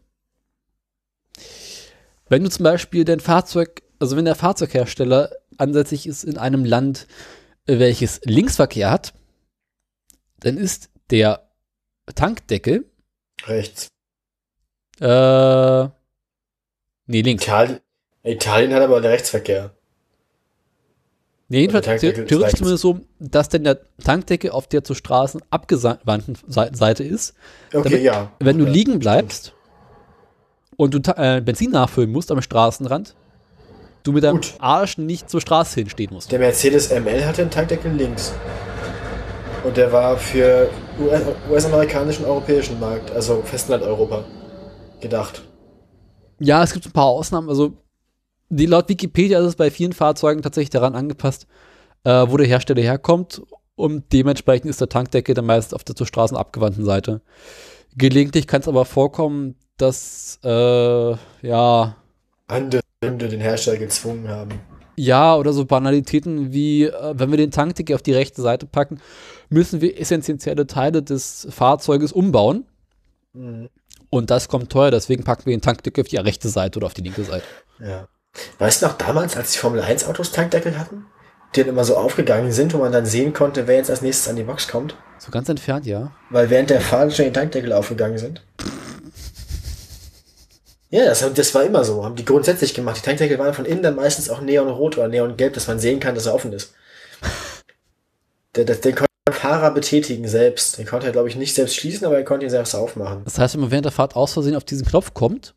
Wenn 2.28 2.44
du 2.44 2.50
zum 2.50 2.64
Beispiel 2.64 3.04
dein 3.04 3.20
Fahrzeug, 3.20 3.82
also 3.98 4.16
wenn 4.16 4.24
der 4.24 4.34
Fahrzeughersteller 4.34 5.30
ansässig 5.58 6.06
ist 6.06 6.24
in 6.24 6.38
einem 6.38 6.64
Land, 6.64 7.06
welches 7.66 8.20
Linksverkehr 8.24 8.90
hat, 8.90 9.12
dann 10.40 10.56
ist 10.56 10.90
der 11.10 11.50
Tankdeckel 12.14 12.90
Rechts. 13.44 13.88
äh, 15.00 15.84
nee, 17.06 17.20
links. 17.22 17.44
Italien, 17.44 17.80
Italien 18.22 18.72
hat 18.72 18.82
aber 18.82 18.96
einen 18.96 19.06
Rechtsverkehr. 19.06 19.76
Nee, 21.52 21.60
jedenfalls 21.60 22.00
theoretisch 22.00 22.54
zumindest 22.54 22.80
so, 22.80 23.00
dass 23.18 23.50
denn 23.50 23.64
der 23.64 23.78
Tankdeckel 24.02 24.52
auf 24.52 24.68
der 24.68 24.84
zur 24.84 24.96
Straßen 24.96 25.42
abgewandten 25.50 26.38
Seite 26.48 27.04
ist. 27.04 27.34
Okay, 27.74 27.82
Damit- 27.90 28.02
ja. 28.02 28.32
Wenn 28.38 28.56
du 28.56 28.64
ja. 28.64 28.70
liegen 28.70 28.98
bleibst 28.98 29.52
und 30.78 30.94
du 30.94 31.12
äh, 31.14 31.42
Benzin 31.42 31.72
nachfüllen 31.72 32.10
musst 32.10 32.32
am 32.32 32.40
Straßenrand, 32.40 33.14
du 34.02 34.12
mit 34.12 34.24
deinem 34.24 34.36
Gut. 34.36 34.54
Arsch 34.60 34.96
nicht 34.96 35.28
zur 35.28 35.42
Straße 35.42 35.78
hinstehen 35.80 36.14
musst. 36.14 36.32
Der 36.32 36.38
Mercedes 36.38 36.90
ML 36.90 37.26
hatte 37.26 37.42
einen 37.42 37.50
Tankdeckel 37.50 37.92
links. 37.92 38.32
Und 39.62 39.76
der 39.76 39.92
war 39.92 40.16
für 40.16 40.70
US- 40.98 41.20
US-amerikanischen 41.50 42.24
europäischen 42.24 42.80
Markt, 42.80 43.10
also 43.10 43.42
Festland-Europa, 43.44 44.24
gedacht. 45.02 45.42
Ja, 46.40 46.62
es 46.62 46.72
gibt 46.72 46.86
ein 46.86 46.92
paar 46.92 47.04
Ausnahmen. 47.08 47.50
Also, 47.50 47.74
die 48.52 48.66
laut 48.66 48.88
Wikipedia 48.88 49.38
ist 49.40 49.46
es 49.46 49.56
bei 49.56 49.70
vielen 49.70 49.94
Fahrzeugen 49.94 50.42
tatsächlich 50.42 50.70
daran 50.70 50.94
angepasst, 50.94 51.46
äh, 52.04 52.10
wo 52.28 52.36
der 52.36 52.46
Hersteller 52.46 52.82
herkommt. 52.82 53.40
Und 53.74 54.12
dementsprechend 54.12 54.68
ist 54.68 54.80
der 54.80 54.90
Tankdeckel 54.90 55.34
dann 55.34 55.46
meist 55.46 55.74
auf 55.74 55.84
der 55.84 55.96
zur 55.96 56.06
Straßen 56.06 56.36
abgewandten 56.36 56.84
Seite. 56.84 57.22
Gelegentlich 57.96 58.46
kann 58.46 58.60
es 58.60 58.68
aber 58.68 58.84
vorkommen, 58.84 59.56
dass, 59.78 60.38
äh, 60.44 61.16
ja, 61.42 61.96
Andere 62.48 62.82
den 63.00 63.40
Hersteller 63.40 63.78
gezwungen 63.78 64.28
haben. 64.28 64.60
ja, 64.96 65.34
oder 65.34 65.54
so 65.54 65.64
Banalitäten 65.64 66.52
wie, 66.52 66.84
äh, 66.84 67.14
wenn 67.16 67.30
wir 67.30 67.38
den 67.38 67.50
Tankdeckel 67.50 67.96
auf 67.96 68.02
die 68.02 68.12
rechte 68.12 68.42
Seite 68.42 68.66
packen, 68.66 69.00
müssen 69.48 69.80
wir 69.80 69.98
essentielle 69.98 70.66
Teile 70.66 71.02
des 71.02 71.48
Fahrzeuges 71.50 72.12
umbauen. 72.12 72.66
Mhm. 73.32 73.70
Und 74.10 74.30
das 74.30 74.48
kommt 74.48 74.70
teuer, 74.70 74.90
deswegen 74.90 75.24
packen 75.24 75.46
wir 75.46 75.56
den 75.56 75.62
Tankdeckel 75.62 76.02
auf 76.02 76.08
die 76.08 76.18
rechte 76.18 76.50
Seite 76.50 76.78
oder 76.78 76.86
auf 76.86 76.94
die 76.94 77.00
linke 77.00 77.24
Seite. 77.24 77.46
Ja. 77.80 78.06
Weißt 78.58 78.82
du 78.82 78.86
noch 78.86 78.96
damals, 78.96 79.36
als 79.36 79.52
die 79.52 79.58
Formel 79.58 79.80
1 79.80 80.06
Autos 80.06 80.32
Tankdeckel 80.32 80.78
hatten? 80.78 81.06
Die 81.54 81.60
dann 81.60 81.68
immer 81.68 81.84
so 81.84 81.96
aufgegangen 81.96 82.52
sind, 82.52 82.72
wo 82.72 82.78
man 82.78 82.92
dann 82.92 83.04
sehen 83.04 83.32
konnte, 83.32 83.66
wer 83.66 83.76
jetzt 83.76 83.90
als 83.90 84.00
nächstes 84.00 84.28
an 84.28 84.36
die 84.36 84.42
Box 84.42 84.68
kommt? 84.68 84.96
So 85.18 85.30
ganz 85.30 85.48
entfernt, 85.48 85.86
ja. 85.86 86.12
Weil 86.30 86.48
während 86.48 86.70
der 86.70 86.80
Fahrt 86.80 87.14
schon 87.14 87.26
die 87.26 87.32
Tankdeckel 87.32 87.72
aufgegangen 87.72 88.18
sind. 88.18 88.42
Ja, 90.94 91.06
das, 91.06 91.24
das 91.32 91.54
war 91.54 91.64
immer 91.64 91.84
so. 91.84 92.04
Haben 92.04 92.16
die 92.16 92.24
grundsätzlich 92.26 92.74
gemacht. 92.74 92.98
Die 92.98 93.00
Tankdeckel 93.00 93.38
waren 93.38 93.54
von 93.54 93.64
innen 93.64 93.82
dann 93.82 93.96
meistens 93.96 94.28
auch 94.28 94.42
neonrot 94.42 94.98
oder 94.98 95.08
neongelb, 95.08 95.54
dass 95.54 95.66
man 95.66 95.78
sehen 95.78 96.00
kann, 96.00 96.14
dass 96.14 96.26
er 96.26 96.34
offen 96.34 96.52
ist. 96.52 96.74
Der, 98.54 98.66
den 98.66 98.94
konnte 98.94 99.06
der 99.26 99.32
Fahrer 99.32 99.70
betätigen 99.72 100.28
selbst. 100.28 100.76
Den 100.76 100.84
konnte 100.84 101.06
er, 101.06 101.12
glaube 101.12 101.28
ich, 101.28 101.36
nicht 101.36 101.54
selbst 101.54 101.76
schließen, 101.76 102.06
aber 102.06 102.18
er 102.18 102.24
konnte 102.24 102.44
ihn 102.44 102.50
selbst 102.50 102.74
aufmachen. 102.74 103.24
Das 103.24 103.38
heißt, 103.38 103.54
wenn 103.54 103.62
man 103.62 103.70
während 103.70 103.86
der 103.86 103.92
Fahrt 103.92 104.14
aus 104.14 104.34
Versehen 104.34 104.54
auf 104.54 104.64
diesen 104.64 104.86
Knopf 104.86 105.14
kommt, 105.14 105.54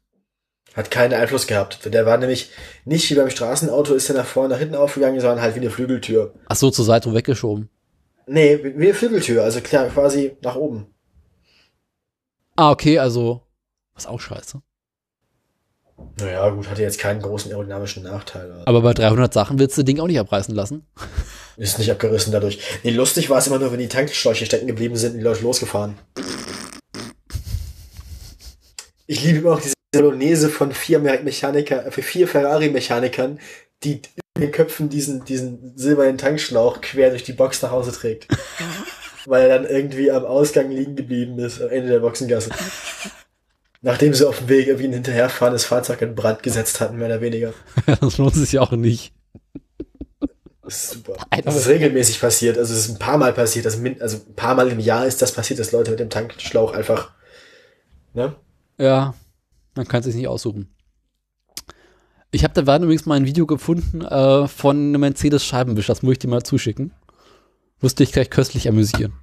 Hat 0.74 0.92
keinen 0.92 1.14
Einfluss 1.14 1.48
gehabt. 1.48 1.80
Der 1.86 2.06
war 2.06 2.18
nämlich 2.18 2.50
nicht 2.84 3.10
wie 3.10 3.16
beim 3.16 3.30
Straßenauto, 3.30 3.94
ist 3.94 4.10
er 4.10 4.16
nach 4.16 4.26
vorne, 4.26 4.50
nach 4.50 4.60
hinten 4.60 4.76
aufgegangen, 4.76 5.20
sondern 5.22 5.42
halt 5.42 5.56
wie 5.56 5.62
eine 5.62 5.70
Flügeltür. 5.70 6.34
ach 6.48 6.56
so, 6.56 6.70
zur 6.70 6.84
Seite 6.86 7.14
weggeschoben. 7.14 7.70
Nee, 8.28 8.60
wie 8.64 8.86
eine 8.88 8.94
Flügeltür, 8.94 9.44
also 9.44 9.62
klar, 9.62 9.88
quasi 9.88 10.36
nach 10.42 10.56
oben. 10.56 10.88
Ah, 12.56 12.72
okay, 12.72 13.00
also, 13.00 13.42
was 13.94 14.08
auch 14.08 14.20
scheiße. 14.20 14.62
Naja, 16.20 16.50
gut, 16.50 16.68
hatte 16.70 16.82
jetzt 16.82 17.00
keinen 17.00 17.22
großen 17.22 17.52
aerodynamischen 17.52 18.04
Nachteil. 18.04 18.52
aber 18.52 18.68
Aber 18.68 18.82
bei 18.82 18.94
300 18.94 19.34
Sachen 19.34 19.60
willst 19.60 19.78
du 19.78 19.82
das 19.82 19.86
Ding 19.86 20.00
auch 20.02 20.08
nicht 20.08 20.20
abreißen 20.20 20.54
lassen. 20.54 20.86
Ist 21.56 21.80
nicht 21.80 21.90
abgerissen 21.92 22.34
dadurch. 22.34 22.60
Nee, 22.84 22.92
lustig 22.92 23.30
war 23.30 23.38
es 23.38 23.48
immer 23.48 23.60
nur, 23.60 23.72
wenn 23.72 23.80
die 23.80 23.88
Tankschläuche 23.88 24.46
stecken 24.46 24.68
geblieben 24.68 24.98
sind 24.98 25.12
und 25.14 25.20
die 25.20 25.24
Leute 25.24 25.42
losgefahren. 25.44 25.98
Ich 29.08 29.24
liebe 29.24 29.38
immer 29.40 29.54
auch 29.54 29.62
diese 29.62 29.75
Bolognese 30.00 30.50
von 30.50 30.72
vier 30.72 31.00
Me- 31.00 31.22
Mechaniker, 31.24 31.86
äh, 31.86 31.92
für 31.92 32.02
vier 32.02 32.28
Ferrari-Mechanikern, 32.28 33.40
die 33.84 34.02
in 34.36 34.42
den 34.42 34.52
Köpfen 34.52 34.90
diesen, 34.90 35.26
diesen 35.26 35.78
silbernen 35.78 36.18
Tankschlauch 36.18 36.82
quer 36.82 37.10
durch 37.10 37.24
die 37.24 37.34
Box 37.34 37.62
nach 37.62 37.72
Hause 37.72 37.92
trägt. 37.92 38.28
Weil 39.26 39.50
er 39.50 39.60
dann 39.60 39.70
irgendwie 39.70 40.12
am 40.12 40.26
Ausgang 40.26 40.70
liegen 40.70 40.96
geblieben 40.96 41.40
ist, 41.40 41.62
am 41.62 41.70
Ende 41.70 41.90
der 41.90 42.00
Boxengasse. 42.00 42.52
Nachdem 43.82 44.14
sie 44.14 44.28
auf 44.28 44.40
dem 44.40 44.50
Weg 44.50 44.68
irgendwie 44.68 44.88
ein 44.88 44.94
hinterherfahrendes 44.94 45.66
Fahrzeug 45.66 46.02
in 46.02 46.16
Brand 46.16 46.44
gesetzt 46.44 46.80
hatten, 46.80 46.98
mehr 46.98 47.08
oder 47.08 47.22
weniger. 47.22 47.54
das 48.02 48.18
lohnt 48.18 48.36
sich 48.36 48.52
ja 48.52 48.62
auch 48.62 48.72
nicht. 48.72 49.14
Das 50.64 50.84
ist 50.84 50.92
super. 50.92 51.18
Alter. 51.30 51.44
Das 51.46 51.56
ist 51.56 51.68
regelmäßig 51.68 52.20
passiert. 52.20 52.58
Also 52.58 52.74
es 52.74 52.82
ist 52.82 52.90
ein 52.90 53.00
paar 53.00 53.18
Mal 53.18 53.34
passiert. 53.34 53.66
Also, 53.66 53.80
also 54.00 54.18
ein 54.28 54.36
paar 54.36 54.56
Mal 54.56 54.70
im 54.70 54.80
Jahr 54.80 55.06
ist 55.06 55.22
das 55.22 55.32
passiert, 55.32 55.60
dass 55.60 55.72
Leute 55.72 55.92
mit 55.92 56.00
dem 56.00 56.10
Tankschlauch 56.10 56.74
einfach. 56.74 57.12
Ne? 58.14 58.36
Ja, 58.78 59.14
man 59.76 59.88
kann 59.88 60.00
es 60.00 60.06
sich 60.06 60.16
nicht 60.16 60.28
aussuchen. 60.28 60.70
Ich 62.32 62.44
habe 62.44 62.62
da 62.62 62.78
übrigens 62.78 63.06
mal 63.06 63.16
ein 63.16 63.26
Video 63.26 63.46
gefunden 63.46 64.02
äh, 64.02 64.48
von 64.48 64.78
einem 64.78 65.02
Mercedes 65.02 65.46
Scheibenwischer. 65.46 65.94
Das 65.94 66.04
muss 66.04 66.14
ich 66.14 66.20
dir 66.20 66.28
mal 66.28 66.44
zuschicken. 66.44 66.92
Musste 67.82 68.04
ich 68.04 68.12
gleich 68.12 68.30
köstlich 68.30 68.68
amüsieren. 68.68 69.14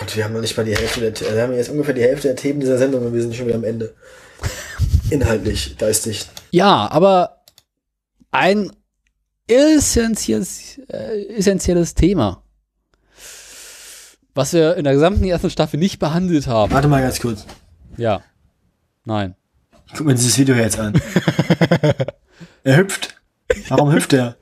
Und 0.00 0.16
wir 0.16 0.24
haben 0.24 0.32
noch 0.32 0.40
nicht 0.40 0.56
mal 0.56 0.64
die 0.64 0.74
Hälfte 0.74 1.00
der. 1.00 1.34
Wir 1.34 1.42
haben 1.42 1.54
jetzt 1.54 1.68
ungefähr 1.68 1.94
die 1.94 2.02
Hälfte 2.02 2.28
der 2.28 2.36
Themen 2.36 2.60
dieser 2.60 2.78
Sendung 2.78 3.04
und 3.04 3.12
wir 3.12 3.20
sind 3.20 3.34
schon 3.34 3.46
wieder 3.46 3.56
am 3.56 3.64
Ende. 3.64 3.94
Inhaltlich, 5.10 5.76
geistig. 5.76 6.26
Ja, 6.50 6.90
aber 6.90 7.42
ein 8.30 8.72
essentielles, 9.46 10.78
äh, 10.88 11.26
essentielles 11.36 11.94
Thema, 11.94 12.42
was 14.34 14.52
wir 14.52 14.76
in 14.76 14.84
der 14.84 14.94
gesamten 14.94 15.24
ersten 15.24 15.50
Staffel 15.50 15.78
nicht 15.78 15.98
behandelt 15.98 16.46
haben. 16.46 16.72
Warte 16.72 16.88
mal 16.88 17.02
ganz 17.02 17.20
kurz. 17.20 17.44
Ja. 17.96 18.22
Nein. 19.10 19.34
Guck 19.96 20.06
mir 20.06 20.14
dieses 20.14 20.38
Video 20.38 20.54
jetzt 20.54 20.78
an. 20.78 20.92
er 22.62 22.76
hüpft. 22.76 23.20
Warum 23.68 23.90
hüpft 23.90 24.12
er? 24.12 24.36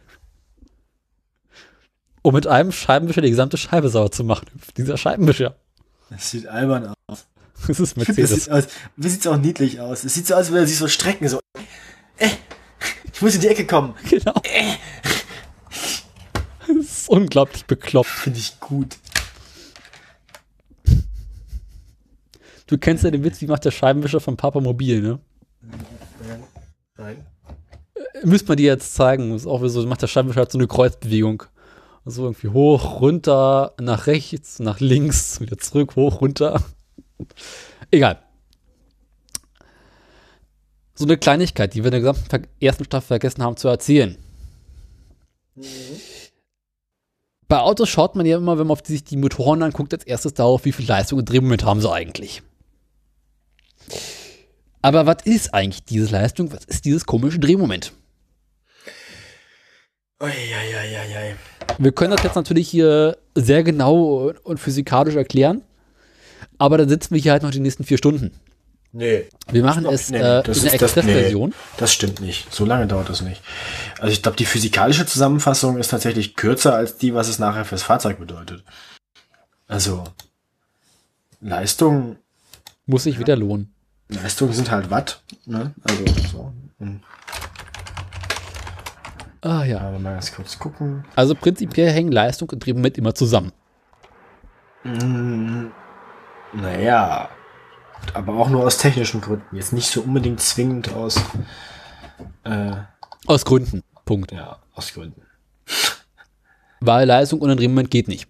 Um 2.20 2.34
mit 2.34 2.46
einem 2.46 2.70
Scheibenwischer 2.70 3.22
die 3.22 3.30
gesamte 3.30 3.56
Scheibe 3.56 3.88
sauber 3.88 4.10
zu 4.10 4.24
machen. 4.24 4.46
Dieser 4.76 4.98
Scheibenwischer. 4.98 5.56
Das 6.10 6.30
sieht 6.30 6.48
albern 6.48 6.92
aus. 7.06 7.24
Das 7.66 7.80
ist 7.80 7.94
finde, 7.94 8.04
das 8.04 8.16
Mercedes. 8.18 8.44
sieht 8.44 8.52
aus. 8.52 8.64
Wie 8.96 9.08
sieht's 9.08 9.26
auch 9.26 9.38
niedlich 9.38 9.80
aus? 9.80 10.04
Es 10.04 10.12
sieht 10.12 10.26
so 10.26 10.34
aus, 10.34 10.40
als 10.40 10.48
würde 10.50 10.64
er 10.64 10.66
sich 10.66 10.76
so 10.76 10.86
strecken, 10.86 11.26
so. 11.30 11.40
Äh, 12.18 12.28
ich 13.10 13.22
muss 13.22 13.34
in 13.36 13.40
die 13.40 13.48
Ecke 13.48 13.66
kommen. 13.66 13.94
Genau. 14.10 14.34
Das 16.66 16.76
ist 16.76 17.08
unglaublich 17.08 17.64
bekloppt. 17.64 18.10
Finde 18.10 18.38
ich 18.38 18.60
gut. 18.60 18.98
Du 22.68 22.78
kennst 22.78 23.02
ja 23.02 23.10
den 23.10 23.24
Witz, 23.24 23.40
wie 23.40 23.46
macht 23.46 23.64
der 23.64 23.70
Scheibenwischer 23.70 24.20
von 24.20 24.36
Papa 24.36 24.60
Mobil, 24.60 25.00
ne? 25.00 25.18
Nein. 26.96 27.26
Müsste 28.22 28.48
man 28.48 28.58
dir 28.58 28.66
jetzt 28.66 28.94
zeigen. 28.94 29.32
Das 29.32 29.42
ist 29.42 29.46
auch 29.46 29.66
so, 29.66 29.86
macht 29.86 30.02
der 30.02 30.06
Scheibenwischer 30.06 30.40
halt 30.40 30.52
so 30.52 30.58
eine 30.58 30.66
Kreuzbewegung. 30.66 31.44
Also 32.04 32.24
irgendwie 32.24 32.48
hoch, 32.48 33.00
runter, 33.00 33.74
nach 33.80 34.06
rechts, 34.06 34.58
nach 34.60 34.80
links, 34.80 35.40
wieder 35.40 35.58
zurück, 35.58 35.96
hoch, 35.96 36.20
runter. 36.20 36.62
Egal. 37.90 38.18
So 40.94 41.04
eine 41.04 41.16
Kleinigkeit, 41.16 41.74
die 41.74 41.84
wir 41.84 41.86
in 41.86 41.92
der 41.92 42.00
gesamten 42.00 42.28
Ver- 42.28 42.48
ersten 42.60 42.84
Staffel 42.84 43.06
vergessen 43.06 43.42
haben 43.42 43.56
zu 43.56 43.68
erzählen. 43.68 44.18
Bei 47.46 47.60
Autos 47.60 47.88
schaut 47.88 48.14
man 48.14 48.26
ja 48.26 48.36
immer, 48.36 48.58
wenn 48.58 48.66
man 48.66 48.72
auf 48.72 48.82
die, 48.82 48.92
sich 48.92 49.04
die 49.04 49.16
Motoren 49.16 49.62
anguckt, 49.62 49.94
als 49.94 50.04
erstes 50.04 50.34
darauf, 50.34 50.64
wie 50.64 50.72
viel 50.72 50.86
Leistung 50.86 51.20
und 51.20 51.30
Drehmoment 51.30 51.64
haben 51.64 51.80
sie 51.80 51.90
eigentlich. 51.90 52.42
Aber 54.82 55.06
was 55.06 55.18
ist 55.24 55.54
eigentlich 55.54 55.84
diese 55.84 56.10
Leistung? 56.12 56.52
Was 56.52 56.64
ist 56.64 56.84
dieses 56.84 57.04
komische 57.04 57.38
Drehmoment? 57.38 57.92
Uiuiuiui. 60.20 61.34
Wir 61.78 61.92
können 61.92 62.10
das 62.10 62.24
jetzt 62.24 62.34
natürlich 62.34 62.68
hier 62.68 63.18
sehr 63.34 63.62
genau 63.62 64.32
und 64.42 64.58
physikalisch 64.58 65.14
erklären, 65.14 65.62
aber 66.58 66.78
dann 66.78 66.88
sitzen 66.88 67.14
wir 67.14 67.20
hier 67.20 67.32
halt 67.32 67.42
noch 67.42 67.50
die 67.52 67.60
nächsten 67.60 67.84
vier 67.84 67.98
Stunden. 67.98 68.32
Nee. 68.90 69.26
Wir 69.50 69.62
machen 69.62 69.84
es 69.86 70.10
nee, 70.10 70.16
äh, 70.18 70.42
das 70.42 70.58
in 70.58 70.64
der 70.64 70.72
das- 70.78 70.96
nee. 70.96 71.12
Expressversion. 71.12 71.54
Das 71.76 71.92
stimmt 71.92 72.20
nicht. 72.20 72.52
So 72.52 72.64
lange 72.64 72.86
dauert 72.86 73.08
das 73.10 73.20
nicht. 73.20 73.42
Also 74.00 74.12
ich 74.12 74.22
glaube, 74.22 74.36
die 74.38 74.46
physikalische 74.46 75.06
Zusammenfassung 75.06 75.76
ist 75.76 75.88
tatsächlich 75.88 76.34
kürzer 76.36 76.74
als 76.74 76.96
die, 76.96 77.14
was 77.14 77.28
es 77.28 77.38
nachher 77.38 77.64
fürs 77.64 77.82
Fahrzeug 77.82 78.18
bedeutet. 78.18 78.64
Also 79.68 80.04
Leistung, 81.40 82.16
Muss 82.86 83.02
sich 83.04 83.18
wieder 83.18 83.36
lohnen. 83.36 83.72
Leistung 84.08 84.52
sind 84.52 84.70
halt 84.70 84.90
Watt. 84.90 85.22
Ne? 85.46 85.74
Also 85.82 86.04
so. 86.30 86.52
Hm. 86.78 87.00
Ah 89.42 89.64
ja. 89.64 89.80
Aber 89.80 89.98
mal 89.98 90.14
ganz 90.14 90.32
kurz 90.32 90.58
gucken. 90.58 91.04
Also 91.14 91.34
prinzipiell 91.34 91.90
hängen 91.92 92.10
Leistung 92.12 92.48
und 92.50 92.64
Drehmoment 92.64 92.98
immer 92.98 93.14
zusammen. 93.14 93.52
Hm, 94.82 95.70
naja, 96.54 97.28
aber 98.14 98.34
auch 98.34 98.48
nur 98.48 98.64
aus 98.64 98.78
technischen 98.78 99.20
Gründen. 99.20 99.54
Jetzt 99.56 99.72
nicht 99.72 99.88
so 99.90 100.00
unbedingt 100.02 100.40
zwingend 100.40 100.92
aus 100.92 101.20
Äh, 102.44 102.72
Aus 103.26 103.44
Gründen. 103.44 103.82
Punkt. 104.04 104.32
ja, 104.32 104.58
aus 104.74 104.92
Gründen. 104.92 105.22
Weil 106.80 107.06
Leistung 107.06 107.40
ohne 107.42 107.56
Drehmoment 107.56 107.90
geht 107.90 108.08
nicht. 108.08 108.28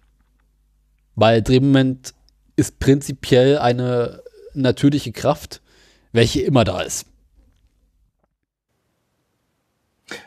Weil 1.15 1.41
Drehmoment 1.41 2.13
ist 2.55 2.79
prinzipiell 2.79 3.57
eine 3.59 4.21
natürliche 4.53 5.11
Kraft, 5.11 5.61
welche 6.11 6.41
immer 6.41 6.63
da 6.63 6.81
ist. 6.81 7.05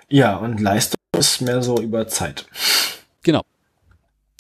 Ja, 0.09 0.37
und 0.37 0.61
Leistung 0.61 1.01
ist 1.17 1.41
mehr 1.41 1.63
so 1.63 1.79
über 1.79 2.07
Zeit. 2.07 2.47
Genau. 3.23 3.43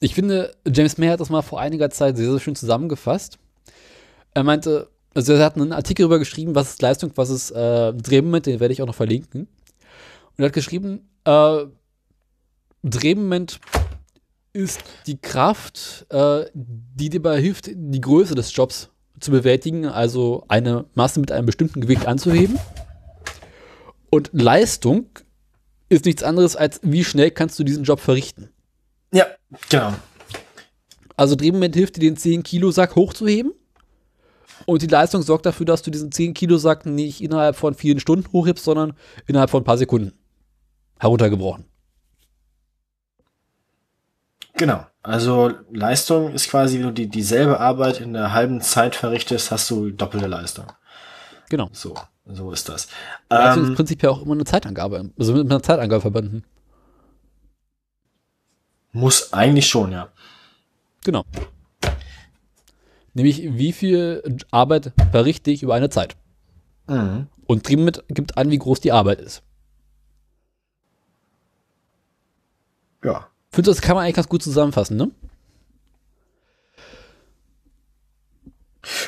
Ich 0.00 0.14
finde, 0.14 0.54
James 0.66 0.98
May 0.98 1.08
hat 1.08 1.20
das 1.20 1.30
mal 1.30 1.42
vor 1.42 1.60
einiger 1.60 1.90
Zeit 1.90 2.16
sehr, 2.16 2.30
sehr 2.30 2.40
schön 2.40 2.56
zusammengefasst. 2.56 3.38
Er 4.34 4.44
meinte, 4.44 4.90
also 5.14 5.32
er 5.32 5.44
hat 5.44 5.56
einen 5.56 5.72
Artikel 5.72 6.02
darüber 6.02 6.18
geschrieben, 6.18 6.54
was 6.54 6.70
ist 6.70 6.82
Leistung, 6.82 7.12
was 7.14 7.30
ist 7.30 7.50
äh, 7.50 7.92
Drehmoment, 7.92 8.46
den 8.46 8.60
werde 8.60 8.72
ich 8.72 8.82
auch 8.82 8.86
noch 8.86 8.94
verlinken. 8.94 9.42
Und 9.42 10.38
er 10.38 10.46
hat 10.46 10.52
geschrieben, 10.52 11.08
äh, 11.24 11.66
Drehmoment 12.82 13.60
ist 14.52 14.82
die 15.06 15.18
Kraft, 15.18 16.06
äh, 16.10 16.46
die 16.54 17.10
dir 17.10 17.22
dabei 17.22 17.40
hilft, 17.40 17.70
die 17.72 18.00
Größe 18.00 18.34
des 18.34 18.54
Jobs 18.54 18.90
zu 19.22 19.30
bewältigen, 19.30 19.86
also 19.86 20.44
eine 20.48 20.84
Masse 20.94 21.20
mit 21.20 21.32
einem 21.32 21.46
bestimmten 21.46 21.80
Gewicht 21.80 22.06
anzuheben. 22.06 22.58
Und 24.10 24.30
Leistung 24.32 25.06
ist 25.88 26.04
nichts 26.04 26.22
anderes 26.22 26.56
als, 26.56 26.80
wie 26.82 27.04
schnell 27.04 27.30
kannst 27.30 27.58
du 27.58 27.64
diesen 27.64 27.84
Job 27.84 28.00
verrichten. 28.00 28.50
Ja, 29.12 29.26
genau. 29.68 29.94
Also 31.16 31.36
Drehmoment 31.36 31.74
hilft 31.74 31.96
dir, 31.96 32.00
den 32.00 32.16
10-Kilo-Sack 32.16 32.96
hochzuheben. 32.96 33.52
Und 34.66 34.82
die 34.82 34.86
Leistung 34.86 35.22
sorgt 35.22 35.46
dafür, 35.46 35.66
dass 35.66 35.82
du 35.82 35.90
diesen 35.90 36.10
10-Kilo-Sack 36.10 36.86
nicht 36.86 37.20
innerhalb 37.20 37.56
von 37.56 37.74
vielen 37.74 38.00
Stunden 38.00 38.30
hochhebst, 38.32 38.64
sondern 38.64 38.94
innerhalb 39.26 39.50
von 39.50 39.62
ein 39.62 39.64
paar 39.64 39.78
Sekunden 39.78 40.12
heruntergebrochen. 40.98 41.64
Genau. 44.54 44.86
Also 45.02 45.52
Leistung 45.72 46.32
ist 46.32 46.48
quasi, 46.48 46.78
wenn 46.78 46.86
du 46.86 46.92
die, 46.92 47.08
dieselbe 47.08 47.58
Arbeit 47.58 48.00
in 48.00 48.16
einer 48.16 48.32
halben 48.32 48.60
Zeit 48.60 48.94
verrichtest, 48.94 49.50
hast 49.50 49.68
du 49.70 49.90
doppelte 49.90 50.28
Leistung. 50.28 50.66
Genau. 51.50 51.68
So, 51.72 51.94
so 52.24 52.52
ist 52.52 52.68
das. 52.68 52.84
Ist 52.84 52.90
Ähm, 53.30 53.74
prinzipiell 53.74 54.12
auch 54.12 54.22
immer 54.22 54.34
eine 54.34 54.44
Zeitangabe, 54.44 55.10
also 55.18 55.34
mit 55.34 55.50
einer 55.50 55.62
Zeitangabe 55.62 56.00
verbunden. 56.00 56.44
muss 58.92 59.32
eigentlich 59.32 59.66
schon, 59.68 59.90
ja. 59.90 60.08
Genau. 61.04 61.24
Nämlich, 63.14 63.42
wie 63.42 63.72
viel 63.72 64.38
Arbeit 64.50 64.92
verrichte 65.10 65.50
ich 65.50 65.62
über 65.62 65.74
eine 65.74 65.90
Zeit? 65.90 66.16
Mhm. 66.86 67.26
Und 67.46 67.68
Drehmoment 67.68 68.04
gibt 68.08 68.38
an, 68.38 68.50
wie 68.50 68.58
groß 68.58 68.80
die 68.80 68.92
Arbeit 68.92 69.20
ist. 69.20 69.42
Ja. 73.04 73.31
Ich 73.52 73.56
finde, 73.56 73.70
das 73.70 73.82
kann 73.82 73.96
man 73.96 74.04
eigentlich 74.04 74.16
ganz 74.16 74.30
gut 74.30 74.42
zusammenfassen, 74.42 74.96
ne? 74.96 75.10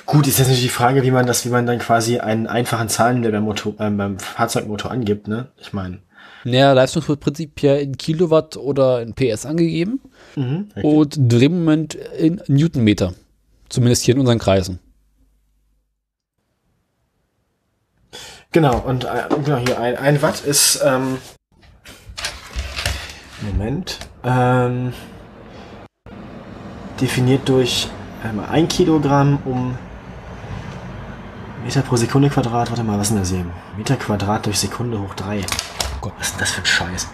Gut, 0.04 0.26
ist 0.26 0.36
jetzt 0.38 0.48
natürlich 0.48 0.64
die 0.64 0.68
Frage, 0.68 1.02
wie 1.02 1.10
man 1.10 1.26
das, 1.26 1.46
wie 1.46 1.48
man 1.48 1.64
dann 1.64 1.78
quasi 1.78 2.18
einen 2.18 2.46
einfachen 2.46 2.90
Zahlenwert 2.90 3.32
beim, 3.32 3.42
Motor, 3.44 3.72
äh, 3.80 3.88
beim 3.90 4.18
Fahrzeugmotor 4.18 4.90
angibt, 4.90 5.28
ne? 5.28 5.48
Ich 5.56 5.72
meine. 5.72 6.00
Naja, 6.44 6.74
Leistung 6.74 7.08
wird 7.08 7.20
prinzipiell 7.20 7.80
in 7.80 7.96
Kilowatt 7.96 8.58
oder 8.58 9.00
in 9.00 9.14
PS 9.14 9.46
angegeben 9.46 10.00
Mhm. 10.36 10.68
und 10.82 11.16
Drehmoment 11.18 11.94
in 11.94 12.42
Newtonmeter. 12.46 13.14
Zumindest 13.70 14.02
hier 14.02 14.14
in 14.14 14.20
unseren 14.20 14.38
Kreisen. 14.38 14.78
Genau, 18.52 18.78
und 18.78 19.04
äh, 19.04 19.08
genau 19.42 19.56
hier, 19.56 19.80
ein, 19.80 19.96
ein 19.96 20.20
Watt 20.20 20.42
ist, 20.44 20.82
ähm, 20.84 21.16
Moment, 23.52 23.98
ähm, 24.22 24.92
definiert 27.00 27.48
durch 27.48 27.88
ähm, 28.24 28.40
ein 28.40 28.68
Kilogramm 28.68 29.38
um 29.44 29.76
Meter 31.64 31.82
pro 31.82 31.96
Sekunde 31.96 32.28
Quadrat, 32.28 32.70
warte 32.70 32.84
mal, 32.84 32.98
was 32.98 33.08
ist 33.08 33.12
denn 33.12 33.18
das 33.20 33.30
hier? 33.30 33.46
Meter 33.76 33.96
Quadrat 33.96 34.46
durch 34.46 34.58
Sekunde 34.58 35.00
hoch 35.00 35.14
drei. 35.14 35.40
Oh 35.40 35.98
Gott, 36.02 36.12
was 36.18 36.28
ist 36.28 36.32
denn 36.34 36.40
das 36.40 36.50
für 36.52 36.60
ein 36.60 36.66
Scheiß? 36.66 37.08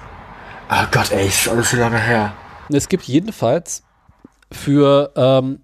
Ah 0.68 0.86
Gott, 0.90 1.10
ey, 1.12 1.26
ist 1.26 1.48
alles 1.48 1.70
so 1.70 1.76
lange 1.76 1.98
her. 1.98 2.32
Es 2.68 2.88
gibt 2.88 3.04
jedenfalls 3.04 3.82
für 4.52 5.12
ähm, 5.16 5.60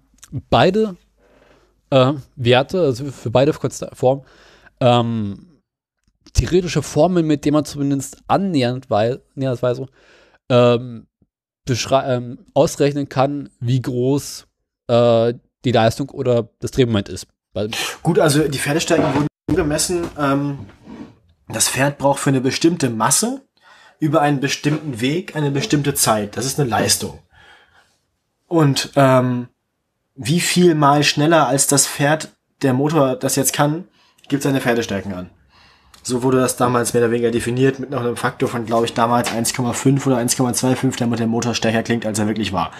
beide 0.49 0.95
äh, 1.89 2.13
Werte, 2.35 2.81
also 2.81 3.05
für 3.05 3.29
beide 3.29 3.53
Formen, 3.53 4.23
ähm, 4.79 5.47
theoretische 6.33 6.81
Formeln, 6.81 7.25
mit 7.25 7.45
denen 7.45 7.55
man 7.55 7.65
zumindest 7.65 8.17
annähernd 8.27 8.89
wei- 8.89 9.19
näherungsweise 9.35 9.85
ähm, 10.49 11.07
ähm, 11.69 12.45
ausrechnen 12.53 13.09
kann, 13.09 13.49
wie 13.59 13.81
groß 13.81 14.47
äh, 14.87 15.33
die 15.65 15.71
Leistung 15.71 16.09
oder 16.09 16.49
das 16.59 16.71
Drehmoment 16.71 17.09
ist. 17.09 17.27
Weil, 17.53 17.71
Gut, 18.03 18.19
also 18.19 18.47
die 18.47 18.59
Pferdestärken 18.59 19.13
wurden 19.13 19.27
gemessen. 19.55 20.07
Ähm, 20.17 20.59
das 21.49 21.69
Pferd 21.69 21.97
braucht 21.97 22.19
für 22.19 22.29
eine 22.29 22.41
bestimmte 22.41 22.89
Masse 22.89 23.41
über 23.99 24.21
einen 24.21 24.39
bestimmten 24.39 25.01
Weg 25.01 25.35
eine 25.35 25.51
bestimmte 25.51 25.93
Zeit. 25.93 26.37
Das 26.37 26.45
ist 26.45 26.59
eine 26.59 26.69
Leistung. 26.69 27.19
Und 28.47 28.91
ähm, 28.95 29.47
wie 30.15 30.39
viel 30.39 30.75
mal 30.75 31.03
schneller 31.03 31.47
als 31.47 31.67
das 31.67 31.87
Pferd 31.87 32.29
der 32.61 32.73
Motor 32.73 33.15
das 33.15 33.35
jetzt 33.35 33.53
kann, 33.53 33.87
gibt 34.27 34.43
seine 34.43 34.61
Pferdestärken 34.61 35.13
an. 35.13 35.29
So 36.07 36.23
wurde 36.23 36.37
das 36.37 36.55
damals 36.55 36.93
mehr 36.93 37.03
oder 37.03 37.11
weniger 37.11 37.31
definiert 37.31 37.79
mit 37.79 37.89
noch 37.89 37.99
einem 37.99 38.15
Faktor 38.15 38.47
von, 38.47 38.65
glaube 38.65 38.85
ich, 38.85 38.93
damals 38.93 39.29
1,5 39.29 40.07
oder 40.07 40.19
1,25, 40.19 40.97
damit 40.99 41.19
der 41.19 41.27
Motor 41.27 41.53
stärker 41.53 41.83
klingt, 41.83 42.05
als 42.05 42.17
er 42.17 42.27
wirklich 42.27 42.53
war. 42.53 42.71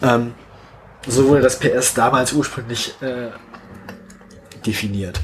Ähm, 0.00 0.32
so 1.04 1.26
wurde 1.26 1.40
das 1.40 1.58
PS 1.58 1.94
damals 1.94 2.32
ursprünglich 2.32 2.94
äh, 3.02 3.30
definiert. 4.64 5.20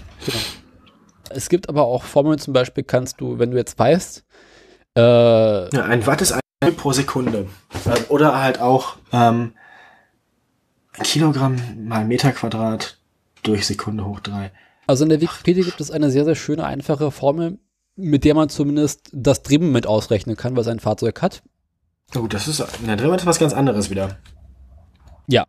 es 1.31 1.49
gibt 1.49 1.69
aber 1.69 1.85
auch 1.85 2.03
Formeln, 2.03 2.41
zum 2.41 2.53
Beispiel 2.53 2.83
kannst 2.83 3.21
du, 3.21 3.39
wenn 3.39 3.53
du 3.53 3.59
jetzt 3.59 3.79
weißt, 3.79 4.25
äh, 4.97 5.01
Ja, 5.01 5.85
ein 5.85 6.05
Watt 6.05 6.21
ist 6.21 6.33
ein 6.33 6.75
pro 6.77 6.91
Sekunde. 6.91 7.47
Ähm, 7.87 8.05
Oder 8.09 8.43
halt 8.43 8.61
auch 8.61 8.97
ähm, 9.13 9.53
ein 10.99 11.05
Kilogramm 11.05 11.61
mal 11.87 12.05
Meter 12.05 12.33
Quadrat 12.33 12.99
durch 13.45 13.69
Sekunde 13.69 14.05
hoch 14.05 14.19
drei. 14.19 14.51
Also 14.89 15.05
in 15.05 15.11
der 15.11 15.21
Wikipedia 15.21 15.65
gibt 15.65 15.83
es 15.83 15.91
eine 15.91 16.11
sehr, 16.11 16.25
sehr 16.25 16.35
schöne, 16.35 16.65
einfache 16.65 17.11
Formel, 17.11 17.59
mit 17.95 18.25
der 18.25 18.35
man 18.35 18.49
zumindest 18.49 19.11
das 19.13 19.43
Drehmoment 19.43 19.87
ausrechnen 19.87 20.35
kann, 20.35 20.57
was 20.57 20.67
ein 20.67 20.81
Fahrzeug 20.81 21.21
hat. 21.21 21.43
Oh, 22.17 22.27
das 22.27 22.49
ist, 22.49 22.65
na, 22.87 22.97
drin 22.97 23.13
ist 23.13 23.27
was 23.27 23.39
ganz 23.39 23.53
anderes 23.53 23.91
wieder. 23.91 24.17
Ja. 25.27 25.45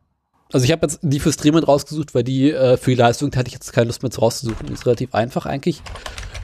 Also 0.51 0.65
ich 0.65 0.73
habe 0.73 0.85
jetzt 0.85 0.99
die 1.03 1.21
fürs 1.21 1.37
Drehmoment 1.37 1.69
rausgesucht, 1.69 2.13
weil 2.13 2.25
die 2.25 2.51
äh, 2.51 2.75
für 2.75 2.91
die 2.91 2.97
Leistung 2.97 3.33
hatte 3.33 3.47
ich 3.47 3.53
jetzt 3.53 3.71
keine 3.71 3.87
Lust 3.87 4.03
mehr 4.03 4.11
zu 4.11 4.19
rauszusuchen. 4.19 4.67
Die 4.67 4.73
ist 4.73 4.85
relativ 4.85 5.15
einfach 5.15 5.45
eigentlich. 5.45 5.81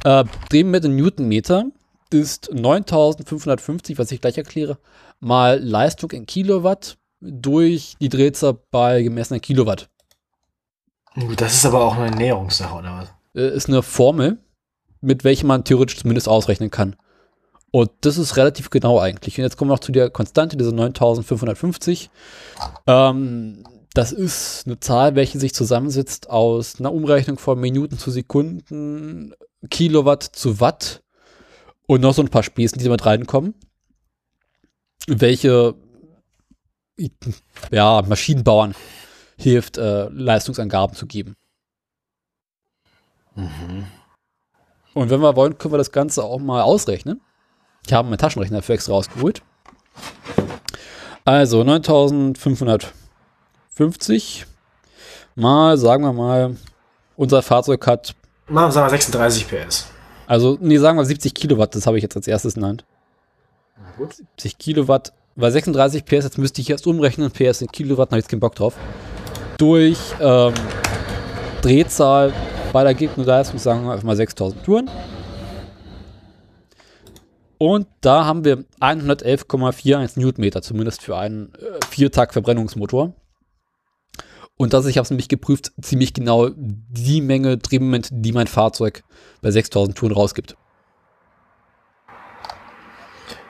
Äh, 0.05 0.23
Drehmoment 0.49 0.85
in 0.85 0.95
Newtonmeter 0.95 1.65
ist 2.11 2.49
9550, 2.53 3.97
was 3.97 4.09
ich 4.11 4.21
gleich 4.21 4.37
erkläre, 4.37 4.77
mal 5.19 5.61
Leistung 5.61 6.11
in 6.11 6.25
Kilowatt 6.25 6.97
durch 7.19 7.97
die 7.99 8.09
Drehzahl 8.09 8.57
bei 8.71 9.01
gemessenen 9.01 9.41
Kilowatt. 9.41 9.89
Das 11.37 11.53
ist 11.53 11.65
aber 11.65 11.83
auch 11.83 11.95
eine 11.95 12.07
Ernährungssache, 12.07 12.75
oder 12.75 12.97
was? 12.99 13.15
äh, 13.35 13.55
ist 13.55 13.69
eine 13.69 13.83
Formel, 13.83 14.39
mit 15.01 15.23
welcher 15.23 15.45
man 15.45 15.63
theoretisch 15.63 15.97
zumindest 15.97 16.27
ausrechnen 16.27 16.71
kann. 16.71 16.95
Und 17.71 17.91
das 18.01 18.17
ist 18.17 18.37
relativ 18.37 18.69
genau 18.69 18.99
eigentlich. 18.99 19.37
Und 19.37 19.43
jetzt 19.43 19.57
kommen 19.57 19.69
wir 19.69 19.75
noch 19.75 19.81
zu 19.81 19.91
der 19.91 20.09
Konstante, 20.09 20.55
diese 20.55 20.71
9550. 20.71 22.09
Ähm, 22.87 23.63
das 23.93 24.11
ist 24.13 24.63
eine 24.65 24.79
Zahl, 24.79 25.15
welche 25.15 25.39
sich 25.39 25.53
zusammensetzt 25.53 26.29
aus 26.29 26.79
einer 26.79 26.93
Umrechnung 26.93 27.37
von 27.37 27.59
Minuten 27.59 27.97
zu 27.97 28.11
Sekunden, 28.11 29.33
Kilowatt 29.69 30.23
zu 30.23 30.59
Watt 30.59 31.03
und 31.85 32.01
noch 32.01 32.13
so 32.13 32.21
ein 32.21 32.29
paar 32.29 32.43
Spesen, 32.43 32.79
die 32.79 32.89
mit 32.89 33.05
reinkommen, 33.05 33.55
welche 35.07 35.75
ja, 37.71 38.01
Maschinenbauern 38.01 38.73
hilft, 39.37 39.77
äh, 39.77 40.07
Leistungsangaben 40.09 40.95
zu 40.95 41.05
geben. 41.05 41.35
Und 44.93 45.09
wenn 45.09 45.19
wir 45.19 45.35
wollen, 45.35 45.57
können 45.57 45.73
wir 45.73 45.77
das 45.77 45.91
Ganze 45.91 46.23
auch 46.23 46.39
mal 46.39 46.61
ausrechnen. 46.61 47.19
Ich 47.85 47.91
habe 47.93 48.07
meinen 48.07 48.17
Taschenrechner 48.17 48.61
für 48.61 48.71
extra 48.73 48.93
rausgeholt. 48.93 49.41
Also 51.25 51.63
9550 51.63 54.45
mal, 55.35 55.77
sagen 55.77 56.03
wir 56.03 56.13
mal, 56.13 56.55
unser 57.17 57.41
Fahrzeug 57.41 57.85
hat, 57.87 58.15
Machen 58.47 58.67
wir 58.67 58.71
sagen 58.71 58.85
wir 58.85 58.91
36 58.91 59.47
PS. 59.47 59.87
also, 60.27 60.57
nee, 60.61 60.77
sagen 60.77 60.97
wir 60.97 61.05
70 61.05 61.33
Kilowatt, 61.33 61.73
das 61.75 61.87
habe 61.87 61.97
ich 61.97 62.03
jetzt 62.03 62.15
als 62.15 62.27
erstes 62.27 62.53
in 62.55 62.61
der 62.61 62.69
Hand. 62.69 62.85
Gut. 63.97 64.13
70 64.15 64.57
Kilowatt, 64.59 65.11
weil 65.35 65.51
36 65.51 66.05
PS, 66.05 66.23
jetzt 66.25 66.37
müsste 66.37 66.61
ich 66.61 66.69
erst 66.69 66.85
umrechnen, 66.87 67.31
PS 67.31 67.61
in 67.61 67.67
Kilowatt, 67.71 68.09
da 68.09 68.11
habe 68.11 68.19
ich 68.19 68.25
jetzt 68.25 68.29
keinen 68.29 68.39
Bock 68.39 68.53
drauf. 68.55 68.75
Durch 69.57 69.97
ähm, 70.19 70.53
Drehzahl 71.61 72.33
bei 72.73 72.83
der 72.83 72.93
gegebenen 72.93 73.25
Leistung, 73.25 73.57
sagen 73.57 73.85
wir 73.85 73.93
einfach 73.93 74.03
mal 74.03 74.15
6000 74.15 74.63
Touren. 74.63 74.89
Und 77.57 77.87
da 78.01 78.25
haben 78.25 78.43
wir 78.43 78.65
111,41 78.81 80.19
Newtonmeter, 80.19 80.61
zumindest 80.61 81.01
für 81.01 81.17
einen 81.17 81.53
äh, 81.55 81.85
Viertakt-Verbrennungsmotor. 81.89 83.13
Und 84.57 84.73
das, 84.73 84.85
ich 84.85 84.97
habe 84.97 85.03
es 85.03 85.09
nämlich 85.09 85.29
geprüft, 85.29 85.71
ziemlich 85.81 86.13
genau 86.13 86.49
die 86.55 87.21
Menge 87.21 87.57
Drehmoment, 87.57 88.09
die 88.11 88.31
mein 88.31 88.47
Fahrzeug 88.47 89.03
bei 89.41 89.51
6000 89.51 89.97
Touren 89.97 90.13
rausgibt. 90.13 90.55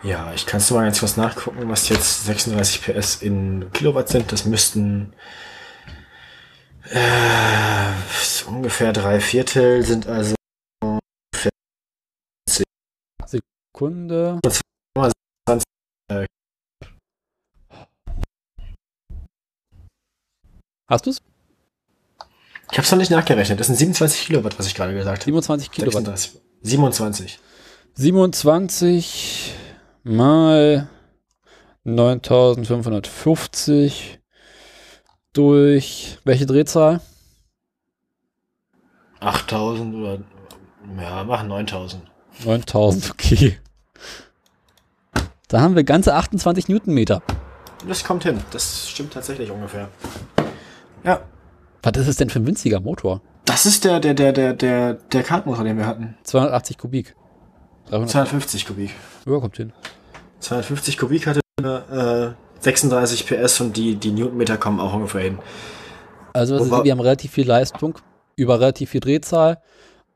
Ja, 0.03 0.31
ich 0.35 0.45
kann 0.45 0.59
es 0.59 0.69
mal 0.69 0.83
ganz 0.83 0.99
kurz 0.99 1.17
nachgucken, 1.17 1.67
was 1.67 1.89
jetzt 1.89 2.25
36 2.25 2.81
PS 2.83 3.21
in 3.23 3.71
Kilowatt 3.73 4.09
sind. 4.09 4.31
Das 4.31 4.45
müssten 4.45 5.13
äh, 6.91 7.91
ungefähr 8.47 8.93
drei 8.93 9.19
Viertel 9.19 9.83
sind 9.83 10.07
also 10.07 10.35
Sekunde. 13.75 14.39
Hast 20.87 21.05
du 21.05 21.09
es? 21.09 21.21
Ich 22.71 22.77
habe 22.77 22.85
es 22.85 22.91
noch 22.91 22.99
nicht 22.99 23.11
nachgerechnet. 23.11 23.59
Das 23.59 23.67
sind 23.67 23.75
27 23.75 24.27
Kilowatt, 24.27 24.57
was 24.59 24.67
ich 24.67 24.75
gerade 24.75 24.93
gesagt 24.93 25.21
habe. 25.21 25.25
27 25.25 25.71
Kilowatt. 25.71 26.05
36. 26.05 26.41
27. 26.61 27.39
27 27.95 29.55
mal 30.03 30.87
9550 31.83 34.19
durch 35.35 36.17
welche 36.23 36.45
Drehzahl? 36.45 37.01
8000 39.19 39.95
oder 39.95 40.19
ja, 40.99 41.23
machen 41.23 41.47
9000. 41.49 42.03
9000, 42.45 43.11
okay. 43.11 43.57
Da 45.47 45.61
haben 45.61 45.75
wir 45.75 45.83
ganze 45.83 46.15
28 46.15 46.67
Newtonmeter. 46.69 47.21
Das 47.87 48.03
kommt 48.03 48.23
hin. 48.23 48.39
Das 48.51 48.89
stimmt 48.89 49.13
tatsächlich 49.13 49.51
ungefähr. 49.51 49.89
Ja. 51.03 51.21
Was 51.83 51.97
ist 51.97 52.07
es 52.07 52.17
denn 52.17 52.29
für 52.29 52.39
ein 52.39 52.47
winziger 52.47 52.79
Motor? 52.79 53.21
Das 53.45 53.65
ist 53.67 53.85
der, 53.85 53.99
der, 53.99 54.15
der, 54.15 54.33
der, 54.33 54.53
der, 54.53 54.93
der 54.95 55.23
Kartmotor, 55.23 55.63
den 55.63 55.77
wir 55.77 55.85
hatten. 55.85 56.17
280 56.23 56.79
Kubik. 56.79 57.15
300. 57.89 58.09
250 58.09 58.65
Kubik. 58.65 58.91
Ja, 59.27 59.39
kommt 59.39 59.57
hin. 59.57 59.71
250 60.39 60.97
Kubik 60.97 61.27
hatte 61.27 61.41
äh, 61.61 62.54
36 62.65 63.27
PS 63.27 63.61
und 63.61 63.77
die, 63.77 63.95
die 63.95 64.11
Newtonmeter 64.11 64.57
kommen 64.57 64.79
auch 64.79 64.93
ungefähr 64.93 65.21
hin. 65.21 65.39
Also 66.33 66.57
ist, 66.57 66.71
wir 66.71 66.91
haben 66.91 66.99
relativ 66.99 67.31
viel 67.31 67.47
Leistung 67.47 67.99
über 68.35 68.59
relativ 68.59 68.89
viel 68.89 69.01
Drehzahl 69.01 69.61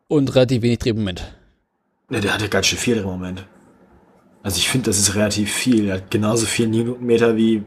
und 0.08 0.34
relativ 0.36 0.64
wenig 0.64 0.80
Drehmoment. 0.80 1.32
Ne, 2.10 2.20
der 2.20 2.34
hatte 2.34 2.50
ganz 2.50 2.66
schön 2.66 2.80
viel 2.80 2.96
Drehmoment. 2.96 3.46
Also 4.42 4.58
ich 4.58 4.68
finde, 4.68 4.90
das 4.90 4.98
ist 4.98 5.16
relativ 5.16 5.54
viel. 5.54 5.90
Er 5.90 5.96
hat 5.96 6.12
genauso 6.12 6.48
viel 6.48 6.68
Newtonmeter 6.68 7.36
wie. 7.36 7.64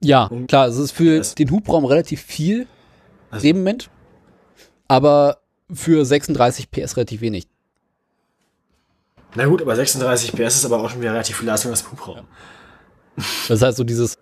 Ja, 0.00 0.30
klar, 0.46 0.68
es 0.68 0.76
ist 0.76 0.92
für 0.92 1.20
PS. 1.20 1.34
den 1.34 1.50
Hubraum 1.50 1.84
relativ 1.84 2.22
viel 2.22 2.68
also, 3.30 3.42
Drehmoment, 3.42 3.90
aber 4.86 5.38
für 5.72 6.04
36 6.04 6.70
PS 6.70 6.96
relativ 6.96 7.20
wenig. 7.20 7.48
Na 9.34 9.46
gut, 9.46 9.60
aber 9.60 9.74
36 9.74 10.32
PS 10.32 10.56
ist 10.56 10.64
aber 10.66 10.78
auch 10.78 10.88
schon 10.88 11.00
wieder 11.00 11.12
relativ 11.12 11.38
viel 11.38 11.48
Leistung 11.48 11.72
als 11.72 11.90
Hubraum. 11.90 12.26
Das 13.48 13.62
heißt 13.62 13.76
so 13.76 13.84
dieses, 13.84 14.18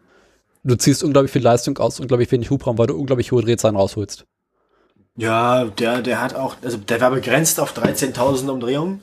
du 0.64 0.76
ziehst 0.76 1.02
unglaublich 1.02 1.32
viel 1.32 1.42
Leistung 1.42 1.78
aus, 1.78 2.00
unglaublich 2.00 2.30
wenig 2.30 2.50
Hubraum, 2.50 2.78
weil 2.78 2.86
du 2.86 2.96
unglaublich 2.96 3.32
hohe 3.32 3.42
Drehzahlen 3.42 3.76
rausholst. 3.76 4.26
Ja, 5.16 5.64
der, 5.64 6.00
der 6.02 6.20
hat 6.20 6.34
auch, 6.34 6.56
also 6.62 6.78
der 6.78 7.00
war 7.00 7.10
begrenzt 7.10 7.60
auf 7.60 7.76
13.000 7.76 8.48
Umdrehungen, 8.48 9.02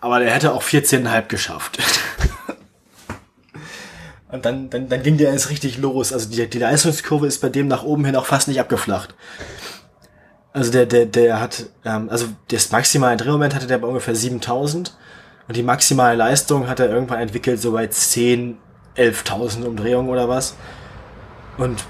aber 0.00 0.20
der 0.20 0.30
hätte 0.30 0.52
auch 0.52 0.62
14,5 0.62 1.26
geschafft. 1.28 1.78
Und 4.30 4.44
dann, 4.44 4.68
dann, 4.70 4.88
dann 4.88 5.02
ging 5.02 5.16
der 5.16 5.32
jetzt 5.32 5.50
richtig 5.50 5.78
los. 5.78 6.12
Also 6.12 6.28
die, 6.28 6.48
die 6.48 6.58
Leistungskurve 6.58 7.26
ist 7.26 7.40
bei 7.40 7.48
dem 7.48 7.66
nach 7.66 7.82
oben 7.82 8.04
hin 8.04 8.14
auch 8.14 8.26
fast 8.26 8.46
nicht 8.48 8.60
abgeflacht. 8.60 9.14
Also 10.52 10.70
der, 10.70 10.86
der, 10.86 11.06
der 11.06 11.40
hat, 11.40 11.66
ähm, 11.84 12.10
also 12.10 12.26
das 12.48 12.70
maximale 12.70 13.16
Drehmoment 13.16 13.54
hatte 13.54 13.66
der 13.66 13.78
bei 13.78 13.88
ungefähr 13.88 14.14
7000 14.14 14.96
und 15.48 15.56
die 15.56 15.62
maximale 15.62 16.14
Leistung 16.14 16.68
hat 16.68 16.78
er 16.78 16.90
irgendwann 16.90 17.20
entwickelt 17.20 17.60
so 17.60 17.72
bei 17.72 17.86
10, 17.86 18.58
11.000 18.96 19.64
Umdrehungen 19.64 20.10
oder 20.10 20.28
was. 20.28 20.54
Und 21.56 21.84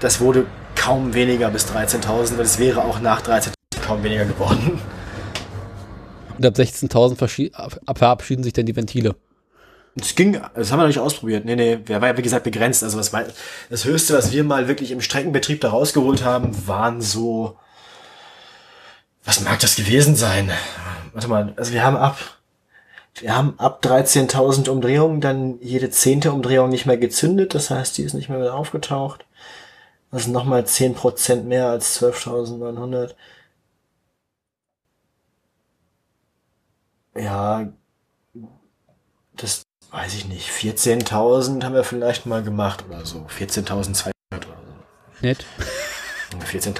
das 0.00 0.20
wurde 0.20 0.46
kaum 0.74 1.12
weniger 1.14 1.50
bis 1.50 1.66
13.000, 1.66 2.38
weil 2.38 2.44
es 2.44 2.58
wäre 2.58 2.84
auch 2.84 3.00
nach 3.00 3.22
13.000 3.22 3.52
kaum 3.82 4.02
weniger 4.02 4.24
geworden. 4.24 4.80
Und 6.36 6.46
ab 6.46 6.54
16.000 6.54 7.16
verabschieden 7.96 8.42
sich 8.42 8.52
dann 8.52 8.66
die 8.66 8.76
Ventile. 8.76 9.14
Das 9.94 10.14
ging, 10.14 10.40
das 10.54 10.70
haben 10.70 10.78
wir 10.78 10.82
noch 10.82 10.88
nicht 10.88 10.98
ausprobiert. 10.98 11.46
Nee, 11.46 11.56
nee, 11.56 11.76
der 11.76 12.02
war 12.02 12.08
ja 12.08 12.16
wie 12.18 12.22
gesagt 12.22 12.44
begrenzt. 12.44 12.82
Also 12.82 12.98
was 12.98 13.12
war, 13.12 13.24
das 13.70 13.84
höchste, 13.84 14.14
was 14.14 14.32
wir 14.32 14.44
mal 14.44 14.68
wirklich 14.68 14.90
im 14.90 15.00
Streckenbetrieb 15.00 15.60
da 15.62 15.70
rausgeholt 15.70 16.22
haben, 16.22 16.66
waren 16.66 17.00
so, 17.00 17.58
was 19.24 19.40
mag 19.40 19.58
das 19.60 19.76
gewesen 19.76 20.14
sein? 20.14 20.50
Warte 21.14 21.28
mal, 21.28 21.54
also 21.56 21.72
wir 21.72 21.82
haben 21.82 21.96
ab, 21.96 22.18
wir 23.20 23.34
haben 23.34 23.58
ab 23.58 23.82
13.000 23.84 24.68
Umdrehungen 24.68 25.20
dann 25.20 25.58
jede 25.60 25.90
zehnte 25.90 26.32
Umdrehung 26.32 26.68
nicht 26.68 26.86
mehr 26.86 26.98
gezündet. 26.98 27.54
Das 27.54 27.70
heißt, 27.70 27.96
die 27.96 28.02
ist 28.02 28.14
nicht 28.14 28.28
mehr 28.28 28.38
wieder 28.38 28.54
aufgetaucht. 28.54 29.24
Das 30.10 30.24
sind 30.24 30.32
nochmal 30.32 30.62
10% 30.62 31.42
mehr 31.42 31.68
als 31.68 32.00
12.900. 32.00 33.14
Ja, 37.16 37.68
das 39.34 39.62
weiß 39.90 40.14
ich 40.14 40.26
nicht. 40.26 40.50
14.000 40.50 41.64
haben 41.64 41.74
wir 41.74 41.84
vielleicht 41.84 42.26
mal 42.26 42.42
gemacht 42.42 42.84
oder 42.88 43.04
so. 43.06 43.26
14.200 43.26 44.10
oder 44.30 44.46
so. 44.46 45.22
Nett. 45.22 45.44
14.300. 46.52 46.76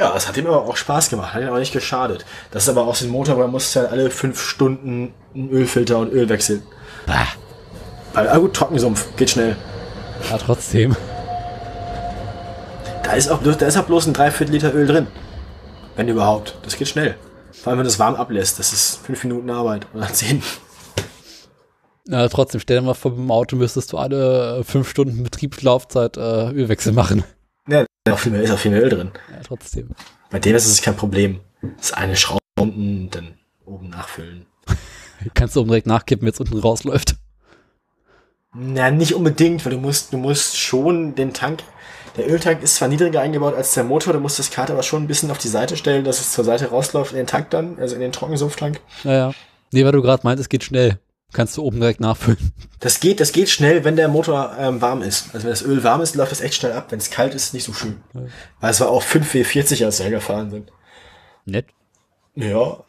Ja, 0.00 0.14
es 0.16 0.26
hat 0.26 0.34
ihm 0.38 0.46
aber 0.46 0.64
auch 0.64 0.78
Spaß 0.78 1.10
gemacht, 1.10 1.34
hat 1.34 1.42
ihm 1.42 1.48
aber 1.48 1.58
nicht 1.58 1.74
geschadet. 1.74 2.24
Das 2.52 2.62
ist 2.62 2.70
aber 2.70 2.86
auch 2.86 2.94
so 2.94 3.04
ein 3.04 3.10
Motor, 3.10 3.36
wo 3.36 3.42
er 3.42 3.48
muss 3.48 3.74
ja 3.74 3.84
alle 3.84 4.08
fünf 4.10 4.40
Stunden 4.40 5.12
einen 5.34 5.50
Ölfilter 5.50 5.98
und 5.98 6.10
Öl 6.10 6.26
wechseln. 6.30 6.62
Ah. 7.06 7.26
Weil, 8.14 8.30
ah 8.30 8.38
gut, 8.38 8.54
Trockensumpf, 8.54 9.14
geht 9.16 9.28
schnell. 9.28 9.56
Ja, 10.30 10.38
trotzdem. 10.38 10.96
Da 13.02 13.12
ist 13.12 13.30
auch, 13.30 13.42
da 13.42 13.66
ist 13.66 13.76
auch 13.76 13.84
bloß 13.84 14.06
ein 14.06 14.14
Dreiviertel 14.14 14.52
Liter 14.52 14.74
Öl 14.74 14.86
drin. 14.86 15.06
Wenn 15.96 16.08
überhaupt. 16.08 16.56
Das 16.62 16.78
geht 16.78 16.88
schnell. 16.88 17.16
Vor 17.52 17.70
allem, 17.70 17.80
wenn 17.80 17.84
du 17.84 17.90
es 17.90 17.98
warm 17.98 18.14
ablässt. 18.14 18.58
Das 18.58 18.72
ist 18.72 19.04
fünf 19.04 19.22
Minuten 19.24 19.50
Arbeit 19.50 19.86
oder 19.92 20.08
zehn. 20.14 20.42
Na, 22.06 22.26
trotzdem, 22.28 22.58
stell 22.58 22.78
dir 22.78 22.86
mal 22.86 22.94
vor, 22.94 23.14
beim 23.14 23.30
Auto 23.30 23.54
müsstest 23.54 23.92
du 23.92 23.98
alle 23.98 24.64
fünf 24.64 24.88
Stunden 24.88 25.22
Betriebslaufzeit 25.22 26.16
äh, 26.16 26.52
Ölwechsel 26.52 26.94
machen. 26.94 27.22
Ja, 27.68 27.80
ist 27.82 27.88
auch 28.10 28.18
viel 28.18 28.32
mehr, 28.32 28.42
ist 28.42 28.50
auch 28.50 28.58
viel 28.58 28.70
mehr 28.70 28.82
Öl 28.82 28.88
drin. 28.88 29.10
Trotzdem. 29.50 29.88
Bei 30.30 30.38
dem 30.38 30.54
ist 30.54 30.66
es 30.66 30.80
kein 30.80 30.96
Problem. 30.96 31.40
Das 31.60 31.86
ist 31.86 31.94
eine 31.96 32.14
Schraube 32.14 32.38
unten, 32.56 33.10
dann 33.10 33.34
oben 33.66 33.88
nachfüllen. 33.88 34.46
Kannst 35.34 35.56
du 35.56 35.60
oben 35.60 35.70
direkt 35.70 35.88
nachkippen, 35.88 36.24
wenn 36.24 36.32
es 36.32 36.38
unten 36.38 36.56
rausläuft. 36.56 37.16
Na, 38.54 38.92
nicht 38.92 39.14
unbedingt, 39.14 39.64
weil 39.64 39.72
du 39.72 39.80
musst, 39.80 40.12
du 40.12 40.18
musst 40.18 40.56
schon 40.56 41.16
den 41.16 41.34
Tank 41.34 41.64
der 42.16 42.28
Öltank 42.28 42.62
ist 42.62 42.74
zwar 42.76 42.88
niedriger 42.88 43.20
eingebaut 43.20 43.54
als 43.54 43.74
der 43.74 43.84
Motor, 43.84 44.12
du 44.12 44.20
musst 44.20 44.38
das 44.38 44.50
Kart 44.50 44.70
aber 44.70 44.82
schon 44.82 45.04
ein 45.04 45.06
bisschen 45.06 45.30
auf 45.30 45.38
die 45.38 45.48
Seite 45.48 45.76
stellen, 45.76 46.04
dass 46.04 46.20
es 46.20 46.32
zur 46.32 46.44
Seite 46.44 46.66
rausläuft 46.66 47.12
in 47.12 47.18
den 47.18 47.26
Tank 47.26 47.50
dann, 47.50 47.78
also 47.78 47.94
in 47.94 48.00
den 48.00 48.12
Trockensumpftank. 48.12 48.80
Naja. 49.04 49.32
Nee, 49.72 49.84
weil 49.84 49.92
du 49.92 50.02
gerade 50.02 50.22
meint, 50.24 50.40
es 50.40 50.48
geht 50.48 50.64
schnell. 50.64 50.98
Kannst 51.32 51.56
du 51.56 51.62
oben 51.62 51.78
direkt 51.78 52.00
nachfüllen. 52.00 52.52
Das 52.80 52.98
geht, 52.98 53.20
das 53.20 53.32
geht 53.32 53.48
schnell, 53.50 53.84
wenn 53.84 53.94
der 53.96 54.08
Motor 54.08 54.56
ähm, 54.58 54.80
warm 54.80 55.02
ist. 55.02 55.26
Also 55.34 55.44
wenn 55.44 55.50
das 55.50 55.62
Öl 55.62 55.84
warm 55.84 56.00
ist, 56.00 56.14
läuft 56.14 56.32
das 56.32 56.40
echt 56.40 56.54
schnell 56.54 56.72
ab. 56.72 56.86
Wenn 56.90 56.98
es 56.98 57.10
kalt 57.10 57.34
ist, 57.34 57.54
nicht 57.54 57.64
so 57.64 57.72
schön. 57.72 58.00
Ja. 58.14 58.22
Weil 58.60 58.70
es 58.70 58.80
war 58.80 58.88
auch 58.88 59.04
5W40, 59.04 59.84
als 59.84 60.02
wir 60.02 60.10
gefahren 60.10 60.50
sind. 60.50 60.72
Nett. 61.44 61.66
Ja. 62.34 62.82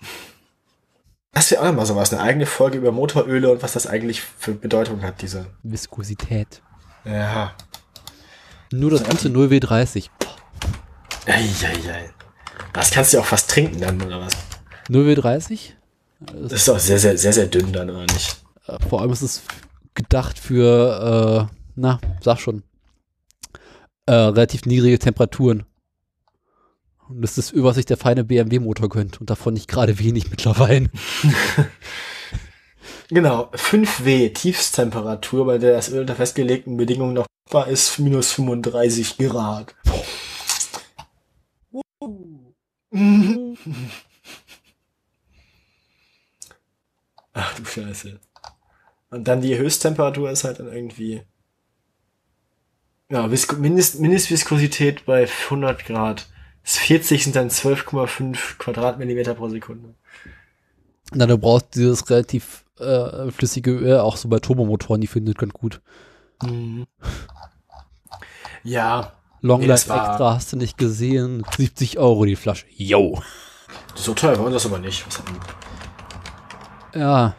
Das 1.33 1.51
wäre 1.51 1.61
auch 1.61 1.73
mal 1.73 1.85
sowas, 1.85 2.11
eine 2.11 2.21
eigene 2.21 2.45
Folge 2.45 2.77
über 2.77 2.91
Motoröle 2.91 3.51
und 3.51 3.63
was 3.63 3.73
das 3.73 3.87
eigentlich 3.87 4.21
für 4.21 4.53
Bedeutung 4.53 5.01
hat, 5.01 5.21
diese 5.21 5.45
Viskosität. 5.63 6.61
Ja. 7.05 7.53
Nur 8.71 8.91
das 8.91 9.03
gute 9.03 9.29
0W30. 9.29 10.09
Eieiei. 11.25 12.09
Das 12.73 12.91
kannst 12.91 13.13
du 13.13 13.17
ja 13.17 13.23
auch 13.23 13.27
fast 13.27 13.49
trinken 13.49 13.79
dann, 13.79 14.01
oder 14.01 14.21
was? 14.21 14.33
0W30? 14.89 15.73
Das 16.21 16.53
ist 16.53 16.67
doch 16.67 16.79
sehr, 16.79 16.99
sehr, 16.99 17.17
sehr, 17.17 17.33
sehr 17.33 17.47
dünn 17.47 17.73
dann, 17.73 17.89
oder 17.89 18.01
nicht? 18.01 18.37
Äh, 18.67 18.77
vor 18.87 19.01
allem 19.01 19.11
ist 19.11 19.23
es 19.23 19.41
gedacht 19.95 20.37
für, 20.37 21.49
äh, 21.49 21.55
na, 21.75 21.99
sag 22.21 22.39
schon, 22.39 22.63
äh, 24.05 24.13
relativ 24.13 24.65
niedrige 24.65 24.99
Temperaturen. 24.99 25.65
Und 27.09 27.21
das 27.21 27.37
ist, 27.37 27.51
über 27.51 27.69
was 27.69 27.75
sich 27.75 27.85
der 27.85 27.97
feine 27.97 28.23
BMW-Motor 28.23 28.87
gönnt. 28.87 29.19
Und 29.19 29.29
davon 29.29 29.53
nicht 29.55 29.67
gerade 29.67 29.99
wenig 29.99 30.29
mittlerweile. 30.29 30.89
genau, 33.09 33.49
5W 33.53 34.33
Tiefstemperatur, 34.33 35.45
bei 35.45 35.57
der 35.57 35.73
das 35.73 35.89
Öl 35.89 36.01
unter 36.01 36.15
festgelegten 36.15 36.77
Bedingungen 36.77 37.13
noch 37.13 37.25
war 37.49 37.67
es 37.67 37.99
minus 37.99 38.31
35 38.31 39.17
Grad. 39.17 39.75
Ach 47.33 47.53
du 47.55 47.65
Scheiße. 47.65 48.19
Und 49.09 49.27
dann 49.27 49.41
die 49.41 49.57
Höchsttemperatur 49.57 50.29
ist 50.31 50.43
halt 50.43 50.59
dann 50.59 50.71
irgendwie. 50.71 51.21
Ja, 53.09 53.27
Mindest 53.27 53.99
Mindestviskosität 53.99 55.05
bei 55.05 55.27
100 55.45 55.85
Grad. 55.85 56.27
Das 56.63 56.77
40 56.77 57.23
sind 57.23 57.35
dann 57.35 57.49
12,5 57.49 58.57
Quadratmillimeter 58.57 59.33
pro 59.33 59.49
Sekunde. 59.49 59.95
Na, 61.13 61.25
du 61.25 61.37
brauchst 61.37 61.75
dieses 61.75 62.09
relativ 62.09 62.63
äh, 62.79 63.29
flüssige 63.31 63.71
Öl 63.71 63.99
auch 63.99 64.15
so 64.15 64.29
bei 64.29 64.39
Turbomotoren, 64.39 65.01
die 65.01 65.07
findet 65.07 65.37
ganz 65.37 65.53
gut. 65.53 65.81
Mhm. 66.43 66.87
Ja. 68.63 69.13
Long 69.41 69.61
Life 69.61 69.89
Extra 69.91 70.35
hast 70.35 70.53
du 70.53 70.57
nicht 70.57 70.77
gesehen. 70.77 71.43
70 71.57 71.97
Euro 71.99 72.25
die 72.25 72.35
Flasche. 72.35 72.67
Yo. 72.69 73.21
So 73.95 74.13
teuer 74.13 74.37
war 74.39 74.51
das 74.51 74.65
aber 74.65 74.79
nicht. 74.79 75.05
Was 75.07 75.19
hatten- 75.19 75.35
Ja. 76.93 77.33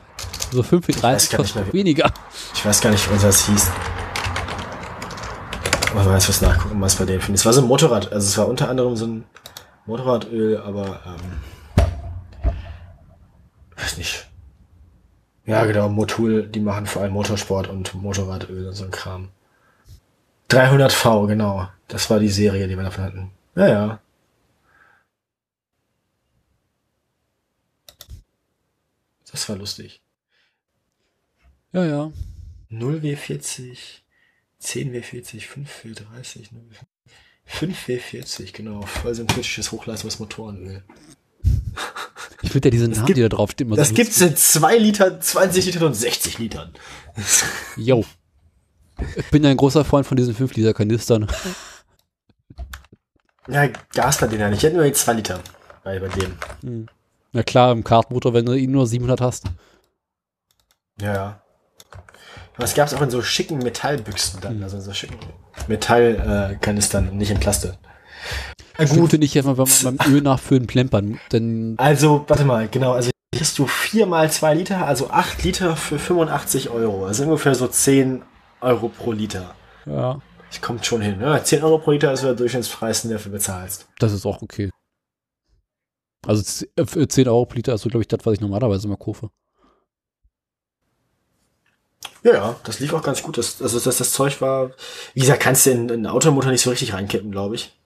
So 0.50 0.62
5 0.62 0.88
wie 0.88 0.92
30 0.92 1.30
gar 1.30 1.38
nicht 1.38 1.54
kostet 1.54 1.64
mehr, 1.66 1.72
weniger. 1.72 2.12
Ich 2.54 2.64
weiß 2.64 2.80
gar 2.80 2.90
nicht, 2.90 3.10
wie 3.10 3.22
das 3.22 3.46
hieß. 3.46 3.70
Aber 5.92 6.06
weiß 6.06 6.28
was 6.28 6.40
nachgucken, 6.40 6.80
was 6.80 6.96
bei 6.96 7.04
denen 7.04 7.20
finde. 7.20 7.38
Es 7.38 7.44
war 7.44 7.52
so 7.52 7.60
ein 7.60 7.68
Motorrad, 7.68 8.12
also 8.12 8.26
es 8.26 8.38
war 8.38 8.48
unter 8.48 8.68
anderem 8.68 8.96
so 8.96 9.06
ein 9.06 9.24
Motorradöl, 9.86 10.58
aber 10.58 11.00
ähm, 11.06 12.52
weiß 13.76 13.98
nicht. 13.98 14.28
Ja, 15.44 15.64
genau, 15.64 15.88
Motul, 15.88 16.46
die 16.46 16.60
machen 16.60 16.86
vor 16.86 17.02
allem 17.02 17.12
Motorsport 17.12 17.68
und 17.68 17.94
Motorradöl 17.94 18.68
und 18.68 18.74
so 18.74 18.84
ein 18.84 18.90
Kram. 18.90 19.30
300 20.48 20.92
V, 20.92 21.26
genau. 21.26 21.68
Das 21.88 22.08
war 22.10 22.20
die 22.20 22.28
Serie, 22.28 22.68
die 22.68 22.76
wir 22.76 22.84
davon 22.84 23.04
hatten. 23.04 23.30
Ja, 23.56 23.68
ja. 23.68 24.00
Das 29.32 29.48
war 29.48 29.56
lustig. 29.56 30.02
Ja, 31.72 31.84
ja. 31.84 32.12
0W40, 32.70 33.78
10W40, 34.62 35.42
5W30, 35.48 36.48
5W40, 37.48 38.52
genau. 38.52 38.82
Voll 38.82 39.14
synthetisches 39.14 39.72
Hochleistungsmotorenöl. 39.72 40.84
Ich 42.42 42.50
finde 42.52 42.68
ja 42.68 42.70
diese 42.70 42.88
Namen, 42.88 43.06
gibt- 43.06 43.16
die 43.16 43.22
da 43.22 43.28
draufstehen, 43.28 43.68
immer 43.68 43.76
Das 43.76 43.88
so 43.88 43.94
gibt's 43.94 44.20
in 44.20 44.36
2 44.36 44.76
Liter, 44.78 45.20
20 45.20 45.66
Litern 45.66 45.84
und 45.84 45.94
60 45.94 46.38
Litern. 46.38 46.72
Yo. 47.76 48.04
Ich 49.16 49.30
bin 49.30 49.42
ja 49.42 49.50
ein 49.50 49.56
großer 49.56 49.84
Freund 49.84 50.06
von 50.06 50.16
diesen 50.16 50.34
5 50.34 50.54
Liter 50.54 50.74
Kanistern. 50.74 51.26
Ja, 53.48 53.66
Gas 53.94 54.18
bei 54.18 54.26
denen 54.28 54.40
ja 54.40 54.48
nicht. 54.50 54.58
Ich 54.58 54.64
hätte 54.64 54.76
nur 54.76 54.84
die 54.84 54.92
2 54.92 55.14
Liter 55.14 55.40
bei, 55.82 55.98
bei 55.98 56.08
dem. 56.08 56.36
Hm. 56.62 56.88
Na 57.32 57.42
klar, 57.42 57.72
im 57.72 57.82
Kartmotor, 57.84 58.34
wenn 58.34 58.44
du 58.46 58.52
ihn 58.52 58.70
nur 58.72 58.86
700 58.86 59.20
hast. 59.20 59.46
Ja, 61.00 61.14
ja. 61.14 61.42
Aber 62.56 62.64
es 62.64 62.74
gab's 62.74 62.92
auch 62.92 63.00
in 63.00 63.10
so 63.10 63.22
schicken 63.22 63.58
Metallbüchsen 63.58 64.40
dann, 64.42 64.62
also 64.62 64.76
in 64.76 64.82
so 64.82 64.92
schicken 64.92 65.16
Metallkanistern, 65.68 67.08
äh, 67.08 67.14
nicht 67.14 67.30
in 67.30 67.40
Plastik. 67.40 67.72
Äh, 68.76 68.86
Gut 68.86 69.10
finde 69.10 69.24
ich 69.24 69.36
einfach, 69.38 69.56
wenn 69.56 69.66
man 69.84 69.96
beim 69.96 70.12
Öl 70.12 70.20
nachfüllen 70.20 70.66
plempern. 70.66 71.18
Denn 71.32 71.74
Also, 71.78 72.24
warte 72.28 72.44
mal, 72.44 72.68
genau, 72.68 72.92
also 72.92 73.06
hier 73.32 73.38
kriegst 73.38 73.58
du 73.58 73.66
4 73.66 74.06
mal 74.06 74.30
2 74.30 74.54
Liter, 74.54 74.86
also 74.86 75.08
8 75.10 75.42
Liter 75.44 75.76
für 75.76 75.98
85 75.98 76.68
Euro. 76.68 77.06
Also 77.06 77.24
ungefähr 77.24 77.54
so 77.54 77.66
10 77.66 78.22
Euro 78.60 78.88
pro 78.88 79.12
Liter. 79.12 79.54
ja, 79.86 80.20
Das 80.50 80.60
kommt 80.60 80.84
schon 80.84 81.00
hin. 81.00 81.18
Ne? 81.18 81.40
10 81.42 81.62
Euro 81.64 81.78
pro 81.78 81.92
Liter 81.92 82.12
ist 82.12 82.22
der 82.22 82.34
Durchschnittspreis, 82.34 83.02
den 83.02 83.10
du 83.10 83.16
dafür 83.16 83.32
bezahlst. 83.32 83.88
das 83.98 84.12
ist 84.12 84.26
auch 84.26 84.42
okay. 84.42 84.70
Also 86.26 86.42
z- 86.42 86.68
äh, 86.76 86.86
für 86.86 87.06
10 87.08 87.28
Euro 87.28 87.46
pro 87.46 87.54
Liter 87.56 87.74
ist 87.74 87.82
so, 87.82 87.88
glaube 87.88 88.02
ich, 88.02 88.08
das, 88.08 88.20
was 88.24 88.34
ich 88.34 88.40
normalerweise 88.40 88.86
immer 88.86 88.96
kaufe. 88.96 89.30
Ja, 92.24 92.32
ja, 92.34 92.56
das 92.64 92.78
lief 92.78 92.92
auch 92.92 93.02
ganz 93.02 93.22
gut. 93.22 93.36
Das, 93.38 93.60
also 93.60 93.80
das, 93.80 93.96
das 93.98 94.12
Zeug 94.12 94.40
war, 94.40 94.70
wie 95.14 95.20
gesagt, 95.20 95.40
kannst 95.42 95.66
du 95.66 95.70
in, 95.70 95.82
in 95.88 95.90
einen 95.90 96.06
Automotor 96.06 96.52
nicht 96.52 96.62
so 96.62 96.70
richtig 96.70 96.92
reinkippen, 96.92 97.32
glaube 97.32 97.56
ich. 97.56 97.76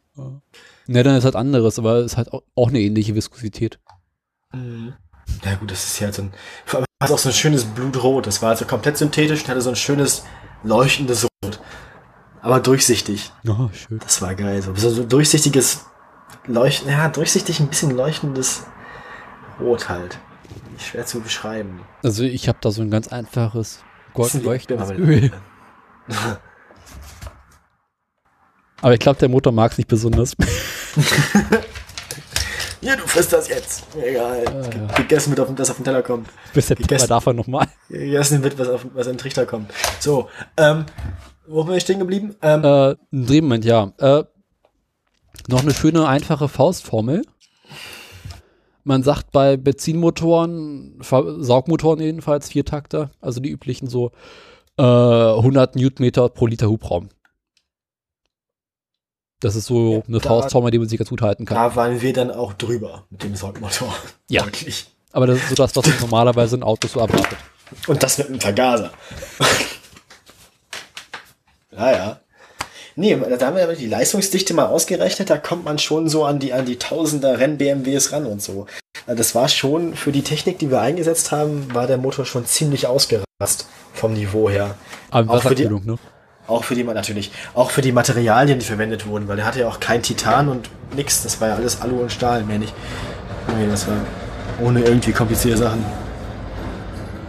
Ne, 0.86 1.02
dann 1.02 1.16
ist 1.16 1.24
halt 1.24 1.36
anderes, 1.36 1.78
aber 1.78 1.96
es 1.96 2.12
ist 2.12 2.16
halt 2.16 2.30
auch, 2.32 2.68
eine 2.68 2.80
ähnliche 2.80 3.14
Viskosität. 3.14 3.78
Ja 4.52 5.54
gut, 5.58 5.70
das 5.70 5.84
ist 5.84 5.98
ja 6.00 6.12
so 6.12 6.22
ein, 6.22 6.32
vor 6.64 6.78
allem 6.78 6.86
hat 7.02 7.10
auch 7.10 7.18
so 7.18 7.28
ein 7.30 7.34
schönes 7.34 7.64
Blutrot. 7.64 8.26
Das 8.26 8.42
war 8.42 8.50
also 8.50 8.64
komplett 8.66 8.96
synthetisch 8.98 9.42
und 9.42 9.48
hatte 9.48 9.60
so 9.62 9.70
ein 9.70 9.76
schönes 9.76 10.24
leuchtendes 10.62 11.24
Rot. 11.44 11.60
Aber 12.42 12.60
durchsichtig. 12.60 13.32
Oh, 13.48 13.68
schön. 13.72 13.98
Das 13.98 14.22
war 14.22 14.34
geil. 14.34 14.62
So, 14.62 14.74
so 14.74 15.02
ein 15.02 15.08
durchsichtiges 15.08 15.84
Leuchten, 16.46 16.90
ja, 16.90 17.08
durchsichtig 17.08 17.60
ein 17.60 17.68
bisschen 17.68 17.90
leuchtendes 17.90 18.64
Rot 19.60 19.88
halt. 19.88 20.18
Schwer 20.78 21.06
zu 21.06 21.20
beschreiben. 21.20 21.80
Also 22.02 22.22
ich 22.24 22.48
habe 22.48 22.58
da 22.60 22.70
so 22.70 22.82
ein 22.82 22.90
ganz 22.90 23.08
einfaches 23.08 23.82
goldleuchtendes 24.12 24.90
Erdbeermarmelade. 24.90 25.26
Öl. 25.26 25.32
Aber 28.82 28.92
ich 28.92 29.00
glaube, 29.00 29.18
der 29.18 29.28
Motor 29.30 29.52
mag 29.52 29.72
es 29.72 29.78
nicht 29.78 29.88
besonders. 29.88 30.36
Ja, 32.82 32.94
du 32.94 33.02
frisst 33.06 33.32
das 33.32 33.48
jetzt. 33.48 33.84
Egal. 34.00 34.44
ja. 34.44 34.94
Gegessen 34.94 35.30
wird, 35.30 35.40
auf, 35.40 35.52
das 35.56 35.70
auf 35.70 35.76
den 35.76 35.84
Teller 35.84 36.02
kommt. 36.02 36.28
Bis 36.54 36.66
der 36.66 36.76
Gegessen. 36.76 37.08
Davon 37.08 37.34
nochmal. 37.34 37.66
Gegessen 37.88 38.44
wird, 38.44 38.58
was 38.60 38.68
auf 38.68 38.86
was 38.94 39.06
in 39.06 39.14
den 39.14 39.18
Trichter 39.18 39.44
kommt. 39.44 39.72
So, 39.98 40.28
ähm, 40.56 40.84
wo 41.48 41.64
bin 41.64 41.74
ich 41.74 41.82
stehen 41.82 41.98
geblieben? 41.98 42.36
Ähm, 42.42 42.62
Äh, 42.62 42.90
ein 43.12 43.26
Drehmoment, 43.26 43.64
ja. 43.64 43.92
Äh, 43.98 44.24
noch 45.48 45.62
eine 45.62 45.74
schöne, 45.74 46.06
einfache 46.08 46.48
Faustformel. 46.48 47.22
Man 48.84 49.02
sagt 49.02 49.32
bei 49.32 49.56
Benzinmotoren, 49.56 50.98
Saugmotoren 51.02 52.00
jedenfalls, 52.00 52.48
Viertakter, 52.48 53.10
also 53.20 53.40
die 53.40 53.50
üblichen 53.50 53.88
so 53.88 54.12
äh, 54.78 54.82
100 54.82 55.74
Newtonmeter 55.76 56.28
pro 56.28 56.46
Liter 56.46 56.68
Hubraum. 56.68 57.08
Das 59.40 59.54
ist 59.56 59.66
so 59.66 59.96
Ja, 59.96 60.02
eine 60.08 60.18
da- 60.18 60.28
Faustformel, 60.28 60.70
die 60.70 60.78
man 60.78 60.88
sich 60.88 60.98
ganz 60.98 61.10
gut 61.10 61.22
halten 61.22 61.44
kann. 61.44 61.56
da 61.56 61.76
waren 61.76 62.00
wir 62.00 62.12
dann 62.12 62.30
auch 62.30 62.52
drüber 62.54 63.04
mit 63.10 63.22
dem 63.22 63.34
Saugmotor. 63.36 63.94
Ja. 64.28 64.42
Deutlich. 64.42 64.86
Aber 65.12 65.26
das 65.26 65.38
ist 65.38 65.48
so 65.50 65.54
das, 65.54 65.74
was 65.76 65.86
man 65.86 66.00
normalerweise 66.00 66.56
in 66.56 66.62
Autos 66.62 66.92
so 66.92 67.00
erwartet. 67.00 67.38
Und 67.86 68.02
das 68.02 68.18
mit 68.18 68.28
einem 68.28 68.40
Vergaser. 68.40 68.90
ja, 71.72 71.92
ja. 71.92 72.20
Nee, 72.98 73.14
da 73.38 73.46
haben 73.46 73.56
wir 73.56 73.66
die 73.74 73.88
Leistungsdichte 73.88 74.54
mal 74.54 74.66
ausgerechnet, 74.66 75.28
da 75.28 75.36
kommt 75.36 75.66
man 75.66 75.78
schon 75.78 76.08
so 76.08 76.24
an 76.24 76.38
die, 76.38 76.54
an 76.54 76.64
die 76.64 76.78
Tausender 76.78 77.38
Renn-BMWs 77.38 78.12
ran 78.12 78.24
und 78.24 78.40
so. 78.42 78.66
Also 79.06 79.18
das 79.18 79.34
war 79.34 79.48
schon, 79.48 79.94
für 79.94 80.12
die 80.12 80.22
Technik, 80.22 80.58
die 80.58 80.70
wir 80.70 80.80
eingesetzt 80.80 81.30
haben, 81.30 81.68
war 81.74 81.86
der 81.86 81.98
Motor 81.98 82.24
schon 82.24 82.46
ziemlich 82.46 82.86
ausgerast 82.86 83.66
vom 83.92 84.14
Niveau 84.14 84.48
her. 84.48 84.74
Aber 85.10 85.34
Auch 85.34 85.42
für 85.42 85.54
die- 85.54 85.64
Wasserkühlung, 85.64 85.84
ne? 85.84 85.96
Auch 86.48 86.62
für 86.64 86.74
die, 86.76 86.84
natürlich, 86.84 87.32
auch 87.54 87.70
für 87.70 87.82
die 87.82 87.90
Materialien, 87.92 88.58
die 88.60 88.64
verwendet 88.64 89.06
wurden, 89.06 89.26
weil 89.28 89.34
der 89.36 89.44
hatte 89.46 89.58
ja 89.60 89.68
auch 89.68 89.80
kein 89.80 90.00
Titan 90.02 90.48
und 90.48 90.70
nix, 90.94 91.22
das 91.24 91.40
war 91.40 91.48
ja 91.48 91.54
alles 91.56 91.80
Alu 91.82 92.00
und 92.00 92.12
Stahl, 92.12 92.44
mehr 92.44 92.58
nicht. 92.60 92.72
Nee, 93.58 93.66
das 93.68 93.86
war 93.88 93.96
ohne 94.62 94.80
irgendwie 94.80 95.12
komplizierte 95.12 95.58
Sachen. 95.58 95.84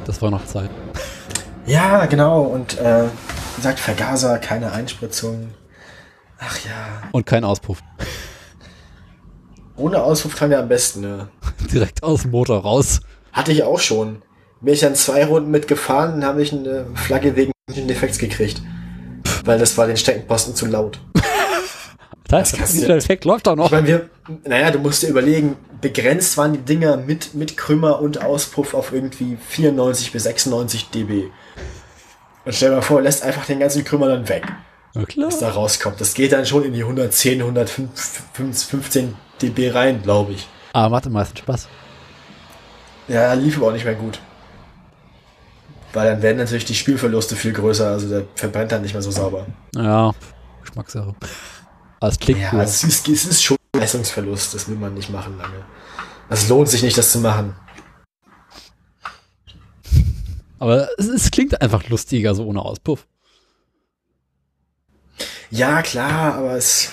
Das 0.05 0.21
war 0.21 0.29
noch 0.31 0.45
Zeit. 0.45 0.69
Ja, 1.65 2.05
genau. 2.05 2.43
Und 2.43 2.77
äh, 2.79 3.05
gesagt, 3.57 3.79
Vergaser, 3.79 4.37
keine 4.39 4.71
Einspritzung. 4.71 5.49
Ach 6.39 6.57
ja. 6.65 7.03
Und 7.11 7.25
kein 7.25 7.43
Auspuff. 7.43 7.79
Ohne 9.75 10.01
Auspuff 10.01 10.35
kann 10.35 10.51
ja 10.51 10.59
am 10.59 10.67
besten, 10.67 11.01
ne? 11.01 11.27
Direkt 11.71 12.03
aus 12.03 12.23
dem 12.23 12.31
Motor 12.31 12.61
raus. 12.61 13.01
Hatte 13.33 13.51
ich 13.51 13.63
auch 13.63 13.79
schon. 13.79 14.21
Bin 14.61 14.73
ich 14.73 14.79
dann 14.79 14.95
zwei 14.95 15.25
Runden 15.25 15.51
mitgefahren, 15.51 16.21
dann 16.21 16.25
habe 16.29 16.41
ich 16.41 16.51
eine 16.51 16.85
Flagge 16.95 17.35
wegen 17.35 17.51
Defekts 17.67 18.17
gekriegt. 18.17 18.61
Weil 19.45 19.59
das 19.59 19.77
war 19.77 19.85
den 19.87 19.97
Steckenposten 19.97 20.55
zu 20.55 20.65
laut. 20.65 20.99
Das 22.29 22.59
heißt, 22.59 22.81
du- 22.81 22.87
der 22.87 22.97
Effekt 22.97 23.23
läuft 23.23 23.47
doch 23.47 23.55
noch. 23.55 23.67
Ich 23.67 23.71
meine, 23.71 23.87
wir, 23.87 24.09
naja, 24.43 24.69
du 24.71 24.79
musst 24.79 25.01
dir 25.01 25.07
überlegen, 25.07 25.55
begrenzt 25.79 26.35
waren 26.35 26.51
die 26.51 26.59
Dinger 26.59 26.97
mit, 26.97 27.33
mit 27.35 27.55
Krümmer 27.55 28.01
und 28.01 28.21
Auspuff 28.21 28.73
auf 28.73 28.91
irgendwie 28.91 29.37
94 29.47 30.11
bis 30.11 30.23
96 30.23 30.89
dB. 30.89 31.29
Und 32.47 32.55
stell 32.55 32.69
dir 32.69 32.75
mal 32.77 32.81
vor, 32.81 33.01
lässt 33.01 33.23
einfach 33.23 33.45
den 33.45 33.59
ganzen 33.59 33.83
Krümmer 33.83 34.07
dann 34.07 34.29
weg. 34.29 34.45
Na 34.93 35.03
klar. 35.03 35.27
was 35.27 35.39
da 35.39 35.49
rauskommt. 35.49 35.99
Das 35.99 36.13
geht 36.13 36.31
dann 36.31 36.45
schon 36.45 36.63
in 36.63 36.71
die 36.71 36.81
110, 36.81 37.41
115 37.41 39.15
dB 39.41 39.71
rein, 39.71 40.01
glaube 40.01 40.31
ich. 40.31 40.47
Aber 40.71 40.89
macht 40.95 41.07
am 41.07 41.11
meisten 41.11 41.35
Spaß. 41.35 41.67
Ja, 43.09 43.33
lief 43.33 43.57
aber 43.57 43.67
auch 43.67 43.71
nicht 43.73 43.83
mehr 43.83 43.95
gut. 43.95 44.21
Weil 45.91 46.09
dann 46.09 46.21
werden 46.21 46.37
natürlich 46.37 46.63
die 46.63 46.73
Spielverluste 46.75 47.35
viel 47.35 47.51
größer, 47.51 47.85
also 47.89 48.07
der 48.07 48.23
verbrennt 48.35 48.71
dann 48.71 48.81
nicht 48.81 48.93
mehr 48.93 49.01
so 49.01 49.11
sauber. 49.11 49.45
Ja, 49.75 50.13
Geschmackssache. 50.61 51.15
Aber 51.99 52.09
es 52.09 52.17
klingt 52.17 52.39
Ja, 52.39 52.51
cool. 52.53 52.61
es 52.61 52.81
ist, 52.81 53.09
es 53.09 53.25
ist 53.25 53.43
schon 53.43 53.57
ein 53.73 53.81
Leistungsverlust, 53.81 54.53
das 54.53 54.69
will 54.69 54.77
man 54.77 54.93
nicht 54.93 55.09
machen 55.09 55.37
lange. 55.37 55.65
Es 56.29 56.47
lohnt 56.47 56.69
sich 56.69 56.81
nicht, 56.81 56.97
das 56.97 57.11
zu 57.11 57.19
machen. 57.19 57.57
Aber 60.59 60.89
es, 60.97 61.07
es 61.07 61.31
klingt 61.31 61.61
einfach 61.61 61.87
lustiger, 61.89 62.35
so 62.35 62.45
ohne 62.45 62.61
Auspuff. 62.61 63.05
Ja, 65.49 65.81
klar, 65.81 66.35
aber 66.35 66.55
es. 66.55 66.89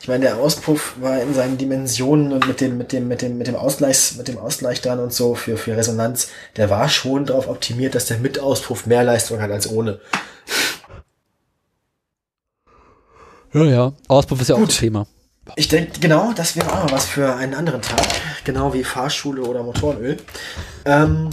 Ich 0.00 0.08
meine, 0.08 0.24
der 0.24 0.36
Auspuff 0.36 0.94
war 1.00 1.20
in 1.20 1.34
seinen 1.34 1.58
Dimensionen 1.58 2.32
und 2.32 2.46
mit 2.46 2.60
dem, 2.60 2.78
mit 2.78 2.92
dem, 2.92 3.08
mit 3.08 3.22
dem, 3.22 3.38
mit 3.38 3.48
dem 3.48 3.56
Ausgleichs, 3.56 4.14
mit 4.14 4.28
dem 4.28 4.38
Ausgleich 4.38 4.80
dran 4.80 5.00
und 5.00 5.12
so 5.12 5.34
für, 5.34 5.56
für 5.56 5.76
Resonanz, 5.76 6.28
der 6.56 6.70
war 6.70 6.88
schon 6.88 7.26
darauf 7.26 7.48
optimiert, 7.48 7.96
dass 7.96 8.06
der 8.06 8.18
mit 8.18 8.38
Auspuff 8.38 8.86
mehr 8.86 9.02
Leistung 9.02 9.40
hat 9.40 9.50
als 9.50 9.68
ohne. 9.68 9.98
Ja, 13.52 13.64
ja. 13.64 13.92
Auspuff 14.06 14.40
ist 14.40 14.48
ja 14.48 14.54
auch 14.54 14.60
ein 14.60 14.68
Thema. 14.68 15.08
Ich 15.56 15.68
denke, 15.68 15.98
genau, 15.98 16.32
das 16.32 16.54
wäre 16.54 16.72
auch 16.72 16.84
noch 16.84 16.92
was 16.92 17.06
für 17.06 17.34
einen 17.34 17.54
anderen 17.54 17.82
Tag. 17.82 18.04
Genau 18.44 18.74
wie 18.74 18.84
Fahrschule 18.84 19.42
oder 19.42 19.62
Motorenöl. 19.62 20.18
Ähm, 20.84 21.30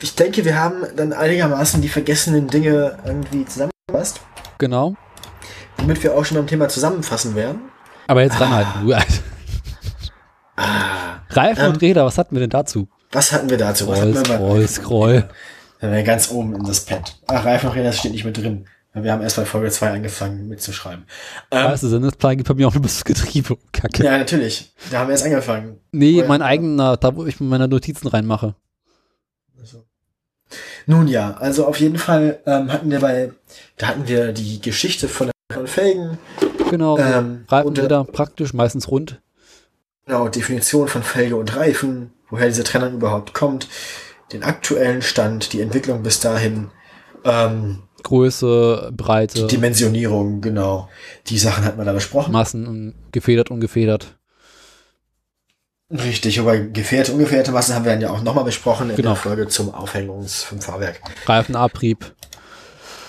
ich 0.00 0.14
denke, 0.14 0.44
wir 0.44 0.58
haben 0.58 0.82
dann 0.96 1.12
einigermaßen 1.12 1.80
die 1.80 1.88
vergessenen 1.88 2.48
Dinge 2.48 2.98
irgendwie 3.04 3.44
zusammengefasst. 3.46 4.20
Genau. 4.58 4.94
Damit 5.76 6.02
wir 6.02 6.14
auch 6.16 6.24
schon 6.24 6.36
beim 6.38 6.46
Thema 6.46 6.68
zusammenfassen 6.68 7.34
werden. 7.34 7.60
Aber 8.06 8.22
jetzt 8.22 8.40
ranhalten, 8.40 8.86
du. 8.86 8.94
Ah, 10.56 11.20
Reifen 11.30 11.64
Ähm, 11.64 11.72
und 11.72 11.82
Räder, 11.82 12.06
was 12.06 12.16
hatten 12.18 12.34
wir 12.34 12.40
denn 12.40 12.50
dazu? 12.50 12.88
was 13.12 13.32
hatten 13.32 13.48
wir 13.50 13.58
dazu? 13.58 13.86
Was 13.88 14.00
hatten 14.00 14.14
Scroll, 14.14 14.24
wir 14.24 14.38
mal- 14.38 14.68
scroll, 14.68 14.68
scroll. 14.68 15.28
Wenn 15.80 15.92
wir 15.92 16.02
ganz 16.02 16.30
oben 16.30 16.54
in 16.54 16.64
das 16.64 16.80
Pad. 16.84 17.16
Ach, 17.26 17.44
Reifenräder, 17.44 17.84
das 17.84 17.98
steht 17.98 18.12
nicht 18.12 18.24
mit 18.24 18.36
drin. 18.38 18.66
Wir 18.94 19.12
haben 19.12 19.20
erst 19.22 19.36
bei 19.36 19.44
Folge 19.44 19.70
2 19.70 19.90
angefangen 19.90 20.48
mitzuschreiben. 20.48 21.04
Ähm, 21.50 21.64
Weißt 21.66 21.82
du, 21.82 21.88
Sendungsplan 21.88 22.38
gibt 22.38 22.48
bei 22.48 22.54
mir 22.54 22.66
auch 22.68 22.72
nur 22.72 22.82
bis 22.82 23.04
Getriebe. 23.04 23.58
Kacke. 23.72 24.02
ja, 24.02 24.16
natürlich. 24.16 24.72
Da 24.90 25.00
haben 25.00 25.08
wir 25.08 25.12
erst 25.12 25.24
angefangen. 25.26 25.78
nee, 25.92 26.12
Vorher- 26.14 26.28
mein 26.28 26.40
eigener, 26.40 26.96
da 26.96 27.14
wo 27.14 27.26
ich 27.26 27.38
meine 27.40 27.68
Notizen 27.68 28.08
reinmache. 28.08 28.54
Nun 30.86 31.08
ja, 31.08 31.36
also 31.38 31.66
auf 31.66 31.80
jeden 31.80 31.98
Fall 31.98 32.40
ähm, 32.46 32.72
hatten 32.72 32.90
wir 32.90 33.00
bei, 33.00 33.32
da 33.76 33.88
hatten 33.88 34.06
wir 34.06 34.32
die 34.32 34.60
Geschichte 34.60 35.08
von 35.08 35.30
von 35.52 35.66
Felgen, 35.68 36.18
Genau. 36.70 36.98
Ähm, 36.98 37.44
Reifen, 37.48 37.68
und, 37.68 37.78
äh, 37.78 38.04
praktisch, 38.04 38.52
meistens 38.52 38.90
rund. 38.90 39.20
genau, 40.04 40.28
Definition 40.28 40.88
von 40.88 41.02
Felge 41.02 41.36
und 41.36 41.56
Reifen, 41.56 42.12
woher 42.28 42.46
diese 42.46 42.64
Trennung 42.64 42.94
überhaupt 42.94 43.34
kommt, 43.34 43.68
den 44.32 44.42
aktuellen 44.42 45.02
Stand, 45.02 45.52
die 45.52 45.60
Entwicklung 45.60 46.02
bis 46.02 46.20
dahin, 46.20 46.68
ähm, 47.24 47.82
Größe, 48.02 48.92
Breite, 48.96 49.46
Dimensionierung, 49.48 50.40
genau. 50.40 50.88
Die 51.26 51.38
Sachen 51.38 51.64
hat 51.64 51.76
man 51.76 51.86
da 51.86 51.92
besprochen. 51.92 52.32
Massen, 52.32 52.94
gefedert, 53.10 53.50
ungefedert. 53.50 54.15
Richtig, 55.90 56.36
über 56.38 56.58
gefährte, 56.58 57.12
ungefährte 57.12 57.52
Massen 57.52 57.74
haben 57.74 57.84
wir 57.84 57.92
dann 57.92 58.00
ja 58.00 58.10
auch 58.10 58.20
nochmal 58.22 58.42
besprochen 58.44 58.90
in 58.90 58.96
Genau. 58.96 59.10
der 59.10 59.16
Folge 59.16 59.46
zum 59.48 59.72
Aufhängungs 59.72 60.42
vom 60.42 60.60
Fahrwerk. 60.60 61.00
Reifenabrieb. 61.26 62.12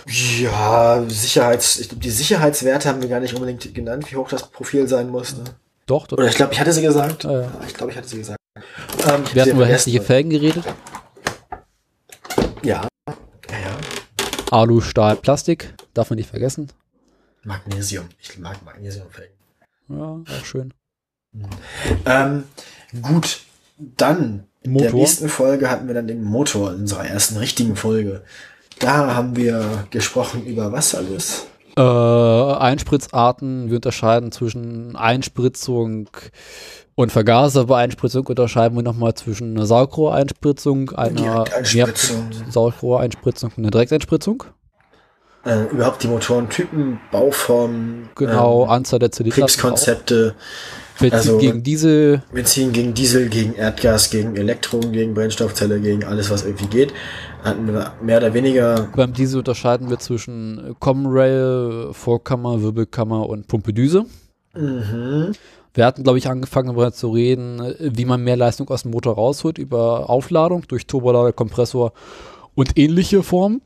Ja, 0.08 1.04
Sicherheits, 1.08 1.80
ich 1.80 1.90
glaube, 1.90 2.04
die 2.04 2.12
Sicherheitswerte 2.12 2.88
haben 2.88 3.02
wir 3.02 3.10
gar 3.10 3.20
nicht 3.20 3.34
unbedingt 3.34 3.74
genannt, 3.74 4.10
wie 4.12 4.16
hoch 4.16 4.30
das 4.30 4.48
Profil 4.50 4.88
sein 4.88 5.10
muss. 5.10 5.36
Ne? 5.36 5.44
Doch, 5.88 6.06
doch. 6.06 6.18
Oder 6.18 6.28
ich 6.28 6.36
glaube, 6.36 6.54
ich 6.54 6.60
hatte 6.60 6.72
sie 6.72 6.82
gesagt. 6.84 7.24
Ja, 7.24 7.42
ja. 7.42 7.52
Ich 7.68 7.74
glaube, 7.74 7.92
ich 7.92 7.98
hatte 7.98 8.08
sie 8.08 8.20
gesagt. 8.20 8.40
Ähm, 9.08 9.24
Wir 9.34 9.42
hatten 9.42 9.52
über 9.52 9.66
hässliche 9.66 10.02
Felgen 10.02 10.30
geredet. 10.30 10.64
Ja. 12.64 12.88
Ja, 13.08 13.18
ja. 13.50 13.78
Alu, 14.52 14.82
Stahl, 14.82 15.16
Plastik. 15.16 15.74
Darf 15.94 16.10
man 16.12 16.18
nicht 16.18 16.30
vergessen. 16.30 16.72
Magnesium. 17.44 18.08
Ich 18.20 18.38
mag 18.38 18.64
Magnesiumfelgen. 18.64 19.36
Ja, 19.90 20.20
auch 20.40 20.46
schön. 20.46 20.74
Ähm, 22.06 22.44
gut, 23.02 23.42
dann 23.78 24.46
in 24.64 24.74
der 24.74 24.84
Motor. 24.86 25.00
nächsten 25.00 25.30
Folge 25.30 25.70
hatten 25.70 25.88
wir 25.88 25.94
dann 25.94 26.08
den 26.08 26.24
Motor 26.24 26.74
in 26.74 26.82
unserer 26.82 27.06
ersten 27.06 27.38
richtigen 27.38 27.76
Folge. 27.76 28.24
Da 28.80 29.16
haben 29.16 29.36
wir 29.36 29.88
gesprochen 29.92 30.46
über 30.46 30.72
was 30.72 30.96
alles. 30.96 31.48
Äh, 31.78 31.82
Einspritzarten. 31.82 33.70
Wir 33.70 33.76
unterscheiden 33.76 34.32
zwischen 34.32 34.96
Einspritzung 34.96 36.10
und 36.96 37.12
Vergaser. 37.12 37.66
Bei 37.66 37.84
Einspritzung 37.84 38.26
unterscheiden 38.26 38.76
wir 38.76 38.84
nochmal 38.84 39.14
zwischen 39.14 39.56
einer 39.56 39.66
Saugrohreinspritzung, 39.68 40.92
einer 40.92 41.46
Saugrohreinspritzung 42.50 43.52
und 43.56 43.64
einer 43.64 43.72
Direkteinspritzung. 43.72 44.44
Äh, 45.46 45.66
überhaupt 45.66 46.04
die 46.04 46.08
Motorentypen, 46.08 47.00
Bauformen, 47.12 48.10
Genau, 48.16 48.64
ähm, 48.64 48.70
Anzahl 48.72 49.00
der 49.00 49.12
Zylinder. 49.12 49.36
Kriegskonzepte, 49.36 50.36
Benzin 51.00 51.18
also- 51.18 51.38
gegen 51.38 51.64
Diesel. 51.64 52.24
Benzin 52.32 52.72
gegen 52.72 52.94
Diesel, 52.94 53.30
gegen 53.30 53.54
Erdgas, 53.54 54.10
gegen 54.10 54.36
Elektron, 54.36 54.92
gegen 54.92 55.14
Brennstoffzelle, 55.14 55.80
gegen 55.80 56.04
alles, 56.04 56.30
was 56.30 56.44
irgendwie 56.44 56.68
geht. 56.68 56.94
Hatten 57.44 57.68
wir 57.68 57.94
mehr 58.02 58.18
oder 58.18 58.34
weniger, 58.34 58.88
Beim 58.96 59.14
Diesel 59.14 59.40
unterscheiden 59.40 59.90
wir 59.90 60.00
zwischen 60.00 60.76
Common 60.80 61.06
Rail, 61.08 61.90
Vorkammer, 61.94 62.62
Wirbelkammer 62.62 63.30
und 63.30 63.48
Pumpedüse. 63.48 64.06
mhm, 64.56 65.34
Wir 65.74 65.86
hatten, 65.86 66.02
glaube 66.04 66.18
ich, 66.18 66.28
angefangen 66.28 66.70
darüber 66.70 66.92
zu 66.92 67.10
reden, 67.12 67.62
wie 67.80 68.06
man 68.06 68.24
mehr 68.24 68.36
Leistung 68.36 68.68
aus 68.70 68.82
dem 68.82 68.92
Motor 68.92 69.14
rausholt 69.14 69.60
über 69.60 70.10
Aufladung 70.10 70.64
durch 70.68 70.88
Turbolader, 70.88 71.34
Kompressor 71.34 71.94
und 72.56 72.78
ähnliche 72.80 73.22
Formen. 73.22 73.62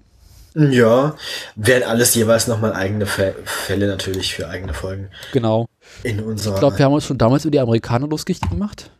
Ja, 0.55 1.15
wären 1.55 1.83
alles 1.83 2.13
jeweils 2.15 2.47
nochmal 2.47 2.73
eigene 2.73 3.05
Fä- 3.05 3.33
Fälle 3.45 3.87
natürlich 3.87 4.33
für 4.35 4.47
eigene 4.49 4.73
Folgen 4.73 5.09
Genau. 5.31 5.67
in 6.03 6.19
unserer. 6.21 6.55
Ich 6.55 6.59
glaube, 6.59 6.77
wir 6.77 6.85
haben 6.85 6.93
uns 6.93 7.05
schon 7.05 7.17
damals 7.17 7.45
über 7.45 7.51
die 7.51 7.59
Amerikaner 7.59 8.07
lustig 8.07 8.41
gemacht. 8.41 8.91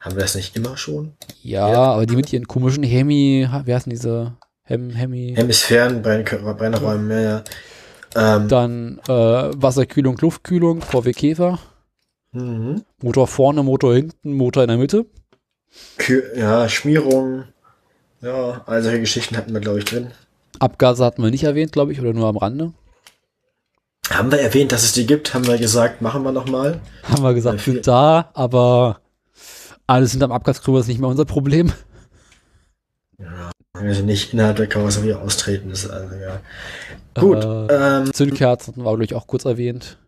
haben 0.00 0.16
wir 0.16 0.22
das 0.22 0.34
nicht 0.34 0.56
immer 0.56 0.76
schon? 0.78 1.12
Ja, 1.42 1.70
Ja. 1.70 1.82
aber 1.92 2.06
die 2.06 2.16
mit 2.16 2.32
ihren 2.32 2.48
komischen 2.48 2.82
Hemi, 2.82 3.46
wie 3.64 3.74
heißen 3.74 3.90
diese? 3.90 4.32
Hem, 4.62 4.90
Hemi. 4.90 5.34
Hemisphären, 5.36 6.00
Brenn 6.00 6.24
ja, 7.10 7.20
ja. 7.20 7.44
Ähm, 8.14 8.48
Dann 8.48 8.98
äh, 9.08 9.12
Wasserkühlung, 9.12 10.16
Luftkühlung, 10.18 10.80
VW 10.80 11.12
Käfer. 11.12 11.58
mhm. 12.32 12.82
Motor 13.02 13.26
vorne, 13.26 13.62
Motor 13.62 13.94
hinten, 13.94 14.32
Motor 14.32 14.62
in 14.62 14.68
der 14.68 14.78
Mitte. 14.78 15.06
Kü- 15.98 16.34
ja, 16.36 16.68
Schmierung, 16.68 17.44
ja, 18.22 18.62
all 18.66 18.82
solche 18.82 19.00
Geschichten 19.00 19.36
hatten 19.36 19.52
wir, 19.52 19.60
glaube 19.60 19.78
ich, 19.80 19.84
drin. 19.84 20.12
Abgase 20.60 21.04
hatten 21.04 21.22
wir 21.22 21.30
nicht 21.30 21.44
erwähnt, 21.44 21.72
glaube 21.72 21.92
ich, 21.92 22.00
oder 22.00 22.12
nur 22.12 22.28
am 22.28 22.36
Rande. 22.36 22.72
Haben 24.10 24.30
wir 24.30 24.40
erwähnt, 24.40 24.72
dass 24.72 24.82
es 24.82 24.92
die 24.92 25.06
gibt? 25.06 25.34
Haben 25.34 25.46
wir 25.46 25.56
gesagt, 25.58 26.02
machen 26.02 26.22
wir 26.24 26.32
nochmal? 26.32 26.80
Haben 27.04 27.22
wir 27.22 27.34
gesagt, 27.34 27.58
Ja, 27.58 27.62
viel- 27.62 27.74
sind 27.74 27.86
da, 27.86 28.30
aber 28.34 29.00
alles 29.86 30.10
hinterm 30.12 30.32
Abgaskrüber 30.32 30.80
ist 30.80 30.88
nicht 30.88 31.00
mehr 31.00 31.08
unser 31.08 31.24
Problem. 31.24 31.72
Also 33.72 34.02
nicht 34.02 34.32
innerhalb 34.32 34.56
der 34.56 34.66
Karosserie 34.66 35.18
austreten, 35.18 35.70
ist 35.70 35.88
also 35.88 36.14
ja. 36.16 36.40
Gut, 37.18 37.44
Äh, 37.44 37.98
ähm, 37.98 38.12
Zündkerzen 38.12 38.72
hatten 38.72 38.80
wir, 38.80 38.90
glaube 38.90 39.04
ich, 39.04 39.14
auch 39.14 39.26
kurz 39.26 39.44
erwähnt. 39.44 39.98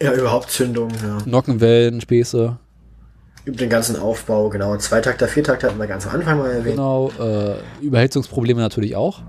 ja, 0.00 0.12
überhaupt 0.12 0.50
Zündung, 0.50 0.90
ja. 1.02 1.18
Nockenwellen, 1.26 2.00
Späße, 2.00 2.58
Über 3.44 3.56
den 3.56 3.70
ganzen 3.70 3.96
Aufbau, 3.98 4.48
genau. 4.50 4.76
Zweitakter, 4.76 5.26
Viertakter 5.26 5.68
hatten 5.68 5.78
wir 5.78 5.86
ganz 5.86 6.06
am 6.06 6.14
Anfang 6.14 6.38
mal 6.38 6.50
erwähnt. 6.50 6.76
genau. 6.76 7.10
Äh, 7.18 7.54
Überhitzungsprobleme 7.84 8.60
natürlich 8.60 8.94
auch. 8.94 9.20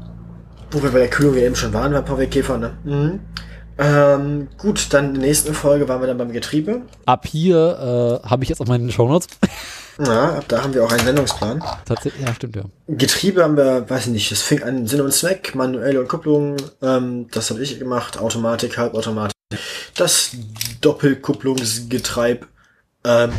Wo 0.72 0.84
wir 0.84 0.91
bei 0.91 0.99
der 0.99 1.10
Kühlung 1.10 1.35
ja 1.35 1.41
eben 1.44 1.56
schon 1.56 1.73
waren, 1.73 1.91
bei 1.94 2.03
VW 2.03 2.27
Käfer, 2.27 2.57
ne? 2.57 2.77
Mhm. 2.84 3.19
Ähm, 3.77 4.49
gut, 4.60 4.94
dann 4.94 5.07
in 5.07 5.14
der 5.15 5.23
nächsten 5.23 5.53
Folge 5.56 5.88
waren 5.90 5.99
wir 5.99 6.07
dann 6.07 6.18
beim 6.19 6.31
Getriebe. 6.31 6.84
Ab 7.07 7.26
hier 7.26 8.22
äh, 8.23 8.27
habe 8.27 8.44
ich 8.44 8.49
jetzt 8.49 8.61
auch 8.61 8.68
meine 8.68 8.91
Shownotes. 8.91 9.27
Ja, 9.99 10.38
ab 10.38 10.45
da 10.48 10.64
haben 10.64 10.73
wir 10.73 10.84
auch 10.84 10.91
einen 10.91 11.06
Sendungsplan. 11.06 11.64
Tatsächlich, 11.85 12.26
ja, 12.26 12.34
stimmt 12.34 12.56
ja. 12.56 12.64
Getriebe 12.88 13.44
haben 13.44 13.56
wir, 13.56 13.88
weiß 13.88 14.07
ich 14.07 14.11
nicht, 14.11 14.31
das 14.31 14.41
fing 14.41 14.64
an 14.64 14.88
Sinn 14.88 15.02
und 15.02 15.14
Zweck, 15.14 15.53
manuelle 15.53 15.99
und 15.99 16.07
Kupplung, 16.07 16.57
ähm, 16.81 17.27
das 17.30 17.52
habe 17.52 17.61
ich 17.61 17.77
gemacht, 17.77 18.18
Automatik, 18.18 18.76
Halbautomatik, 18.80 19.38
das 19.95 20.31
Doppelkupplungsgetreib, 20.81 22.48
ähm, 23.06 23.34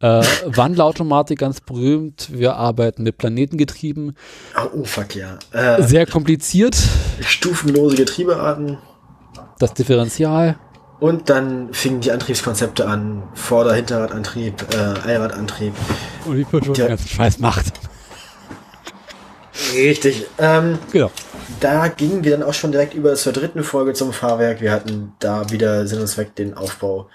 Äh, 0.00 0.22
Wandlerautomatik 0.44 1.38
ganz 1.38 1.60
berühmt. 1.62 2.28
Wir 2.30 2.56
arbeiten 2.56 3.02
mit 3.02 3.16
Planetengetrieben. 3.16 4.14
oh, 4.56 4.80
oh 4.80 4.84
fuck 4.84 5.14
ja, 5.14 5.38
äh, 5.52 5.82
Sehr 5.82 6.06
kompliziert. 6.06 6.76
stufenlose 7.20 7.96
Getriebearten 7.96 8.76
Das 9.58 9.72
Differential. 9.72 10.56
und 11.00 11.30
dann 11.30 11.72
fingen 11.72 12.02
die 12.02 12.12
Antriebskonzepte 12.12 12.86
an, 12.86 13.22
Vorder-, 13.34 13.72
Hinterradantrieb, 13.74 14.66
äh, 14.74 14.76
Allradantrieb, 14.76 15.72
Und 16.26 16.36
wie 16.36 16.42
Ja. 16.42 16.72
den 16.74 16.88
ganzen 16.88 17.08
Scheiß 17.08 17.38
macht. 17.38 17.64
richtig, 19.74 20.26
ähm, 20.38 20.78
Genau. 20.92 21.10
da 21.60 21.88
gingen 21.88 22.22
wir 22.24 22.32
dann 22.32 22.42
auch 22.42 22.54
schon 22.54 22.72
direkt 22.72 22.92
über 22.94 23.14
zur 23.14 23.32
dritten 23.32 23.62
Folge 23.64 23.94
zum 23.94 24.12
Fahrwerk. 24.12 24.60
Wir 24.60 24.72
hatten 24.72 25.14
da 25.20 25.50
wieder 25.50 25.86
Sinn 25.86 26.00
und 26.00 26.06
Zweck 26.06 26.34
den 26.34 26.54
Aufbau. 26.54 27.08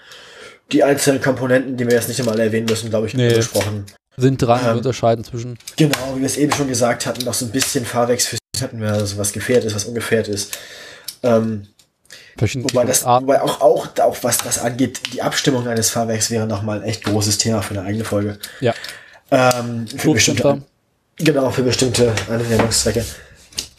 Die 0.70 0.84
einzelnen 0.84 1.20
Komponenten, 1.20 1.76
die 1.76 1.86
wir 1.86 1.94
jetzt 1.94 2.08
nicht 2.08 2.20
einmal 2.20 2.38
erwähnen 2.38 2.66
müssen, 2.66 2.88
glaube 2.90 3.06
ich, 3.06 3.14
Nee. 3.14 3.34
besprochen. 3.34 3.84
Sind 4.16 4.40
dran, 4.42 4.62
wir 4.62 4.70
Ähm. 4.72 4.76
unterscheiden 4.78 5.24
zwischen. 5.24 5.58
Genau, 5.76 6.14
wie 6.14 6.20
wir 6.20 6.26
es 6.26 6.36
eben 6.36 6.52
schon 6.52 6.68
gesagt 6.68 7.06
hatten, 7.06 7.24
noch 7.24 7.34
so 7.34 7.46
ein 7.46 7.50
bisschen 7.50 7.84
Fahrwerksphysik 7.84 8.38
hatten 8.60 8.80
wir, 8.80 8.92
also 8.92 9.16
was 9.18 9.32
gefährt 9.32 9.64
ist, 9.64 9.74
was 9.74 9.86
ungefährt 9.86 10.28
ist. 10.28 10.56
Ähm, 11.22 11.66
wobei, 12.38 12.84
das, 12.84 13.04
wobei 13.04 13.40
auch, 13.42 13.60
auch, 13.60 13.88
auch 13.98 14.16
was 14.22 14.38
das 14.38 14.58
angeht, 14.58 15.00
die 15.14 15.22
Abstimmung 15.22 15.66
eines 15.66 15.90
Fahrwerks 15.90 16.30
wäre 16.30 16.46
nochmal 16.46 16.78
ein 16.80 16.84
echt 16.84 17.04
großes 17.04 17.38
Thema 17.38 17.62
für 17.62 17.74
eine 17.74 17.82
eigene 17.86 18.04
Folge. 18.04 18.38
Ja. 18.60 18.74
Ähm, 19.30 19.86
für 19.88 20.12
bestimmte, 20.12 20.62
genau, 21.16 21.50
für 21.50 21.62
bestimmte 21.62 22.12
Anwendungszwecke. 22.28 23.04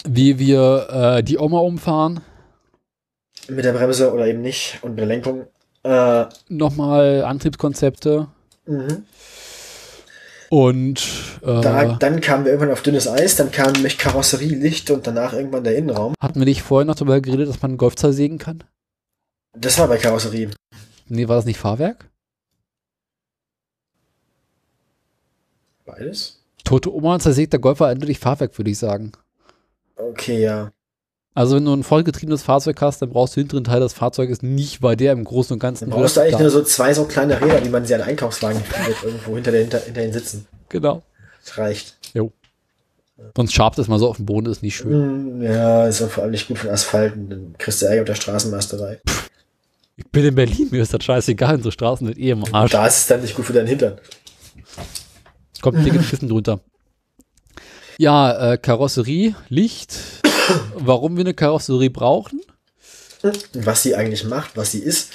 Wie 0.06 0.38
wir 0.38 0.88
äh, 1.18 1.22
die 1.22 1.38
Oma 1.38 1.60
umfahren. 1.60 2.20
Mit 3.48 3.64
der 3.64 3.72
Bremse 3.72 4.12
oder 4.12 4.26
eben 4.26 4.40
nicht 4.40 4.78
und 4.82 4.90
mit 4.92 4.98
der 5.00 5.06
Lenkung. 5.06 5.46
Äh, 5.84 6.26
Nochmal 6.48 7.24
Antriebskonzepte 7.24 8.28
mhm. 8.64 9.04
und 10.48 11.02
äh, 11.42 11.60
da, 11.60 11.96
dann 11.96 12.22
kamen 12.22 12.46
wir 12.46 12.52
irgendwann 12.52 12.72
auf 12.72 12.82
dünnes 12.82 13.06
Eis, 13.06 13.36
dann 13.36 13.50
kam 13.50 13.72
nämlich 13.72 13.98
Karosserie, 13.98 14.54
Licht 14.54 14.90
und 14.90 15.06
danach 15.06 15.34
irgendwann 15.34 15.62
der 15.62 15.76
Innenraum. 15.76 16.14
hatten 16.18 16.38
wir 16.40 16.46
nicht 16.46 16.62
vorher 16.62 16.86
noch 16.86 16.94
darüber 16.94 17.20
geredet, 17.20 17.50
dass 17.50 17.60
man 17.60 17.72
einen 17.72 17.78
Golf 17.78 17.96
zersägen 17.96 18.38
kann? 18.38 18.64
Das 19.52 19.78
war 19.78 19.86
bei 19.86 19.98
Karosserie. 19.98 20.50
Nee, 21.06 21.28
war 21.28 21.36
das 21.36 21.44
nicht 21.44 21.58
Fahrwerk? 21.58 22.10
Beides? 25.84 26.42
Tote 26.64 26.94
Oma 26.94 27.14
und 27.14 27.20
zersägter 27.20 27.58
Golf 27.58 27.80
war 27.80 27.88
eindeutig 27.88 28.18
Fahrwerk, 28.18 28.56
würde 28.58 28.70
ich 28.70 28.78
sagen. 28.78 29.12
Okay, 29.96 30.40
ja. 30.40 30.70
Also 31.36 31.56
wenn 31.56 31.64
du 31.64 31.72
ein 31.74 31.82
vollgetriebenes 31.82 32.42
Fahrzeug 32.42 32.80
hast, 32.80 33.02
dann 33.02 33.10
brauchst 33.10 33.34
du 33.34 33.40
den 33.40 33.44
hinteren 33.46 33.64
Teil 33.64 33.80
des 33.80 33.92
Fahrzeuges 33.92 34.42
nicht, 34.42 34.82
weil 34.82 34.94
der 34.96 35.12
im 35.12 35.24
Großen 35.24 35.52
und 35.54 35.58
Ganzen 35.58 35.90
Dann 35.90 35.98
brauchst 35.98 36.16
du 36.16 36.20
eigentlich 36.20 36.34
da- 36.36 36.40
nur 36.42 36.50
so 36.50 36.62
zwei 36.62 36.94
so 36.94 37.04
kleine 37.06 37.40
Räder, 37.40 37.64
wie 37.64 37.68
man 37.70 37.84
sie 37.84 37.94
an 37.94 38.02
Einkaufswagen 38.02 38.60
findet, 38.62 39.02
irgendwo 39.02 39.34
hinter, 39.34 39.50
der, 39.50 39.62
hinter, 39.62 39.80
hinter 39.80 40.00
den 40.00 40.12
Sitzen. 40.12 40.46
Genau. 40.68 41.02
Das 41.44 41.58
reicht. 41.58 41.96
Sonst 43.36 43.52
schabt 43.54 43.78
es 43.78 43.86
mal 43.88 43.98
so 44.00 44.08
auf 44.08 44.16
dem 44.16 44.26
Boden, 44.26 44.46
ist 44.50 44.62
nicht 44.62 44.76
schön. 44.76 45.38
Mm, 45.38 45.42
Ja, 45.42 45.86
ist 45.86 46.02
auch 46.02 46.08
vor 46.10 46.22
allem 46.24 46.32
nicht 46.32 46.48
gut 46.48 46.58
für 46.58 46.66
den 46.66 46.74
Asphalt. 46.74 47.14
und 47.14 47.30
Dann 47.30 47.54
kriegst 47.58 47.80
du 47.80 47.86
Ärger 47.86 48.00
mit 48.00 48.08
der 48.08 48.14
Straßenmeisterei. 48.16 49.00
Ich 49.96 50.06
bin 50.10 50.24
in 50.24 50.34
Berlin, 50.34 50.68
mir 50.72 50.82
ist 50.82 50.92
das 50.92 51.04
scheißegal, 51.04 51.54
unsere 51.56 51.70
Straßen 51.72 52.06
sind 52.08 52.18
eh 52.18 52.30
im 52.30 52.44
Arsch. 52.52 52.72
Da 52.72 52.86
ist 52.86 52.98
es 52.98 53.06
dann 53.06 53.20
nicht 53.22 53.36
gut 53.36 53.44
für 53.44 53.52
deinen 53.52 53.68
Hintern. 53.68 53.98
Kommt 55.62 55.84
dicke 55.86 55.98
Kissen 56.00 56.28
drunter. 56.28 56.60
Ja, 57.98 58.52
äh, 58.52 58.58
Karosserie, 58.58 59.34
Licht. 59.48 59.96
Warum 60.76 61.16
wir 61.16 61.22
eine 61.24 61.34
Karosserie 61.34 61.90
brauchen? 61.90 62.40
Was 63.54 63.82
sie 63.82 63.94
eigentlich 63.94 64.24
macht, 64.24 64.56
was 64.56 64.72
sie 64.72 64.80
ist, 64.80 65.10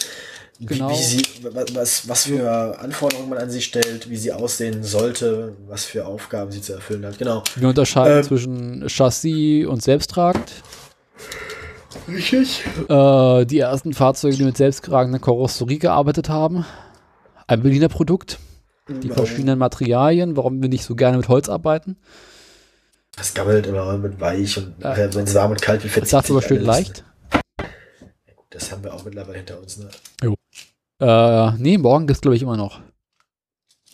Genau. 0.62 0.90
wie, 0.90 0.94
wie 0.94 1.04
sie, 1.04 1.24
wa- 1.44 1.64
was, 1.74 2.10
was 2.10 2.24
für 2.26 2.78
Anforderungen 2.80 3.30
man 3.30 3.38
an 3.38 3.50
sie 3.50 3.62
stellt, 3.62 4.10
wie 4.10 4.18
sie 4.18 4.34
aussehen 4.34 4.84
sollte, 4.84 5.56
was 5.68 5.86
für 5.86 6.06
Aufgaben 6.06 6.52
sie 6.52 6.62
zu 6.62 6.74
erfüllen 6.74 7.06
hat. 7.06 7.18
Genau. 7.18 7.44
Wir 7.56 7.70
unterscheiden 7.70 8.18
Ähm. 8.18 8.24
zwischen 8.24 8.88
Chassis 8.90 9.66
und 9.68 9.82
selbsttragend. 9.84 10.52
Richtig. 12.08 12.64
Äh, 12.90 13.46
die 13.46 13.60
ersten 13.60 13.94
Fahrzeuge, 13.94 14.36
die 14.36 14.44
mit 14.44 14.58
selbsttragender 14.58 15.20
Karosserie 15.20 15.78
gearbeitet 15.80 16.30
haben. 16.30 16.66
Ein 17.48 17.62
Berliner 17.62 17.88
Produkt. 17.90 18.40
Die 18.90 19.10
verschiedenen 19.10 19.60
Materialien, 19.60 20.36
warum 20.36 20.62
wir 20.64 20.70
nicht 20.70 20.84
so 20.84 20.96
gerne 20.96 21.18
mit 21.18 21.28
Holz 21.28 21.48
arbeiten. 21.48 21.98
Das 23.20 23.34
gammelt 23.34 23.68
immer 23.68 23.98
mit 23.98 24.18
weich 24.22 24.58
und 24.58 24.82
Ja. 24.82 24.96
wenn 24.96 25.26
es 25.26 25.36
warm 25.36 25.52
und 25.52 25.62
kalt 25.62 25.84
wie 25.84 25.88
Das 25.88 25.94
verzieht 25.94 26.14
darf 26.14 26.30
aber 26.32 26.40
sich 26.40 26.48
schön 26.48 26.62
leicht. 26.64 27.04
Das 28.50 28.72
haben 28.72 28.82
wir 28.82 28.94
auch 28.94 29.04
mittlerweile 29.04 29.38
hinter 29.38 29.60
uns. 29.60 29.78
Ne? 29.78 29.90
Äh, 31.02 31.52
nee, 31.58 31.78
morgen 31.78 32.08
gibt 32.08 32.16
es, 32.16 32.22
glaube 32.22 32.38
ich, 32.38 32.41
immer 32.41 32.56
noch. 32.56 32.80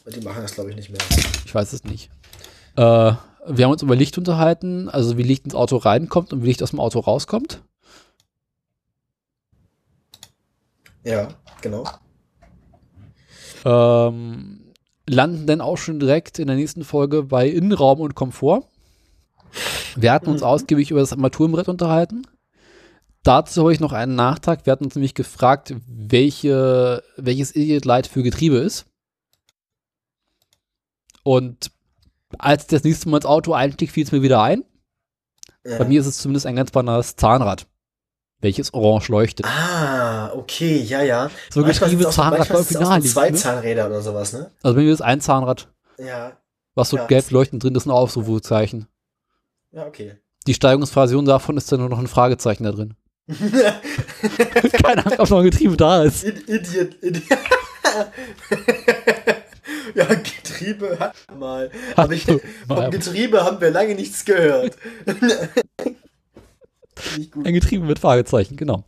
Und 0.06 0.16
die 0.16 0.22
machen 0.22 0.44
das, 0.44 0.54
glaube 0.54 0.70
ich, 0.70 0.76
nicht 0.76 0.92
mehr. 0.92 1.00
Ich 1.44 1.56
weiß 1.56 1.74
es 1.74 1.84
nicht. 1.84 2.12
Äh, 2.76 2.82
wir 3.48 3.66
haben 3.66 3.72
uns 3.72 3.82
über 3.82 3.96
Licht 3.96 4.16
unterhalten, 4.20 4.90
also 4.90 5.18
wie 5.18 5.24
Licht 5.24 5.46
ins 5.46 5.56
Auto 5.56 5.78
reinkommt 5.78 6.32
und 6.32 6.44
wie 6.44 6.48
Licht 6.48 6.62
aus 6.62 6.70
dem 6.70 6.80
Auto 6.80 7.00
rauskommt. 7.00 7.64
Ja, 11.04 11.30
genau. 11.62 11.84
Ähm, 13.66 14.74
landen 15.08 15.48
dann 15.48 15.62
auch 15.62 15.78
schon 15.78 16.00
direkt 16.00 16.38
in 16.38 16.46
der 16.48 16.56
nächsten 16.56 16.84
Folge 16.84 17.24
bei 17.24 17.48
Innenraum 17.48 18.00
und 18.02 18.14
Komfort. 18.14 18.68
Wir 19.96 20.12
hatten 20.12 20.30
uns 20.30 20.42
Mhm. 20.42 20.48
ausgiebig 20.48 20.92
über 20.92 21.00
das 21.00 21.12
Armaturenbrett 21.14 21.68
unterhalten. 21.70 22.28
Dazu 23.24 23.62
habe 23.62 23.74
ich 23.74 23.80
noch 23.80 23.94
einen 23.94 24.16
Nachtrag. 24.16 24.66
Wir 24.66 24.72
hatten 24.72 24.86
uns 24.86 24.96
nämlich 24.96 25.16
gefragt, 25.16 25.74
welche, 25.88 27.04
welches 27.18 27.56
Idiot 27.56 27.86
Light 27.86 28.08
für 28.08 28.22
Getriebe 28.24 28.58
ist. 28.58 28.86
Und 31.24 31.72
als 32.38 32.64
ich 32.64 32.68
das 32.70 32.84
nächste 32.84 33.10
Mal 33.10 33.18
ins 33.18 33.26
Auto 33.26 33.54
einstieg, 33.54 33.92
fiel 33.92 34.04
es 34.06 34.12
mir 34.12 34.22
wieder 34.22 34.42
ein. 34.42 34.64
Ja. 35.66 35.80
Bei 35.80 35.86
mir 35.86 36.00
ist 36.00 36.06
es 36.06 36.20
zumindest 36.20 36.46
ein 36.46 36.56
ganz 36.56 36.70
banales 36.72 37.16
Zahnrad, 37.16 37.66
welches 38.42 38.74
orange 38.74 39.10
leuchtet. 39.10 39.46
Ah, 39.48 40.32
okay, 40.34 40.78
ja, 40.78 41.02
ja. 41.02 41.32
So 41.50 41.64
Getriebe 41.64 42.08
Zahnrad 42.10 42.48
so 42.48 42.80
naheliegend. 42.80 43.12
zwei 43.14 43.30
Ne? 43.32 43.38
Zahnräder 43.38 43.88
oder 43.88 44.02
sowas, 44.02 44.34
ne? 44.34 44.52
Also 44.62 44.76
bei 44.76 44.84
mir 44.84 44.94
ist 44.94 45.02
ein 45.02 45.22
Zahnrad, 45.22 45.68
Ja. 45.98 46.38
was 46.76 46.90
so 46.90 46.98
Ja. 46.98 47.08
gelb 47.08 47.32
leuchtend 47.32 47.64
drin 47.64 47.74
ist, 47.74 47.88
ein 47.88 47.92
Ausrufezeichen. 47.92 48.88
Ja, 49.76 49.86
okay. 49.86 50.16
Die 50.48 50.54
Steigerungsversion 50.54 51.26
davon 51.26 51.58
ist 51.58 51.70
dann 51.72 51.82
nur 51.82 51.90
noch 51.90 52.00
ein 52.00 52.08
Fragezeichen 52.08 52.64
da 52.64 52.72
drin. 52.72 52.94
Keine 53.28 55.06
Ahnung, 55.06 55.20
ob 55.20 55.30
noch 55.30 55.40
ein 55.40 55.44
Getriebe 55.44 55.76
da 55.76 56.04
ist. 56.04 56.24
Id- 56.24 56.48
Idiot, 56.48 57.04
Idiot. 57.04 57.24
ja, 59.96 60.06
Getriebe 60.06 60.98
hat 61.00 61.16
mal. 61.38 61.70
Aber 61.98 62.14
ich, 62.14 62.24
vom 62.24 62.40
Getriebe 62.92 63.44
haben 63.44 63.60
wir 63.60 63.72
lange 63.72 63.96
nichts 63.96 64.24
gehört. 64.24 64.78
Ein 67.44 67.54
Getriebe 67.54 67.86
mit 67.86 68.00
Fragezeichen, 68.00 68.56
genau. 68.56 68.86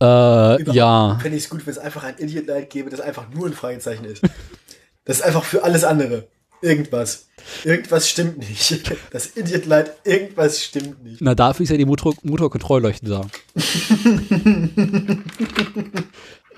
Äh, 0.00 0.60
Überhaupt 0.60 0.74
ja, 0.74 1.18
Fände 1.22 1.38
ich 1.38 1.44
es 1.44 1.50
gut, 1.50 1.64
wenn 1.64 1.70
es 1.72 1.78
einfach 1.78 2.02
ein 2.04 2.18
Idiot 2.18 2.46
Light 2.48 2.68
gäbe, 2.70 2.90
das 2.90 3.00
einfach 3.00 3.30
nur 3.30 3.46
ein 3.46 3.52
Fragezeichen 3.54 4.04
ist. 4.04 4.22
Das 5.04 5.16
ist 5.18 5.22
einfach 5.22 5.44
für 5.44 5.62
alles 5.64 5.84
andere. 5.84 6.28
Irgendwas. 6.62 7.26
Irgendwas 7.64 8.08
stimmt 8.08 8.38
nicht. 8.38 8.92
Das 9.10 9.36
Idiot 9.36 9.66
Light, 9.66 9.92
irgendwas 10.04 10.62
stimmt 10.62 11.02
nicht. 11.02 11.20
na 11.20 11.34
dafür 11.34 11.64
ist 11.64 11.70
ja 11.70 11.76
die 11.76 11.84
Motor 11.84 12.14
Motorkontrollleuchte 12.22 13.06
da. 13.06 13.20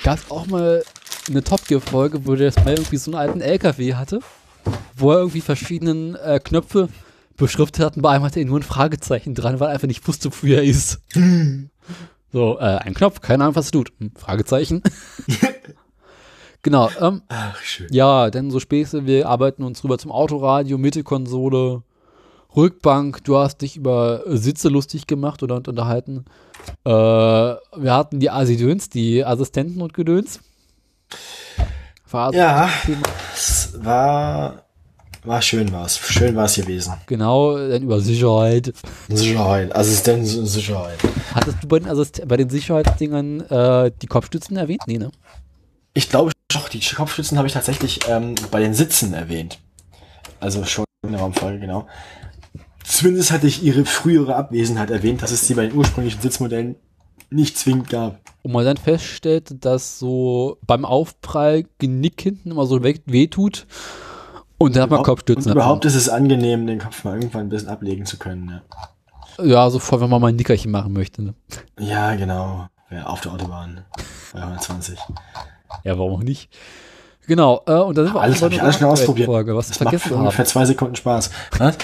Gab 0.03 0.19
es 0.19 0.31
auch 0.31 0.47
mal 0.47 0.85
eine 1.29 1.43
Top 1.43 1.67
Gear 1.67 1.81
Folge, 1.81 2.27
wo 2.27 2.35
der 2.35 2.53
Smell 2.53 2.77
irgendwie 2.77 2.99
so 2.99 3.11
einen 3.11 3.19
alten 3.19 3.41
LKW 3.41 3.95
hatte, 3.95 4.21
wo 4.95 5.13
er 5.13 5.19
irgendwie 5.19 5.41
verschiedenen 5.41 6.17
äh, 6.17 6.39
Knöpfe 6.43 6.91
beschriftet 7.37 7.85
hat 7.85 7.97
und 7.97 8.03
bei 8.03 8.11
einem 8.11 8.25
hatte 8.25 8.41
er 8.41 8.47
nur 8.47 8.61
ein 8.61 8.63
Fragezeichen 8.63 9.35
dran, 9.35 9.59
weil 9.59 9.69
er 9.69 9.75
einfach 9.75 9.89
nicht 9.89 10.07
wusste, 10.07 10.29
wofür 10.29 10.59
er 10.59 10.65
ist. 10.65 11.01
so, 12.33 12.59
äh, 12.59 12.79
ein 12.79 12.95
Knopf, 12.95 13.21
keine 13.23 13.45
Ahnung, 13.45 13.57
was 13.57 13.69
er 13.69 13.73
tut. 13.73 13.93
Hm, 13.99 14.13
Fragezeichen. 14.17 14.83
Genau, 16.65 16.91
ähm, 17.01 17.23
Ach, 17.29 17.57
schön. 17.61 17.87
Ja, 17.93 18.31
denn 18.31 18.51
so 18.51 18.59
Späße, 18.59 19.07
wir 19.07 19.29
arbeiten 19.29 19.63
uns 19.63 19.85
rüber 19.85 19.99
zum 19.99 20.11
Autoradio, 20.11 20.77
Mittelkonsole, 20.77 21.83
Rückbank. 22.57 23.23
Du 23.23 23.37
hast 23.37 23.59
dich 23.59 23.77
über 23.77 24.23
Sitze 24.27 24.69
lustig 24.69 25.07
gemacht 25.07 25.43
oder 25.45 25.57
und 25.57 25.69
unterhalten. 25.69 26.25
Äh, 26.85 26.91
wir 26.91 27.93
hatten 27.93 28.21
die 28.21 28.31
Asidöns, 28.31 28.89
die 28.89 29.25
Assistenten 29.25 29.81
und 29.81 29.95
Gedöns. 29.95 30.41
War 32.11 32.33
Ja, 32.33 32.69
es 33.35 33.73
war, 33.83 34.63
war 35.25 35.43
schön 35.43 35.73
war's. 35.73 35.99
Schön 35.99 36.37
war's 36.37 36.55
gewesen. 36.55 36.95
Genau, 37.07 37.59
dann 37.59 37.83
über 37.83 38.01
Sicherheit. 38.01 38.73
Sicherheit. 39.09 39.75
Assistenz 39.75 40.35
und 40.37 40.47
Sicherheit. 40.47 40.99
Hattest 41.35 41.63
du 41.63 41.67
bei 41.67 41.81
den, 41.81 41.89
Assist 41.89 42.23
bei 42.29 42.37
den 42.37 42.49
Sicherheitsdingern 42.49 43.41
äh, 43.41 43.91
die 44.01 44.07
Kopfstützen 44.07 44.57
erwähnt? 44.57 44.83
Nee, 44.87 44.99
ne? 44.99 45.11
Ich 45.93 46.09
glaube 46.09 46.31
die 46.79 46.95
Kopfstützen 46.95 47.39
habe 47.39 47.49
ich 47.49 47.55
tatsächlich 47.55 48.01
ähm, 48.09 48.35
bei 48.51 48.61
den 48.61 48.75
Sitzen 48.75 49.15
erwähnt. 49.15 49.61
Also 50.41 50.65
schon 50.65 50.85
in 51.05 51.13
der 51.13 51.21
Raumfolge, 51.21 51.61
genau. 51.61 51.87
Zumindest 52.85 53.31
hatte 53.31 53.47
ich 53.47 53.63
ihre 53.63 53.85
frühere 53.85 54.37
Abwesenheit 54.37 54.91
erwähnt, 54.91 55.23
dass 55.23 55.31
es 55.31 55.47
sie 55.47 55.55
bei 55.55 55.67
den 55.67 55.77
ursprünglichen 55.77 56.21
Sitzmodellen 56.21 56.77
nicht 57.31 57.59
zwingend 57.59 57.89
gab. 57.89 58.21
Und 58.43 58.53
man 58.53 58.65
dann 58.65 58.77
feststellt, 58.77 59.65
dass 59.65 59.99
so 59.99 60.59
beim 60.67 60.85
Aufprall 60.85 61.65
Genick 61.79 62.21
hinten 62.21 62.51
immer 62.51 62.67
so 62.67 62.83
weh, 62.83 63.01
weh 63.07 63.27
tut. 63.27 63.67
Und 64.59 64.77
dann 64.77 64.85
hat 64.85 64.91
man 64.91 65.03
Kopfstützen. 65.03 65.51
Und 65.51 65.57
überhaupt 65.57 65.85
ist 65.85 65.95
es 65.95 66.09
angenehm, 66.09 66.67
den 66.67 66.79
Kopf 66.79 67.05
mal 67.05 67.15
irgendwann 67.17 67.47
ein 67.47 67.49
bisschen 67.49 67.69
ablegen 67.69 68.07
zu 68.07 68.19
können. 68.19 68.61
Ja, 69.39 69.45
Ja, 69.45 69.71
sofort, 69.71 70.01
wenn 70.01 70.11
man 70.11 70.21
mal 70.21 70.29
ein 70.29 70.37
Nickerchen 70.37 70.71
machen 70.71 70.93
möchte. 70.93 71.23
Ne? 71.23 71.35
ja 71.79 72.15
genau. 72.15 72.69
Ja, 72.91 73.07
auf 73.07 73.21
der 73.23 73.33
Autobahn. 73.33 73.85
Bei 74.33 74.41
120. 74.41 74.99
Ja, 75.83 75.99
warum 75.99 76.15
auch 76.15 76.23
nicht? 76.23 76.49
Genau, 77.27 77.63
äh, 77.67 77.73
und 77.73 77.97
dann 77.97 78.05
sind 78.05 78.15
wir 78.15 78.21
Alles 78.21 78.37
ich 78.37 78.43
einer 78.43 78.53
alles 78.53 78.61
schon 78.61 78.69
aktuellen 78.69 78.93
ausprobiert. 78.93 79.27
Folge, 79.27 79.57
was 79.57 79.69
wir 79.69 79.73
Das 79.73 79.81
macht 79.81 79.91
vergessen 79.95 80.11
haben. 80.13 80.21
ungefähr 80.21 80.45
zwei 80.45 80.65
Sekunden 80.67 80.95
Spaß. 80.97 81.31
Was? 81.59 81.77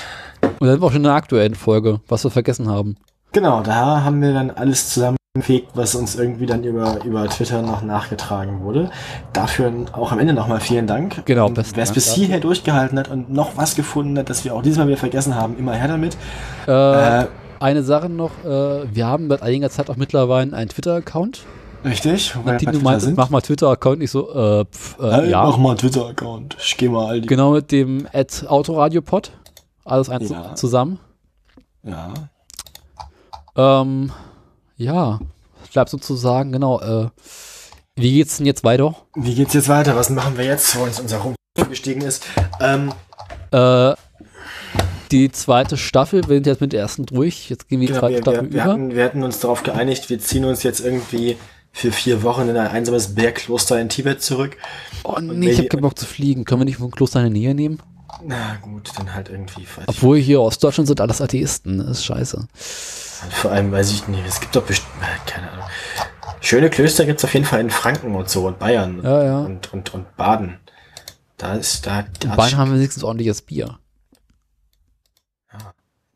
Und 0.42 0.60
dann 0.60 0.68
sind 0.70 0.80
wir 0.82 0.86
auch 0.86 0.90
schon 0.90 0.96
in 0.98 1.02
der 1.04 1.12
aktuellen 1.14 1.54
Folge, 1.54 2.00
was 2.08 2.24
wir 2.24 2.30
vergessen 2.30 2.68
haben. 2.68 2.96
Genau, 3.32 3.62
da 3.62 4.02
haben 4.02 4.20
wir 4.20 4.34
dann 4.34 4.50
alles 4.50 4.90
zusammengefegt, 4.90 5.70
was 5.74 5.94
uns 5.94 6.16
irgendwie 6.16 6.44
dann 6.46 6.62
über, 6.64 7.02
über 7.04 7.26
Twitter 7.28 7.62
noch 7.62 7.80
nachgetragen 7.80 8.60
wurde. 8.62 8.90
Dafür 9.32 9.72
auch 9.92 10.12
am 10.12 10.18
Ende 10.18 10.34
nochmal 10.34 10.60
vielen 10.60 10.86
Dank. 10.86 11.22
Genau, 11.24 11.48
besten 11.48 11.76
Wer 11.76 11.84
es 11.84 11.92
bis 11.92 12.06
dafür. 12.08 12.22
hierher 12.24 12.40
durchgehalten 12.40 12.98
hat 12.98 13.08
und 13.08 13.30
noch 13.32 13.56
was 13.56 13.76
gefunden 13.76 14.18
hat, 14.18 14.28
das 14.28 14.44
wir 14.44 14.54
auch 14.54 14.62
diesmal 14.62 14.88
wieder 14.88 14.96
vergessen 14.98 15.36
haben, 15.36 15.56
immer 15.58 15.72
her 15.74 15.88
damit. 15.88 16.16
Äh, 16.66 17.22
Äh, 17.22 17.26
eine 17.60 17.82
Sache 17.82 18.08
noch, 18.08 18.32
äh, 18.44 18.94
wir 18.94 19.06
haben 19.06 19.28
seit 19.28 19.42
einiger 19.42 19.70
Zeit 19.70 19.88
auch 19.90 19.96
mittlerweile 19.96 20.54
einen 20.56 20.68
Twitter-Account. 20.68 21.44
Richtig, 21.84 22.30
Twitter 22.32 22.78
meinte, 22.80 23.04
sind. 23.06 23.16
mach 23.16 23.30
mal 23.30 23.40
Twitter-Account, 23.40 24.02
ich 24.02 24.10
so, 24.10 24.30
äh, 24.34 24.64
pf, 24.64 24.98
äh, 25.00 25.10
Hey, 25.12 25.30
ja. 25.30 25.44
Mach 25.44 25.56
mal 25.58 25.76
Twitter-Account. 25.76 26.56
Ich 26.60 26.76
geh 26.76 26.88
mal 26.88 27.06
all 27.06 27.20
die. 27.20 27.26
Genau 27.28 27.52
mit 27.52 27.70
dem 27.72 28.06
Ad 28.12 28.46
Autoradiopod. 28.46 29.32
Alles 29.84 30.08
eins 30.10 30.28
Ja. 30.30 30.54
zusammen. 30.54 30.98
Ja. 31.82 32.12
Ähm, 33.56 34.12
ja, 34.76 35.18
bleibt 35.72 35.90
sozusagen, 35.90 36.52
genau, 36.52 36.80
äh, 36.80 37.08
wie 37.96 38.12
geht's 38.14 38.36
denn 38.36 38.46
jetzt 38.46 38.64
weiter? 38.64 38.94
Wie 39.14 39.34
geht's 39.34 39.54
jetzt 39.54 39.68
weiter? 39.68 39.96
Was 39.96 40.10
machen 40.10 40.36
wir 40.38 40.44
jetzt, 40.44 40.78
wo 40.78 40.84
uns 40.84 41.00
unser 41.00 41.18
Ruhm 41.18 41.34
gestiegen 41.68 42.02
ist? 42.02 42.24
Ähm, 42.60 42.92
Äh, 43.52 43.94
die 45.10 45.32
zweite 45.32 45.76
Staffel, 45.76 46.22
wir 46.28 46.36
sind 46.36 46.46
jetzt 46.46 46.60
mit 46.60 46.72
der 46.72 46.80
ersten 46.80 47.04
durch, 47.04 47.50
jetzt 47.50 47.68
gehen 47.68 47.80
wir 47.80 47.88
die 47.88 47.92
genau, 47.94 48.00
zweite 48.06 48.14
wir, 48.14 48.22
Staffel 48.22 48.42
wir, 48.44 48.52
wir, 48.52 48.62
über. 48.62 48.72
hatten, 48.72 48.94
wir 48.94 49.04
hatten 49.04 49.22
uns 49.24 49.40
darauf 49.40 49.62
geeinigt, 49.64 50.08
wir 50.08 50.20
ziehen 50.20 50.44
uns 50.44 50.62
jetzt 50.62 50.78
irgendwie 50.80 51.36
für 51.72 51.92
vier 51.92 52.22
Wochen 52.22 52.48
in 52.48 52.56
ein 52.56 52.66
einsames 52.68 53.14
Bergkloster 53.14 53.80
in 53.80 53.88
Tibet 53.88 54.22
zurück. 54.22 54.56
oh 55.04 55.18
nee, 55.20 55.50
ich 55.50 55.58
wenn- 55.58 55.64
hab 55.64 55.70
keinen 55.70 55.82
Bock 55.82 55.98
zu 55.98 56.06
fliegen. 56.06 56.44
Können 56.44 56.60
wir 56.62 56.64
nicht 56.64 56.76
vom 56.78 56.90
Kloster 56.90 57.20
in 57.20 57.26
der 57.32 57.32
Nähe 57.40 57.54
nehmen? 57.54 57.80
Na 58.24 58.56
gut, 58.60 58.90
dann 58.96 59.14
halt 59.14 59.28
irgendwie. 59.28 59.66
Obwohl 59.86 60.18
hier 60.18 60.40
Ostdeutschland 60.42 60.88
sind 60.88 61.00
alles 61.00 61.20
Atheisten, 61.22 61.78
das 61.78 61.98
ist 61.98 62.04
scheiße. 62.04 62.46
Vor 62.52 63.50
allem 63.52 63.70
weiß 63.72 63.90
ich 63.92 64.08
nicht, 64.08 64.24
es 64.26 64.40
gibt 64.40 64.54
doch 64.56 64.64
bestimmt, 64.64 64.90
keine 65.26 65.50
Ahnung. 65.50 65.64
Schöne 66.40 66.70
Klöster 66.70 67.04
gibt's 67.06 67.24
auf 67.24 67.32
jeden 67.34 67.46
Fall 67.46 67.60
in 67.60 67.70
Franken 67.70 68.14
und 68.14 68.28
so 68.28 68.46
und 68.46 68.58
Bayern 68.58 69.00
Ja, 69.02 69.22
ja. 69.24 69.38
Und, 69.40 69.72
und, 69.72 69.94
und 69.94 70.16
Baden. 70.16 70.58
Da 71.36 71.54
ist, 71.54 71.86
da, 71.86 72.00
In 72.00 72.06
da, 72.20 72.34
Bayern 72.34 72.56
haben 72.58 72.70
wir 72.72 72.78
wenigstens 72.78 73.04
ordentliches 73.04 73.42
Bier. 73.42 73.78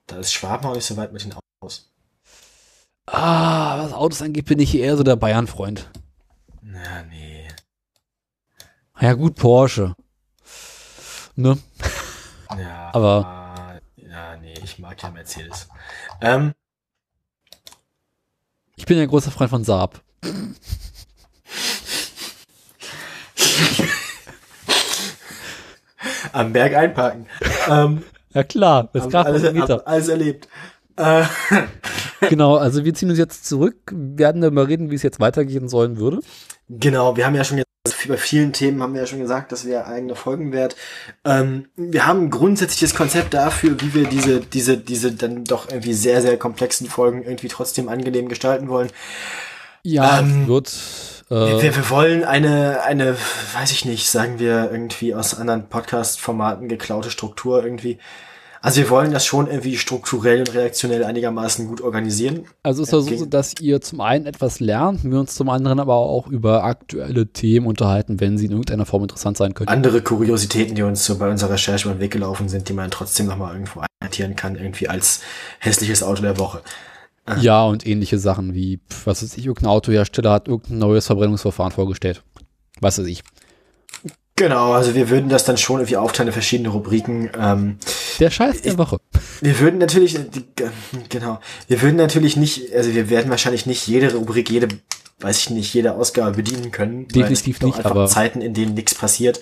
da 0.07 0.17
ist 0.17 0.33
Schwaben 0.33 0.67
auch 0.67 0.75
nicht 0.75 0.85
so 0.85 0.97
weit 0.97 1.13
mit 1.13 1.25
den 1.25 1.33
Autos. 1.63 1.91
Ah, 3.07 3.79
was 3.83 3.93
Autos 3.93 4.23
angeht, 4.23 4.47
bin 4.47 4.59
ich 4.59 4.71
hier 4.71 4.85
eher 4.85 4.97
so 4.97 5.03
der 5.03 5.17
Bayern-Freund. 5.17 5.91
Na, 6.63 7.03
nee. 7.11 7.47
Ja 9.01 9.13
gut, 9.13 9.37
Porsche. 9.37 9.95
Ne? 11.37 11.59
Ja, 12.59 12.91
Aber- 12.95 13.81
ja, 13.97 14.37
nee, 14.37 14.55
ich 14.63 14.79
mag 14.79 15.03
ja 15.03 15.11
Mercedes. 15.11 15.69
Ähm, 16.21 16.55
Ich 18.77 18.87
bin 18.87 18.97
ja 18.97 19.03
ein 19.05 19.09
großer 19.09 19.31
Freund 19.31 19.51
von 19.51 19.65
Saab. 19.65 20.03
am 26.33 26.53
Berg 26.53 26.75
einparken. 26.75 27.27
ähm, 27.69 28.03
Ja 28.33 28.43
klar, 28.45 28.89
das 28.93 29.05
alles, 29.15 29.45
alles 29.87 30.09
erlebt. 30.09 30.49
Äh, 30.97 31.25
Genau, 32.29 32.57
also 32.57 32.85
wir 32.85 32.95
ziehen 32.95 33.11
uns 33.11 33.19
jetzt 33.19 33.47
zurück, 33.47 33.77
werden 33.93 34.41
darüber 34.41 34.69
reden, 34.69 34.91
wie 34.91 34.95
es 34.95 35.03
jetzt 35.03 35.21
weitergehen 35.21 35.69
sollen 35.69 35.99
würde. 35.99 36.21
Genau, 36.69 37.17
wir 37.17 37.27
haben 37.27 37.35
ja 37.35 37.45
schon 37.45 37.59
jetzt 37.59 37.69
bei 38.09 38.17
vielen 38.17 38.53
Themen 38.53 38.83
haben 38.83 38.95
wir 38.95 39.03
ja 39.03 39.07
schon 39.07 39.21
gesagt, 39.21 39.53
dass 39.53 39.67
wir 39.67 39.87
eigene 39.87 40.15
Folgen 40.15 40.53
wert. 40.53 40.75
Ähm, 41.25 41.67
wir 41.77 42.07
haben 42.07 42.25
ein 42.25 42.31
grundsätzliches 42.31 42.95
Konzept 42.95 43.35
dafür, 43.35 43.81
wie 43.81 43.93
wir 43.95 44.07
diese, 44.09 44.41
diese, 44.41 44.79
diese 44.79 45.13
dann 45.13 45.45
doch 45.45 45.69
irgendwie 45.69 45.93
sehr, 45.93 46.23
sehr 46.23 46.39
komplexen 46.39 46.87
Folgen 46.89 47.23
irgendwie 47.23 47.49
trotzdem 47.49 47.89
angenehm 47.89 48.29
gestalten 48.29 48.69
wollen. 48.69 48.91
Ja, 49.83 50.21
Ähm, 50.21 50.47
wird. 50.49 50.73
Wir, 51.29 51.37
Äh, 51.37 51.63
wir, 51.63 51.77
wir 51.77 51.91
wollen 51.91 52.25
eine, 52.25 52.83
eine, 52.83 53.17
weiß 53.55 53.73
ich 53.73 53.85
nicht, 53.85 54.09
sagen 54.11 54.39
wir 54.39 54.71
irgendwie 54.71 55.15
aus 55.15 55.35
anderen 55.35 55.69
Podcast-Formaten 55.69 56.69
geklaute 56.69 57.11
Struktur 57.11 57.63
irgendwie. 57.63 57.99
Also 58.65 58.81
wir 58.81 58.89
wollen 58.89 59.13
das 59.13 59.27
schon 59.27 59.47
irgendwie 59.47 59.77
strukturell 59.77 60.39
und 60.39 60.55
redaktionell 60.55 61.05
einigermaßen 61.05 61.69
gut 61.69 61.83
organisieren. 61.83 62.47
also 62.63 62.83
es 62.83 62.89
ist 62.89 63.11
ja 63.11 63.19
so, 63.19 63.27
dass 63.27 63.53
ihr 63.61 63.83
zum 63.83 64.01
einen 64.01 64.25
etwas 64.25 64.59
lernt, 64.59 65.05
wir 65.05 65.21
uns 65.21 65.35
zum 65.35 65.51
anderen 65.51 65.81
aber 65.81 65.97
auch 65.97 66.29
über 66.29 66.65
aktuelle 66.65 67.27
Themen 67.27 67.67
unterhalten, 67.67 68.21
wenn 68.21 68.39
sie 68.39 68.47
in 68.47 68.53
irgendeiner 68.53 68.87
Form 68.87 69.03
interessant 69.03 69.37
sein 69.37 69.53
können. 69.53 69.69
andere 69.69 70.01
Kuriositäten, 70.01 70.75
die 70.75 70.83
uns 70.83 71.05
so 71.05 71.19
bei 71.19 71.29
unserer 71.29 71.51
Recherche 71.51 71.89
über 71.89 71.97
den 71.97 72.01
Weg 72.01 72.13
gelaufen 72.13 72.49
sind, 72.49 72.67
die 72.67 72.73
man 72.73 72.91
trotzdem 72.91 73.27
nochmal 73.27 73.53
irgendwo 73.53 73.83
einsortieren 74.01 74.35
kann, 74.35 74.57
irgendwie 74.57 74.89
als 74.89 75.21
hässliches 75.59 76.03
Auto 76.03 76.23
der 76.23 76.39
Woche. 76.39 76.63
Ja, 77.39 77.65
und 77.65 77.87
ähnliche 77.87 78.19
Sachen 78.19 78.55
wie, 78.55 78.81
was 79.05 79.23
weiß 79.23 79.37
ich, 79.37 79.45
irgendein 79.45 79.73
Autohersteller 79.73 80.33
hat 80.33 80.49
irgendein 80.49 80.79
neues 80.79 81.05
Verbrennungsverfahren 81.05 81.73
vorgestellt. 81.73 82.23
Was 82.81 82.99
weiß 82.99 83.09
ich. 83.09 83.25
Genau, 84.37 84.73
also 84.73 84.95
wir 84.97 85.11
würden 85.11 85.29
das 85.29 85.45
dann 85.45 85.57
schon 85.57 85.77
irgendwie 85.79 85.97
aufteilen 85.97 86.27
in 86.29 86.33
verschiedene 86.33 86.69
Rubriken. 86.71 87.31
Ähm, 87.39 87.79
Der 88.19 88.31
Scheiß 88.31 88.63
der 88.63 88.77
Woche. 88.79 88.99
wir 89.41 89.61
würden 89.61 89.79
natürlich, 89.79 90.17
äh, 90.17 90.25
genau, 91.09 91.39
wir 91.69 91.83
würden 91.83 91.97
natürlich 91.97 92.37
nicht, 92.37 92.75
also 92.75 92.93
wir 92.95 93.11
werden 93.11 93.31
wahrscheinlich 93.31 93.67
nicht 93.67 93.87
jede 93.87 94.13
Rubrik, 94.13 94.51
jede, 94.51 94.69
weiß 95.21 95.39
ich 95.39 95.51
nicht, 95.51 95.73
jede 95.73 95.95
Ausgabe 95.95 96.35
bedienen 96.37 96.73
können. 96.73 97.07
weil 97.15 97.23
es 97.33 97.43
Definitiv 97.43 97.45
gibt 97.45 97.63
auch 97.63 97.67
nicht, 97.69 97.77
einfach 97.79 97.91
aber- 97.93 98.07
Zeiten, 98.07 98.41
in 98.41 98.55
denen 98.55 98.75
nichts 98.75 98.95
passiert. 98.97 99.41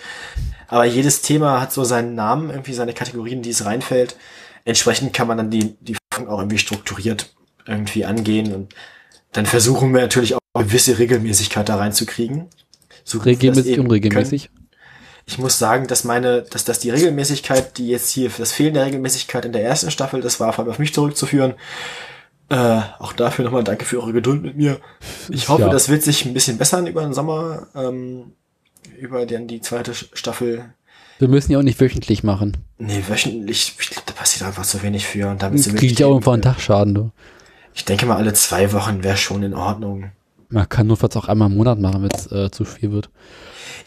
Aber 0.69 0.85
jedes 0.85 1.23
Thema 1.23 1.61
hat 1.63 1.73
so 1.73 1.85
seinen 1.85 2.15
Namen, 2.15 2.51
irgendwie 2.51 2.75
seine 2.75 2.93
Kategorien, 2.93 3.41
die 3.41 3.51
es 3.51 3.65
reinfällt. 3.65 4.17
Entsprechend 4.67 5.13
kann 5.15 5.27
man 5.27 5.39
dann 5.39 5.51
die, 5.51 5.75
die 5.81 5.97
Folgen 6.13 6.31
auch 6.31 6.39
irgendwie 6.39 6.59
strukturiert 6.59 7.35
irgendwie 7.67 8.05
angehen 8.05 8.53
und 8.55 8.75
dann 9.33 9.47
versuchen 9.47 9.95
wir 9.95 10.03
natürlich 10.03 10.35
auch 10.35 10.41
eine 10.53 10.67
gewisse 10.67 10.99
Regelmäßigkeit 10.99 11.67
da 11.69 11.77
reinzukriegen. 11.77 12.47
So 13.05 13.19
Regelmäßig, 13.21 13.79
unregelmäßig. 13.79 14.51
Ich 15.27 15.39
muss 15.39 15.59
sagen, 15.59 15.87
dass 15.87 16.05
meine, 16.05 16.43
dass, 16.43 16.65
dass 16.65 16.79
die 16.79 16.91
Regelmäßigkeit, 16.91 17.79
die 17.79 17.89
jetzt 17.89 18.11
hier, 18.11 18.31
das 18.37 18.53
Fehlen 18.53 18.75
der 18.75 18.87
Regelmäßigkeit 18.87 19.45
in 19.45 19.53
der 19.53 19.65
ersten 19.65 19.91
Staffel, 19.91 20.21
das 20.21 20.41
war 20.41 20.53
vor 20.53 20.65
allem 20.65 20.73
auf 20.73 20.79
mich 20.79 20.93
zurückzuführen. 20.95 21.55
Äh, 22.49 22.81
auch 22.99 23.13
dafür 23.13 23.45
nochmal 23.45 23.65
danke 23.65 23.85
für 23.85 24.01
eure 24.01 24.13
Geduld 24.13 24.43
mit 24.43 24.57
mir. 24.57 24.79
Ich 25.31 25.49
hoffe, 25.49 25.63
Ja. 25.63 25.69
das 25.71 25.89
wird 25.89 26.03
sich 26.03 26.27
ein 26.27 26.35
bisschen 26.35 26.59
bessern 26.59 26.87
über 26.87 27.03
den 27.03 27.15
Sommer, 27.15 27.69
ähm, 27.75 28.33
über 28.99 29.25
den, 29.27 29.49
die 29.49 29.61
zweite 29.61 29.95
Staffel. 29.95 30.75
Wir 31.19 31.29
müssen 31.29 31.53
ja 31.53 31.59
auch 31.59 31.63
nicht 31.63 31.81
wöchentlich 31.81 32.25
machen. 32.25 32.57
Nee, 32.79 33.05
wöchentlich, 33.09 33.77
ich 33.79 33.91
glaube, 33.91 34.03
da 34.07 34.13
passiert 34.13 34.45
einfach 34.47 34.65
zu 34.67 34.83
wenig 34.83 35.07
für. 35.07 35.29
Und 35.31 35.41
damit 35.43 35.61
sind 35.63 35.75
wir 35.75 35.79
kriege 35.79 35.93
ich 35.93 36.05
auch 36.05 36.11
irgendwann 36.11 36.35
einen 36.35 36.43
Tagschaden, 36.43 36.95
du. 36.95 37.11
Ich 37.75 37.85
denke 37.85 38.05
mal, 38.07 38.17
alle 38.17 38.35
zwei 38.35 38.73
Wochen 38.73 39.03
wäre 39.03 39.17
schon 39.17 39.43
in 39.43 39.55
Ordnung. 39.55 40.11
Man 40.53 40.69
kann 40.69 40.87
notfalls 40.87 41.17
auch 41.17 41.29
einmal 41.29 41.51
im 41.51 41.57
Monat 41.57 41.79
machen, 41.79 42.03
wenn 42.03 42.11
es 42.11 42.31
äh, 42.31 42.51
zu 42.51 42.65
viel 42.65 42.93
wird. 42.93 43.09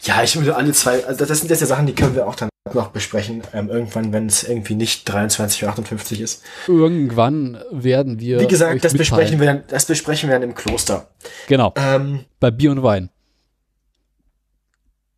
Ja, 0.02 0.22
ich 0.22 0.36
würde 0.36 0.56
alle 0.56 0.72
zwei, 0.72 1.04
also 1.06 1.24
das 1.24 1.38
sind 1.38 1.48
jetzt 1.48 1.60
ja 1.60 1.66
Sachen, 1.66 1.86
die 1.86 1.94
können 1.94 2.14
wir 2.16 2.26
auch 2.26 2.34
dann 2.34 2.48
noch 2.74 2.88
besprechen, 2.88 3.42
ähm, 3.52 3.70
irgendwann, 3.70 4.12
wenn 4.12 4.26
es 4.26 4.42
irgendwie 4.42 4.74
nicht 4.74 5.08
23.58 5.08 6.16
Uhr 6.16 6.20
ist. 6.24 6.42
Irgendwann 6.66 7.58
werden 7.70 8.18
wir. 8.18 8.40
Wie 8.40 8.48
gesagt, 8.48 8.84
das 8.84 8.94
besprechen 8.94 9.38
wir 9.38 9.46
dann, 9.46 9.62
das 9.68 9.86
besprechen 9.86 10.28
wir 10.28 10.34
dann 10.34 10.42
im 10.42 10.54
Kloster. 10.56 11.08
Genau, 11.46 11.72
Ähm, 11.76 12.24
bei 12.40 12.50
Bier 12.50 12.72
und 12.72 12.82
Wein. 12.82 13.10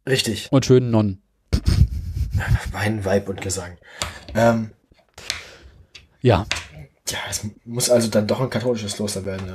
richtig. 0.06 0.48
Und 0.50 0.66
schönen 0.66 0.90
Nonnen. 0.90 1.22
Wein, 2.72 3.04
Weib 3.06 3.28
und 3.28 3.40
Gesang. 3.40 3.78
Ähm, 4.34 4.70
Ja, 6.20 6.46
ja, 7.08 7.18
es 7.30 7.46
muss 7.64 7.88
also 7.88 8.08
dann 8.08 8.26
doch 8.26 8.40
ein 8.40 8.50
katholisches 8.50 8.96
Kloster 8.96 9.24
werden. 9.24 9.50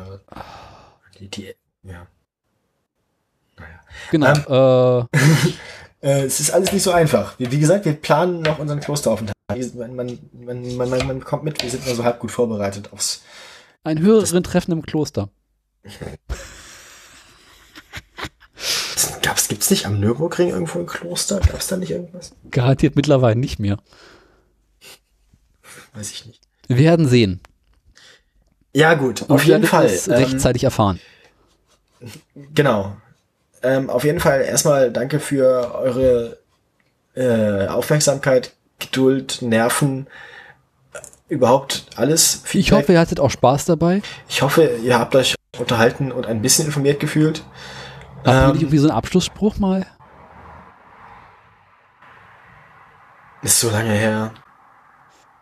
Die, 1.20 1.28
die, 1.28 1.54
ja. 1.84 2.08
Naja. 3.58 3.80
genau. 4.12 5.08
äh, 5.12 5.18
Äh, 6.04 6.26
es 6.26 6.40
ist 6.42 6.52
alles 6.52 6.72
nicht 6.74 6.84
so 6.84 6.92
einfach. 6.92 7.40
Wie, 7.40 7.50
wie 7.50 7.60
gesagt, 7.60 7.86
wir 7.86 7.94
planen 7.94 8.42
noch 8.42 8.60
unseren 8.60 8.82
Klosteraufenthalt. 8.82 9.34
Man, 9.76 9.96
man, 9.96 10.20
man, 10.76 10.88
man, 11.08 11.24
kommt 11.24 11.46
mit, 11.46 11.64
wir 11.64 11.70
sind 11.70 11.86
nur 11.86 11.96
so 11.96 12.04
halb 12.04 12.20
gut 12.20 12.32
vorbereitet 12.32 12.92
aufs. 12.92 13.22
ein 13.86 14.00
höheren 14.00 14.44
Treffen 14.44 14.74
im 14.74 14.82
Kloster. 14.82 15.30
Gab's, 19.22 19.48
gibt's 19.48 19.70
nicht 19.70 19.86
am 19.86 20.02
Nürburgring 20.02 20.50
irgendwo 20.50 20.80
ein 20.80 20.86
Kloster? 20.86 21.40
Gab's 21.40 21.68
da 21.68 21.78
nicht 21.78 21.92
irgendwas? 21.92 22.34
Garantiert 22.52 22.98
mittlerweile 22.98 23.38
nicht 23.38 23.60
mehr. 23.60 23.78
Weiß 25.94 26.12
ich 26.12 26.26
nicht. 26.26 26.42
Wir 26.68 26.78
werden 26.78 27.08
sehen. 27.08 27.40
Ja, 28.76 28.96
gut, 28.96 29.30
auf 29.30 29.46
jeden 29.46 29.66
Fall. 29.66 29.86
es 29.86 30.08
Ähm, 30.08 30.16
rechtzeitig 30.16 30.66
erfahren. 30.66 31.00
Genau. 32.54 32.96
Ähm, 33.62 33.90
auf 33.90 34.04
jeden 34.04 34.20
Fall 34.20 34.42
erstmal 34.42 34.92
danke 34.92 35.20
für 35.20 35.74
eure 35.76 36.38
äh, 37.16 37.68
Aufmerksamkeit, 37.68 38.54
Geduld, 38.80 39.42
Nerven, 39.42 40.08
überhaupt 41.30 41.86
alles. 41.96 42.42
Ich 42.44 42.50
Feedback. 42.50 42.80
hoffe, 42.80 42.94
ihr 42.94 43.00
hattet 43.00 43.20
auch 43.20 43.32
Spaß 43.32 43.66
dabei. 43.66 44.02
ich 44.28 44.42
hoffe, 44.42 44.64
ihr 44.84 45.00
habt 45.00 45.16
euch 45.16 45.36
unterhalten 45.58 46.12
und 46.12 46.26
ein 46.26 46.42
bisschen 46.42 46.66
informiert 46.66 47.00
gefühlt. 47.00 47.44
Habt 48.18 48.28
ihr 48.28 48.34
Ähm, 48.34 48.52
nicht 48.54 48.62
irgendwie 48.64 48.78
so 48.80 48.88
einen 48.90 48.98
Abschlussspruch 48.98 49.58
mal? 49.60 49.86
Ist 53.42 53.60
so 53.60 53.70
lange 53.70 53.92
her. 53.92 54.32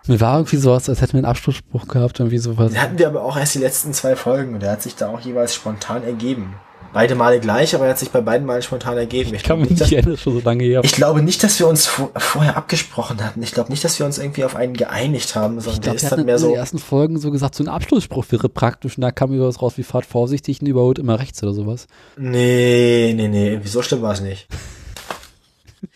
Mir 0.07 0.19
war 0.19 0.37
irgendwie 0.37 0.57
sowas, 0.57 0.89
als 0.89 1.01
hätten 1.01 1.13
wir 1.13 1.19
einen 1.19 1.25
Abschlussspruch 1.25 1.87
gehabt, 1.87 2.19
irgendwie 2.19 2.39
sowas. 2.39 2.71
Den 2.71 2.81
hatten 2.81 2.97
wir 2.97 3.07
aber 3.07 3.23
auch 3.23 3.37
erst 3.37 3.53
die 3.55 3.59
letzten 3.59 3.93
zwei 3.93 4.15
Folgen 4.15 4.53
und 4.55 4.61
der 4.63 4.71
hat 4.71 4.81
sich 4.81 4.95
da 4.95 5.09
auch 5.09 5.19
jeweils 5.19 5.53
spontan 5.53 6.03
ergeben. 6.03 6.55
Beide 6.93 7.15
Male 7.15 7.39
gleich, 7.39 7.73
aber 7.73 7.85
er 7.85 7.91
hat 7.91 7.99
sich 7.99 8.09
bei 8.09 8.19
beiden 8.19 8.45
Malen 8.45 8.61
spontan 8.63 8.97
ergeben. 8.97 9.33
Ich 9.33 9.43
kann 9.43 9.59
glaube 9.59 9.71
mich 9.71 9.79
nicht, 9.79 9.93
erinnern, 9.93 10.17
schon 10.17 10.33
so 10.33 10.41
lange 10.43 10.65
her. 10.65 10.81
ich 10.83 10.91
glaube 10.91 11.21
nicht, 11.21 11.41
dass 11.41 11.57
wir 11.57 11.67
uns 11.69 11.85
vor, 11.85 12.11
vorher 12.17 12.57
abgesprochen 12.57 13.23
hatten. 13.23 13.41
Ich 13.43 13.53
glaube 13.53 13.69
nicht, 13.69 13.81
dass 13.85 13.97
wir 13.97 14.05
uns 14.05 14.17
irgendwie 14.17 14.43
auf 14.43 14.57
einen 14.57 14.73
geeinigt 14.73 15.35
haben, 15.35 15.61
sondern 15.61 15.75
Ich 15.75 15.79
der 15.79 15.93
glaube, 15.93 15.95
ist 16.03 16.11
dann 16.11 16.25
mehr 16.25 16.35
in 16.35 16.41
den 16.41 16.49
so. 16.49 16.55
ersten 16.55 16.79
Folgen 16.79 17.17
so 17.17 17.31
gesagt, 17.31 17.55
so 17.55 17.63
ein 17.63 17.69
Abschlussspruch 17.69 18.25
wäre 18.31 18.49
praktisch 18.49 18.97
und 18.97 19.01
da 19.03 19.11
kam 19.11 19.31
über 19.31 19.47
was 19.47 19.61
raus 19.61 19.77
wie 19.77 19.83
fahrt 19.83 20.05
vorsichtig 20.05 20.59
und 20.61 20.67
überholt 20.67 20.99
immer 20.99 21.17
rechts 21.17 21.41
oder 21.43 21.53
sowas. 21.53 21.87
Nee, 22.17 23.13
nee, 23.15 23.29
nee, 23.29 23.49
irgendwie 23.51 23.69
so 23.69 23.81
schlimm 23.83 24.01
war 24.01 24.11
es 24.13 24.19
nicht. 24.21 24.47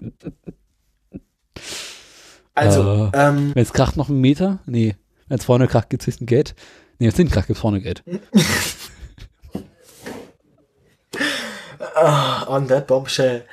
Also, 2.56 3.11
ähm, 3.14 3.52
Wenn 3.53 3.64
es 3.64 3.73
kracht 3.73 3.98
noch 3.98 4.10
einen 4.10 4.22
Meter? 4.22 4.60
Nee. 4.65 4.95
Wenn 5.27 5.38
es 5.38 5.45
vorne 5.45 5.68
kracht, 5.68 5.90
gibt 5.90 6.07
es 6.07 6.22
ein 6.22 6.26
Geld. 6.26 6.56
Nee, 6.99 7.06
wenn 7.06 7.10
es 7.10 7.18
hinten 7.18 7.34
kracht, 7.34 7.48
gibt 7.48 7.57
es 7.57 7.61
vorne 7.61 7.82
Geld. 7.82 8.03
Ah, 11.95 12.45
on 12.48 12.68
that 12.68 12.88
bombshell. 12.88 13.44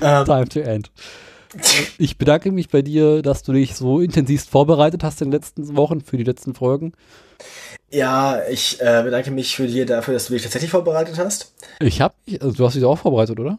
Ähm, 0.00 0.24
Time 0.24 0.48
to 0.48 0.60
end. 0.60 0.90
Ich 1.98 2.18
bedanke 2.18 2.50
mich 2.50 2.68
bei 2.68 2.82
dir, 2.82 3.22
dass 3.22 3.42
du 3.44 3.52
dich 3.52 3.76
so 3.76 4.00
intensiv 4.00 4.44
vorbereitet 4.44 5.04
hast 5.04 5.20
in 5.22 5.28
den 5.28 5.32
letzten 5.32 5.76
Wochen 5.76 6.00
für 6.00 6.16
die 6.16 6.24
letzten 6.24 6.54
Folgen. 6.54 6.92
ja, 7.90 8.40
ich 8.50 8.80
äh, 8.80 9.02
bedanke 9.04 9.30
mich 9.30 9.54
für 9.54 9.66
dir 9.68 9.86
dafür, 9.86 10.14
dass 10.14 10.26
du 10.26 10.32
dich 10.32 10.42
tatsächlich 10.42 10.70
vorbereitet 10.72 11.16
hast. 11.18 11.54
Ich 11.78 12.00
habe, 12.00 12.14
also 12.40 12.52
du 12.52 12.66
hast 12.66 12.74
dich 12.74 12.84
auch 12.84 12.98
vorbereitet, 12.98 13.38
oder? 13.38 13.58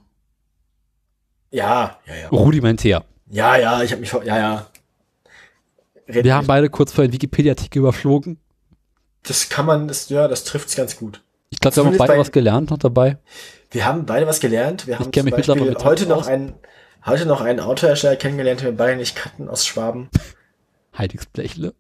Ja, 1.52 1.98
ja, 2.06 2.16
ja. 2.16 2.28
Rudimentär. 2.30 3.06
Ja, 3.30 3.56
ja, 3.56 3.82
ich 3.82 3.92
habe 3.92 4.02
mich 4.02 4.10
vor. 4.10 4.24
Ja, 4.24 4.38
ja. 4.38 4.68
Red 6.08 6.24
Wir 6.24 6.36
haben 6.36 6.48
beide 6.48 6.70
kurz 6.70 6.92
vor 6.92 7.04
den 7.04 7.14
Wikipedia-Artikel 7.14 7.80
überflogen. 7.80 8.40
Das 9.24 9.50
kann 9.50 9.66
man, 9.66 9.88
das, 9.88 10.10
ja, 10.10 10.28
das 10.28 10.44
trifft 10.44 10.70
es 10.70 10.76
ganz 10.76 10.98
gut. 10.98 11.24
Ich 11.50 11.60
glaube, 11.60 11.76
wir 11.78 11.86
haben 11.86 11.98
beide 11.98 12.14
bei, 12.14 12.20
was 12.20 12.32
gelernt 12.32 12.70
noch 12.70 12.78
dabei. 12.78 13.18
Wir 13.72 13.86
haben 13.86 14.06
beide 14.06 14.28
was 14.28 14.40
gelernt. 14.40 14.88
Wir 14.88 15.00
haben 15.00 15.12
zum 15.12 15.26
mit 15.26 15.84
heute 15.84 16.06
noch, 16.06 16.28
einen, 16.28 16.54
heute 17.06 17.26
noch 17.26 17.42
einen 17.42 17.60
Autohersteller 17.60 18.16
kennengelernt, 18.16 18.62
den 18.62 18.66
wir 18.68 18.78
beide 18.78 18.98
nicht 18.98 19.16
kannten, 19.16 19.50
aus 19.50 19.66
Schwaben. 19.66 20.10
Heidix 20.98 21.26
Blechle. 21.26 21.74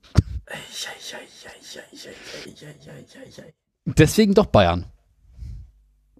Deswegen 3.85 4.33
doch 4.33 4.47
Bayern. 4.47 4.85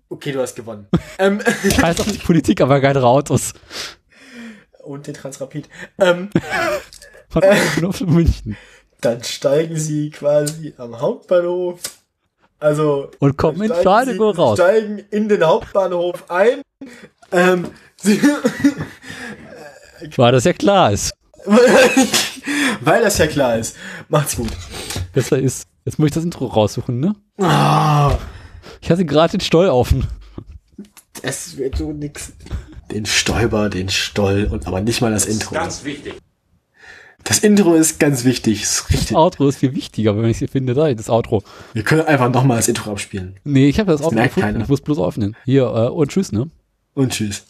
Okay, 0.09 0.31
du 0.31 0.41
hast 0.41 0.55
gewonnen. 0.55 0.87
ähm, 1.17 1.41
Scheiß 1.41 1.99
auf 1.99 2.11
die 2.11 2.19
Politik, 2.19 2.61
aber 2.61 2.79
geile 2.79 3.03
Autos. 3.03 3.53
Und 4.83 5.07
den 5.07 5.15
Transrapid. 5.15 5.67
Ähm, 5.99 6.29
Von 7.41 7.49
München 7.49 7.85
auf 7.85 8.01
München. 8.01 8.57
dann 9.01 9.23
steigen 9.23 9.77
sie 9.77 10.09
quasi 10.09 10.73
am 10.77 10.99
Hauptbahnhof. 10.99 11.79
Also 12.59 13.11
Und 13.19 13.37
kommen 13.37 13.61
in 13.61 13.67
steigen 13.67 13.81
Stadion 13.81 14.35
raus. 14.35 14.57
steigen 14.57 14.99
in 15.11 15.27
den 15.29 15.43
Hauptbahnhof 15.45 16.29
ein. 16.31 16.61
Ähm, 17.31 17.67
sie, 17.97 18.21
Weil 20.15 20.31
das 20.31 20.43
ja 20.45 20.53
klar 20.53 20.91
ist. 20.91 21.13
weil 22.81 23.01
das 23.03 23.17
ja 23.17 23.27
klar 23.27 23.57
ist. 23.57 23.75
Macht's 24.09 24.35
gut. 24.35 24.49
Besser 25.13 25.37
ist. 25.37 25.67
Jetzt 25.83 25.99
muss 25.99 26.07
ich 26.07 26.13
das 26.13 26.23
Intro 26.23 26.45
raussuchen, 26.47 26.99
ne? 26.99 27.15
Ah, 27.39 28.17
Ich 28.81 28.89
hatte 28.89 29.05
gerade 29.05 29.31
den 29.37 29.41
Stoll 29.41 29.67
offen. 29.69 30.07
es 31.21 31.57
wird 31.57 31.77
so 31.77 31.91
nix. 31.91 32.33
Den 32.91 33.05
Stäuber, 33.05 33.69
den 33.69 33.89
Stoll 33.89 34.47
und 34.51 34.65
aber 34.67 34.81
nicht 34.81 35.01
mal 35.01 35.11
das 35.11 35.25
Intro. 35.25 35.53
Ganz 35.53 35.83
wichtig. 35.83 36.15
Das 37.25 37.39
Intro 37.39 37.73
ist 37.73 37.99
ganz 37.99 38.23
wichtig, 38.23 38.61
ist 38.61 38.81
Das 38.83 38.89
richtig. 38.91 39.17
Outro 39.17 39.47
ist 39.47 39.57
viel 39.57 39.73
wichtiger, 39.73 40.15
wenn 40.15 40.29
ich 40.29 40.41
es 40.41 40.51
finde. 40.51 40.75
Da, 40.75 40.93
das 40.93 41.09
Outro. 41.09 41.41
Wir 41.73 41.81
können 41.83 42.01
einfach 42.03 42.31
nochmal 42.31 42.57
das 42.57 42.67
Intro 42.67 42.91
abspielen. 42.91 43.35
Nee, 43.43 43.67
ich 43.67 43.79
habe 43.79 43.91
das 43.91 44.01
Outro 44.01 44.13
merkt 44.15 44.35
gefunden. 44.35 44.53
keiner. 44.53 44.63
Ich 44.63 44.69
muss 44.69 44.81
bloß 44.81 44.99
öffnen. 44.99 45.35
Hier, 45.43 45.63
äh, 45.63 45.89
und 45.89 46.11
tschüss, 46.11 46.31
ne? 46.31 46.49
Und 46.93 47.11
tschüss. 47.11 47.43